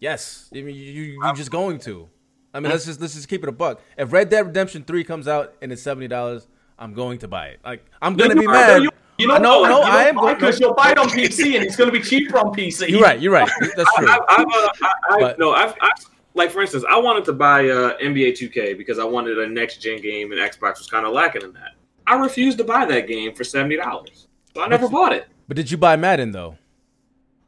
Yes, 0.00 0.50
I 0.52 0.62
mean 0.62 0.74
you 0.74 0.82
you 0.82 1.02
you're 1.22 1.34
just 1.34 1.50
going 1.50 1.78
to. 1.80 2.08
I 2.54 2.60
mean 2.60 2.70
let's 2.70 2.84
just 2.84 3.00
let's 3.00 3.14
just 3.14 3.28
keep 3.28 3.42
it 3.42 3.48
a 3.48 3.52
buck. 3.52 3.80
If 3.96 4.12
Red 4.12 4.28
Dead 4.28 4.46
Redemption 4.46 4.84
Three 4.84 5.04
comes 5.04 5.28
out 5.28 5.54
and 5.62 5.72
it's 5.72 5.82
seventy 5.82 6.08
dollars, 6.08 6.48
I'm 6.78 6.94
going 6.94 7.18
to 7.20 7.28
buy 7.28 7.48
it. 7.48 7.60
Like 7.64 7.84
I'm 8.00 8.16
gonna 8.16 8.34
be 8.34 8.46
mad. 8.46 8.82
You, 8.82 8.90
you 9.18 9.28
know, 9.28 9.36
no, 9.38 9.62
no, 9.64 9.82
I 9.82 10.04
am 10.04 10.16
going 10.16 10.34
because 10.34 10.58
you'll 10.58 10.74
buy 10.74 10.90
it 10.90 10.98
on 10.98 11.08
PC 11.08 11.54
and 11.54 11.64
it's 11.64 11.76
going 11.76 11.88
to 11.88 11.96
be 11.96 12.02
cheaper 12.02 12.38
on 12.38 12.46
PC. 12.52 12.88
You're 12.88 13.02
right. 13.02 13.20
You're 13.20 13.32
right. 13.32 13.48
That's 13.76 13.94
true. 13.96 14.08
I, 14.08 14.18
I've, 14.28 14.46
uh, 14.46 14.68
I, 14.82 14.92
I, 15.10 15.20
But- 15.20 15.38
no, 15.38 15.52
I've, 15.52 15.74
i 15.80 15.90
like 16.34 16.50
for 16.50 16.62
instance, 16.62 16.84
I 16.88 16.96
wanted 16.98 17.24
to 17.26 17.34
buy 17.34 17.68
uh, 17.68 17.98
NBA 17.98 18.32
2K 18.32 18.76
because 18.78 18.98
I 18.98 19.04
wanted 19.04 19.38
a 19.38 19.46
next 19.46 19.82
gen 19.82 20.00
game, 20.00 20.32
and 20.32 20.40
Xbox 20.40 20.78
was 20.78 20.88
kind 20.90 21.04
of 21.06 21.12
lacking 21.12 21.42
in 21.42 21.52
that. 21.52 21.74
I 22.06 22.16
refused 22.16 22.56
to 22.58 22.64
buy 22.64 22.86
that 22.86 23.06
game 23.06 23.34
for 23.34 23.44
seventy 23.44 23.76
dollars, 23.76 24.28
so 24.54 24.62
I 24.62 24.68
never 24.68 24.88
bought 24.88 25.12
it. 25.12 25.26
But 25.48 25.56
did 25.56 25.70
you 25.70 25.76
buy 25.76 25.96
Madden 25.96 26.32
though? 26.32 26.56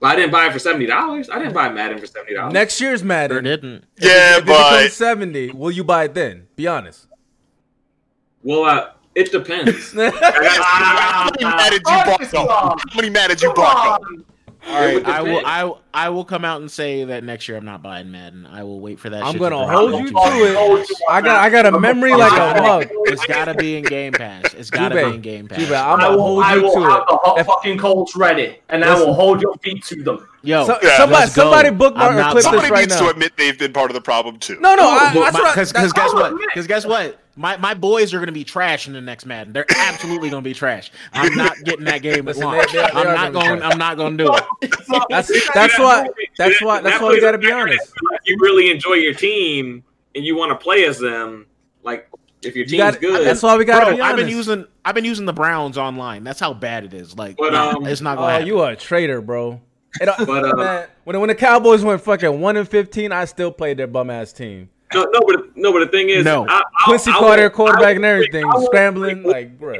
But 0.00 0.08
I 0.08 0.16
didn't 0.16 0.32
buy 0.32 0.46
it 0.46 0.52
for 0.52 0.58
seventy 0.58 0.86
dollars. 0.86 1.30
I 1.30 1.38
didn't 1.38 1.54
buy 1.54 1.68
Madden 1.70 1.98
for 1.98 2.06
seventy 2.06 2.34
dollars. 2.34 2.52
Next 2.52 2.80
year's 2.80 3.00
Sure 3.00 3.06
Madden. 3.08 3.44
didn't. 3.44 3.84
Yeah, 3.98 4.32
if 4.36 4.38
it 4.38 4.46
becomes 4.46 4.70
but 4.70 4.92
seventy, 4.92 5.50
will 5.50 5.70
you 5.70 5.84
buy 5.84 6.04
it 6.04 6.14
then? 6.14 6.46
Be 6.56 6.66
honest. 6.66 7.06
Well, 8.42 8.64
uh, 8.64 8.90
it 9.14 9.32
depends. 9.32 9.92
how 9.94 11.30
many 11.30 11.44
Maddens 11.44 11.78
you 11.78 12.04
bought? 12.04 12.18
this 12.18 12.30
though? 12.30 12.42
is 12.44 12.48
How 12.50 12.66
wrong. 12.68 12.78
many 12.96 13.10
Maddens 13.10 13.42
you 13.42 13.48
Come 13.48 13.56
bought? 13.64 14.02
Though? 14.66 14.70
on. 14.72 14.76
All 14.76 14.84
right, 14.86 15.04
I 15.06 15.22
will. 15.22 15.28
depend. 15.38 15.46
I 15.46 15.72
I 16.06 16.08
will 16.08 16.24
come 16.24 16.44
out 16.44 16.60
and 16.60 16.70
say 16.70 17.04
that 17.04 17.22
next 17.24 17.46
year 17.48 17.56
I'm 17.56 17.64
not 17.64 17.82
buying 17.82 18.10
Madden. 18.10 18.46
I 18.46 18.62
will 18.64 18.80
wait 18.80 18.98
for 18.98 19.10
that. 19.10 19.22
I'm 19.22 19.32
shit 19.32 19.40
gonna 19.40 19.56
to 19.56 19.66
hold 19.66 19.92
you 19.92 20.10
to 20.10 20.16
it. 20.16 20.56
hold 20.56 20.78
you 20.88 20.94
on 21.08 21.16
I 21.16 21.20
got. 21.20 21.36
I 21.36 21.50
got 21.50 21.66
a 21.66 21.78
memory 21.78 22.12
like 22.14 22.32
a 22.32 22.60
mug. 22.60 22.88
It's 23.06 23.24
gotta 23.26 23.54
be 23.54 23.76
in 23.76 23.84
Game 23.84 24.12
Pass. 24.12 24.54
It's 24.54 24.70
gotta 24.70 24.94
Jube, 24.96 25.10
be 25.10 25.14
in 25.16 25.20
Game 25.20 25.48
Pass. 25.48 25.58
Jube, 25.60 25.72
I'm 25.72 26.00
I 26.00 26.02
gonna 26.04 26.16
will, 26.16 26.22
hold 26.22 26.42
I 26.44 26.54
you 26.56 26.62
will 26.62 26.74
to 26.74 26.80
have 26.80 26.98
it. 27.02 27.04
the 27.08 27.16
hot 27.16 27.38
If- 27.38 27.46
fucking 27.46 27.78
Colts 27.78 28.16
ready, 28.16 28.58
and 28.68 28.84
I 28.84 28.94
will 28.98 29.14
hold 29.14 29.40
your 29.40 29.54
feet 29.62 29.84
to 29.84 30.02
them. 30.02 30.26
Yo, 30.42 30.66
So- 30.66 30.78
Yeah. 30.82 30.96
somebody, 30.98 31.20
Let's 31.22 31.34
go. 31.36 31.42
somebody 31.42 31.70
bookmark 31.70 32.10
I'm 32.10 32.16
or 32.16 32.20
not 32.20 32.30
clip 32.32 32.44
this 32.44 32.44
Somebody 32.44 32.80
needs 32.82 32.96
to 32.96 33.08
admit 33.08 33.32
they've 33.38 33.58
been 33.58 33.72
part 33.72 33.90
of 33.90 33.94
the 33.94 34.00
problem 34.02 34.38
too. 34.38 34.58
No, 34.60 34.74
no, 34.74 34.88
I. 34.90 35.10
Because 35.12 35.72
that's- 35.72 35.92
guess 35.92 36.12
what? 36.12 36.34
Because 36.38 36.66
guess 36.66 36.84
what? 36.84 37.18
My 37.36 37.56
my 37.56 37.74
boys 37.74 38.14
are 38.14 38.20
gonna 38.20 38.30
be 38.32 38.44
trash 38.44 38.86
in 38.86 38.92
the 38.92 39.00
next 39.00 39.26
Madden. 39.26 39.52
They're 39.52 39.66
absolutely 39.76 40.30
gonna 40.30 40.42
be 40.42 40.54
trash. 40.54 40.92
I'm 41.12 41.34
not 41.34 41.56
getting 41.64 41.84
that 41.86 42.02
game 42.02 42.20
at 42.20 42.24
Listen, 42.36 42.44
launch. 42.44 42.70
they- 42.72 42.78
they- 42.78 42.84
they 42.84 42.90
I'm 42.92 43.04
not 43.06 43.16
gonna 43.16 43.28
be 43.30 43.32
going. 43.48 43.58
trash. 43.58 43.72
I'm 43.72 43.78
not 43.78 43.96
going 43.96 44.18
to 44.18 44.24
do 44.24 44.34
it. 44.34 45.04
That's 45.10 45.52
that's 45.54 45.78
why. 45.78 46.06
That's 46.38 46.62
why. 46.62 46.80
That's 46.80 47.02
why 47.02 47.08
we 47.10 47.20
gotta 47.20 47.38
be 47.38 47.50
honest. 47.50 47.92
If 48.12 48.20
you 48.26 48.36
really 48.40 48.70
enjoy 48.70 48.94
your 48.94 49.14
team 49.14 49.82
and 50.14 50.24
you 50.24 50.36
want 50.36 50.50
to 50.52 50.56
play 50.62 50.84
as 50.84 50.98
them, 50.98 51.46
like 51.82 52.08
if 52.42 52.54
your 52.54 52.64
You 52.64 52.70
team's 52.70 52.92
got. 52.92 53.00
good, 53.00 53.26
That's 53.26 53.42
why 53.42 53.56
we 53.56 53.64
gotta 53.64 53.86
Bro, 53.86 53.96
be 53.96 54.02
I've 54.02 54.16
been 54.16 54.28
using. 54.28 54.66
I've 54.84 54.94
been 54.94 55.04
using 55.04 55.26
the 55.26 55.32
Browns 55.32 55.76
online. 55.78 56.22
That's 56.24 56.38
how 56.40 56.52
bad 56.54 56.84
it 56.84 56.94
is. 56.94 57.16
Like, 57.16 57.36
But, 57.36 57.54
um, 57.54 57.86
it's 57.86 58.00
not 58.00 58.16
going. 58.18 58.26
Oh, 58.26 58.28
to 58.28 58.32
happen. 58.34 58.46
you 58.46 58.60
are 58.60 58.70
a 58.72 58.76
traitor, 58.76 59.20
bro. 59.22 59.60
It, 60.00 60.08
uh, 60.08 60.14
But, 60.24 60.44
uh, 60.44 60.56
man, 60.56 60.88
when 61.04 61.18
when 61.20 61.28
the 61.28 61.34
Cowboys 61.34 61.82
went 61.82 62.00
fucking 62.02 62.40
one 62.40 62.56
and 62.56 62.68
fifteen, 62.68 63.12
I 63.12 63.24
still 63.24 63.50
played 63.50 63.76
their 63.78 63.86
bum 63.86 64.10
ass 64.10 64.32
team. 64.32 64.68
No, 64.94 65.04
no, 65.04 65.20
but 65.26 65.56
no, 65.56 65.72
but 65.72 65.80
the 65.80 65.86
thing 65.88 66.08
is, 66.10 66.24
No. 66.24 66.46
I, 66.48 66.52
I'll- 66.56 66.62
Quincy 66.84 67.10
I 67.10 67.14
Carter, 67.18 67.42
will- 67.44 67.50
quarterback 67.50 67.86
I 67.86 67.90
and 67.92 68.04
everything, 68.04 68.44
I 68.44 68.54
will- 68.54 68.66
scrambling, 68.66 69.22
like, 69.22 69.58
bro. 69.58 69.74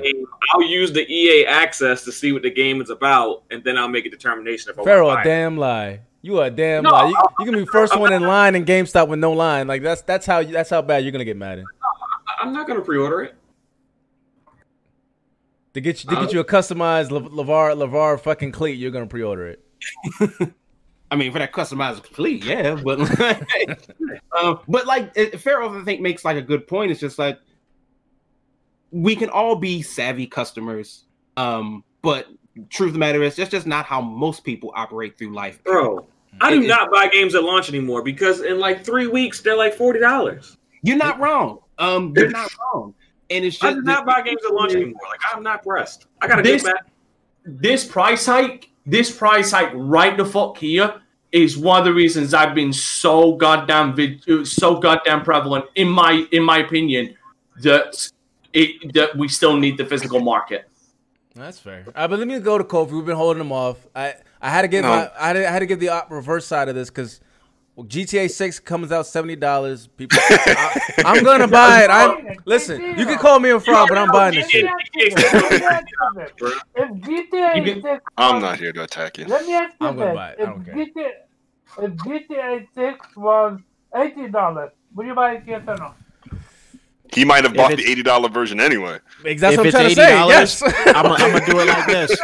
I'll 0.53 0.63
use 0.63 0.93
the 0.93 1.07
EA 1.11 1.47
access 1.47 2.05
to 2.05 2.13
see 2.13 2.33
what 2.33 2.43
the 2.43 2.51
game 2.51 2.81
is 2.83 2.91
about, 2.91 3.43
and 3.51 3.63
then 3.65 3.77
I'll 3.79 3.89
make 3.89 4.07
a 4.07 4.11
determination 4.11 4.71
if 4.71 4.79
I 4.79 4.85
Pharaoh, 4.85 5.07
want 5.07 5.21
a 5.21 5.23
to 5.23 5.29
buy 5.29 5.31
it. 5.35 5.35
damn 5.41 5.57
lie. 5.57 6.01
You 6.23 6.39
are 6.41 6.47
a 6.47 6.51
damn 6.51 6.85
No, 6.85 6.91
lie. 6.91 7.09
You, 7.09 7.17
I- 7.17 7.23
you 7.41 7.45
can 7.53 7.55
be 7.61 7.67
first 7.67 7.99
one 7.99 8.13
in 8.13 8.23
line 8.23 8.55
in 8.55 8.65
GameStop 8.65 9.09
with 9.09 9.19
no 9.19 9.33
line. 9.33 9.67
Like 9.67 9.83
that's 9.83 10.01
that's 10.03 10.25
how 10.27 10.43
that's 10.43 10.71
how 10.71 10.81
bad 10.83 11.03
you're 11.05 11.13
gonna 11.13 11.25
get 11.25 11.37
mad 11.37 11.59
at. 11.59 11.65
I- 12.27 12.43
I'm 12.43 12.53
not 12.53 12.67
gonna 12.67 12.81
pre-order 12.81 13.23
it. 13.23 13.35
To 15.75 15.81
get 15.81 16.03
you 16.05 16.11
to 16.11 16.17
get 16.17 16.33
you 16.33 16.41
a 16.41 16.45
customized 16.45 17.11
Le- 17.11 17.21
Levar 17.29 17.75
Levar 17.77 18.19
fucking 18.21 18.53
cleat, 18.53 18.79
you're 18.79 18.91
gonna 18.93 19.07
pre-order 19.07 19.49
it. 19.49 19.61
I 21.15 21.17
mean, 21.17 21.31
for 21.31 21.39
that 21.39 21.53
customized 21.53 22.03
complete, 22.03 22.45
yeah, 22.45 22.75
but 22.75 22.99
uh, 24.33 24.57
but 24.69 24.85
like 24.87 25.13
it- 25.15 25.41
Pharaoh, 25.41 25.81
I 25.81 25.85
think 25.85 26.01
makes 26.01 26.25
like 26.25 26.37
a 26.37 26.43
good 26.43 26.67
point. 26.67 26.91
It's 26.91 26.99
just 26.99 27.21
like 27.21 27.39
we 28.91 29.15
can 29.15 29.29
all 29.29 29.55
be 29.55 29.81
savvy 29.81 30.27
customers, 30.27 31.05
um, 31.37 31.85
but 32.03 32.27
truth 32.69 32.89
of 32.89 32.93
the 32.95 32.99
matter 32.99 33.23
is, 33.23 33.37
that's 33.37 33.51
just 33.51 33.67
not 33.67 33.85
how 33.87 34.01
most 34.01 34.43
people 34.43 34.73
operate 34.75 35.17
through 35.17 35.33
life. 35.33 35.63
Bro, 35.63 36.07
I 36.41 36.51
do 36.51 36.63
It- 36.63 36.67
not 36.67 36.91
buy 36.91 37.07
games 37.07 37.37
at 37.37 37.45
launch 37.45 37.69
anymore 37.69 38.03
because 38.03 38.41
in 38.41 38.59
like 38.59 38.85
three 38.85 39.07
weeks 39.07 39.41
they're 39.41 39.57
like 39.57 39.75
forty 39.75 40.01
dollars. 40.01 40.57
You're 40.83 40.97
not 40.97 41.21
wrong. 41.21 41.61
Um, 41.79 42.13
you're 42.17 42.29
not 42.31 42.51
wrong, 42.75 42.93
and 43.31 43.45
it's 43.45 43.63
I 43.63 43.73
do 43.73 43.83
not 43.83 44.05
buy 44.05 44.21
games 44.23 44.41
at 44.45 44.53
launch 44.53 44.73
anymore. 44.75 45.01
Like 45.09 45.21
I'm 45.33 45.45
not 45.45 45.63
pressed. 45.63 46.07
I 46.21 46.27
gotta 46.27 46.43
This- 46.43 46.65
get 46.65 46.75
back. 46.75 46.87
this 47.45 47.85
price 47.85 48.27
hike, 48.27 48.71
this 48.87 49.17
price 49.17 49.51
hike 49.53 49.71
right 49.75 50.17
the 50.17 50.25
fuck 50.25 50.59
here 50.59 51.01
is 51.35 51.59
one 51.59 51.81
of 51.81 51.85
the 51.85 51.93
reasons 51.93 52.33
I've 52.33 52.55
been 52.55 52.73
so 52.73 53.33
goddamn 53.35 53.95
vid- 53.97 54.47
so 54.47 54.79
goddamn 54.79 55.23
prevalent 55.25 55.65
in 55.75 55.89
my 55.89 56.27
in 56.33 56.43
my 56.43 56.59
opinion 56.59 57.15
that 57.61 58.09
it 58.53 58.93
that 58.95 59.17
we 59.17 59.29
still 59.29 59.57
need 59.57 59.77
the 59.77 59.85
physical 59.85 60.21
market. 60.21 60.69
That's 61.35 61.59
fair. 61.59 61.85
Uh, 61.95 62.07
but 62.07 62.21
let 62.21 62.29
me 62.29 62.39
go 62.39 62.57
to 62.57 62.63
Kofi. 62.65 62.93
We've 62.93 63.05
been 63.05 63.17
holding 63.17 63.41
him 63.41 63.51
off. 63.51 63.85
I 63.97 64.15
I 64.41 64.49
had 64.51 64.63
to 64.63 64.69
get 64.69 64.83
No. 64.83 64.89
my 64.91 65.11
I 65.19 65.27
had 65.29 65.33
to, 65.33 65.49
I 65.49 65.51
had 65.51 65.59
to 65.59 65.67
get 65.67 65.81
the 65.81 66.05
reverse 66.09 66.47
side 66.47 66.69
of 66.69 66.77
this 66.77 66.89
because 66.89 67.21
well, 67.75 67.87
GTA 67.87 68.31
Six 68.31 68.61
comes 68.61 68.93
out 68.93 69.05
seventy 69.05 69.35
dollars. 69.35 69.89
People, 69.89 70.17
I, 70.21 70.81
am 71.05 71.25
gonna 71.25 71.49
buy 71.63 71.83
it. 71.83 71.91
I'm 71.91 72.37
listen. 72.45 72.81
You 72.97 73.05
can 73.05 73.19
call 73.19 73.41
me 73.41 73.51
a 73.51 73.59
fraud, 73.59 73.89
but 73.89 73.99
I'm 73.99 74.13
buying 74.13 74.37
this 74.37 74.49
shit. 74.49 74.67
If 74.97 76.91
GTA 77.03 77.57
You 77.67 77.73
can- 77.75 77.83
6 77.83 78.05
I'm 78.17 78.41
not 78.41 78.59
here 78.59 78.73
to 78.73 78.85
attack 78.85 79.19
you. 79.19 79.25
Let 79.25 79.45
me 79.47 79.55
ask 79.55 79.75
you 79.81 79.87
I'm 79.89 79.97
gonna 79.97 80.11
this. 80.11 80.15
buy 80.17 80.31
it. 80.31 80.41
I 80.41 80.45
don't 80.45 80.65
care. 80.65 81.13
GTA, 81.77 81.85
if 81.85 81.93
GTA 81.97 82.67
6 82.75 83.17
was 83.17 83.61
$80, 83.95 84.71
would 84.95 85.07
you 85.07 85.15
buy 85.15 85.35
it 85.35 85.45
yes 85.47 85.63
or 85.67 85.77
no? 85.77 85.95
He 87.13 87.25
might 87.25 87.45
have 87.45 87.55
bought 87.55 87.77
the 87.77 87.89
eighty 87.89 88.03
dollar 88.03 88.29
version 88.29 88.59
anyway. 88.59 88.99
Exactly 89.25 89.59
what 89.59 89.67
I'm 89.67 89.71
trying 89.73 89.85
eighty 89.87 89.95
to 89.95 90.01
say. 90.01 90.11
dollars, 90.11 90.63
Yes. 90.63 90.63
I'm 90.97 91.05
gonna 91.05 91.47
do 91.47 91.61
it 91.61 91.67
like 91.67 91.87
this. 91.87 92.21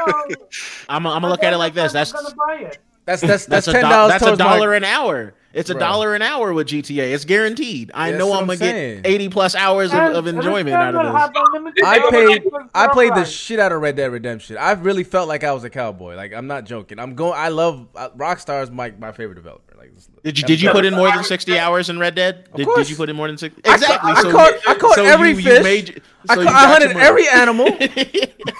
I'm 0.88 1.02
gonna 1.04 1.28
look 1.28 1.44
at 1.44 1.52
it 1.52 1.58
like 1.58 1.74
this. 1.74 1.92
That's 1.92 2.12
I'm 2.12 2.24
buy 2.34 2.54
it. 2.62 2.78
That's 3.04 3.20
that's 3.22 3.46
that's 3.46 3.66
that's 3.66 3.68
a 3.68 3.72
ten 3.72 3.82
do- 3.84 3.88
dollars. 3.88 4.12
that's 4.12 4.26
a 4.26 4.36
dollar 4.36 4.74
an 4.74 4.82
hour. 4.82 5.34
It's 5.52 5.68
a 5.68 5.74
Bro. 5.74 5.80
dollar 5.80 6.14
an 6.14 6.22
hour 6.22 6.52
with 6.52 6.68
GTA. 6.68 7.12
It's 7.12 7.24
guaranteed. 7.24 7.90
I 7.92 8.10
That's 8.12 8.20
know 8.20 8.32
I'm 8.32 8.40
I'm 8.42 8.46
gonna 8.46 8.58
saying. 8.58 9.02
get 9.02 9.10
80 9.10 9.28
plus 9.30 9.54
hours 9.56 9.92
of, 9.92 9.98
of 9.98 10.26
enjoyment 10.28 10.76
out 10.76 10.94
of 10.94 11.02
this. 11.02 11.12
happened. 11.12 11.46
Let 11.52 11.62
me 11.62 11.72
I 11.84 12.10
paid 12.10 12.42
I 12.74 12.86
played 12.88 13.14
the 13.14 13.24
shit 13.24 13.58
out 13.58 13.72
of 13.72 13.80
Red 13.82 13.96
Dead 13.96 14.12
Redemption. 14.12 14.56
I 14.56 14.72
really 14.72 15.02
felt 15.02 15.26
like 15.28 15.42
I 15.42 15.52
was 15.52 15.64
a 15.64 15.70
cowboy. 15.70 16.14
Like 16.14 16.32
I'm 16.32 16.46
not 16.46 16.64
joking. 16.66 16.98
I'm 17.00 17.14
going. 17.16 17.34
I 17.36 17.48
love 17.48 17.88
uh, 17.96 18.10
Rockstar 18.10 18.62
is 18.62 18.70
my 18.70 18.92
my 18.98 19.10
favorite 19.10 19.34
developer. 19.36 19.74
Like 19.76 19.92
Did 20.22 20.38
you 20.38 20.46
did 20.46 20.60
you 20.60 20.70
put 20.70 20.84
in 20.84 20.94
more 20.94 21.10
than 21.10 21.24
60 21.24 21.58
hours 21.58 21.88
in 21.90 21.98
Red 21.98 22.14
Dead? 22.14 22.48
Did, 22.54 22.66
course. 22.66 22.78
did 22.86 22.90
you 22.90 22.96
put 22.96 23.08
in 23.08 23.16
more 23.16 23.26
than 23.26 23.38
60? 23.38 23.62
I 23.64 23.74
Exactly. 23.74 24.12
ca- 24.12 24.18
I 24.18 24.22
so 24.22 24.30
caught- 24.32 24.54
I 24.68 24.74
caught 24.74 24.94
so 24.94 25.04
every 25.04 25.30
you, 25.30 25.36
you 25.36 25.42
fish. 25.42 25.62
made- 25.64 26.02
I, 26.28 26.34
so 26.36 26.44
ca- 26.44 26.50
you 26.50 26.56
I 26.56 26.66
hunted 26.68 26.96
every 26.96 27.28
animal. 27.28 27.66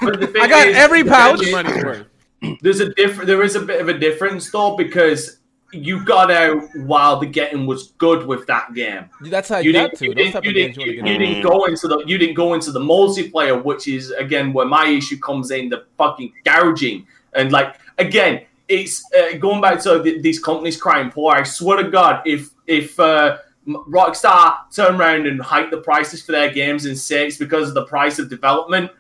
But 0.02 0.18
the 0.20 0.26
thing 0.28 0.42
I 0.42 0.48
got 0.48 0.66
is, 0.68 0.76
every 0.76 1.02
the 1.02 1.10
pouch. 1.10 1.38
thing 1.40 1.48
is, 1.48 1.54
money's 1.54 1.84
worth. 1.84 2.06
There's 2.62 2.80
a 2.80 2.92
different. 2.94 3.26
There 3.26 3.42
is 3.42 3.54
a 3.54 3.60
bit 3.60 3.80
of 3.82 3.88
a 3.88 3.98
difference 3.98 4.50
though 4.50 4.74
because 4.76 5.36
you 5.72 6.04
got 6.04 6.30
out 6.30 6.62
while 6.76 7.18
the 7.18 7.26
getting 7.26 7.66
was 7.66 7.88
good 7.98 8.26
with 8.26 8.46
that 8.46 8.74
game. 8.74 9.08
That's 9.22 9.48
how 9.48 9.58
you 9.58 9.72
got 9.72 9.94
to. 9.96 10.06
you 10.06 10.14
didn't, 10.14 10.44
you 10.44 10.52
didn't, 10.52 10.76
you 10.76 10.92
you, 10.92 11.02
want 11.02 11.06
to 11.06 11.12
you 11.12 11.18
get 11.18 11.28
in. 11.28 11.34
didn't 11.34 11.42
go 11.42 11.64
into 11.66 11.88
the 11.88 12.02
you 12.06 12.18
didn't 12.18 12.34
go 12.34 12.54
into 12.54 12.72
the 12.72 12.80
multiplayer, 12.80 13.62
which 13.62 13.88
is 13.88 14.10
again 14.12 14.52
where 14.52 14.66
my 14.66 14.86
issue 14.86 15.18
comes 15.18 15.50
in 15.50 15.68
the 15.68 15.84
fucking 15.96 16.32
gouging 16.44 17.06
and 17.34 17.52
like 17.52 17.76
again 17.98 18.42
it's 18.70 19.04
uh, 19.14 19.36
going 19.36 19.60
back 19.60 19.80
to 19.80 19.98
the, 19.98 20.20
these 20.20 20.38
companies 20.38 20.80
crying 20.80 21.10
poor. 21.10 21.34
I 21.34 21.42
swear 21.42 21.82
to 21.82 21.90
God, 21.90 22.22
if 22.24 22.50
if 22.66 22.98
uh, 23.00 23.38
Rockstar 23.66 24.70
turn 24.72 24.94
around 24.94 25.26
and 25.26 25.42
hike 25.42 25.70
the 25.70 25.78
prices 25.78 26.22
for 26.22 26.32
their 26.32 26.50
games 26.50 26.86
and 26.86 26.96
say 26.96 27.26
it's 27.26 27.36
because 27.36 27.68
of 27.68 27.74
the 27.74 27.84
price 27.86 28.18
of 28.18 28.30
development. 28.30 28.90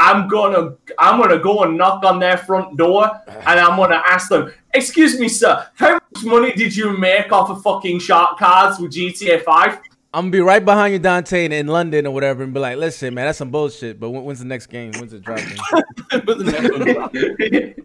I'm 0.00 0.28
gonna 0.28 0.76
I'm 0.98 1.20
gonna 1.20 1.38
go 1.38 1.62
and 1.64 1.76
knock 1.76 2.04
on 2.06 2.18
their 2.18 2.38
front 2.38 2.78
door 2.78 3.10
and 3.28 3.60
I'm 3.60 3.76
gonna 3.76 4.02
ask 4.06 4.30
them, 4.30 4.50
excuse 4.72 5.20
me, 5.20 5.28
sir, 5.28 5.66
how 5.74 5.92
much 5.92 6.24
money 6.24 6.52
did 6.52 6.74
you 6.74 6.96
make 6.96 7.30
off 7.30 7.50
of 7.50 7.62
fucking 7.62 7.98
shark 7.98 8.38
cards 8.38 8.80
with 8.80 8.92
GTA 8.92 9.42
5? 9.42 9.78
I'm 10.12 10.22
gonna 10.22 10.30
be 10.30 10.40
right 10.40 10.64
behind 10.64 10.94
you, 10.94 10.98
Dante, 10.98 11.44
in, 11.44 11.52
in 11.52 11.66
London 11.66 12.06
or 12.06 12.14
whatever, 12.14 12.42
and 12.42 12.52
be 12.52 12.58
like, 12.58 12.78
"Listen, 12.78 13.14
man, 13.14 13.26
that's 13.26 13.38
some 13.38 13.50
bullshit." 13.50 14.00
But 14.00 14.10
when, 14.10 14.24
when's 14.24 14.40
the 14.40 14.46
next 14.46 14.66
game? 14.66 14.90
When's 14.94 15.12
it 15.12 15.22
dropping? 15.22 15.56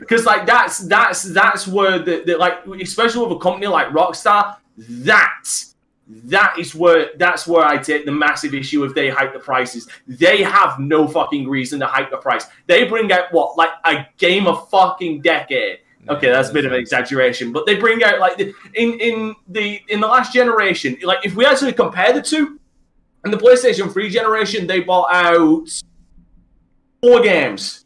Because 0.00 0.24
like 0.24 0.46
that's 0.46 0.78
that's 0.78 1.22
that's 1.22 1.68
where 1.68 2.00
the, 2.00 2.24
the 2.26 2.36
like 2.36 2.66
especially 2.66 3.24
with 3.24 3.36
a 3.36 3.38
company 3.38 3.68
like 3.68 3.86
Rockstar, 3.90 4.56
that 4.76 5.44
that 6.24 6.58
is 6.58 6.74
where 6.74 7.10
that's 7.16 7.46
where 7.46 7.64
I 7.64 7.78
take 7.78 8.04
the 8.04 8.12
massive 8.12 8.54
issue 8.54 8.84
if 8.84 8.94
they 8.94 9.08
hike 9.08 9.32
the 9.32 9.38
prices. 9.38 9.88
They 10.06 10.42
have 10.42 10.78
no 10.78 11.06
fucking 11.06 11.48
reason 11.48 11.80
to 11.80 11.86
hike 11.86 12.10
the 12.10 12.16
price. 12.16 12.46
They 12.66 12.84
bring 12.84 13.12
out 13.12 13.32
what 13.32 13.56
like 13.56 13.70
a 13.84 14.06
game 14.18 14.46
of 14.46 14.68
fucking 14.70 15.22
decade. 15.22 15.80
Okay, 16.08 16.30
that's 16.30 16.48
a 16.48 16.52
bit 16.52 16.64
of 16.64 16.72
an 16.72 16.80
exaggeration, 16.80 17.52
but 17.52 17.66
they 17.66 17.76
bring 17.76 18.02
out 18.02 18.18
like 18.18 18.38
the, 18.38 18.54
in 18.74 18.98
in 18.98 19.34
the 19.48 19.80
in 19.88 20.00
the 20.00 20.06
last 20.06 20.32
generation. 20.32 20.96
Like 21.02 21.24
if 21.24 21.36
we 21.36 21.44
actually 21.44 21.74
compare 21.74 22.12
the 22.12 22.22
two, 22.22 22.58
in 23.24 23.30
the 23.30 23.36
PlayStation 23.36 23.92
3 23.92 24.08
generation, 24.08 24.66
they 24.66 24.80
bought 24.80 25.12
out 25.12 25.68
four 27.02 27.20
games 27.20 27.84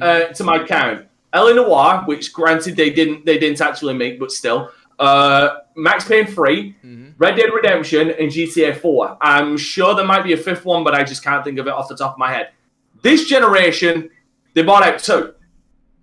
uh, 0.00 0.26
to 0.26 0.44
my 0.44 0.64
count. 0.64 1.06
L.A. 1.32 1.54
Noire, 1.54 2.04
which 2.04 2.32
granted 2.32 2.76
they 2.76 2.90
didn't 2.90 3.24
they 3.24 3.38
didn't 3.38 3.60
actually 3.60 3.94
make, 3.94 4.20
but 4.20 4.30
still. 4.30 4.70
Uh, 5.02 5.58
Max 5.74 6.04
Payne 6.06 6.26
3, 6.26 6.76
Red 7.18 7.36
Dead 7.36 7.50
Redemption, 7.52 8.10
and 8.10 8.30
GTA 8.30 8.76
4. 8.76 9.16
I'm 9.20 9.56
sure 9.56 9.94
there 9.94 10.04
might 10.04 10.22
be 10.22 10.32
a 10.32 10.36
fifth 10.36 10.64
one, 10.64 10.84
but 10.84 10.94
I 10.94 11.02
just 11.02 11.24
can't 11.24 11.42
think 11.44 11.58
of 11.58 11.66
it 11.66 11.72
off 11.72 11.88
the 11.88 11.96
top 11.96 12.12
of 12.12 12.18
my 12.18 12.30
head. 12.30 12.50
This 13.02 13.24
generation, 13.26 14.10
they 14.54 14.62
bought 14.62 14.82
out 14.84 14.98
two. 15.00 15.34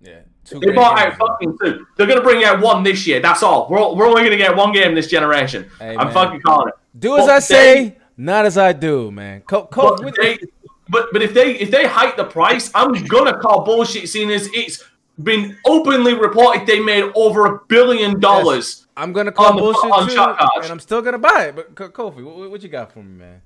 Yeah, 0.02 0.20
two 0.44 0.60
They 0.60 0.72
bought 0.72 0.98
games, 0.98 1.14
out 1.14 1.28
fucking 1.28 1.56
two. 1.62 1.86
They're 1.96 2.06
gonna 2.06 2.20
bring 2.22 2.44
out 2.44 2.60
one 2.60 2.82
this 2.82 3.06
year. 3.06 3.20
That's 3.20 3.42
all. 3.42 3.68
We're, 3.70 3.94
we're 3.94 4.06
only 4.06 4.24
gonna 4.24 4.36
get 4.36 4.54
one 4.54 4.72
game 4.72 4.94
this 4.94 5.06
generation. 5.06 5.70
Hey, 5.78 5.96
I'm 5.96 6.06
man. 6.08 6.12
fucking 6.14 6.40
calling 6.42 6.68
it. 6.68 6.74
Do 6.98 7.16
as 7.16 7.26
But 7.26 7.30
I 7.36 7.38
say, 7.38 7.84
they- 7.84 7.96
not 8.18 8.44
as 8.44 8.58
I 8.58 8.72
do, 8.72 9.10
man. 9.10 9.40
Co- 9.42 9.64
co- 9.64 9.96
But 9.96 10.14
they, 10.20 10.38
but 10.90 11.06
but 11.12 11.22
if 11.22 11.32
they 11.32 11.52
if 11.56 11.70
they 11.70 11.86
hike 11.86 12.16
the 12.18 12.24
price, 12.24 12.70
I'm 12.74 12.92
gonna 13.06 13.38
call 13.38 13.64
bullshit. 13.64 14.08
Seeing 14.10 14.30
as 14.30 14.48
it's 14.52 14.84
been 15.22 15.56
openly 15.66 16.14
reported 16.14 16.66
they 16.66 16.80
made 16.80 17.04
over 17.14 17.46
a 17.46 17.58
billion 17.68 18.18
dollars. 18.20 18.86
I'm 19.00 19.12
gonna 19.12 19.32
call 19.32 19.46
on 19.46 19.56
the- 19.56 19.62
bullshit 19.62 20.10
too, 20.14 20.60
and 20.62 20.70
I'm 20.70 20.80
still 20.80 21.02
gonna 21.02 21.18
buy 21.18 21.46
it. 21.46 21.56
But 21.56 21.74
Kofi, 21.74 22.22
what, 22.24 22.50
what 22.50 22.62
you 22.62 22.68
got 22.68 22.92
for 22.92 23.00
me, 23.02 23.16
man? 23.18 23.42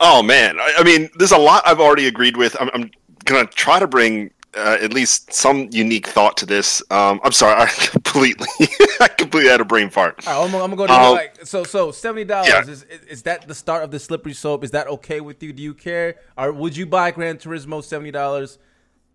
Oh 0.00 0.22
man, 0.22 0.58
I, 0.58 0.74
I 0.78 0.82
mean, 0.84 1.08
there's 1.16 1.32
a 1.32 1.38
lot 1.38 1.62
I've 1.66 1.80
already 1.80 2.06
agreed 2.06 2.36
with. 2.36 2.56
I'm, 2.60 2.70
I'm 2.74 2.90
gonna 3.24 3.46
try 3.46 3.78
to 3.78 3.86
bring 3.86 4.30
uh, 4.56 4.78
at 4.80 4.92
least 4.92 5.32
some 5.32 5.68
unique 5.72 6.06
thought 6.06 6.36
to 6.38 6.46
this. 6.46 6.82
Um, 6.90 7.20
I'm 7.24 7.32
sorry, 7.32 7.60
I 7.60 7.66
completely, 7.90 8.46
I 9.00 9.08
completely 9.08 9.50
had 9.50 9.60
a 9.60 9.64
brain 9.64 9.90
fart. 9.90 10.26
All 10.26 10.32
right, 10.40 10.44
I'm, 10.44 10.50
gonna- 10.52 10.64
I'm 10.64 10.70
gonna 10.74 10.76
go 10.76 10.86
to 10.86 10.92
Um, 11.08 11.14
like 11.14 11.44
so. 11.44 11.64
So 11.64 11.90
seventy 11.92 12.24
dollars 12.24 12.48
Yeah. 12.48 12.62
is, 12.62 12.68
is 12.84 13.00
is 13.08 13.22
that 13.22 13.46
the 13.48 13.54
start 13.54 13.84
of 13.84 13.90
the 13.90 13.98
slippery 13.98 14.32
slope? 14.34 14.64
Is 14.64 14.70
that 14.72 14.86
okay 14.88 15.20
with 15.20 15.42
you? 15.42 15.52
Do 15.52 15.62
you 15.62 15.74
care, 15.74 16.16
or 16.38 16.52
would 16.52 16.76
you 16.76 16.86
buy 16.86 17.10
Gran 17.10 17.36
Turismo 17.38 17.82
seventy 17.82 18.10
dollars, 18.10 18.58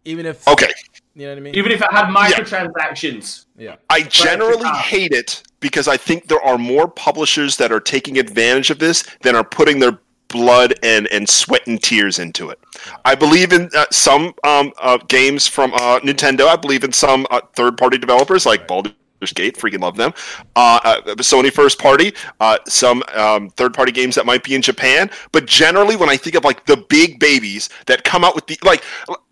even 0.05 0.25
if 0.25 0.47
Okay, 0.47 0.71
you 1.19 1.25
know 1.27 1.33
what 1.33 1.37
I 1.37 1.41
mean? 1.41 1.55
Even 1.55 1.71
if 1.71 1.81
it 1.81 1.91
had 1.91 2.05
microtransactions. 2.05 3.45
yeah, 3.57 3.75
I 3.89 4.03
generally 4.03 4.69
hate 4.69 5.11
it 5.11 5.43
because 5.59 5.87
I 5.87 5.97
think 5.97 6.27
there 6.27 6.41
are 6.41 6.57
more 6.57 6.87
publishers 6.87 7.57
that 7.57 7.71
are 7.71 7.79
taking 7.79 8.17
advantage 8.17 8.69
of 8.69 8.79
this 8.79 9.03
than 9.21 9.35
are 9.35 9.43
putting 9.43 9.79
their 9.79 9.99
blood 10.29 10.75
and, 10.83 11.07
and 11.07 11.27
sweat 11.27 11.67
and 11.67 11.81
tears 11.81 12.19
into 12.19 12.49
it. 12.49 12.59
I 13.03 13.15
believe 13.15 13.51
in 13.51 13.69
uh, 13.75 13.85
some 13.91 14.33
um, 14.43 14.71
uh, 14.79 14.97
games 15.07 15.47
from 15.47 15.73
uh, 15.73 15.99
Nintendo. 15.99 16.47
I 16.47 16.55
believe 16.55 16.83
in 16.83 16.93
some 16.93 17.27
uh, 17.31 17.41
third 17.55 17.77
party 17.77 17.97
developers 17.97 18.45
like 18.45 18.67
Baldur's 18.67 18.93
Gate. 19.27 19.57
Freaking 19.57 19.81
love 19.81 19.97
them. 19.97 20.13
Uh, 20.55 20.79
uh, 20.83 21.01
Sony 21.15 21.51
first 21.51 21.79
party. 21.79 22.13
Uh, 22.39 22.57
some 22.67 23.03
um, 23.13 23.49
third 23.51 23.73
party 23.73 23.91
games 23.91 24.15
that 24.15 24.25
might 24.25 24.43
be 24.43 24.55
in 24.55 24.61
Japan. 24.61 25.09
But 25.31 25.45
generally, 25.45 25.95
when 25.95 26.09
I 26.09 26.17
think 26.17 26.35
of 26.35 26.43
like 26.43 26.65
the 26.65 26.77
big 26.77 27.19
babies 27.19 27.69
that 27.85 28.03
come 28.03 28.23
out 28.23 28.35
with 28.35 28.47
the 28.47 28.57
like, 28.63 28.83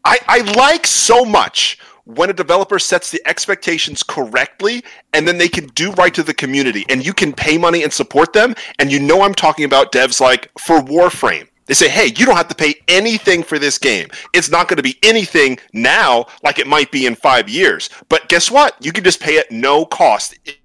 I, 0.06 0.20
I 0.28 0.40
like 0.54 0.86
so 0.86 1.26
much 1.26 1.80
when 2.06 2.30
a 2.30 2.34
developer 2.34 2.80
sets 2.80 3.12
the 3.12 3.22
expectations 3.28 4.02
correctly 4.02 4.82
and 5.14 5.28
then 5.28 5.38
they 5.38 5.50
can 5.50 5.68
do 5.68 5.92
right 5.94 6.14
to 6.14 6.24
the 6.24 6.34
community 6.34 6.86
and 6.88 7.06
you 7.06 7.14
can 7.14 7.34
pay 7.34 7.58
money 7.58 7.84
and 7.84 7.92
support 7.92 8.32
them. 8.32 8.56
And 8.80 8.92
you 8.92 9.00
know, 9.00 9.22
I'm 9.22 9.34
talking 9.34 9.66
about 9.66 9.92
devs 9.92 10.22
like 10.22 10.50
for 10.58 10.80
Warframe. 10.80 11.50
They 11.68 11.74
say, 11.74 11.90
hey, 11.90 12.08
you 12.18 12.26
don't 12.26 12.36
have 12.38 12.48
to 12.48 12.56
pay 12.56 12.76
anything 12.88 13.44
for 13.44 13.60
this 13.60 13.78
game. 13.78 14.08
It's 14.34 14.50
not 14.50 14.68
going 14.68 14.78
to 14.78 14.84
be 14.84 14.98
anything 15.04 15.60
now 15.74 16.26
like 16.44 16.60
it 16.60 16.68
might 16.68 16.92
be 16.92 17.06
in 17.06 17.16
five 17.16 17.48
years. 17.48 17.90
But 18.10 18.28
guess 18.30 18.50
what? 18.50 18.76
You 18.84 18.92
can 18.92 19.04
just 19.04 19.20
pay 19.20 19.38
at 19.38 19.52
no 19.52 19.86
cost. 19.86 20.38
It- 20.46 20.58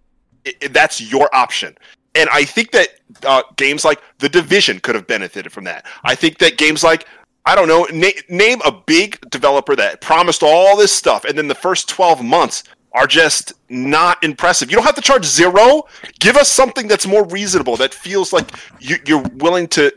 it- 0.44 0.72
that's 0.72 1.00
your 1.00 1.28
option. 1.34 1.76
And 2.14 2.28
I 2.32 2.44
think 2.44 2.72
that 2.72 2.88
uh, 3.24 3.42
games 3.56 3.84
like 3.84 4.00
The 4.18 4.28
Division 4.28 4.80
could 4.80 4.94
have 4.94 5.06
benefited 5.06 5.52
from 5.52 5.64
that. 5.64 5.86
I 6.04 6.14
think 6.14 6.38
that 6.38 6.56
games 6.58 6.82
like 6.82 7.06
I 7.44 7.56
don't 7.56 7.66
know, 7.66 7.86
na- 7.92 8.10
name 8.28 8.60
a 8.64 8.70
big 8.70 9.18
developer 9.30 9.74
that 9.74 10.00
promised 10.00 10.44
all 10.44 10.76
this 10.76 10.92
stuff, 10.92 11.24
and 11.24 11.36
then 11.36 11.48
the 11.48 11.54
first 11.56 11.88
twelve 11.88 12.22
months 12.22 12.62
are 12.92 13.06
just 13.06 13.54
not 13.68 14.22
impressive. 14.22 14.70
You 14.70 14.76
don't 14.76 14.84
have 14.84 14.94
to 14.94 15.00
charge 15.00 15.24
zero. 15.24 15.84
Give 16.20 16.36
us 16.36 16.48
something 16.48 16.86
that's 16.86 17.06
more 17.06 17.24
reasonable, 17.26 17.76
that 17.78 17.94
feels 17.94 18.32
like 18.32 18.50
you, 18.78 18.96
you're 19.06 19.22
willing 19.36 19.66
to 19.68 19.90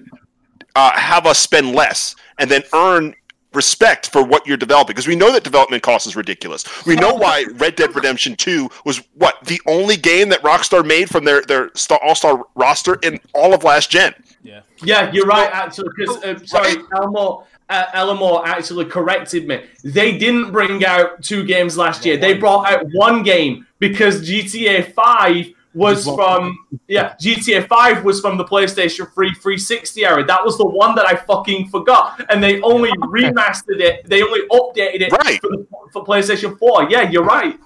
uh, 0.76 0.92
have 0.98 1.26
us 1.26 1.40
spend 1.40 1.74
less, 1.74 2.16
and 2.38 2.50
then 2.50 2.64
earn 2.74 3.16
respect 3.56 4.10
for 4.12 4.24
what 4.24 4.46
you're 4.46 4.58
developing 4.58 4.94
because 4.94 5.08
we 5.08 5.16
know 5.16 5.32
that 5.32 5.44
development 5.44 5.82
cost 5.82 6.06
is 6.06 6.16
ridiculous. 6.16 6.66
We 6.86 6.96
know 6.96 7.14
why 7.14 7.46
Red 7.54 7.76
Dead 7.76 7.96
Redemption 7.96 8.36
2 8.36 8.70
was 8.84 9.02
what 9.14 9.44
the 9.46 9.60
only 9.66 9.96
game 9.96 10.30
that 10.30 10.42
Rockstar 10.44 10.86
made 10.86 11.10
from 11.10 11.24
their 11.24 11.42
their 11.42 11.72
star, 11.74 12.00
all-star 12.04 12.46
roster 12.56 12.96
in 13.02 13.20
all 13.34 13.54
of 13.54 13.64
last 13.64 13.90
gen. 13.90 14.14
Yeah. 14.44 14.62
Yeah, 14.84 15.12
you're 15.12 15.26
right, 15.26 15.50
actually. 15.52 15.90
Because 15.96 16.18
uh, 16.24 16.46
sorry, 16.46 16.76
Elmore, 16.96 17.46
uh, 17.70 17.86
Elmore 17.94 18.46
actually 18.46 18.86
corrected 18.86 19.48
me. 19.48 19.64
They 19.84 20.18
didn't 20.18 20.52
bring 20.52 20.86
out 20.86 21.24
two 21.24 21.46
games 21.46 21.78
last 21.78 22.06
year. 22.06 22.18
They 22.18 22.34
brought 22.34 22.72
out 22.72 22.86
one 22.92 23.24
game 23.24 23.66
because 23.80 24.30
GTA 24.30 24.94
Five 24.94 25.48
was 25.76 26.06
from 26.06 26.58
yeah 26.88 27.16
GTA 27.22 27.68
Five 27.68 28.04
was 28.04 28.22
from 28.22 28.38
the 28.38 28.46
PlayStation 28.46 29.12
3 29.14 29.34
360 29.36 30.06
era. 30.06 30.24
That 30.26 30.44
was 30.44 30.58
the 30.58 30.66
one 30.66 30.96
that 30.96 31.06
I 31.06 31.16
fucking 31.16 31.68
forgot, 31.70 32.26
and 32.30 32.42
they 32.42 32.62
only 32.62 32.92
remastered 33.18 33.80
it. 33.82 34.08
They 34.10 34.22
only 34.24 34.42
updated 34.50 35.02
it 35.08 35.12
Right. 35.12 35.40
for, 35.42 35.50
the, 35.50 35.68
for 35.92 36.04
PlayStation 36.06 36.58
4. 36.58 36.90
Yeah, 36.90 37.10
you're 37.12 37.24
right. 37.26 37.60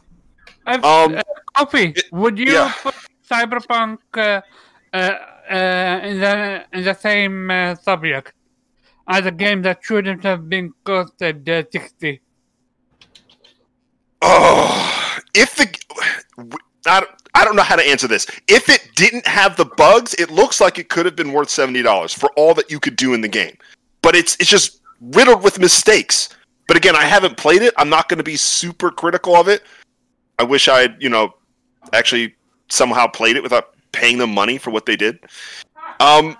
I've- 0.65 0.83
Um, 0.83 1.15
uh, 1.15 1.21
Kofi, 1.55 1.97
would 2.11 2.37
you 2.37 2.51
yeah. 2.53 2.73
put 2.83 2.95
Cyberpunk 3.29 3.97
uh, 4.17 4.41
uh, 4.93 4.97
uh, 5.51 5.99
in 6.09 6.19
the 6.19 6.65
in 6.73 6.83
the 6.83 6.93
same 6.93 7.49
uh, 7.51 7.75
subject 7.75 8.33
as 9.07 9.25
a 9.25 9.31
game 9.31 9.61
that 9.63 9.77
shouldn't 9.83 10.23
have 10.23 10.49
been 10.49 10.73
costed 10.85 11.47
uh, 11.49 11.63
sixty? 11.71 12.21
Oh, 14.21 15.17
if 15.33 15.55
the 15.55 15.67
I 16.85 16.99
don't, 17.01 17.11
I 17.35 17.45
don't 17.45 17.55
know 17.55 17.63
how 17.63 17.75
to 17.75 17.87
answer 17.87 18.07
this. 18.07 18.27
If 18.47 18.69
it 18.69 18.89
didn't 18.95 19.25
have 19.27 19.55
the 19.55 19.65
bugs, 19.65 20.13
it 20.15 20.31
looks 20.31 20.59
like 20.59 20.79
it 20.79 20.89
could 20.89 21.05
have 21.05 21.15
been 21.15 21.31
worth 21.31 21.49
seventy 21.49 21.81
dollars 21.81 22.13
for 22.13 22.31
all 22.35 22.53
that 22.55 22.71
you 22.71 22.79
could 22.79 22.95
do 22.95 23.13
in 23.13 23.21
the 23.21 23.27
game. 23.27 23.57
But 24.01 24.15
it's 24.15 24.35
it's 24.35 24.49
just 24.49 24.81
riddled 25.01 25.43
with 25.43 25.59
mistakes. 25.59 26.29
But 26.67 26.77
again, 26.77 26.95
I 26.95 27.03
haven't 27.03 27.37
played 27.37 27.61
it. 27.61 27.73
I'm 27.77 27.89
not 27.89 28.09
going 28.09 28.19
to 28.19 28.23
be 28.23 28.37
super 28.37 28.91
critical 28.91 29.35
of 29.35 29.47
it. 29.47 29.63
I 30.37 30.43
wish 30.43 30.67
I 30.67 30.81
had, 30.81 30.97
you 30.99 31.09
know, 31.09 31.33
actually 31.93 32.35
somehow 32.69 33.07
played 33.07 33.35
it 33.35 33.43
without 33.43 33.73
paying 33.91 34.17
them 34.19 34.33
money 34.33 34.57
for 34.57 34.69
what 34.69 34.85
they 34.85 34.95
did. 34.95 35.19
Um, 35.99 36.37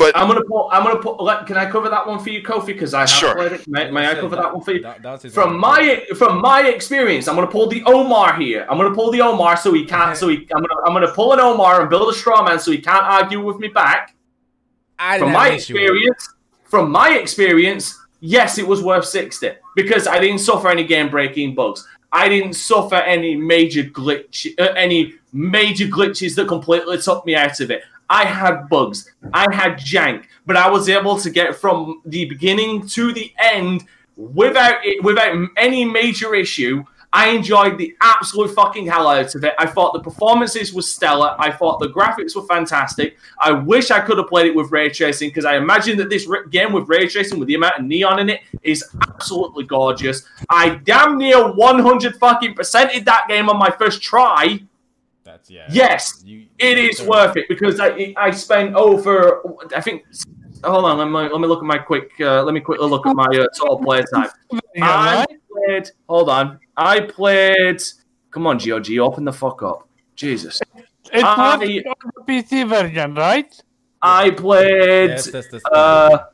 but 0.00 0.16
I'm 0.16 0.26
gonna 0.26 0.42
put. 0.44 0.68
I'm 0.72 0.82
gonna 0.82 0.98
put. 1.00 1.22
Let, 1.22 1.46
can 1.46 1.56
I 1.56 1.70
cover 1.70 1.88
that 1.90 2.06
one 2.06 2.18
for 2.18 2.30
you, 2.30 2.42
Kofi? 2.42 2.66
Because 2.66 2.94
I 2.94 3.00
have 3.00 3.08
Sure. 3.10 3.34
played 3.34 3.52
it. 3.52 3.68
May, 3.68 3.90
may 3.90 4.08
I 4.08 4.14
cover 4.14 4.34
that 4.36 4.52
one 4.54 4.62
for 4.64 4.72
you? 4.72 4.80
That- 4.82 5.02
that's 5.02 5.22
his 5.24 5.34
From 5.34 5.50
own. 5.54 5.60
my 5.60 6.04
from 6.16 6.40
my 6.40 6.62
experience, 6.68 7.28
I'm 7.28 7.34
gonna 7.36 7.46
pull 7.46 7.68
the 7.68 7.82
Omar 7.84 8.34
here. 8.40 8.66
I'm 8.68 8.78
gonna 8.78 8.94
pull 8.94 9.10
the 9.12 9.20
Omar 9.20 9.56
so 9.56 9.72
he 9.72 9.84
can't. 9.84 10.16
So 10.16 10.28
he. 10.28 10.36
I'm 10.54 10.62
gonna. 10.62 10.80
I'm 10.86 10.92
gonna 10.94 11.12
pull 11.12 11.32
an 11.32 11.40
Omar 11.40 11.80
and 11.82 11.90
build 11.90 12.08
a 12.08 12.14
straw 12.14 12.42
man 12.42 12.58
so 12.58 12.70
he 12.72 12.78
can't 12.78 13.04
argue 13.04 13.40
with 13.44 13.58
me 13.58 13.68
back. 13.68 14.16
I 14.98 15.18
From 15.18 15.32
my 15.32 15.48
an 15.48 15.54
issue 15.54 15.74
experience, 15.76 16.28
from 16.64 16.90
my 16.90 17.10
experience, 17.16 17.98
yes, 18.20 18.58
it 18.58 18.66
was 18.66 18.82
worth 18.82 19.04
sixty 19.06 19.50
because 19.76 20.06
I 20.06 20.18
didn't 20.18 20.40
suffer 20.40 20.68
any 20.68 20.84
game 20.84 21.08
breaking 21.10 21.54
bugs. 21.54 21.86
I 22.12 22.28
didn't 22.28 22.54
suffer 22.54 22.96
any 22.96 23.36
major 23.36 23.84
glitch, 23.84 24.46
uh, 24.58 24.72
any 24.76 25.14
major 25.32 25.86
glitches 25.86 26.34
that 26.34 26.48
completely 26.48 26.98
took 26.98 27.24
me 27.24 27.36
out 27.36 27.60
of 27.60 27.70
it. 27.70 27.82
I 28.10 28.24
had 28.24 28.68
bugs, 28.68 29.10
I 29.32 29.46
had 29.54 29.78
jank, 29.78 30.24
but 30.44 30.56
I 30.56 30.68
was 30.68 30.88
able 30.88 31.16
to 31.20 31.30
get 31.30 31.54
from 31.54 32.02
the 32.04 32.24
beginning 32.24 32.86
to 32.88 33.12
the 33.12 33.32
end 33.38 33.84
without 34.16 34.84
it, 34.84 35.02
without 35.04 35.34
any 35.56 35.84
major 35.84 36.34
issue. 36.34 36.84
I 37.12 37.30
enjoyed 37.30 37.76
the 37.76 37.96
absolute 38.00 38.54
fucking 38.54 38.86
hell 38.86 39.08
out 39.08 39.34
of 39.34 39.44
it. 39.44 39.54
I 39.58 39.66
thought 39.66 39.92
the 39.92 40.00
performances 40.00 40.72
were 40.72 40.82
stellar. 40.82 41.34
I 41.40 41.50
thought 41.50 41.80
the 41.80 41.88
graphics 41.88 42.36
were 42.36 42.46
fantastic. 42.46 43.16
I 43.40 43.50
wish 43.50 43.90
I 43.90 44.00
could 44.00 44.18
have 44.18 44.28
played 44.28 44.46
it 44.46 44.54
with 44.54 44.70
ray 44.70 44.90
tracing 44.90 45.30
because 45.30 45.44
I 45.44 45.56
imagine 45.56 45.98
that 45.98 46.08
this 46.08 46.28
game 46.50 46.72
with 46.72 46.88
ray 46.88 47.08
tracing, 47.08 47.40
with 47.40 47.48
the 47.48 47.56
amount 47.56 47.78
of 47.78 47.84
neon 47.84 48.20
in 48.20 48.30
it, 48.30 48.40
is 48.62 48.84
absolutely 49.02 49.64
gorgeous. 49.64 50.24
I 50.48 50.80
damn 50.84 51.18
near 51.18 51.52
100 51.52 52.16
fucking 52.16 52.54
percented 52.54 53.04
that 53.06 53.26
game 53.28 53.48
on 53.48 53.58
my 53.58 53.70
first 53.70 54.02
try. 54.02 54.60
That's 55.50 55.74
yeah. 55.74 55.88
Yes, 55.90 56.22
You- 56.24 56.46
it 56.58 56.78
is 56.78 57.02
worth 57.02 57.36
it 57.36 57.46
because 57.48 57.80
I 57.80 58.14
I 58.16 58.30
spent 58.30 58.74
over 58.74 59.42
I 59.74 59.80
think. 59.80 60.04
Hold 60.62 60.84
on, 60.84 60.98
let 60.98 61.06
me 61.06 61.32
let 61.32 61.40
me 61.40 61.48
look 61.48 61.60
at 61.60 61.64
my 61.64 61.78
quick. 61.78 62.10
Uh, 62.20 62.42
let 62.42 62.52
me 62.52 62.60
quickly 62.60 62.86
look 62.86 63.06
at 63.06 63.16
my 63.16 63.24
uh, 63.32 63.46
total 63.58 63.78
play 63.78 64.02
time. 64.12 64.28
I 64.82 65.24
played. 65.50 65.90
Hold 66.08 66.28
on. 66.28 66.58
I 66.76 67.00
played. 67.00 67.80
Come 68.30 68.46
on, 68.46 68.58
GOG, 68.58 68.98
open 68.98 69.24
the 69.24 69.32
fuck 69.32 69.62
up. 69.62 69.88
Jesus. 70.16 70.60
It's 71.12 71.24
Ah, 71.24 71.34
not 71.36 71.62
on 71.62 71.66
the 71.68 71.82
PC 72.28 72.68
version, 72.68 73.14
right? 73.14 73.50
I 74.02 74.30
played 74.30 75.10
Yes, 75.10 75.30
that's 75.30 75.48
the 75.48 75.60
uh, 75.72 76.26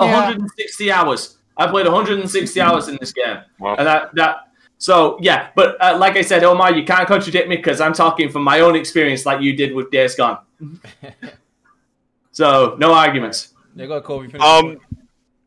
Yeah. 0.00 0.06
160 0.30 0.90
hours. 0.90 1.38
I 1.56 1.66
played 1.68 1.86
160 1.86 2.60
hours 2.60 2.88
in 2.88 2.96
this 2.98 3.12
game, 3.12 3.38
Wow. 3.60 3.76
and 3.76 3.86
that 3.86 4.14
that. 4.14 4.36
So 4.78 5.18
yeah, 5.20 5.50
but 5.54 5.80
uh, 5.80 5.96
like 5.98 6.16
I 6.16 6.22
said, 6.22 6.44
Omar, 6.44 6.72
you 6.72 6.84
can't 6.84 7.06
contradict 7.06 7.48
me 7.48 7.56
because 7.56 7.80
I'm 7.80 7.92
talking 7.92 8.28
from 8.28 8.42
my 8.42 8.60
own 8.60 8.76
experience, 8.76 9.24
like 9.24 9.40
you 9.40 9.56
did 9.56 9.74
with 9.74 9.90
Days 9.90 10.14
Gone. 10.14 10.38
so 12.32 12.76
no 12.78 12.92
arguments. 12.92 13.54
Yeah, 13.74 13.86
go 13.86 14.00
Kobe. 14.00 14.38
Um, 14.38 14.78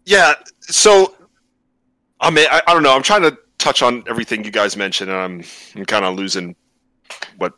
yeah. 0.05 0.33
So, 0.61 1.15
I 2.19 2.29
mean, 2.29 2.47
I, 2.49 2.61
I 2.67 2.73
don't 2.73 2.83
know. 2.83 2.93
I'm 2.93 3.03
trying 3.03 3.21
to 3.23 3.37
touch 3.57 3.81
on 3.81 4.03
everything 4.07 4.43
you 4.43 4.51
guys 4.51 4.75
mentioned, 4.75 5.09
and 5.09 5.19
I'm, 5.19 5.43
I'm 5.75 5.85
kind 5.85 6.05
of 6.05 6.15
losing 6.15 6.55
what. 7.37 7.53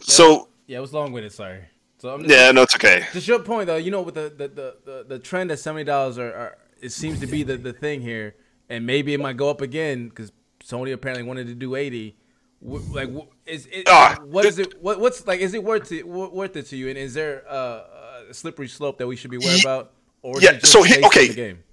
So, 0.00 0.48
yeah, 0.66 0.78
it 0.78 0.80
was 0.80 0.92
long 0.92 1.12
winded. 1.12 1.32
Sorry. 1.32 1.64
So 1.98 2.14
I'm 2.14 2.20
just, 2.22 2.30
yeah, 2.30 2.52
no, 2.52 2.62
it's 2.62 2.76
okay. 2.76 3.06
Just 3.12 3.26
your 3.26 3.40
point 3.40 3.66
though, 3.66 3.76
you 3.76 3.90
know, 3.90 4.02
with 4.02 4.14
the 4.14 4.32
the, 4.36 4.48
the, 4.48 4.76
the, 4.84 5.04
the 5.08 5.18
trend 5.18 5.50
that 5.50 5.58
seventy 5.58 5.84
dollars 5.84 6.16
are, 6.16 6.32
are, 6.32 6.58
it 6.80 6.90
seems 6.90 7.18
to 7.20 7.26
be 7.26 7.42
the, 7.42 7.56
the 7.56 7.72
thing 7.72 8.00
here, 8.00 8.36
and 8.68 8.86
maybe 8.86 9.14
it 9.14 9.20
might 9.20 9.36
go 9.36 9.50
up 9.50 9.60
again 9.60 10.08
because 10.08 10.30
Sony 10.68 10.92
apparently 10.92 11.22
wanted 11.22 11.46
to 11.46 11.54
do 11.54 11.74
eighty. 11.74 12.16
Like, 12.60 13.08
is 13.46 13.66
it? 13.70 13.84
Ah, 13.88 14.18
what 14.24 14.44
is 14.44 14.58
it? 14.58 14.82
What, 14.82 15.00
what's 15.00 15.26
like? 15.26 15.40
Is 15.40 15.54
it 15.54 15.62
worth 15.62 15.92
it? 15.92 16.06
Worth 16.06 16.56
it 16.56 16.66
to 16.66 16.76
you? 16.76 16.88
And 16.88 16.98
is 16.98 17.14
there 17.14 17.44
uh, 17.48 17.84
a 18.28 18.34
slippery 18.34 18.68
slope 18.68 18.98
that 18.98 19.06
we 19.06 19.16
should 19.16 19.30
be 19.30 19.38
worried 19.38 19.62
about? 19.62 19.92
Or 20.22 20.40
yeah, 20.40 20.58
so 20.58 20.82
he- 20.82 21.02
okay. 21.04 21.28
the 21.28 21.34
game? 21.34 21.64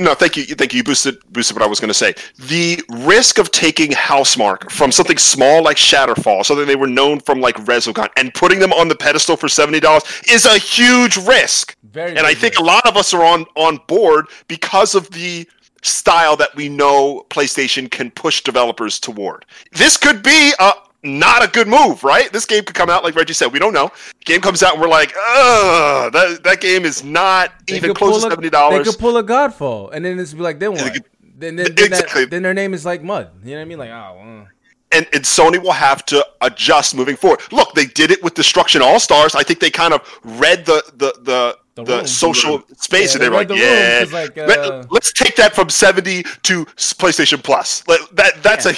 No, 0.00 0.14
thank 0.14 0.38
you, 0.38 0.44
thank 0.44 0.72
you. 0.72 0.78
You 0.78 0.84
boosted 0.84 1.18
boosted 1.30 1.54
what 1.54 1.62
I 1.62 1.66
was 1.66 1.78
going 1.78 1.88
to 1.88 1.94
say. 1.94 2.14
The 2.48 2.82
risk 2.88 3.38
of 3.38 3.50
taking 3.50 3.90
Housemarque 3.90 4.70
from 4.70 4.90
something 4.90 5.18
small 5.18 5.62
like 5.62 5.76
Shatterfall, 5.76 6.42
something 6.46 6.66
they 6.66 6.74
were 6.74 6.86
known 6.86 7.20
from 7.20 7.42
like 7.42 7.56
Resogun, 7.66 8.08
and 8.16 8.32
putting 8.32 8.60
them 8.60 8.72
on 8.72 8.88
the 8.88 8.96
pedestal 8.96 9.36
for 9.36 9.46
seventy 9.50 9.78
dollars 9.78 10.04
is 10.26 10.46
a 10.46 10.56
huge 10.56 11.18
risk. 11.18 11.76
Very. 11.84 12.16
and 12.16 12.20
I 12.20 12.32
think 12.32 12.54
risk. 12.54 12.60
a 12.60 12.64
lot 12.64 12.86
of 12.86 12.96
us 12.96 13.12
are 13.12 13.22
on 13.22 13.44
on 13.56 13.78
board 13.88 14.24
because 14.48 14.94
of 14.94 15.10
the 15.10 15.46
style 15.82 16.36
that 16.36 16.54
we 16.56 16.68
know 16.68 17.26
PlayStation 17.30 17.90
can 17.90 18.10
push 18.10 18.42
developers 18.42 18.98
toward. 19.00 19.44
This 19.72 19.96
could 19.96 20.22
be 20.22 20.52
a 20.58 20.72
not 21.02 21.42
a 21.42 21.48
good 21.48 21.66
move, 21.66 22.04
right? 22.04 22.30
This 22.32 22.44
game 22.44 22.62
could 22.64 22.74
come 22.74 22.90
out 22.90 23.02
like 23.04 23.14
Reggie 23.14 23.32
said. 23.32 23.52
We 23.52 23.58
don't 23.58 23.72
know. 23.72 23.90
Game 24.26 24.42
comes 24.42 24.62
out 24.62 24.74
and 24.74 24.82
we're 24.82 24.88
like, 24.88 25.14
ugh, 25.16 26.12
that 26.12 26.40
that 26.44 26.60
game 26.60 26.84
is 26.84 27.02
not 27.02 27.52
They 27.66 27.76
even 27.76 27.94
close 27.94 28.16
to 28.16 28.30
seventy 28.30 28.50
They 28.50 28.82
could 28.84 28.98
pull 28.98 29.16
a 29.16 29.24
Godfall, 29.24 29.90
and 29.92 30.04
then 30.04 30.18
it's 30.18 30.34
like, 30.34 30.58
then 30.58 30.74
they 30.74 30.82
what? 30.82 30.92
could- 30.92 31.04
Then, 31.38 31.56
then, 31.56 31.74
then, 31.74 31.86
Exactly. 31.86 32.24
that, 32.24 32.30
then 32.30 32.42
their 32.42 32.52
name 32.52 32.74
is 32.74 32.84
like 32.84 33.02
mud. 33.02 33.30
You 33.42 33.52
know 33.52 33.56
what 33.56 33.62
I 33.62 33.64
mean? 33.64 33.78
Like, 33.78 33.88
oh, 33.90 34.14
well. 34.18 34.46
and, 34.92 35.06
and 35.14 35.24
Sony 35.24 35.58
will 35.62 35.72
have 35.72 36.04
to 36.06 36.22
adjust 36.42 36.94
moving 36.94 37.16
forward. 37.16 37.40
Look, 37.50 37.72
they 37.72 37.86
did 37.86 38.10
it 38.10 38.22
with 38.22 38.34
Destruction 38.34 38.82
All 38.82 39.00
Stars. 39.00 39.34
I 39.34 39.42
think 39.42 39.58
they 39.60 39.70
kind 39.70 39.94
of 39.94 40.02
read 40.22 40.66
the 40.66 40.82
the 40.96 41.14
the, 41.22 41.58
The 41.84 41.92
the, 41.92 41.98
room. 41.98 42.06
social 42.06 42.62
space, 42.76 43.14
Yeah, 43.14 43.22
and 43.22 43.22
they 43.22 43.24
they 43.26 43.28
were 43.30 43.36
like, 43.36 43.48
read 43.48 43.48
the 43.48 43.54
room, 43.54 43.62
"Yeah, 43.62 44.00
'cause, 44.00 44.12
like, 44.12 44.36
let, 44.36 44.58
uh, 44.58 44.84
us 44.96 45.12
take 45.12 45.36
that 45.36 45.54
from 45.54 45.68
seventy 45.70 46.22
to 46.42 46.64
PlayStation 46.66 47.42
Plus." 47.42 47.82
Like, 47.88 48.00
that 48.12 48.42
that's 48.42 48.66
a 48.66 48.74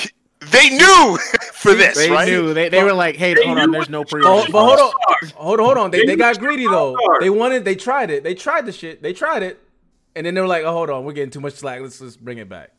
they 0.50 0.70
knew 0.70 1.18
for 1.54 1.74
this, 1.74 1.96
They 1.96 2.10
right? 2.10 2.26
knew. 2.28 2.52
They, 2.52 2.68
they 2.68 2.82
were 2.82 2.92
like, 2.92 3.14
hey, 3.16 3.32
They 3.34 3.44
hold 3.46 3.58
on, 3.58 3.70
there's 3.70 3.88
no 3.88 4.00
the 4.00 4.06
pre 4.06 4.24
order. 4.24 4.50
but 4.50 4.64
hold 4.64 4.78
on, 4.80 4.92
hold 5.36 5.60
on, 5.60 5.64
hold 5.66 5.78
on. 5.78 5.90
They, 5.92 5.98
They 6.00 6.06
they 6.06 6.16
got 6.16 6.38
greedy 6.40 6.66
though. 6.66 6.96
stars. 7.00 7.18
They 7.20 7.30
wanted, 7.30 7.64
they 7.64 7.76
tried 7.76 8.10
it. 8.10 8.24
They 8.24 8.34
tried 8.34 8.66
the 8.66 8.72
shit. 8.72 9.02
They 9.02 9.12
tried 9.12 9.44
it, 9.44 9.60
and 10.16 10.26
then 10.26 10.34
they 10.34 10.40
were 10.40 10.48
like, 10.48 10.64
"Oh, 10.64 10.72
hold 10.72 10.90
on, 10.90 11.04
we're 11.04 11.12
getting 11.12 11.30
too 11.30 11.40
much 11.40 11.54
slack. 11.54 11.80
Let's 11.80 12.00
just 12.00 12.22
bring 12.24 12.38
it 12.38 12.48
back." 12.48 12.70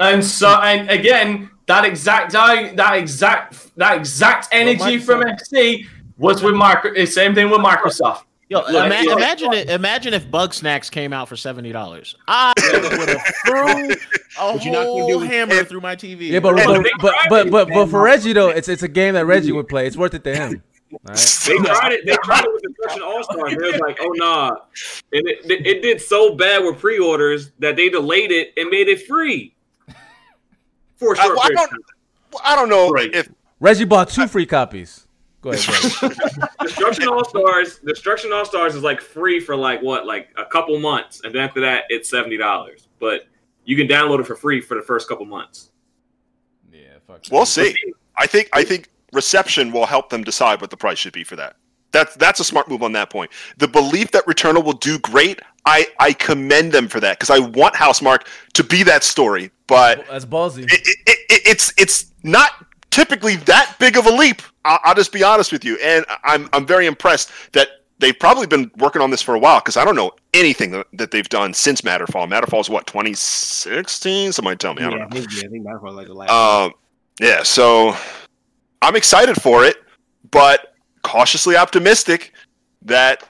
And 0.00 0.24
so, 0.24 0.48
and 0.48 0.90
again, 0.90 1.50
that 1.66 1.84
exact 1.84 2.32
that 2.32 2.96
exact 2.96 3.76
that 3.76 3.98
exact 3.98 4.48
energy 4.50 4.98
from 4.98 5.20
FC 5.22 5.86
was 6.18 6.42
with 6.42 6.54
Micro. 6.54 6.90
It's 6.90 7.10
the 7.14 7.20
same 7.20 7.34
thing 7.36 7.50
with 7.50 7.60
Microsoft. 7.60 8.22
Yo, 8.52 8.58
Look, 8.58 8.68
ima- 8.84 9.02
yeah. 9.02 9.12
imagine 9.14 9.52
it. 9.54 9.70
Imagine 9.70 10.12
if 10.12 10.30
Bugsnax 10.30 10.90
came 10.90 11.14
out 11.14 11.26
for 11.26 11.36
seventy 11.36 11.72
dollars. 11.72 12.14
I 12.28 12.52
would 12.58 13.08
have 13.08 13.22
threw 13.46 13.66
a 13.66 13.86
What 14.52 14.66
not 14.66 14.84
whole 14.84 15.08
do- 15.08 15.18
hammer 15.20 15.64
through 15.64 15.80
my 15.80 15.96
TV. 15.96 16.28
Yeah, 16.28 16.40
but 16.40 16.56
but, 16.56 16.86
but, 17.00 17.14
but, 17.30 17.50
but, 17.50 17.68
but 17.70 17.86
for 17.86 18.02
Reggie 18.02 18.34
though, 18.34 18.50
it's 18.50 18.68
it's 18.68 18.82
a 18.82 18.88
game 18.88 19.14
that 19.14 19.24
Reggie 19.24 19.52
would 19.52 19.68
play. 19.68 19.86
It's 19.86 19.96
worth 19.96 20.12
it 20.12 20.22
to 20.24 20.34
him. 20.34 20.62
Alright? 21.08 21.18
They 21.46 21.56
tried 21.56 21.92
it. 21.92 22.04
They 22.04 22.14
tried 22.22 22.44
it 22.44 22.52
with 22.52 22.62
Destruction 22.62 23.02
All 23.02 23.22
Stars. 23.24 23.56
They 23.58 23.70
was 23.72 23.80
like, 23.80 23.96
"Oh 24.02 24.10
nah," 24.16 24.48
and 25.14 25.26
it, 25.26 25.50
it, 25.50 25.66
it 25.66 25.80
did 25.82 26.02
so 26.02 26.34
bad 26.34 26.62
with 26.62 26.78
pre-orders 26.78 27.52
that 27.60 27.76
they 27.76 27.88
delayed 27.88 28.30
it 28.32 28.52
and 28.58 28.68
made 28.68 28.88
it 28.88 29.06
free 29.06 29.54
for 30.96 31.14
a 31.14 31.18
I, 31.18 31.22
short 31.24 31.38
I 31.38 31.48
period 31.48 31.58
of 31.64 31.70
don't. 31.70 32.42
I 32.44 32.54
don't 32.54 32.68
know 32.68 32.90
Right. 32.90 33.14
if 33.14 33.30
Reggie 33.60 33.86
bought 33.86 34.10
two 34.10 34.28
free 34.28 34.44
copies. 34.44 35.01
Go 35.42 35.50
ahead, 35.50 35.92
Destruction 36.60 37.08
All 37.08 37.24
Stars, 37.24 37.80
Destruction 37.84 38.32
All 38.32 38.44
Stars 38.44 38.76
is 38.76 38.82
like 38.82 39.00
free 39.00 39.40
for 39.40 39.56
like 39.56 39.82
what, 39.82 40.06
like 40.06 40.28
a 40.36 40.44
couple 40.44 40.78
months, 40.78 41.20
and 41.24 41.34
then 41.34 41.42
after 41.42 41.60
that, 41.60 41.84
it's 41.88 42.08
seventy 42.08 42.36
dollars. 42.36 42.86
But 43.00 43.26
you 43.64 43.76
can 43.76 43.88
download 43.88 44.20
it 44.20 44.26
for 44.26 44.36
free 44.36 44.60
for 44.60 44.76
the 44.76 44.82
first 44.82 45.08
couple 45.08 45.26
months. 45.26 45.70
yeah, 46.72 46.98
fuck. 47.06 47.22
we'll 47.32 47.44
see. 47.44 47.74
I 48.16 48.26
think. 48.26 48.50
I 48.52 48.62
think 48.62 48.88
reception 49.12 49.72
will 49.72 49.86
help 49.86 50.10
them 50.10 50.22
decide 50.22 50.60
what 50.60 50.70
the 50.70 50.76
price 50.76 50.98
should 50.98 51.12
be 51.12 51.24
for 51.24 51.34
that. 51.36 51.56
That's 51.90 52.14
that's 52.16 52.38
a 52.38 52.44
smart 52.44 52.68
move 52.68 52.82
on 52.84 52.92
that 52.92 53.10
point. 53.10 53.30
The 53.58 53.68
belief 53.68 54.12
that 54.12 54.24
Returnal 54.26 54.64
will 54.64 54.72
do 54.74 54.98
great, 55.00 55.40
I 55.66 55.86
I 55.98 56.12
commend 56.12 56.72
them 56.72 56.86
for 56.86 57.00
that 57.00 57.18
because 57.18 57.30
I 57.30 57.40
want 57.40 57.74
Housemarque 57.74 58.26
to 58.54 58.64
be 58.64 58.82
that 58.84 59.04
story, 59.04 59.50
but 59.66 60.06
That's 60.08 60.24
ballsy. 60.24 60.62
it, 60.64 60.70
it, 60.72 61.18
it, 61.28 61.42
it's 61.46 61.72
it's 61.76 62.12
not 62.22 62.64
typically 62.90 63.36
that 63.36 63.74
big 63.78 63.96
of 63.96 64.06
a 64.06 64.12
leap. 64.12 64.40
I'll, 64.64 64.78
I'll 64.84 64.94
just 64.94 65.12
be 65.12 65.22
honest 65.22 65.52
with 65.52 65.64
you, 65.64 65.76
and 65.82 66.04
I'm 66.24 66.48
I'm 66.52 66.66
very 66.66 66.86
impressed 66.86 67.30
that 67.52 67.68
they've 67.98 68.18
probably 68.18 68.46
been 68.46 68.70
working 68.78 69.00
on 69.00 69.10
this 69.10 69.22
for 69.22 69.34
a 69.34 69.38
while 69.38 69.60
because 69.60 69.76
I 69.76 69.84
don't 69.84 69.96
know 69.96 70.12
anything 70.34 70.82
that, 70.92 71.10
they've 71.10 71.28
done 71.28 71.54
since 71.54 71.80
Matterfall. 71.82 72.28
Matterfall 72.28 72.42
Matterfall's 72.42 72.70
what 72.70 72.86
2016? 72.86 74.32
Somebody 74.32 74.56
tell 74.56 74.74
me. 74.74 74.82
I 74.82 74.90
don't 74.90 74.98
yeah, 74.98 75.04
know. 75.04 75.08
I 75.10 75.14
think, 75.14 75.32
yeah, 75.32 75.42
I 75.46 75.50
think 75.50 75.82
was 75.82 75.94
like 75.94 76.06
the 76.08 76.14
last. 76.14 76.30
Um, 76.30 76.72
yeah, 77.20 77.42
so 77.42 77.96
I'm 78.82 78.96
excited 78.96 79.40
for 79.40 79.64
it, 79.64 79.76
but 80.30 80.74
cautiously 81.02 81.56
optimistic 81.56 82.32
that 82.82 83.28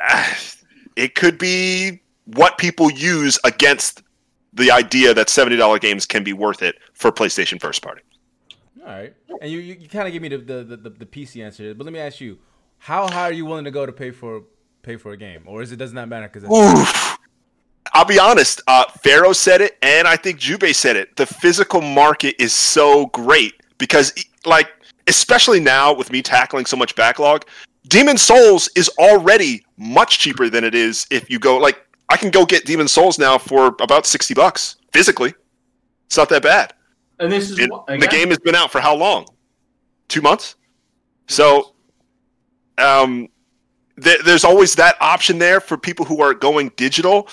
ah, 0.00 0.38
it 0.96 1.14
could 1.14 1.38
be 1.38 2.00
what 2.26 2.58
people 2.58 2.90
use 2.90 3.38
against 3.44 4.02
the 4.52 4.70
idea 4.70 5.14
that 5.14 5.28
$70 5.28 5.80
games 5.80 6.06
can 6.06 6.24
be 6.24 6.32
worth 6.32 6.62
it 6.62 6.76
for 6.92 7.12
PlayStation 7.12 7.60
first 7.60 7.82
party. 7.82 8.02
All 8.80 8.86
right, 8.86 9.14
and 9.40 9.50
you 9.50 9.58
you, 9.58 9.74
you 9.74 9.88
kind 9.88 10.06
of 10.06 10.12
give 10.12 10.22
me 10.22 10.28
the 10.28 10.38
the, 10.38 10.76
the 10.76 10.90
the 10.90 11.06
PC 11.06 11.44
answer, 11.44 11.74
but 11.74 11.84
let 11.84 11.92
me 11.92 11.98
ask 11.98 12.20
you, 12.20 12.38
how 12.78 13.08
high 13.08 13.28
are 13.28 13.32
you 13.32 13.44
willing 13.44 13.64
to 13.64 13.70
go 13.70 13.84
to 13.84 13.92
pay 13.92 14.10
for 14.10 14.44
pay 14.82 14.96
for 14.96 15.12
a 15.12 15.16
game, 15.16 15.42
or 15.46 15.62
is 15.62 15.72
it 15.72 15.76
does 15.76 15.92
not 15.92 16.08
matter 16.08 16.28
because 16.28 16.44
I'll 17.92 18.04
be 18.04 18.18
honest. 18.18 18.62
Uh, 18.66 18.84
Pharaoh 19.02 19.32
said 19.32 19.60
it, 19.60 19.76
and 19.82 20.06
I 20.06 20.16
think 20.16 20.38
Jube 20.38 20.74
said 20.74 20.96
it. 20.96 21.16
The 21.16 21.26
physical 21.26 21.80
market 21.80 22.36
is 22.38 22.52
so 22.52 23.06
great 23.06 23.54
because, 23.78 24.12
like, 24.46 24.68
especially 25.06 25.60
now 25.60 25.92
with 25.92 26.12
me 26.12 26.22
tackling 26.22 26.66
so 26.66 26.76
much 26.76 26.94
backlog, 26.94 27.44
Demon 27.88 28.16
Souls 28.16 28.68
is 28.76 28.88
already 28.98 29.64
much 29.76 30.18
cheaper 30.18 30.48
than 30.48 30.64
it 30.64 30.74
is 30.74 31.06
if 31.10 31.28
you 31.28 31.38
go. 31.38 31.58
Like, 31.58 31.84
I 32.08 32.16
can 32.16 32.30
go 32.30 32.46
get 32.46 32.64
Demon 32.64 32.88
Souls 32.88 33.18
now 33.18 33.38
for 33.38 33.74
about 33.80 34.06
sixty 34.06 34.34
bucks 34.34 34.76
physically. 34.92 35.34
It's 36.06 36.16
not 36.16 36.28
that 36.28 36.42
bad. 36.42 36.72
And 37.20 37.30
this 37.30 37.50
is 37.50 37.58
It- 37.58 37.70
what, 37.70 37.86
the 37.86 38.06
game 38.08 38.28
has 38.30 38.38
been 38.38 38.54
out 38.54 38.72
for 38.72 38.80
how 38.80 38.94
long? 38.94 39.26
Two 40.08 40.20
months. 40.22 40.56
So, 41.28 41.74
um, 42.78 43.28
th- 44.02 44.20
there's 44.24 44.44
always 44.44 44.74
that 44.74 44.96
option 45.00 45.38
there 45.38 45.60
for 45.60 45.76
people 45.76 46.04
who 46.04 46.22
are 46.22 46.34
going 46.34 46.72
digital. 46.76 47.28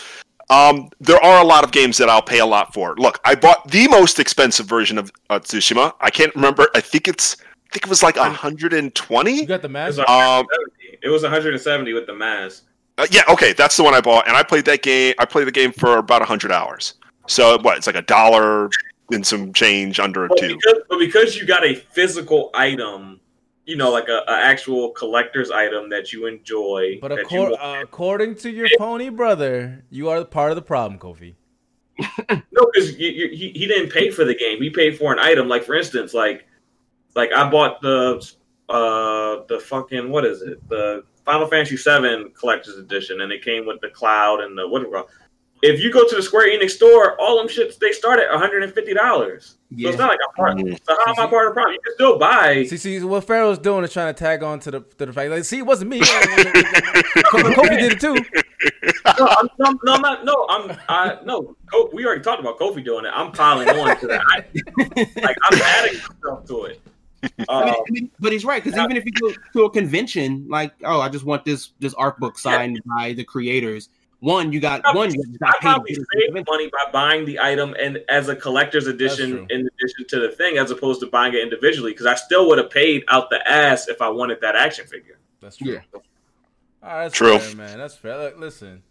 Um, 0.49 0.89
there 1.01 1.21
are 1.23 1.41
a 1.41 1.43
lot 1.45 1.63
of 1.63 1.71
games 1.71 1.97
that 1.97 2.09
I'll 2.09 2.21
pay 2.21 2.39
a 2.39 2.45
lot 2.45 2.73
for. 2.73 2.95
Look, 2.97 3.19
I 3.25 3.35
bought 3.35 3.69
the 3.69 3.87
most 3.87 4.19
expensive 4.19 4.65
version 4.65 4.97
of 4.97 5.11
uh, 5.29 5.39
Tsushima. 5.39 5.93
I 5.99 6.09
can't 6.09 6.33
remember. 6.35 6.67
I 6.75 6.81
think 6.81 7.07
it's. 7.07 7.37
I 7.41 7.73
think 7.73 7.83
it 7.85 7.89
was 7.89 8.01
like 8.01 8.15
you 8.15 8.21
120. 8.21 9.45
got 9.45 9.61
the 9.61 9.67
It 9.67 9.71
mask. 9.71 9.97
was, 9.97 9.99
Um, 9.99 10.45
170. 10.45 10.99
it 11.03 11.09
was 11.09 11.23
170 11.23 11.93
with 11.93 12.07
the 12.07 12.13
mask. 12.13 12.63
Uh, 12.97 13.05
yeah, 13.11 13.23
okay, 13.29 13.51
that's 13.53 13.75
the 13.75 13.83
one 13.83 13.93
I 13.93 13.99
bought, 13.99 14.25
and 14.27 14.37
I 14.37 14.41
played 14.43 14.63
that 14.65 14.81
game. 14.83 15.13
I 15.19 15.25
played 15.25 15.47
the 15.47 15.51
game 15.51 15.71
for 15.73 15.97
about 15.97 16.21
hundred 16.23 16.51
hours. 16.53 16.93
So 17.27 17.57
what? 17.59 17.77
It's 17.77 17.85
like 17.87 17.97
a 17.97 18.01
dollar 18.01 18.69
and 19.11 19.25
some 19.25 19.53
change 19.53 19.99
under 19.99 20.25
a 20.25 20.27
But 20.29 20.37
two. 20.39 20.47
because, 20.55 20.81
but 20.89 20.99
because 20.99 21.35
you 21.37 21.45
got 21.45 21.65
a 21.65 21.75
physical 21.75 22.49
item, 22.53 23.19
you 23.65 23.75
know, 23.77 23.91
like 23.91 24.07
a, 24.09 24.23
a 24.27 24.37
actual 24.37 24.91
collector's 24.91 25.51
item 25.51 25.89
that 25.89 26.11
you 26.13 26.25
enjoy. 26.25 26.99
But 27.01 27.09
that 27.09 27.25
accor- 27.25 27.49
you, 27.49 27.55
uh, 27.55 27.79
according 27.83 28.35
to 28.37 28.49
your 28.49 28.67
pony 28.77 29.09
brother, 29.09 29.83
you 29.89 30.09
are 30.09 30.23
part 30.25 30.51
of 30.51 30.55
the 30.55 30.61
problem, 30.61 30.99
Kofi. 30.99 31.35
no, 32.29 32.69
because 32.71 32.97
you, 32.97 33.09
you, 33.09 33.29
he, 33.29 33.49
he 33.51 33.65
didn't 33.67 33.91
pay 33.91 34.09
for 34.11 34.23
the 34.23 34.35
game. 34.35 34.61
He 34.61 34.69
paid 34.69 34.97
for 34.97 35.11
an 35.11 35.19
item. 35.19 35.47
Like 35.47 35.63
for 35.63 35.75
instance, 35.75 36.13
like 36.13 36.45
like 37.15 37.31
I 37.33 37.49
bought 37.49 37.81
the 37.81 38.23
uh 38.69 39.43
the 39.47 39.59
fucking 39.59 40.09
what 40.11 40.23
is 40.25 40.41
it 40.43 40.67
the 40.69 41.03
Final 41.25 41.47
Fantasy 41.47 41.75
VII 41.75 42.29
Collector's 42.39 42.77
Edition, 42.77 43.21
and 43.21 43.31
it 43.31 43.43
came 43.43 43.65
with 43.65 43.81
the 43.81 43.89
cloud 43.89 44.41
and 44.41 44.57
the 44.57 44.67
what 44.67 44.79
do 44.81 44.87
you 44.87 44.93
call- 44.93 45.09
If 45.63 45.81
you 45.81 45.91
go 45.91 46.07
to 46.07 46.15
the 46.15 46.21
Square 46.21 46.49
Enix 46.49 46.71
store, 46.71 47.19
all 47.19 47.37
them 47.37 47.47
shits 47.47 47.77
they 47.79 47.91
start 47.91 48.19
at 48.19 48.29
150 48.29 48.93
dollars. 48.93 49.55
So 49.81 49.89
it's 49.89 49.97
not 49.97 50.07
like 50.09 50.19
I'm 50.25 50.35
part. 50.35 50.59
So 50.59 50.97
how 51.05 51.11
am 51.13 51.19
I 51.19 51.27
part 51.27 51.47
of 51.47 51.51
the 51.51 51.53
problem? 51.53 51.73
You 51.73 51.79
can 51.83 51.93
still 51.95 52.17
buy. 52.19 52.63
See, 52.65 52.77
see, 52.77 53.03
what 53.03 53.23
Pharaoh's 53.25 53.57
doing 53.57 53.83
is 53.83 53.91
trying 53.91 54.13
to 54.13 54.17
tag 54.17 54.43
on 54.43 54.59
to 54.61 54.71
the 54.71 54.79
to 54.97 55.07
the 55.07 55.13
fact. 55.13 55.29
Like, 55.31 55.43
see, 55.43 55.57
it 55.57 55.65
wasn't 55.65 55.89
me. 55.89 55.99
Kofi 56.01 57.53
Kofi 57.53 57.79
did 57.79 57.93
it 57.93 57.99
too. 57.99 58.15
No, 59.19 59.27
I'm, 59.27 59.49
no, 59.59 59.71
no, 59.83 59.93
I'm 59.93 60.01
not. 60.01 60.25
No, 60.25 60.45
I'm. 60.49 60.77
I, 60.87 61.17
no, 61.25 61.55
Ko- 61.71 61.89
we 61.93 62.05
already 62.05 62.21
talked 62.21 62.39
about 62.39 62.59
Kofi 62.59 62.83
doing 62.83 63.05
it. 63.05 63.11
I'm 63.13 63.31
piling 63.31 63.67
on 63.69 63.99
to 63.99 64.07
that. 64.07 64.21
I, 64.27 64.45
like 65.21 65.37
I'm 65.43 65.61
adding 65.61 65.99
stuff 66.19 66.45
to 66.45 66.63
it. 66.65 66.81
I 67.23 67.25
mean, 67.27 67.45
Uh, 67.49 67.73
I 67.73 67.83
mean, 67.89 68.11
but 68.19 68.31
he's 68.31 68.45
right 68.45 68.63
because 68.63 68.79
even 68.79 68.95
if 68.95 69.03
you 69.05 69.11
go 69.11 69.33
to 69.53 69.65
a 69.65 69.69
convention, 69.71 70.45
like, 70.49 70.73
oh, 70.83 71.01
I 71.01 71.09
just 71.09 71.25
want 71.25 71.45
this 71.45 71.71
this 71.79 71.93
art 71.95 72.19
book 72.19 72.37
signed 72.37 72.79
by 72.97 73.13
the 73.13 73.23
creators. 73.23 73.89
One, 74.19 74.51
you 74.51 74.59
got 74.59 74.81
one, 74.95 75.13
you 75.13 75.21
I 75.43 75.45
got 75.45 75.53
paid. 75.55 75.61
probably 75.61 75.93
to 75.93 75.99
go 75.99 76.03
to 76.03 76.07
the 76.21 76.33
save 76.35 76.45
money 76.47 76.69
by 76.69 76.91
buying 76.91 77.25
the 77.25 77.39
item 77.39 77.75
and 77.79 77.99
as 78.09 78.29
a 78.29 78.35
collector's 78.35 78.87
edition 78.87 79.45
in 79.51 79.67
addition 79.67 80.07
to 80.09 80.19
the 80.19 80.29
thing, 80.29 80.57
as 80.57 80.71
opposed 80.71 81.01
to 81.01 81.07
buying 81.07 81.35
it 81.35 81.41
individually. 81.41 81.91
Because 81.91 82.07
I 82.07 82.15
still 82.15 82.47
would 82.47 82.57
have 82.57 82.71
paid 82.71 83.03
out 83.09 83.29
the 83.29 83.47
ass 83.47 83.87
if 83.87 84.01
I 84.01 84.09
wanted 84.09 84.41
that 84.41 84.55
action 84.55 84.87
figure. 84.87 85.19
That's 85.39 85.57
true. 85.57 85.73
Yeah. 85.73 85.79
All 86.81 86.89
right, 86.89 87.03
that's 87.03 87.15
True. 87.15 87.37
fair, 87.37 87.55
man. 87.55 87.77
That's 87.77 87.95
fair. 87.95 88.17
Look, 88.17 88.39
listen, 88.39 88.81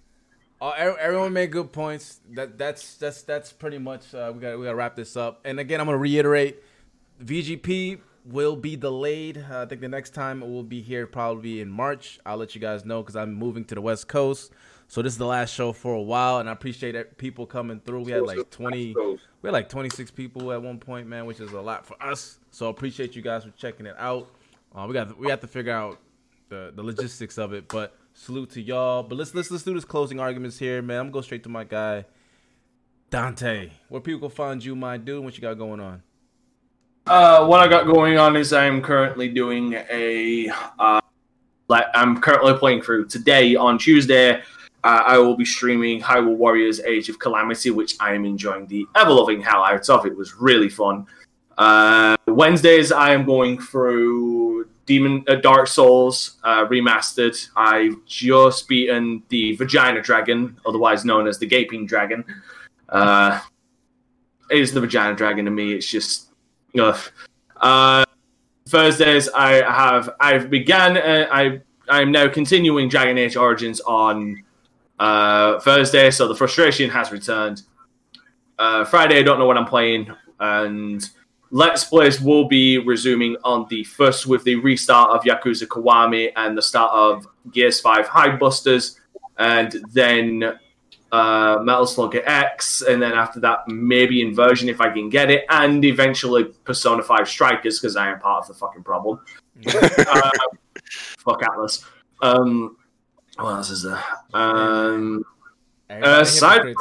uh, 0.60 0.70
everyone 0.70 1.32
made 1.32 1.50
good 1.50 1.72
points. 1.72 2.20
That 2.34 2.56
that's 2.58 2.94
that's 2.96 3.22
that's 3.22 3.52
pretty 3.52 3.78
much. 3.78 4.14
Uh, 4.14 4.32
we 4.34 4.40
got 4.40 4.58
we 4.58 4.64
got 4.64 4.70
to 4.70 4.76
wrap 4.76 4.96
this 4.96 5.16
up. 5.16 5.40
And 5.44 5.58
again, 5.58 5.80
I'm 5.80 5.86
gonna 5.86 5.98
reiterate: 5.98 6.62
VGP 7.24 8.00
will 8.24 8.56
be 8.56 8.76
delayed. 8.76 9.44
Uh, 9.50 9.62
I 9.62 9.66
think 9.66 9.80
the 9.80 9.88
next 9.88 10.10
time 10.14 10.42
it 10.42 10.48
will 10.48 10.62
be 10.62 10.82
here 10.82 11.06
probably 11.06 11.60
in 11.60 11.70
March. 11.70 12.18
I'll 12.26 12.36
let 12.36 12.54
you 12.54 12.60
guys 12.60 12.84
know 12.84 13.02
because 13.02 13.16
I'm 13.16 13.34
moving 13.34 13.64
to 13.66 13.74
the 13.74 13.80
West 13.80 14.08
Coast. 14.08 14.52
So 14.88 15.02
this 15.02 15.12
is 15.12 15.18
the 15.18 15.26
last 15.26 15.52
show 15.52 15.72
for 15.72 15.94
a 15.94 16.00
while, 16.00 16.38
and 16.38 16.48
I 16.48 16.52
appreciate 16.52 16.94
it- 16.94 17.18
people 17.18 17.44
coming 17.46 17.80
through. 17.80 18.02
We 18.02 18.12
had 18.12 18.22
like 18.22 18.50
20. 18.50 18.94
We 18.94 19.48
had 19.48 19.52
like 19.52 19.68
26 19.68 20.10
people 20.12 20.52
at 20.52 20.62
one 20.62 20.78
point, 20.78 21.08
man, 21.08 21.26
which 21.26 21.40
is 21.40 21.52
a 21.52 21.60
lot 21.60 21.84
for 21.84 22.00
us. 22.02 22.38
So 22.50 22.66
I 22.68 22.70
appreciate 22.70 23.16
you 23.16 23.22
guys 23.22 23.44
for 23.44 23.50
checking 23.50 23.86
it 23.86 23.96
out. 23.98 24.28
Uh, 24.74 24.86
we 24.86 24.94
got 24.94 25.18
we 25.18 25.28
have 25.28 25.40
to 25.40 25.46
figure 25.46 25.72
out 25.72 25.98
the, 26.48 26.72
the 26.74 26.82
logistics 26.82 27.38
of 27.38 27.52
it, 27.52 27.66
but 27.68 27.96
salute 28.14 28.50
to 28.50 28.62
y'all. 28.62 29.02
But 29.02 29.18
let's 29.18 29.34
let's 29.34 29.50
let's 29.50 29.64
do 29.64 29.74
this 29.74 29.84
closing 29.84 30.20
arguments 30.20 30.58
here, 30.58 30.82
man. 30.82 30.98
I'm 31.00 31.06
gonna 31.06 31.12
go 31.14 31.20
straight 31.20 31.42
to 31.44 31.48
my 31.48 31.64
guy, 31.64 32.04
Dante. 33.10 33.70
Where 33.88 34.00
people 34.00 34.28
can 34.28 34.36
find 34.36 34.64
you, 34.64 34.76
my 34.76 34.96
dude? 34.96 35.24
What 35.24 35.34
you 35.36 35.40
got 35.40 35.54
going 35.54 35.80
on? 35.80 36.02
Uh, 37.06 37.46
what 37.46 37.60
I 37.60 37.68
got 37.68 37.86
going 37.86 38.18
on 38.18 38.36
is 38.36 38.52
I'm 38.52 38.82
currently 38.82 39.28
doing 39.28 39.74
a. 39.74 40.48
Uh, 40.78 41.00
like 41.68 41.86
I'm 41.94 42.20
currently 42.20 42.54
playing 42.54 42.82
through 42.82 43.06
today 43.06 43.56
on 43.56 43.78
Tuesday. 43.78 44.42
Uh, 44.86 45.02
I 45.04 45.18
will 45.18 45.34
be 45.36 45.44
streaming 45.44 46.00
Hyrule 46.00 46.36
Warriors: 46.36 46.78
Age 46.78 47.08
of 47.08 47.18
Calamity, 47.18 47.70
which 47.70 47.96
I 47.98 48.14
am 48.14 48.24
enjoying 48.24 48.68
the 48.68 48.86
ever 48.94 49.10
loving 49.10 49.40
hell 49.40 49.64
out 49.64 49.90
of. 49.90 50.06
It 50.06 50.16
was 50.16 50.36
really 50.36 50.68
fun. 50.68 51.08
Uh, 51.58 52.16
Wednesdays 52.28 52.92
I 52.92 53.10
am 53.10 53.24
going 53.24 53.58
through 53.58 54.68
Demon 54.86 55.24
uh, 55.26 55.34
Dark 55.34 55.66
Souls 55.66 56.36
uh, 56.44 56.66
remastered. 56.66 57.36
I've 57.56 57.96
just 58.06 58.68
beaten 58.68 59.24
the 59.28 59.56
Vagina 59.56 60.00
Dragon, 60.02 60.56
otherwise 60.64 61.04
known 61.04 61.26
as 61.26 61.40
the 61.40 61.46
Gaping 61.46 61.86
Dragon. 61.86 62.24
Uh, 62.88 63.40
it 64.52 64.58
is 64.58 64.72
the 64.72 64.80
Vagina 64.80 65.16
Dragon 65.16 65.46
to 65.46 65.50
me. 65.50 65.72
It's 65.72 65.90
just. 65.90 66.28
Uh, 67.56 68.04
Thursdays, 68.68 69.28
I 69.30 69.68
have 69.68 70.10
I've 70.20 70.48
began. 70.48 70.96
Uh, 70.96 71.26
I 71.32 71.60
I'm 71.88 72.12
now 72.12 72.28
continuing 72.28 72.88
Dragon 72.88 73.18
Age 73.18 73.34
Origins 73.34 73.80
on 73.80 74.44
uh, 74.98 75.60
Thursday, 75.60 76.10
so 76.10 76.28
the 76.28 76.34
frustration 76.34 76.90
has 76.90 77.12
returned. 77.12 77.62
Uh, 78.58 78.84
Friday, 78.84 79.18
I 79.18 79.22
don't 79.22 79.38
know 79.38 79.46
what 79.46 79.58
I'm 79.58 79.66
playing, 79.66 80.10
and 80.40 81.08
Let's 81.50 81.84
Plays 81.84 82.20
will 82.20 82.48
be 82.48 82.78
resuming 82.78 83.36
on 83.44 83.66
the 83.68 83.84
first 83.84 84.26
with 84.26 84.44
the 84.44 84.56
restart 84.56 85.10
of 85.10 85.22
Yakuza 85.22 85.66
Kiwami 85.66 86.32
and 86.36 86.56
the 86.56 86.62
start 86.62 86.92
of 86.92 87.26
Gears 87.52 87.80
5 87.80 88.06
Hivebusters, 88.06 88.98
and 89.38 89.76
then 89.92 90.58
uh, 91.12 91.58
Metal 91.62 91.86
Slug 91.86 92.16
X, 92.16 92.82
and 92.82 93.00
then 93.00 93.12
after 93.12 93.38
that, 93.40 93.68
maybe 93.68 94.20
Inversion 94.20 94.68
if 94.68 94.80
I 94.80 94.90
can 94.90 95.08
get 95.08 95.30
it, 95.30 95.44
and 95.48 95.84
eventually 95.84 96.44
Persona 96.64 97.02
5 97.02 97.28
Strikers 97.28 97.78
because 97.78 97.96
I 97.96 98.10
am 98.10 98.18
part 98.18 98.42
of 98.42 98.48
the 98.48 98.54
fucking 98.54 98.82
problem. 98.82 99.20
uh, 99.66 100.30
fuck 101.18 101.40
Atlus. 101.42 101.84
Um, 102.22 102.76
what 103.36 103.50
else 103.50 103.70
is 103.70 103.82
there? 103.82 104.02
Um, 104.34 105.24
Everybody 105.88 106.24
side- 106.26 106.74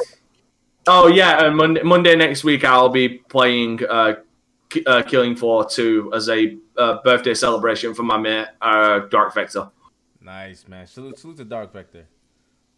Oh 0.88 1.08
yeah, 1.08 1.38
uh, 1.38 1.52
Monday, 1.52 1.82
Monday 1.82 2.16
next 2.16 2.44
week 2.44 2.64
I'll 2.64 2.90
be 2.90 3.10
playing 3.10 3.80
uh, 3.90 4.16
K- 4.70 4.84
uh, 4.86 5.02
Killing 5.02 5.36
Floor 5.36 5.66
2 5.68 6.12
as 6.14 6.30
a 6.30 6.58
uh, 6.78 7.00
birthday 7.04 7.34
celebration 7.34 7.94
for 7.96 8.04
my 8.04 8.18
mate 8.18 8.48
uh, 8.62 9.00
Dark 9.10 9.34
Vector. 9.34 9.70
Nice 10.22 10.68
man. 10.68 10.86
Salute, 10.86 11.18
salute 11.18 11.38
to 11.38 11.46
Dark 11.46 11.74
Vector. 11.74 12.06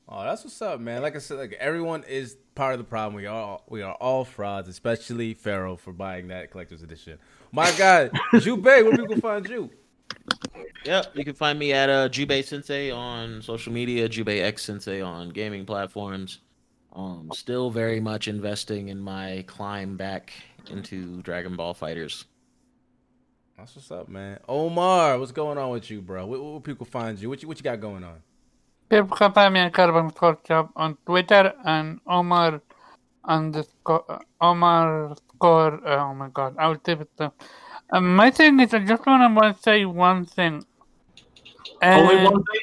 Oh, 0.07 0.23
that's 0.23 0.45
what's 0.45 0.61
up, 0.61 0.79
man. 0.79 1.01
Like 1.01 1.17
I 1.17 1.19
said, 1.19 1.37
like 1.37 1.53
everyone 1.59 2.05
is 2.07 2.37
part 2.55 2.73
of 2.73 2.77
the 2.79 2.85
problem. 2.85 3.13
We 3.15 3.25
are 3.25 3.59
we 3.67 3.81
are 3.81 3.93
all 3.95 4.23
frauds, 4.23 4.69
especially 4.69 5.33
Pharaoh 5.33 5.75
for 5.75 5.91
buying 5.91 6.29
that 6.29 6.49
collector's 6.49 6.81
edition. 6.83 7.19
My 7.51 7.69
God, 7.77 8.11
Jubei, 8.35 8.85
where 8.85 8.95
people 8.95 9.17
find 9.19 9.45
you? 9.49 9.69
Yep, 10.85 11.15
you 11.15 11.25
can 11.25 11.33
find 11.33 11.59
me 11.59 11.73
at 11.73 11.89
uh, 11.89 12.07
Jubei 12.07 12.43
Sensei 12.43 12.91
on 12.91 13.41
social 13.41 13.73
media, 13.73 14.07
Jubei 14.07 14.41
X 14.41 14.63
Sensei 14.63 15.01
on 15.01 15.29
gaming 15.29 15.65
platforms. 15.65 16.39
Um, 16.93 17.29
still 17.33 17.69
very 17.69 17.99
much 17.99 18.27
investing 18.27 18.87
in 18.87 18.99
my 18.99 19.43
climb 19.47 19.97
back 19.97 20.33
into 20.71 21.21
Dragon 21.21 21.55
Ball 21.55 21.75
FighterZ. 21.75 22.25
That's 23.57 23.75
what's 23.75 23.91
up, 23.91 24.07
man. 24.07 24.39
Omar, 24.47 25.19
what's 25.19 25.31
going 25.31 25.57
on 25.57 25.71
with 25.71 25.89
you, 25.89 26.01
bro? 26.01 26.25
Where, 26.25 26.39
where 26.39 26.59
people 26.59 26.85
find 26.85 27.19
you? 27.19 27.27
What 27.27 27.41
you 27.41 27.47
what 27.47 27.57
you 27.57 27.63
got 27.63 27.81
going 27.81 28.03
on? 28.03 28.21
People 28.89 29.17
can 29.17 29.33
find 29.33 29.53
me 29.53 29.59
on 29.59 29.71
Carbon 29.71 30.11
Culture 30.11 30.69
on 30.75 30.97
Twitter 31.05 31.53
and 31.65 31.99
Omar 32.07 32.61
underscore 33.25 34.21
Omar 34.39 35.15
score. 35.15 35.81
Oh 35.87 36.13
my 36.13 36.29
god, 36.29 36.55
I 36.57 36.67
will 36.67 36.77
type 36.77 37.01
it 37.01 37.17
down. 37.17 37.31
Um, 37.91 38.15
my 38.15 38.31
thing 38.31 38.59
is, 38.59 38.73
I 38.73 38.79
just 38.79 39.05
want 39.05 39.23
to 39.41 39.61
say 39.61 39.85
one 39.85 40.25
thing. 40.25 40.65
Only 41.81 42.23
one 42.23 42.43
thing. 42.43 42.61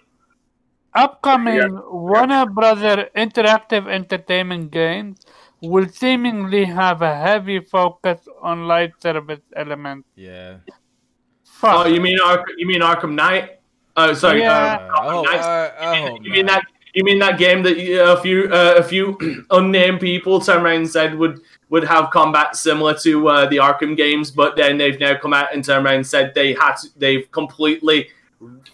upcoming 0.94 1.80
Warner 1.90 2.46
Brother 2.46 3.08
interactive 3.16 3.88
entertainment 3.88 4.70
games 4.70 5.18
will 5.60 5.88
seemingly 5.88 6.64
have 6.64 7.02
a 7.02 7.14
heavy 7.16 7.60
focus 7.60 8.20
on 8.42 8.68
live 8.68 8.92
service 9.00 9.40
elements. 9.56 10.08
Yeah. 10.14 10.58
Fuck. 11.44 11.86
Oh, 11.86 11.88
you 11.88 12.00
mean 12.00 12.18
Ark- 12.20 12.52
you 12.58 12.66
mean 12.66 12.82
Arkham 12.82 13.14
Knight? 13.14 13.60
Oh, 13.96 14.12
sorry. 14.12 14.40
Yeah. 14.40 14.88
Uh, 14.92 15.00
I 15.00 15.12
hope, 15.12 15.26
Nice. 15.26 15.44
I, 15.44 15.72
I 15.78 15.96
hope 16.08 16.20
You 16.22 16.32
mean 16.32 16.46
that? 16.46 16.62
You 16.94 17.02
mean 17.02 17.18
that 17.18 17.38
game 17.38 17.62
that 17.64 17.76
uh, 17.76 18.16
a 18.16 18.20
few 18.20 18.44
uh, 18.52 18.74
a 18.78 18.82
few 18.82 19.18
unnamed 19.50 20.00
people 20.00 20.40
turned 20.40 20.64
around 20.64 20.76
and 20.76 20.90
said 20.90 21.14
would 21.18 21.40
would 21.70 21.84
have 21.84 22.10
combat 22.10 22.56
similar 22.56 22.94
to 22.98 23.28
uh, 23.28 23.46
the 23.46 23.56
Arkham 23.56 23.96
games, 23.96 24.30
but 24.30 24.56
then 24.56 24.78
they've 24.78 25.00
now 25.00 25.16
come 25.16 25.32
out 25.32 25.54
and 25.54 25.64
turned 25.64 25.86
around 25.86 25.96
and 25.96 26.06
said 26.06 26.34
they 26.34 26.52
had 26.52 26.74
to, 26.76 26.88
they've 26.96 27.30
completely 27.32 28.08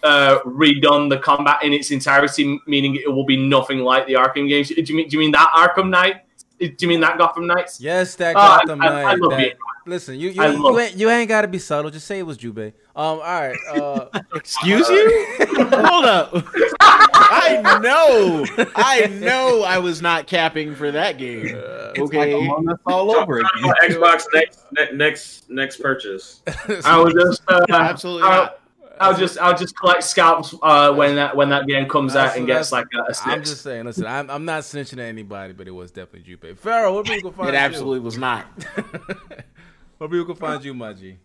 uh, 0.02 0.40
redone 0.40 1.08
the 1.08 1.18
combat 1.18 1.62
in 1.62 1.72
its 1.72 1.90
entirety, 1.90 2.58
meaning 2.66 2.96
it 2.96 3.08
will 3.08 3.24
be 3.24 3.36
nothing 3.36 3.80
like 3.80 4.06
the 4.06 4.14
Arkham 4.14 4.48
games. 4.48 4.68
Do 4.68 4.82
you 4.82 4.96
mean 4.96 5.08
do 5.08 5.16
you 5.16 5.20
mean 5.20 5.32
that 5.32 5.50
Arkham 5.54 5.90
Knight? 5.90 6.24
Do 6.60 6.74
you 6.80 6.88
mean 6.88 7.00
that 7.00 7.16
Gotham 7.18 7.46
Knights? 7.46 7.80
Yes, 7.80 8.14
that 8.16 8.36
I- 8.36 8.58
Gotham 8.58 8.82
I- 8.82 9.02
I 9.02 9.14
love 9.14 9.30
that- 9.30 9.40
it. 9.40 9.58
Listen, 9.86 10.20
you 10.20 10.28
you, 10.28 10.42
ain't, 10.42 10.58
you 10.58 10.78
ain't 10.78 10.96
you 10.96 11.10
ain't 11.10 11.28
got 11.28 11.40
to 11.42 11.48
be 11.48 11.58
subtle. 11.58 11.90
Just 11.90 12.06
say 12.06 12.18
it 12.18 12.22
was 12.26 12.36
Jubei. 12.36 12.68
Um, 12.94 13.04
all 13.04 13.18
right. 13.20 13.56
Uh, 13.72 14.06
Excuse 14.34 14.86
you? 14.90 15.26
Hold 15.56 16.04
up. 16.04 16.30
I 16.80 17.78
know. 17.82 18.44
I 18.76 19.06
know 19.06 19.62
I 19.62 19.78
was 19.78 20.02
not 20.02 20.26
capping 20.26 20.74
for 20.74 20.90
that 20.92 21.16
game. 21.16 21.46
It's 21.46 21.98
Okay. 21.98 22.34
like 22.34 22.42
Among 22.44 22.68
Us 22.68 22.78
all 22.86 23.10
over 23.16 23.38
again. 23.38 23.72
Xbox 23.88 24.24
next 24.34 24.60
ne- 24.72 24.92
next 24.92 25.48
next 25.50 25.80
purchase. 25.80 26.42
I 26.84 26.98
will 26.98 27.10
just 27.12 27.40
uh, 27.48 27.64
Absolutely 27.70 28.28
I'll, 28.28 28.42
not. 28.44 28.60
I'll 29.00 29.16
just 29.16 29.38
I'll 29.38 29.56
just 29.56 29.76
collect 29.76 30.04
scalps 30.04 30.54
uh, 30.62 30.92
when 30.92 31.16
that 31.16 31.34
when 31.34 31.48
that 31.48 31.66
game 31.66 31.88
comes 31.88 32.12
That's- 32.12 32.32
out 32.32 32.38
and 32.38 32.46
gets 32.46 32.70
that's- 32.70 32.96
like 32.96 33.26
I'm 33.26 33.42
just 33.42 33.62
saying. 33.62 33.86
Listen, 33.86 34.06
I'm 34.06 34.30
I'm 34.30 34.44
not 34.44 34.62
snitching 34.62 34.94
at 34.94 34.98
anybody, 35.00 35.52
but 35.54 35.66
it 35.66 35.70
was 35.72 35.90
definitely 35.90 36.36
Jubei. 36.36 36.56
Pharaoh, 36.56 36.94
where 36.94 37.02
people 37.02 37.30
can 37.30 37.38
find 37.38 37.48
It 37.50 37.52
you? 37.54 37.58
absolutely 37.58 38.00
was 38.00 38.18
not. 38.18 38.44
where 39.98 40.08
people 40.08 40.26
can 40.26 40.34
find 40.36 40.64
you, 40.64 40.74
Maji? 40.74 41.16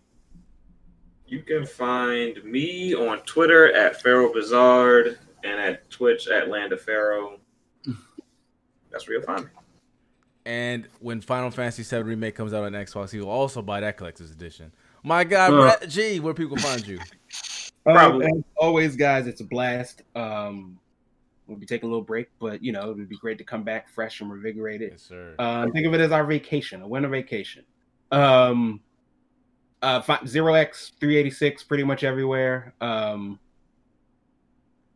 You 1.27 1.41
can 1.41 1.65
find 1.65 2.43
me 2.43 2.93
on 2.95 3.19
Twitter 3.19 3.73
at 3.73 4.01
Pharaoh 4.01 4.31
Bizarre 4.31 4.99
and 5.43 5.59
at 5.59 5.89
Twitch 5.89 6.27
at 6.27 6.49
Land 6.49 6.71
of 6.71 6.81
Pharaoh. 6.81 7.39
That's 8.91 9.07
where 9.07 9.17
you'll 9.17 9.25
find 9.25 9.43
me. 9.45 9.49
And 10.45 10.87
when 10.99 11.21
Final 11.21 11.49
Fantasy 11.49 11.83
VII 11.83 12.03
Remake 12.03 12.35
comes 12.35 12.53
out 12.53 12.63
on 12.63 12.73
Xbox, 12.73 13.09
he 13.11 13.19
will 13.19 13.29
also 13.29 13.61
buy 13.63 13.79
that 13.81 13.97
collector's 13.97 14.29
edition. 14.31 14.71
My 15.03 15.23
God, 15.23 15.51
Uh. 15.53 15.61
Brett 15.77 15.89
G, 15.89 16.19
where 16.19 16.33
people 16.35 16.57
find 16.57 16.85
you? 16.85 16.99
Um, 17.87 17.93
Probably. 17.93 18.25
as 18.27 18.43
always, 18.57 18.95
guys, 18.95 19.27
it's 19.27 19.41
a 19.41 19.43
blast. 19.43 20.01
Um, 20.15 20.79
we'll 21.47 21.57
be 21.57 21.65
taking 21.67 21.87
a 21.87 21.91
little 21.91 22.03
break, 22.05 22.27
but 22.39 22.63
you 22.63 22.71
know, 22.71 22.89
it 22.89 22.97
would 22.97 23.09
be 23.09 23.17
great 23.17 23.37
to 23.37 23.43
come 23.43 23.63
back 23.63 23.87
fresh 23.89 24.21
and 24.21 24.31
revigorated. 24.31 24.91
Yes, 24.91 25.03
sir. 25.03 25.35
Uh, 25.37 25.69
think 25.71 25.85
of 25.85 25.93
it 25.93 26.01
as 26.01 26.11
our 26.11 26.25
vacation, 26.25 26.81
a 26.81 26.87
winter 26.87 27.09
vacation. 27.09 27.63
Um, 28.11 28.81
uh, 29.81 30.01
fi- 30.01 30.25
Zero 30.25 30.53
X 30.55 30.93
three 30.99 31.15
eighty 31.17 31.29
six, 31.29 31.63
pretty 31.63 31.83
much 31.83 32.03
everywhere. 32.03 32.73
Um, 32.81 33.39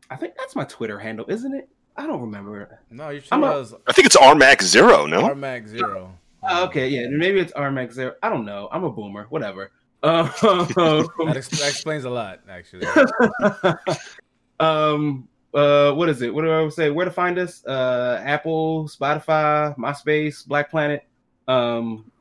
I 0.10 0.16
think 0.16 0.34
that's 0.38 0.56
my 0.56 0.64
Twitter 0.64 0.98
handle, 0.98 1.26
isn't 1.30 1.53
it? 1.53 1.70
I 1.95 2.07
don't 2.07 2.22
remember. 2.22 2.80
no, 2.90 3.10
you 3.10 3.20
should 3.20 3.34
I'm 3.34 3.44
a- 3.44 3.68
I 3.88 3.91
think 3.94 4.06
it's 4.07 4.16
RMAX 4.18 4.64
Zero, 4.64 5.06
no? 5.06 5.22
RMAX 5.30 5.68
Zero. 5.68 6.18
Oh, 6.41 6.64
okay, 6.66 6.88
yeah, 6.88 7.07
maybe 7.10 7.40
it's 7.40 7.52
RMX 7.53 7.91
Zero. 7.94 8.14
I 8.24 8.30
don't 8.30 8.45
know. 8.45 8.70
I'm 8.72 8.84
a 8.86 8.90
boomer. 8.90 9.26
Whatever. 9.30 9.72
Um, 10.02 10.30
That, 10.42 11.34
ex- 11.36 11.50
that 11.50 11.68
explains 11.70 12.06
a 12.06 12.10
lot, 12.10 12.40
actually. 12.50 12.88
um 14.60 15.28
uh 15.54 15.92
what 15.94 16.10
is 16.10 16.22
it? 16.22 16.34
What 16.34 16.44
do 16.44 16.52
i 16.54 16.70
say? 16.70 16.90
Where 16.90 17.06
to 17.06 17.12
find 17.12 17.40
us? 17.40 17.66
Uh 17.66 18.22
apple 18.24 18.88
spotify 18.88 19.76
myspace 19.78 20.46
black 20.48 20.70
planet. 20.70 21.04
Um 21.48 22.12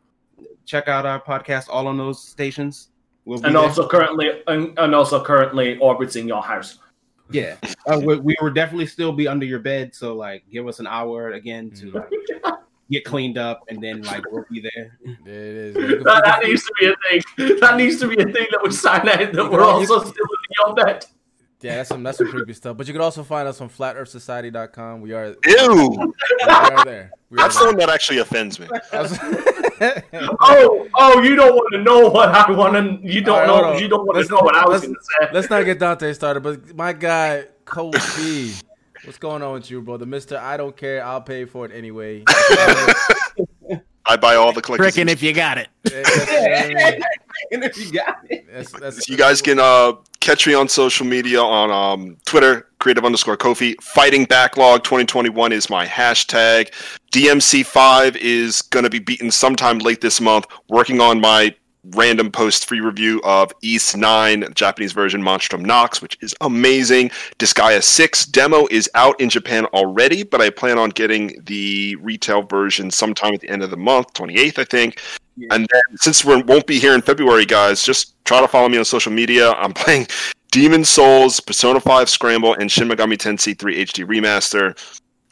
check 0.65 0.89
out 0.89 1.05
our 1.07 1.21
podcast 1.21 1.67
all 1.69 1.87
on 1.87 1.97
those 1.99 2.23
stations. 2.23 2.89
We'll 3.25 3.39
be 3.41 3.47
and 3.47 3.57
there. 3.57 3.63
also 3.63 3.87
currently 3.87 4.43
and, 4.47 4.79
and 4.79 4.95
also 4.95 5.23
currently 5.23 5.77
orbiting 5.79 6.27
your 6.29 6.43
house. 6.43 6.79
yeah. 7.31 7.57
Uh, 7.87 8.01
we, 8.03 8.17
we 8.19 8.37
will 8.41 8.53
definitely 8.53 8.87
still 8.87 9.13
be 9.13 9.29
under 9.29 9.45
your 9.45 9.59
bed 9.59 9.95
so 9.95 10.15
like 10.15 10.45
give 10.51 10.67
us 10.67 10.79
an 10.81 10.87
hour 10.87 11.33
again 11.33 11.71
to 11.73 11.91
like, 11.91 12.11
get 12.91 13.05
cleaned 13.05 13.37
up 13.39 13.65
and 13.69 13.83
then 13.83 14.03
like 14.03 14.25
we'll 14.31 14.45
be 14.51 14.61
there 14.61 14.99
There 15.25 15.35
it 15.35 15.57
is. 15.57 15.75
That, 16.05 16.23
that 16.25 16.43
needs 16.43 16.63
to 16.65 16.73
be 16.81 16.87
a 16.87 16.95
thing. 17.11 17.59
That 17.61 17.77
needs 17.77 17.99
to 18.01 18.09
be 18.09 18.15
a 18.17 18.25
thing 18.25 18.47
that 18.51 18.61
we 18.63 18.71
sign 18.71 19.09
out 19.09 19.19
that 19.33 19.51
we're 19.51 19.59
You- 19.61 19.65
also 19.65 19.99
still 20.01 20.07
in 20.09 20.67
your 20.67 20.75
bed. 20.75 21.05
Yeah, 21.61 21.75
that's 21.79 21.89
some 21.89 22.05
that's 22.05 22.19
some 22.19 22.29
creepy 22.29 22.53
stuff. 22.53 22.77
But 22.77 22.87
you 22.87 22.93
can 22.93 23.03
also 23.03 23.25
find 23.25 23.49
us 23.49 23.61
on 23.61 23.69
flatearthsociety.com. 23.69 25.01
We 25.01 25.13
are 25.13 25.35
Ew. 25.45 25.89
we 25.91 26.49
are 26.49 26.85
there. 26.85 27.11
We 27.31 27.37
are 27.39 27.43
That's 27.43 27.59
the 27.59 27.67
one 27.67 27.77
that 27.79 27.89
actually 27.91 28.19
offends 28.19 28.61
me. 28.61 28.69
Oh, 29.81 30.89
oh, 30.97 31.23
you 31.23 31.37
don't 31.37 31.55
want 31.55 31.73
to 31.73 31.83
know 31.83 32.09
what 32.09 32.31
I 32.31 32.51
want 32.51 32.75
to. 32.75 32.99
You 33.09 33.21
don't 33.21 33.49
All 33.49 33.63
right, 33.63 33.75
know. 33.75 33.79
You 33.79 33.89
don't 33.89 34.05
want 34.07 34.17
Let's 34.17 34.29
to 34.29 34.35
know 34.35 34.41
what 34.41 34.57
I 34.57 34.67
was 34.69 34.83
going 34.83 34.95
to 34.95 35.01
say. 35.03 35.29
Let's 35.33 35.49
not 35.51 35.65
get 35.65 35.79
Dante 35.79 36.13
started, 36.15 36.41
but 36.43 36.75
my 36.75 36.93
guy, 36.93 37.45
Coach 37.65 37.95
B, 38.17 38.55
what's 39.09 39.19
going 39.19 39.43
on 39.43 39.55
with 39.55 39.71
you, 39.71 39.81
brother? 39.81 40.05
Mister, 40.05 40.37
I 40.37 40.59
don't 40.59 40.77
care. 40.77 41.03
I'll 41.03 41.23
pay 41.23 41.47
for 41.47 41.65
it 41.65 41.73
anyway. 41.73 42.25
I 44.05 44.17
buy 44.17 44.37
all 44.37 44.53
the 44.53 44.61
collectors. 44.61 44.95
Tricking 44.95 45.09
if 45.09 45.23
you 45.23 45.33
got 45.33 45.57
it. 45.57 45.69
if 45.85 47.79
you 47.79 47.93
got 47.93 48.19
it 48.29 48.47
That's, 48.53 48.73
that's, 48.73 49.09
You 49.09 49.17
guys 49.17 49.41
can 49.43 49.59
uh, 49.59 49.93
catch 50.21 50.47
me 50.47 50.53
on 50.55 50.69
social 50.69 51.07
media 51.07 51.41
on 51.43 51.71
um, 51.71 52.17
Twitter, 52.27 52.69
creative 52.79 53.05
underscore 53.05 53.37
Kofi. 53.37 53.81
Fighting 53.83 54.25
Backlog 54.25 54.85
2021 54.85 55.53
is 55.53 55.71
my 55.71 55.87
hashtag. 55.87 56.71
DMC5 57.13 58.17
is 58.17 58.63
going 58.63 58.85
to 58.85 58.91
be 58.91 58.99
beaten 58.99 59.31
sometime 59.31 59.79
late 59.79 60.03
this 60.03 60.21
month. 60.21 60.47
Working 60.69 61.01
on 61.01 61.21
my 61.21 61.55
random 61.85 62.31
post 62.31 62.67
free 62.67 62.81
review 62.81 63.21
of 63.25 63.53
Ys 63.63 63.97
9, 63.97 64.53
Japanese 64.55 64.93
version 64.93 65.23
Monstrum 65.23 65.65
Nox, 65.65 66.03
which 66.03 66.19
is 66.21 66.35
amazing. 66.41 67.11
Disgaea 67.39 67.83
6 67.83 68.27
demo 68.27 68.67
is 68.71 68.91
out 68.95 69.21
in 69.21 69.29
Japan 69.29 69.65
already, 69.67 70.23
but 70.23 70.41
I 70.41 70.51
plan 70.51 70.79
on 70.79 70.91
getting 70.91 71.43
the 71.45 71.97
retail 71.97 72.43
version 72.43 72.91
sometime 72.91 73.35
at 73.35 73.41
the 73.41 73.49
end 73.49 73.63
of 73.63 73.71
the 73.71 73.77
month, 73.77 74.13
28th, 74.15 74.59
I 74.59 74.65
think. 74.65 75.01
And 75.51 75.69
then 75.71 75.97
since 75.97 76.25
we 76.25 76.43
won't 76.43 76.67
be 76.67 76.79
here 76.79 76.95
in 76.95 77.01
February, 77.01 77.47
guys, 77.47 77.85
just 77.85 78.23
try 78.25 78.41
to 78.41 78.49
follow 78.49 78.69
me 78.69 78.79
on 78.79 78.85
social 78.85 79.13
media. 79.13 79.53
I'm 79.53 79.73
playing 79.75 80.09
Demon 80.51 80.85
Souls, 80.85 81.41
Persona 81.41 81.81
5 81.81 82.09
Scramble, 82.09 82.55
and 82.55 82.71
Shin 82.71 82.89
Megami 82.89 83.17
Tensei 83.17 83.57
3 83.59 83.85
HD 83.85 84.05
Remaster. 84.05 84.77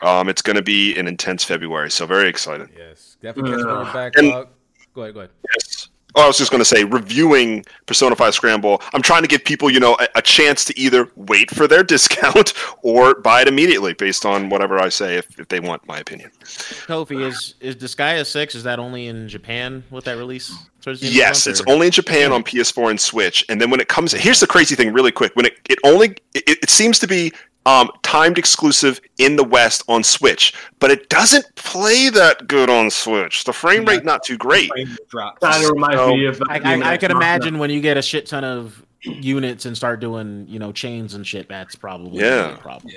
Um, 0.03 0.29
it's 0.29 0.43
going 0.43 0.57
to 0.57 0.63
be 0.63 0.97
an 0.97 1.09
intense 1.09 1.43
February, 1.43 1.91
so 1.91 2.07
very 2.07 2.29
excited. 2.29 2.69
yes, 2.77 3.17
definitely 3.23 3.53
catch 3.53 3.65
me 3.65 3.71
on 3.71 3.79
your 3.79 3.87
Ugh. 3.87 3.95
backlog. 3.95 4.49
Go 4.95 5.03
ahead, 5.03 5.15
go 5.15 5.21
ahead. 5.21 5.31
Yes. 5.55 5.76
Oh, 6.17 6.23
I 6.23 6.27
was 6.27 6.39
just 6.39 6.51
going 6.51 6.61
to 6.61 6.65
say, 6.65 6.85
reviewing 6.85 7.65
Persona 7.85 8.17
5 8.17 8.35
Scramble, 8.35 8.81
I'm 8.95 9.03
trying 9.03 9.23
to 9.23 9.29
give 9.29 9.45
people, 9.45 9.71
you 9.71 9.81
know, 9.81 9.97
a, 10.01 10.09
a 10.17 10.23
chance 10.23 10.65
to 10.65 10.79
either 10.79 11.11
wait 11.15 11.51
for 11.51 11.69
their 11.69 11.83
discount 11.85 12.55
or 12.83 13.17
buy 13.21 13.43
it 13.43 13.49
immediately 13.49 13.93
based 13.93 14.25
on 14.25 14.49
whatever 14.49 14.81
I 14.81 14.89
say 14.89 15.17
if, 15.17 15.39
if 15.39 15.49
they 15.49 15.61
want 15.61 15.87
my 15.87 15.99
opinion. 15.99 16.31
Kofi, 16.43 17.23
is 17.23 17.55
is 17.61 17.77
Disgaea 17.77 18.25
six? 18.25 18.55
Is 18.55 18.63
that 18.65 18.79
only 18.79 19.07
in 19.09 19.29
Japan 19.29 19.85
with 19.91 20.05
that 20.05 20.17
release? 20.17 20.53
towards 20.87 21.01
the 21.01 21.07
end 21.07 21.11
of 21.11 21.15
the 21.15 21.19
Yes, 21.19 21.47
month, 21.47 21.61
it's 21.61 21.71
only 21.71 21.87
in 21.87 21.93
Japan 21.93 22.33
on 22.33 22.43
PS4 22.45 22.91
and 22.91 23.01
Switch. 23.01 23.45
And 23.49 23.61
then 23.61 23.71
when 23.71 23.81
it 23.81 23.89
comes, 23.89 24.13
here's 24.13 24.41
the 24.41 24.47
crazy 24.47 24.75
thing, 24.75 24.93
really 24.93 25.13
quick. 25.13 25.35
When 25.35 25.47
it, 25.47 25.59
it 25.69 25.79
only, 25.85 26.11
it, 26.33 26.59
it 26.63 26.71
seems 26.71 26.99
to 27.01 27.07
be 27.07 27.33
um, 27.67 27.91
timed 28.03 28.39
exclusive 28.39 29.01
in 29.19 29.37
the 29.37 29.45
West 29.45 29.83
on 29.89 30.03
Switch, 30.03 30.55
but 30.79 30.91
it 30.91 31.09
doesn't 31.11 31.45
play 31.57 32.09
that 32.09 32.47
good 32.49 32.71
on 32.71 32.89
Switch. 32.91 33.45
The 33.45 33.53
frame 33.53 33.85
rate 33.85 34.05
not 34.05 34.23
too 34.25 34.39
great. 34.39 34.71
Drop. 35.11 35.39
Kind 35.41 35.63
of 35.65 35.71
reminds 35.71 35.97
So- 35.97 36.17
me 36.17 36.25
of. 36.27 36.41
uh, 36.41 36.45
I, 36.49 36.59
I, 36.75 36.93
I 36.93 36.97
can 36.97 37.11
imagine 37.11 37.59
when 37.59 37.69
you 37.71 37.81
get 37.81 37.97
a 37.99 38.03
shit 38.03 38.27
ton 38.27 38.45
of 38.45 38.83
units 39.03 39.67
and 39.67 39.77
start 39.77 40.01
doing 40.01 40.47
you 40.49 40.59
know 40.59 40.73
chains 40.73 41.15
and 41.15 41.27
shit. 41.27 41.49
That's 41.49 41.75
probably 41.75 42.23
Yeah. 42.23 42.55
a 42.55 42.57
problem. 42.57 42.93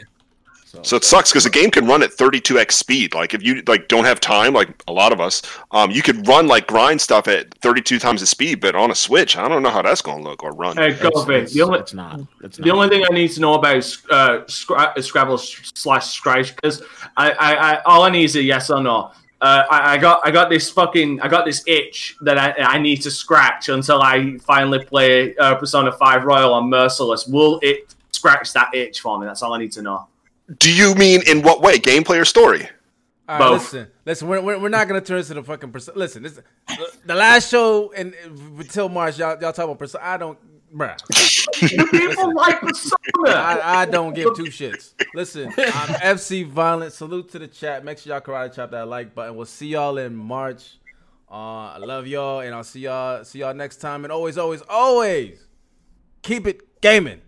So, 0.71 0.83
So 0.83 0.95
it 0.97 1.03
sucks 1.03 1.31
because 1.31 1.45
the 1.45 1.49
game 1.49 1.71
can 1.71 1.87
run 1.87 2.03
at 2.03 2.11
32x 2.11 2.73
speed. 2.73 3.15
Like 3.15 3.33
if 3.33 3.41
you 3.41 3.63
like 3.65 3.87
don't 3.87 4.05
have 4.05 4.19
time, 4.19 4.53
like 4.53 4.69
a 4.87 4.91
lot 4.91 5.11
of 5.11 5.19
us, 5.19 5.41
um, 5.71 5.89
you 5.89 6.03
could 6.03 6.27
run 6.27 6.47
like 6.47 6.67
grind 6.67 7.01
stuff 7.01 7.27
at 7.27 7.51
32 7.55 7.97
times 7.97 8.21
the 8.21 8.27
speed. 8.27 8.61
But 8.61 8.75
on 8.75 8.91
a 8.91 8.95
Switch, 8.95 9.35
I 9.35 9.47
don't 9.47 9.63
know 9.63 9.71
how 9.71 9.81
that's 9.81 10.03
going 10.03 10.21
to 10.23 10.29
look 10.29 10.43
or 10.43 10.51
run. 10.51 10.77
Hey, 10.77 10.89
it's, 10.91 10.99
Kofi, 11.01 11.29
it's- 11.37 11.53
the 11.53 11.63
only 11.63 11.79
it's 11.79 11.95
not. 11.95 12.19
It's 12.43 12.57
The 12.57 12.65
not. 12.67 12.75
only 12.75 12.89
thing 12.89 13.03
I 13.09 13.13
need 13.15 13.29
to 13.29 13.41
know 13.41 13.55
about 13.55 13.77
uh, 14.11 14.41
Scra- 14.45 14.95
uh, 14.95 15.01
Scrabble 15.01 15.39
slash 15.39 16.05
Scratch 16.11 16.55
because 16.55 16.83
I, 17.17 17.31
I, 17.31 17.53
I, 17.55 17.81
all 17.85 18.03
I 18.03 18.11
need 18.11 18.25
is 18.25 18.35
a 18.35 18.43
yes 18.43 18.69
or 18.69 18.83
no. 18.83 19.11
Uh, 19.41 19.63
I, 19.71 19.93
I 19.93 19.97
got, 19.97 20.21
I 20.23 20.29
got 20.29 20.51
this 20.51 20.69
fucking, 20.69 21.19
I 21.21 21.29
got 21.29 21.45
this 21.45 21.63
itch 21.65 22.15
that 22.21 22.37
I, 22.37 22.53
I 22.61 22.77
need 22.77 22.97
to 22.97 23.09
scratch 23.09 23.69
until 23.69 24.03
I 24.03 24.37
finally 24.37 24.85
play 24.85 25.35
uh, 25.37 25.55
Persona 25.55 25.91
Five 25.93 26.25
Royal 26.25 26.53
on 26.53 26.69
Merciless. 26.69 27.25
Will 27.25 27.57
it 27.63 27.95
scratch 28.11 28.53
that 28.53 28.75
itch 28.75 28.99
for 28.99 29.17
me? 29.17 29.25
That's 29.25 29.41
all 29.41 29.53
I 29.53 29.57
need 29.57 29.71
to 29.71 29.81
know. 29.81 30.05
Do 30.57 30.73
you 30.73 30.95
mean 30.95 31.21
in 31.27 31.41
what 31.43 31.61
way? 31.61 31.77
Gameplay 31.77 32.19
or 32.19 32.25
story? 32.25 32.67
All 33.27 33.37
right, 33.37 33.39
Both. 33.39 33.61
listen, 33.73 33.87
listen. 34.05 34.27
We're, 34.27 34.41
we're, 34.41 34.59
we're 34.59 34.69
not 34.69 34.87
gonna 34.87 35.01
turn 35.01 35.17
this 35.17 35.29
into 35.29 35.43
fucking. 35.43 35.71
Perso- 35.71 35.93
listen, 35.95 36.23
this, 36.23 36.39
the 37.05 37.13
last 37.13 37.51
show 37.51 37.91
and 37.91 38.15
until 38.57 38.89
March, 38.89 39.19
y'all 39.19 39.39
y'all 39.39 39.53
talk 39.53 39.65
about 39.65 39.77
Persona. 39.77 40.03
I 40.03 40.17
don't, 40.17 40.39
bruh. 40.75 40.97
People 41.91 42.33
like 42.33 42.59
Persona. 42.59 42.97
I, 43.27 43.81
I 43.81 43.85
don't 43.85 44.15
give 44.15 44.35
two 44.35 44.45
shits. 44.45 44.95
Listen, 45.13 45.53
I'm 45.57 46.17
FC 46.17 46.47
Violent. 46.47 46.91
Salute 46.91 47.29
to 47.33 47.39
the 47.39 47.47
chat. 47.47 47.85
Make 47.85 47.99
sure 47.99 48.13
y'all 48.13 48.21
karate 48.21 48.55
chop 48.55 48.71
that 48.71 48.87
like 48.87 49.13
button. 49.13 49.35
We'll 49.35 49.45
see 49.45 49.67
y'all 49.67 49.99
in 49.99 50.15
March. 50.15 50.79
Uh, 51.29 51.73
I 51.73 51.77
love 51.77 52.07
y'all, 52.07 52.39
and 52.39 52.55
I'll 52.55 52.63
see 52.63 52.79
y'all 52.79 53.23
see 53.23 53.39
y'all 53.39 53.53
next 53.53 53.77
time. 53.77 54.05
And 54.05 54.11
always, 54.11 54.39
always, 54.39 54.63
always 54.67 55.45
keep 56.23 56.47
it 56.47 56.81
gaming. 56.81 57.21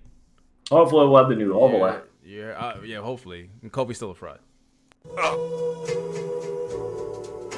Hopefully, 0.71 1.07
we'll 1.07 1.17
have 1.17 1.29
the 1.29 1.35
new 1.35 1.53
overlay. 1.53 1.99
Yeah, 2.31 2.51
uh, 2.51 2.79
yeah. 2.85 3.01
Hopefully, 3.01 3.49
and 3.61 3.69
Kobe's 3.69 3.97
still 3.97 4.11
a 4.11 4.15
fraud. 4.15 4.39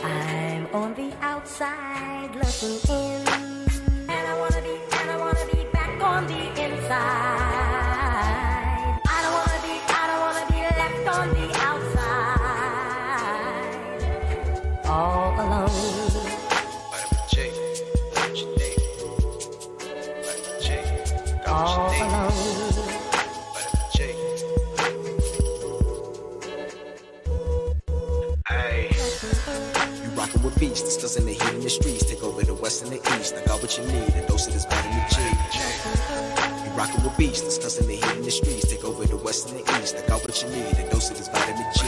I'm 0.03 0.65
on 0.73 0.95
the 0.95 1.13
outside 1.21 2.33
looking 2.33 2.79
in, 2.89 3.27
and 4.09 4.27
I 4.27 4.39
wanna 4.39 4.63
be, 4.63 4.82
beasts. 30.63 30.93
Still 30.95 31.21
in 31.21 31.25
the 31.27 31.33
heat 31.33 31.53
in 31.53 31.61
the 31.61 31.69
streets. 31.69 32.05
Take 32.05 32.23
over 32.23 32.43
the 32.43 32.53
west 32.53 32.83
and 32.83 32.91
the 32.91 33.01
east. 33.19 33.35
I 33.35 33.43
got 33.45 33.61
what 33.61 33.77
you 33.77 33.83
need. 33.85 34.09
A 34.15 34.25
dose 34.27 34.47
of 34.47 34.53
this 34.53 34.65
vitamin 34.65 35.03
G. 35.13 35.17
You 36.63 36.71
rockin' 36.79 37.03
with 37.03 37.17
beasts. 37.17 37.55
Still 37.55 37.75
in 37.81 37.87
the 37.91 37.97
heat 38.03 38.17
in 38.17 38.23
the 38.23 38.31
streets. 38.31 38.67
Take 38.71 38.85
over 38.85 39.03
the 39.05 39.17
west 39.17 39.49
and 39.49 39.59
the 39.59 39.65
east. 39.79 39.95
I 39.97 40.07
got 40.07 40.21
what 40.23 40.35
you 40.41 40.47
need. 40.55 40.73
A 40.79 40.89
dose 40.89 41.09
of 41.11 41.17
this 41.17 41.27
vitamin 41.27 41.67
G. 41.77 41.81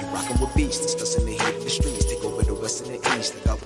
You 0.00 0.06
rockin' 0.14 0.40
with 0.40 0.54
beast, 0.56 0.88
Still 0.88 1.10
in 1.20 1.26
the 1.26 1.36
heat 1.42 1.54
in 1.60 1.64
the 1.64 1.70
streets. 1.78 2.04
Take 2.06 2.24
over 2.24 2.42
the 2.42 2.54
west 2.54 2.86
and 2.86 2.90
the 2.94 3.00
east. 3.18 3.34
I 3.36 3.40
got 3.44 3.54